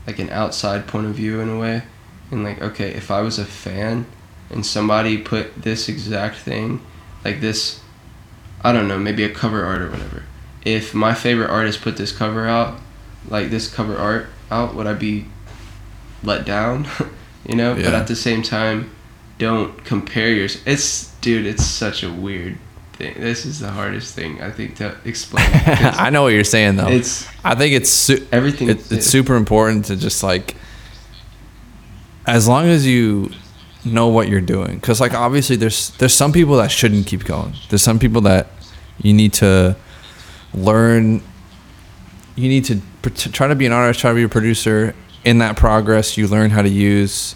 like 0.07 0.19
an 0.19 0.31
outside 0.31 0.87
point 0.87 1.07
of 1.07 1.15
view 1.15 1.41
in 1.41 1.49
a 1.49 1.59
way. 1.59 1.83
And 2.31 2.45
like 2.45 2.61
okay 2.61 2.91
if 2.91 3.11
i 3.11 3.23
was 3.23 3.39
a 3.39 3.45
fan 3.47 4.05
and 4.51 4.67
somebody 4.67 5.17
put 5.17 5.63
this 5.63 5.89
exact 5.89 6.37
thing 6.37 6.85
like 7.25 7.41
this 7.41 7.81
i 8.63 8.71
don't 8.71 8.87
know 8.87 8.99
maybe 8.99 9.25
a 9.25 9.33
cover 9.33 9.65
art 9.65 9.81
or 9.81 9.91
whatever. 9.91 10.25
If 10.65 10.93
my 10.93 11.15
favorite 11.15 11.49
artist 11.49 11.81
put 11.81 11.97
this 11.97 12.13
cover 12.13 12.47
out 12.47 12.81
like 13.29 13.49
this 13.49 13.73
cover 13.73 13.97
art 13.97 14.27
out 14.51 14.75
would 14.75 14.87
i 14.87 14.93
be 14.93 15.27
let 16.23 16.45
down 16.45 16.87
you 17.47 17.55
know 17.55 17.75
but 17.75 17.95
at 17.95 18.07
the 18.07 18.17
same 18.17 18.43
time 18.43 18.91
don't 19.39 19.85
compare 19.85 20.31
yours 20.31 20.61
it's 20.67 21.15
dude 21.21 21.47
it's 21.47 21.65
such 21.65 22.03
a 22.03 22.11
weird 22.11 22.59
thing 22.95 23.15
this 23.19 23.47
is 23.47 23.61
the 23.61 23.71
hardest 23.71 24.15
thing 24.15 24.43
i 24.43 24.51
think 24.51 24.75
to 24.77 24.97
explain 25.05 25.47
I 25.53 26.11
know 26.11 26.23
what 26.23 26.33
you're 26.33 26.43
saying 26.43 26.77
though. 26.77 26.89
it's 26.89 27.29
I 27.45 27.55
think 27.55 27.75
it's 27.75 27.91
su- 27.91 28.27
everything 28.33 28.69
it, 28.69 28.91
it's 28.91 29.07
super 29.07 29.37
important 29.37 29.85
to 29.87 29.97
just 29.97 30.23
like 30.25 30.57
as 32.27 32.47
long 32.49 32.67
as 32.67 32.87
you 32.87 33.31
know 33.85 34.09
what 34.09 34.29
you're 34.29 34.41
doing 34.41 34.75
because 34.75 35.01
like 35.01 35.15
obviously 35.15 35.57
there's 35.57 35.91
there's 35.99 36.13
some 36.13 36.33
people 36.33 36.57
that 36.57 36.71
shouldn't 36.71 37.07
keep 37.07 37.25
going. 37.25 37.55
There's 37.69 37.83
some 37.83 37.99
people 37.99 38.21
that 38.23 38.49
you 39.01 39.15
need 39.15 39.33
to 39.35 39.77
learn 40.53 41.23
you 42.37 42.49
need 42.49 42.65
to 42.67 42.81
pr- 43.03 43.11
to 43.11 43.33
try 43.33 43.47
to 43.47 43.55
be 43.55 43.67
an 43.67 43.73
artist 43.73 44.01
try 44.01 44.11
to 44.11 44.15
be 44.15 44.23
a 44.25 44.29
producer 44.29 44.95
in 45.25 45.39
that 45.39 45.57
progress 45.57 46.17
you 46.17 46.27
learn 46.27 46.51
how 46.51 46.63
to 46.63 46.69
use 46.69 47.35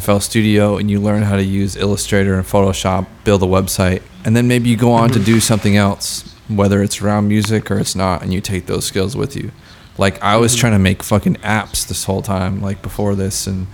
FL 0.00 0.18
Studio 0.18 0.76
and 0.76 0.90
you 0.90 1.00
learn 1.00 1.22
how 1.22 1.36
to 1.36 1.42
use 1.42 1.76
Illustrator 1.76 2.34
and 2.34 2.44
Photoshop 2.44 3.06
build 3.24 3.42
a 3.42 3.46
website 3.46 4.02
and 4.24 4.36
then 4.36 4.46
maybe 4.48 4.68
you 4.68 4.76
go 4.76 4.92
on 4.92 5.10
to 5.10 5.18
do 5.18 5.32
mm-hmm. 5.32 5.40
something 5.40 5.76
else 5.76 6.34
whether 6.48 6.82
it's 6.82 7.00
around 7.00 7.28
music 7.28 7.70
or 7.70 7.78
it's 7.78 7.94
not 7.94 8.22
and 8.22 8.32
you 8.32 8.40
take 8.40 8.66
those 8.66 8.84
skills 8.84 9.16
with 9.16 9.36
you 9.36 9.50
like 9.96 10.22
I 10.22 10.36
was 10.36 10.52
mm-hmm. 10.52 10.60
trying 10.60 10.72
to 10.74 10.78
make 10.78 11.02
fucking 11.02 11.36
apps 11.36 11.86
this 11.86 12.04
whole 12.04 12.22
time 12.22 12.60
like 12.60 12.82
before 12.82 13.14
this 13.14 13.46
and 13.46 13.66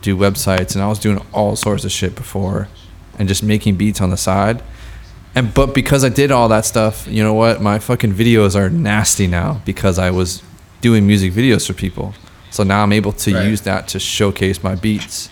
do 0.00 0.16
websites 0.16 0.74
and 0.74 0.82
I 0.82 0.88
was 0.88 0.98
doing 0.98 1.24
all 1.32 1.56
sorts 1.56 1.84
of 1.84 1.92
shit 1.92 2.14
before 2.14 2.68
and 3.18 3.28
just 3.28 3.42
making 3.42 3.76
beats 3.76 4.00
on 4.00 4.10
the 4.10 4.16
side 4.16 4.62
and 5.34 5.52
but 5.54 5.74
because 5.74 6.04
I 6.04 6.08
did 6.08 6.30
all 6.30 6.48
that 6.48 6.64
stuff, 6.64 7.06
you 7.08 7.22
know 7.22 7.34
what? 7.34 7.62
My 7.62 7.78
fucking 7.78 8.12
videos 8.12 8.54
are 8.54 8.68
nasty 8.68 9.26
now 9.26 9.62
because 9.64 9.98
I 9.98 10.10
was 10.10 10.42
doing 10.80 11.06
music 11.06 11.32
videos 11.32 11.66
for 11.66 11.72
people. 11.72 12.14
So 12.52 12.62
now 12.62 12.82
I'm 12.84 12.92
able 12.92 13.12
to 13.12 13.34
Right. 13.34 13.48
use 13.50 13.62
that 13.62 13.88
to 13.88 13.98
showcase 13.98 14.62
my 14.62 14.74
beats. 14.76 15.28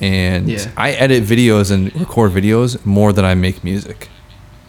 And 0.00 0.48
Yeah. 0.48 0.66
I 0.76 0.92
edit 0.92 1.24
videos 1.24 1.70
and 1.70 1.94
record 1.96 2.32
videos 2.32 2.78
more 2.84 3.12
than 3.12 3.24
I 3.24 3.34
make 3.34 3.62
music. 3.62 4.08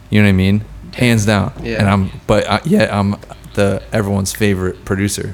You 0.10 0.20
know 0.22 0.26
what 0.28 0.30
I 0.30 0.34
mean? 0.46 0.62
Hands 0.94 1.24
down. 1.26 1.52
Yeah. 1.64 1.80
And 1.80 1.88
I'm 1.90 2.12
but 2.28 2.42
I, 2.50 2.60
yet 2.66 2.94
I'm 2.94 3.16
the 3.54 3.82
everyone's 3.94 4.34
favorite 4.34 4.84
producer. 4.86 5.34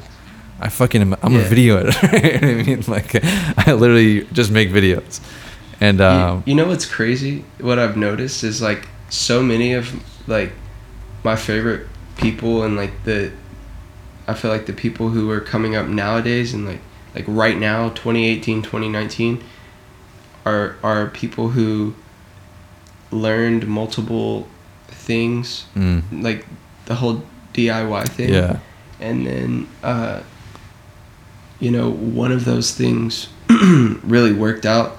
I 0.59 0.69
fucking 0.69 1.01
am, 1.01 1.15
I'm 1.23 1.35
a 1.35 1.39
video 1.53 1.77
editor. 1.77 2.07
you 2.17 2.39
know 2.39 2.47
what 2.57 2.59
I 2.59 2.63
mean? 2.69 2.83
Like 2.87 3.09
I 3.67 3.73
literally 3.73 4.27
just 4.33 4.51
make 4.51 4.69
videos. 4.71 5.19
And 5.79 5.99
You- 5.99 6.05
um 6.05 6.43
you, 6.45 6.55
know 6.55 6.67
what's 6.67 6.85
crazy? 6.85 7.43
What 7.59 7.77
I've 7.79 7.97
noticed 7.97 8.43
is 8.43 8.61
like 8.61 8.87
so 9.09 9.41
many 9.41 9.73
of 9.73 9.85
like 10.27 10.51
my 11.23 11.35
favorite 11.35 11.87
people 12.17 12.63
and 12.63 12.75
like 12.75 12.93
the 13.03 13.31
I 14.27 14.33
feel 14.33 14.51
like 14.51 14.65
the 14.65 14.73
people 14.73 15.09
who 15.09 15.29
are 15.31 15.41
coming 15.41 15.75
up 15.75 15.87
nowadays 15.87 16.53
and 16.53 16.65
like 16.65 16.81
like 17.13 17.25
right 17.27 17.57
now 17.57 17.89
2018 17.89 18.61
2019 18.61 19.43
are 20.45 20.77
are 20.83 21.07
people 21.07 21.49
who 21.49 21.93
learned 23.11 23.67
multiple 23.67 24.47
things 24.87 25.65
mm, 25.75 26.01
like 26.23 26.45
the 26.85 26.95
whole 26.95 27.23
DIY 27.53 28.07
thing 28.09 28.33
yeah. 28.33 28.59
and 28.99 29.27
then 29.27 29.67
uh, 29.83 30.21
you 31.59 31.71
know 31.71 31.91
one 31.91 32.31
of 32.31 32.45
those 32.45 32.71
things 32.73 33.27
really 33.49 34.33
worked 34.33 34.65
out 34.65 34.97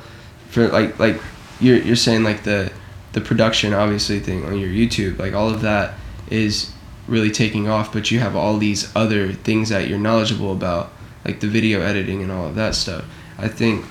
for 0.51 0.69
like 0.69 0.99
like 0.99 1.21
you're 1.61 1.79
you're 1.79 1.97
saying 1.97 2.23
like 2.23 2.43
the 2.43 2.71
the 3.13 3.21
production 3.21 3.73
obviously 3.73 4.21
thing 4.21 4.45
on 4.45 4.59
your 4.59 4.69
YouTube 4.69 5.19
like 5.19 5.33
all 5.33 5.49
of 5.49 5.63
that 5.63 5.95
is 6.31 6.73
really 7.13 7.31
taking 7.31 7.69
off 7.69 7.93
but 7.93 8.11
you 8.11 8.19
have 8.19 8.35
all 8.35 8.57
these 8.57 8.91
other 8.97 9.33
things 9.33 9.69
that 9.69 9.87
you're 9.87 9.99
knowledgeable 9.99 10.51
about 10.51 10.91
like 11.25 11.39
the 11.41 11.47
video 11.47 11.83
editing 11.83 12.23
and 12.23 12.33
all 12.33 12.47
of 12.47 12.55
that 12.57 12.75
stuff. 12.75 13.05
I 13.39 13.47
think 13.47 13.85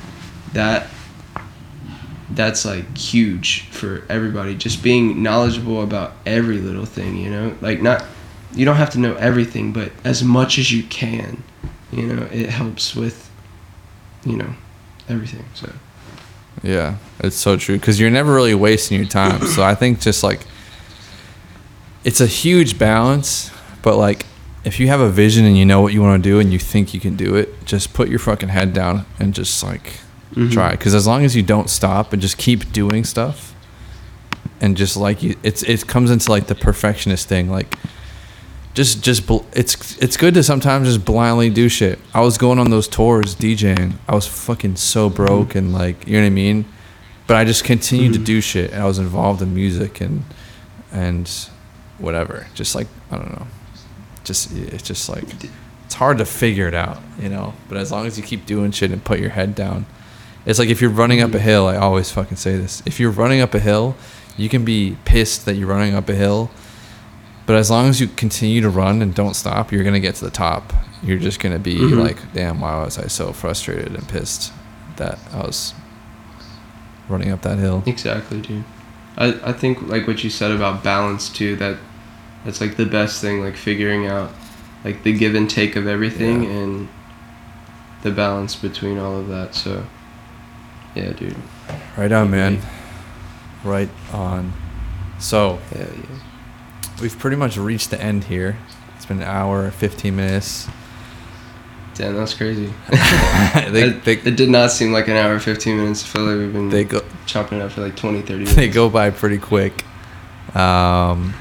that 0.54 0.88
that's 2.32 2.66
like 2.66 2.98
huge 2.98 3.68
for 3.70 4.04
everybody. 4.10 4.56
Just 4.56 4.82
being 4.84 5.22
knowledgeable 5.22 5.84
about 5.84 6.14
every 6.26 6.58
little 6.58 6.86
thing 6.86 7.16
you 7.16 7.30
know? 7.30 7.56
Like 7.62 7.82
not 7.82 8.04
you 8.54 8.66
don't 8.66 8.76
have 8.76 8.90
to 8.92 9.00
know 9.00 9.16
everything 9.16 9.72
but 9.72 9.92
as 10.04 10.24
much 10.24 10.58
as 10.58 10.72
you 10.72 10.84
can 10.84 11.44
you 11.92 12.08
know? 12.08 12.24
It 12.32 12.50
helps 12.50 12.96
with 12.96 13.30
you 14.26 14.36
know 14.36 14.54
everything 15.08 15.46
so. 15.54 15.72
Yeah, 16.64 16.98
it's 17.20 17.38
so 17.38 17.56
true 17.56 17.78
because 17.78 18.00
you're 18.00 18.12
never 18.12 18.34
really 18.34 18.54
wasting 18.54 18.98
your 18.98 19.08
time. 19.08 19.46
so 19.48 19.64
I 19.64 19.74
think 19.74 20.00
just 20.00 20.24
like 20.24 20.42
it's 22.04 22.22
a 22.22 22.28
huge 22.28 22.78
balance, 22.80 23.52
but 23.82 23.98
like 23.98 24.26
if 24.64 24.80
you 24.80 24.88
have 24.88 25.00
a 25.00 25.10
vision 25.10 25.46
and 25.46 25.58
you 25.58 25.66
know 25.66 25.82
what 25.82 25.92
you 25.94 26.02
want 26.02 26.24
to 26.24 26.30
do 26.30 26.40
and 26.40 26.52
you 26.54 26.60
think 26.60 26.94
you 26.94 27.00
can 27.00 27.16
do 27.16 27.36
it, 27.36 27.66
just 27.66 27.94
put 27.94 28.10
your 28.10 28.20
fucking 28.20 28.50
head 28.50 28.74
down 28.74 29.06
and 29.20 29.34
just 29.34 29.64
like 29.64 30.00
Mhm. 30.36 30.52
try. 30.52 30.72
Because 30.72 30.94
as 30.96 31.06
long 31.08 31.26
as 31.26 31.36
you 31.36 31.42
don't 31.44 31.70
stop 31.70 32.14
and 32.14 32.22
just 32.22 32.38
keep 32.38 32.72
doing 32.72 33.04
stuff, 33.04 33.54
and 34.62 34.78
just 34.78 34.96
like 34.96 35.24
you, 35.24 35.36
it's 35.44 35.64
it 35.64 35.88
comes 35.88 36.12
into 36.12 36.30
like 36.32 36.48
the 36.48 36.56
perfectionist 36.56 37.28
thing, 37.28 37.50
like. 37.50 37.76
Just, 38.74 39.04
just 39.04 39.30
it's 39.52 39.98
it's 39.98 40.16
good 40.16 40.34
to 40.36 40.44
sometimes 40.44 40.88
just 40.88 41.04
blindly 41.04 41.50
do 41.50 41.68
shit. 41.68 42.00
I 42.14 42.22
was 42.22 42.38
going 42.38 42.58
on 42.58 42.70
those 42.70 42.88
tours 42.88 43.36
DJing. 43.36 43.96
I 44.08 44.16
was 44.16 44.26
fucking 44.26 44.78
so 44.78 45.10
broke 45.10 45.56
and 45.56 45.74
like 45.74 46.08
you 46.08 46.14
know 46.14 46.22
what 46.22 46.28
I 46.28 46.30
mean, 46.30 46.64
but 47.28 47.36
I 47.36 47.44
just 47.44 47.66
continued 47.66 48.14
to 48.14 48.20
Mhm. 48.20 48.24
do 48.24 48.40
shit. 48.40 48.72
And 48.72 48.82
I 48.82 48.86
was 48.86 48.98
involved 48.98 49.42
in 49.42 49.54
music 49.54 50.00
and 50.00 50.24
and 50.90 51.30
whatever. 52.02 52.48
Just 52.54 52.76
like 52.76 52.88
I 53.12 53.16
don't 53.18 53.32
know, 53.32 53.48
just 54.24 54.52
it's 54.54 54.84
just 54.84 55.08
like 55.10 55.26
it's 55.86 55.96
hard 55.96 56.18
to 56.20 56.26
figure 56.26 56.68
it 56.68 56.74
out, 56.74 57.00
you 57.20 57.30
know. 57.30 57.54
But 57.70 57.78
as 57.78 57.92
long 57.92 58.06
as 58.08 58.18
you 58.18 58.24
keep 58.24 58.46
doing 58.46 58.72
shit 58.72 58.92
and 58.92 59.04
put 59.04 59.20
your 59.20 59.30
head 59.32 59.56
down, 59.56 59.86
it's 60.46 60.60
like 60.60 60.70
if 60.70 60.82
you're 60.82 60.90
running 60.90 61.22
up 61.22 61.34
a 61.34 61.40
hill. 61.40 61.68
I 61.68 61.78
always 61.78 62.12
fucking 62.12 62.38
say 62.38 62.58
this: 62.58 62.82
if 62.86 63.00
you're 63.00 63.12
running 63.12 63.42
up 63.42 63.54
a 63.54 63.60
hill, 63.60 63.96
you 64.38 64.50
can 64.50 64.66
be 64.66 64.98
pissed 65.06 65.46
that 65.46 65.56
you're 65.56 65.68
running 65.68 65.94
up 65.96 66.10
a 66.10 66.16
hill, 66.16 66.50
but 67.46 67.56
as 67.56 67.70
long 67.70 67.88
as 67.90 68.00
you 68.02 68.08
continue 68.08 68.62
to 68.62 68.70
run 68.70 69.02
and 69.02 69.14
don't 69.14 69.36
stop, 69.36 69.72
you're 69.72 69.84
gonna 69.84 70.00
get 70.00 70.16
to 70.16 70.26
the 70.26 70.32
top. 70.32 70.74
You're 71.04 71.18
just 71.20 71.40
gonna 71.40 71.60
be 71.60 71.76
Mhm. 71.76 71.98
like, 72.04 72.18
damn, 72.34 72.62
why 72.62 72.76
was 72.84 72.98
I 73.00 73.08
so 73.08 73.34
frustrated 73.34 73.94
and 73.96 74.08
pissed 74.08 74.54
that 74.98 75.18
I 75.34 75.38
was 75.40 75.74
running 77.10 77.32
up 77.32 77.42
that 77.42 77.58
hill? 77.58 77.84
exactly 77.86 78.40
dude 78.40 78.64
I, 79.18 79.34
I 79.44 79.52
think 79.52 79.82
like 79.90 80.08
what 80.08 80.24
you 80.24 80.30
said 80.30 80.52
about 80.52 80.84
balance 80.84 81.28
too 81.28 81.56
that 81.58 81.78
that's 82.46 82.60
like 82.62 82.76
the 82.78 82.86
best 82.86 83.22
thing 83.22 83.42
like 83.42 83.56
figuring 83.56 84.08
out 84.08 84.32
like 84.84 85.04
the 85.04 85.14
give 85.14 85.36
and 85.36 85.50
take 85.50 85.76
of 85.76 85.88
everything 85.88 86.44
Yeah. 86.44 86.50
and 86.50 86.90
the 88.04 88.12
balance 88.12 88.56
between 88.56 88.98
all 88.98 89.18
of 89.20 89.28
that 89.28 89.54
so 89.56 89.86
yeah 90.96 91.12
dude 91.12 91.36
Right 91.98 92.12
on, 92.12 92.32
man. 92.32 92.60
Right 93.64 93.90
on. 94.12 94.54
So 95.20 95.60
yeah 95.76 95.86
yeah 95.86 96.20
we've 97.02 97.18
pretty 97.18 97.38
much 97.38 97.58
reached 97.58 97.90
the 97.92 98.02
end 98.02 98.26
here. 98.26 98.58
It's 98.96 99.06
been 99.06 99.18
an 99.18 99.24
hour, 99.28 99.72
15 99.72 100.16
minutes. 100.16 100.68
damn 101.96 102.16
that's 102.16 102.34
crazy 102.34 102.68
they, 102.90 103.84
it, 103.90 104.04
they, 104.04 104.14
it 104.14 104.36
did 104.36 104.50
not 104.50 104.72
seem 104.72 104.92
like 104.92 105.08
an 105.08 105.18
hour 105.18 105.38
15 105.40 105.78
minutes 105.78 106.04
i 106.04 106.08
feel 106.08 106.22
like 106.24 106.38
we've 106.38 106.54
been 106.54 106.70
they 106.70 106.84
go 106.86 107.02
chopping 107.26 107.60
it 107.60 107.62
up 107.62 107.72
for 107.72 107.82
like 107.82 107.96
20 107.96 108.22
30 108.22 108.34
minutes 108.38 108.56
they 108.56 108.68
go 108.70 108.90
by 108.90 109.10
pretty 109.12 109.38
quick. 109.38 109.84
Um, 110.56 111.34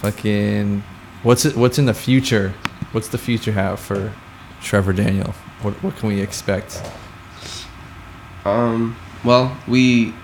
fucking, 0.00 0.82
what's 1.22 1.44
it? 1.44 1.56
What's 1.56 1.78
in 1.78 1.86
the 1.86 1.94
future? 1.94 2.54
What's 2.92 3.08
the 3.08 3.18
future 3.18 3.52
have 3.52 3.80
for 3.80 4.12
Trevor 4.62 4.92
Daniel? 4.92 5.32
What 5.62 5.74
what 5.82 5.96
can 5.96 6.08
we 6.08 6.20
expect? 6.20 6.82
Um, 8.44 8.96
well, 9.24 9.56
we 9.66 10.14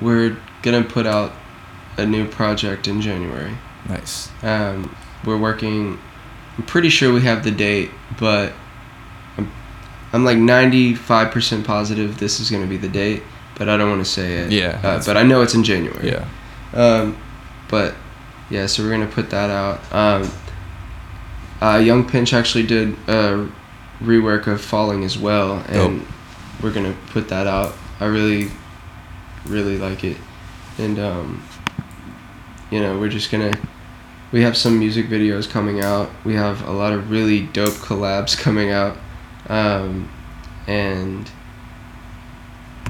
we're 0.00 0.36
gonna 0.62 0.82
put 0.82 1.06
out 1.06 1.32
a 1.96 2.06
new 2.06 2.26
project 2.28 2.88
in 2.88 3.00
January. 3.00 3.56
Nice. 3.88 4.30
Um, 4.42 4.94
we're 5.24 5.38
working. 5.38 5.98
I'm 6.56 6.64
pretty 6.64 6.88
sure 6.88 7.12
we 7.12 7.20
have 7.22 7.44
the 7.44 7.50
date, 7.50 7.90
but 8.18 8.52
I'm, 9.36 9.50
I'm 10.12 10.24
like 10.24 10.38
95% 10.38 11.64
positive 11.64 12.18
this 12.18 12.38
is 12.38 12.48
going 12.48 12.62
to 12.62 12.68
be 12.68 12.76
the 12.76 12.88
date, 12.88 13.24
but 13.58 13.68
I 13.68 13.76
don't 13.76 13.90
want 13.90 14.04
to 14.04 14.08
say 14.10 14.34
it. 14.34 14.52
Yeah, 14.52 14.80
Uh, 14.84 15.02
but 15.04 15.16
I 15.16 15.24
know 15.24 15.42
it's 15.42 15.54
in 15.54 15.64
January. 15.64 16.10
Yeah. 16.10 16.28
Um, 16.72 17.16
but 17.68 17.94
yeah, 18.50 18.66
so 18.66 18.82
we're 18.82 18.90
gonna 18.90 19.06
put 19.06 19.30
that 19.30 19.50
out. 19.50 19.92
Um, 19.92 20.30
uh, 21.60 21.78
Young 21.78 22.06
Pinch 22.08 22.32
actually 22.32 22.66
did 22.66 22.94
a 23.08 23.48
rework 24.00 24.46
of 24.46 24.60
Falling 24.60 25.04
as 25.04 25.18
well, 25.18 25.64
and 25.68 26.06
we're 26.62 26.72
gonna 26.72 26.96
put 27.08 27.28
that 27.28 27.46
out. 27.46 27.74
I 28.00 28.06
really, 28.06 28.50
really 29.46 29.78
like 29.78 30.04
it, 30.04 30.16
and 30.78 30.98
um, 30.98 31.42
you 32.70 32.80
know, 32.80 32.98
we're 32.98 33.08
just 33.08 33.30
gonna. 33.30 33.52
We 34.32 34.42
have 34.42 34.56
some 34.56 34.78
music 34.78 35.06
videos 35.06 35.48
coming 35.48 35.80
out. 35.80 36.10
We 36.24 36.34
have 36.34 36.66
a 36.66 36.72
lot 36.72 36.92
of 36.92 37.10
really 37.10 37.42
dope 37.42 37.74
collabs 37.74 38.36
coming 38.40 38.70
out, 38.70 38.98
um, 39.48 40.10
and 40.66 41.30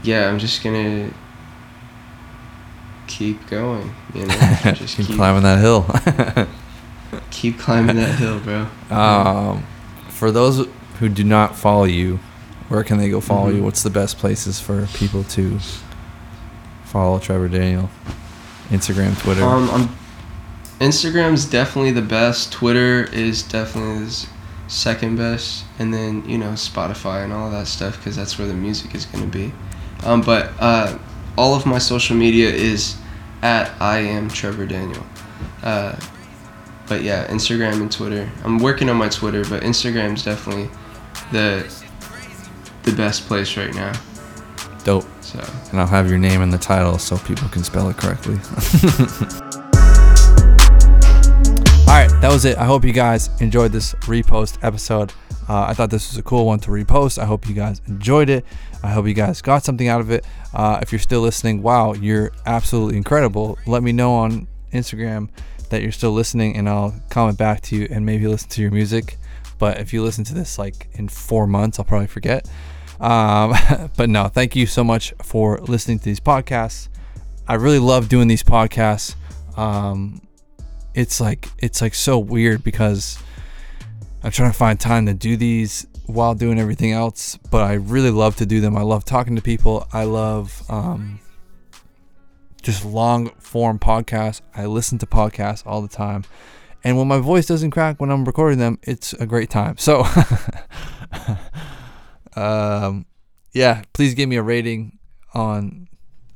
yeah, 0.02 0.28
I'm 0.28 0.38
just 0.38 0.64
gonna 0.64 1.12
keep 3.06 3.46
going. 3.48 3.94
You 4.14 4.26
know, 4.26 4.34
just 4.74 4.96
keep 4.96 5.06
keep 5.06 5.16
climbing 5.16 5.42
that 5.42 5.58
hill. 5.58 5.86
keep 7.30 7.58
climbing 7.58 7.96
that 7.96 8.18
hill, 8.18 8.40
bro. 8.40 8.66
um, 8.96 9.64
for 10.08 10.30
those 10.30 10.66
who 10.98 11.08
do 11.08 11.24
not 11.24 11.56
follow 11.56 11.84
you, 11.84 12.18
where 12.68 12.84
can 12.84 12.98
they 12.98 13.08
go 13.08 13.20
follow 13.20 13.48
you? 13.48 13.60
Mhm. 13.60 13.64
What's 13.64 13.82
the 13.82 13.90
best 13.90 14.18
places 14.18 14.60
for 14.60 14.86
people 14.94 15.24
to 15.24 15.58
follow 16.84 17.18
Trevor 17.18 17.48
Daniel? 17.48 17.90
Instagram, 18.70 19.20
Twitter. 19.20 19.42
Um, 19.42 19.68
I'm, 19.70 19.88
Instagram's 20.80 21.44
definitely 21.44 21.92
the 21.92 22.02
best. 22.02 22.52
Twitter 22.52 23.04
is 23.12 23.42
definitely 23.42 24.04
the 24.04 24.26
second 24.68 25.16
best, 25.16 25.64
and 25.78 25.92
then 25.92 26.28
you 26.28 26.38
know 26.38 26.52
Spotify 26.52 27.24
and 27.24 27.32
all 27.32 27.50
that 27.50 27.66
stuff 27.66 27.96
because 27.96 28.16
that's 28.16 28.38
where 28.38 28.48
the 28.48 28.54
music 28.54 28.94
is 28.94 29.06
gonna 29.06 29.26
be. 29.26 29.52
Um, 30.04 30.20
but 30.20 30.50
uh, 30.58 30.98
all 31.36 31.54
of 31.54 31.66
my 31.66 31.78
social 31.78 32.16
media 32.16 32.48
is 32.48 32.96
at 33.44 33.70
I 33.80 33.98
am 33.98 34.28
Trevor 34.28 34.66
Daniel. 34.66 35.04
Uh, 35.62 35.94
but 36.88 37.02
yeah, 37.02 37.26
Instagram 37.28 37.80
and 37.80 37.92
Twitter. 37.92 38.28
I'm 38.42 38.58
working 38.58 38.88
on 38.88 38.96
my 38.96 39.08
Twitter, 39.08 39.44
but 39.44 39.62
Instagram's 39.62 40.24
definitely 40.24 40.70
the 41.30 41.72
the 42.82 42.92
best 42.92 43.26
place 43.26 43.56
right 43.56 43.72
now. 43.74 43.92
Dope. 44.82 45.06
So 45.20 45.38
And 45.70 45.80
I'll 45.80 45.86
have 45.86 46.08
your 46.08 46.18
name 46.18 46.42
in 46.42 46.50
the 46.50 46.58
title 46.58 46.98
so 46.98 47.16
people 47.18 47.48
can 47.48 47.64
spell 47.64 47.88
it 47.88 47.96
correctly. 47.96 48.34
All 51.86 52.00
right, 52.00 52.10
that 52.20 52.30
was 52.30 52.44
it. 52.44 52.58
I 52.58 52.64
hope 52.64 52.84
you 52.84 52.92
guys 52.92 53.30
enjoyed 53.40 53.72
this 53.72 53.94
repost 54.00 54.58
episode. 54.62 55.12
Uh, 55.48 55.64
I 55.64 55.74
thought 55.74 55.90
this 55.90 56.10
was 56.10 56.18
a 56.18 56.22
cool 56.22 56.46
one 56.46 56.58
to 56.60 56.70
repost. 56.70 57.18
I 57.18 57.26
hope 57.26 57.48
you 57.48 57.54
guys 57.54 57.82
enjoyed 57.86 58.30
it. 58.30 58.44
I 58.82 58.90
hope 58.90 59.06
you 59.06 59.14
guys 59.14 59.42
got 59.42 59.64
something 59.64 59.88
out 59.88 60.00
of 60.00 60.10
it. 60.10 60.24
Uh, 60.52 60.78
if 60.82 60.92
you're 60.92 60.98
still 60.98 61.20
listening, 61.20 61.62
wow, 61.62 61.92
you're 61.92 62.32
absolutely 62.46 62.96
incredible. 62.96 63.58
Let 63.66 63.82
me 63.82 63.92
know 63.92 64.14
on 64.14 64.46
Instagram 64.72 65.28
that 65.70 65.82
you're 65.82 65.92
still 65.92 66.12
listening, 66.12 66.56
and 66.56 66.68
I'll 66.68 66.94
comment 67.10 67.38
back 67.38 67.60
to 67.62 67.76
you 67.76 67.88
and 67.90 68.06
maybe 68.06 68.26
listen 68.26 68.48
to 68.50 68.62
your 68.62 68.70
music. 68.70 69.18
But 69.58 69.80
if 69.80 69.92
you 69.92 70.02
listen 70.02 70.24
to 70.24 70.34
this 70.34 70.58
like 70.58 70.88
in 70.92 71.08
four 71.08 71.46
months, 71.46 71.78
I'll 71.78 71.84
probably 71.84 72.06
forget. 72.06 72.48
Um, 73.00 73.54
but 73.96 74.08
no, 74.08 74.28
thank 74.28 74.56
you 74.56 74.66
so 74.66 74.84
much 74.84 75.12
for 75.22 75.58
listening 75.60 75.98
to 75.98 76.04
these 76.04 76.20
podcasts. 76.20 76.88
I 77.46 77.54
really 77.54 77.78
love 77.78 78.08
doing 78.08 78.28
these 78.28 78.42
podcasts. 78.42 79.14
Um, 79.56 80.22
it's 80.94 81.20
like 81.20 81.48
it's 81.58 81.82
like 81.82 81.94
so 81.94 82.18
weird 82.18 82.64
because 82.64 83.18
I'm 84.24 84.30
trying 84.30 84.50
to 84.50 84.56
find 84.56 84.80
time 84.80 85.04
to 85.04 85.12
do 85.12 85.36
these 85.36 85.86
while 86.06 86.34
doing 86.34 86.58
everything 86.58 86.92
else, 86.92 87.36
but 87.50 87.62
I 87.62 87.74
really 87.74 88.10
love 88.10 88.36
to 88.36 88.46
do 88.46 88.58
them. 88.58 88.74
I 88.74 88.80
love 88.80 89.04
talking 89.04 89.36
to 89.36 89.42
people. 89.42 89.86
I 89.92 90.04
love 90.04 90.62
um, 90.70 91.20
just 92.62 92.86
long 92.86 93.28
form 93.38 93.78
podcasts. 93.78 94.40
I 94.56 94.64
listen 94.64 94.96
to 95.00 95.06
podcasts 95.06 95.62
all 95.66 95.82
the 95.82 95.88
time. 95.88 96.24
And 96.82 96.96
when 96.96 97.06
my 97.06 97.18
voice 97.18 97.44
doesn't 97.44 97.70
crack 97.72 98.00
when 98.00 98.10
I'm 98.10 98.24
recording 98.24 98.58
them, 98.58 98.78
it's 98.82 99.12
a 99.12 99.26
great 99.26 99.50
time. 99.50 99.76
So, 99.76 100.06
um, 102.34 103.04
yeah, 103.52 103.82
please 103.92 104.14
give 104.14 104.30
me 104.30 104.36
a 104.36 104.42
rating 104.42 104.98
on 105.34 105.86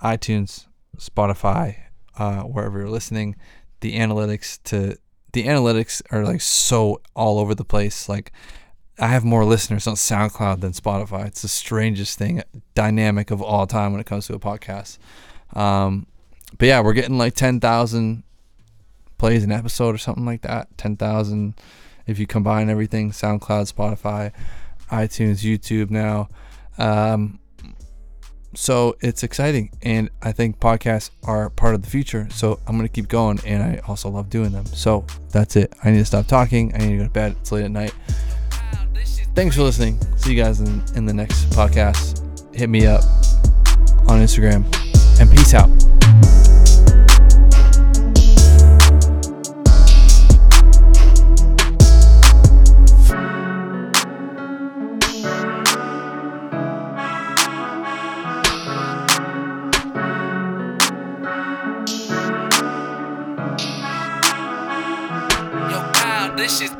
iTunes, 0.03 0.67
Spotify, 0.99 1.77
uh, 2.19 2.43
wherever 2.43 2.81
you're 2.81 2.91
listening. 2.91 3.35
The 3.81 3.97
analytics 3.99 4.63
to 4.65 4.99
the 5.33 5.45
analytics 5.45 6.03
are 6.11 6.25
like 6.25 6.41
so 6.41 7.01
all 7.15 7.39
over 7.39 7.55
the 7.55 7.65
place. 7.65 8.09
Like 8.09 8.33
I 8.99 9.09
have 9.09 9.25
more 9.25 9.45
listeners 9.45 9.87
on 9.87 9.95
SoundCloud 9.95 10.61
than 10.61 10.73
Spotify. 10.73 11.27
It's 11.27 11.43
the 11.43 11.49
strangest 11.49 12.19
thing, 12.19 12.43
dynamic 12.75 13.31
of 13.31 13.41
all 13.43 13.67
time 13.67 13.93
when 13.93 14.01
it 14.01 14.07
comes 14.07 14.27
to 14.27 14.35
a 14.35 14.41
podcast. 14.41 14.99
Um, 15.55 16.07
but 16.57 16.67
yeah, 16.67 16.81
we're 16.81 16.95
getting 16.95 17.19
like 17.19 17.35
ten 17.35 17.61
thousand 17.61 18.23
plays 19.19 19.45
an 19.45 19.53
episode 19.53 19.95
or 19.95 19.99
something 19.99 20.25
like 20.25 20.43
that. 20.43 20.77
Ten 20.79 20.97
thousand 20.97 21.55
if 22.07 22.19
you 22.19 22.27
combine 22.27 22.71
everything: 22.71 23.11
SoundCloud, 23.11 23.73
Spotify, 23.73 24.33
iTunes, 24.91 25.41
YouTube 25.41 25.91
now. 25.91 26.29
Um, 26.79 27.39
so 28.55 28.97
it's 29.01 29.23
exciting, 29.23 29.71
and 29.83 30.11
I 30.23 30.33
think 30.33 30.59
podcasts 30.59 31.11
are 31.25 31.51
part 31.51 31.75
of 31.75 31.83
the 31.83 31.91
future. 31.91 32.29
So 32.31 32.61
I'm 32.67 32.77
gonna 32.77 32.89
keep 32.89 33.09
going, 33.09 33.41
and 33.45 33.63
I 33.63 33.81
also 33.87 34.09
love 34.09 34.31
doing 34.31 34.53
them. 34.53 34.67
So 34.67 35.05
that's 35.31 35.57
it. 35.57 35.73
I 35.85 35.91
need 35.91 35.99
to 35.99 36.05
stop 36.05 36.27
talking. 36.27 36.75
I 36.75 36.79
need 36.79 36.91
to 36.91 36.97
go 36.99 37.05
to 37.05 37.11
bed. 37.11 37.37
It's 37.41 37.53
late 37.53 37.65
at 37.65 37.71
night. 37.71 37.95
Thanks 39.35 39.55
for 39.55 39.63
listening. 39.63 40.01
See 40.17 40.35
you 40.35 40.43
guys 40.43 40.61
in, 40.61 40.83
in 40.97 41.07
the 41.07 41.15
next 41.15 41.45
podcast. 41.51 42.25
Hit 42.55 42.69
me 42.69 42.87
up 42.87 43.05
on 44.09 44.21
Instagram, 44.21 44.65
and 45.21 45.31
peace 45.31 45.55
out. 45.55 46.48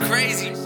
Crazy. 0.09 0.58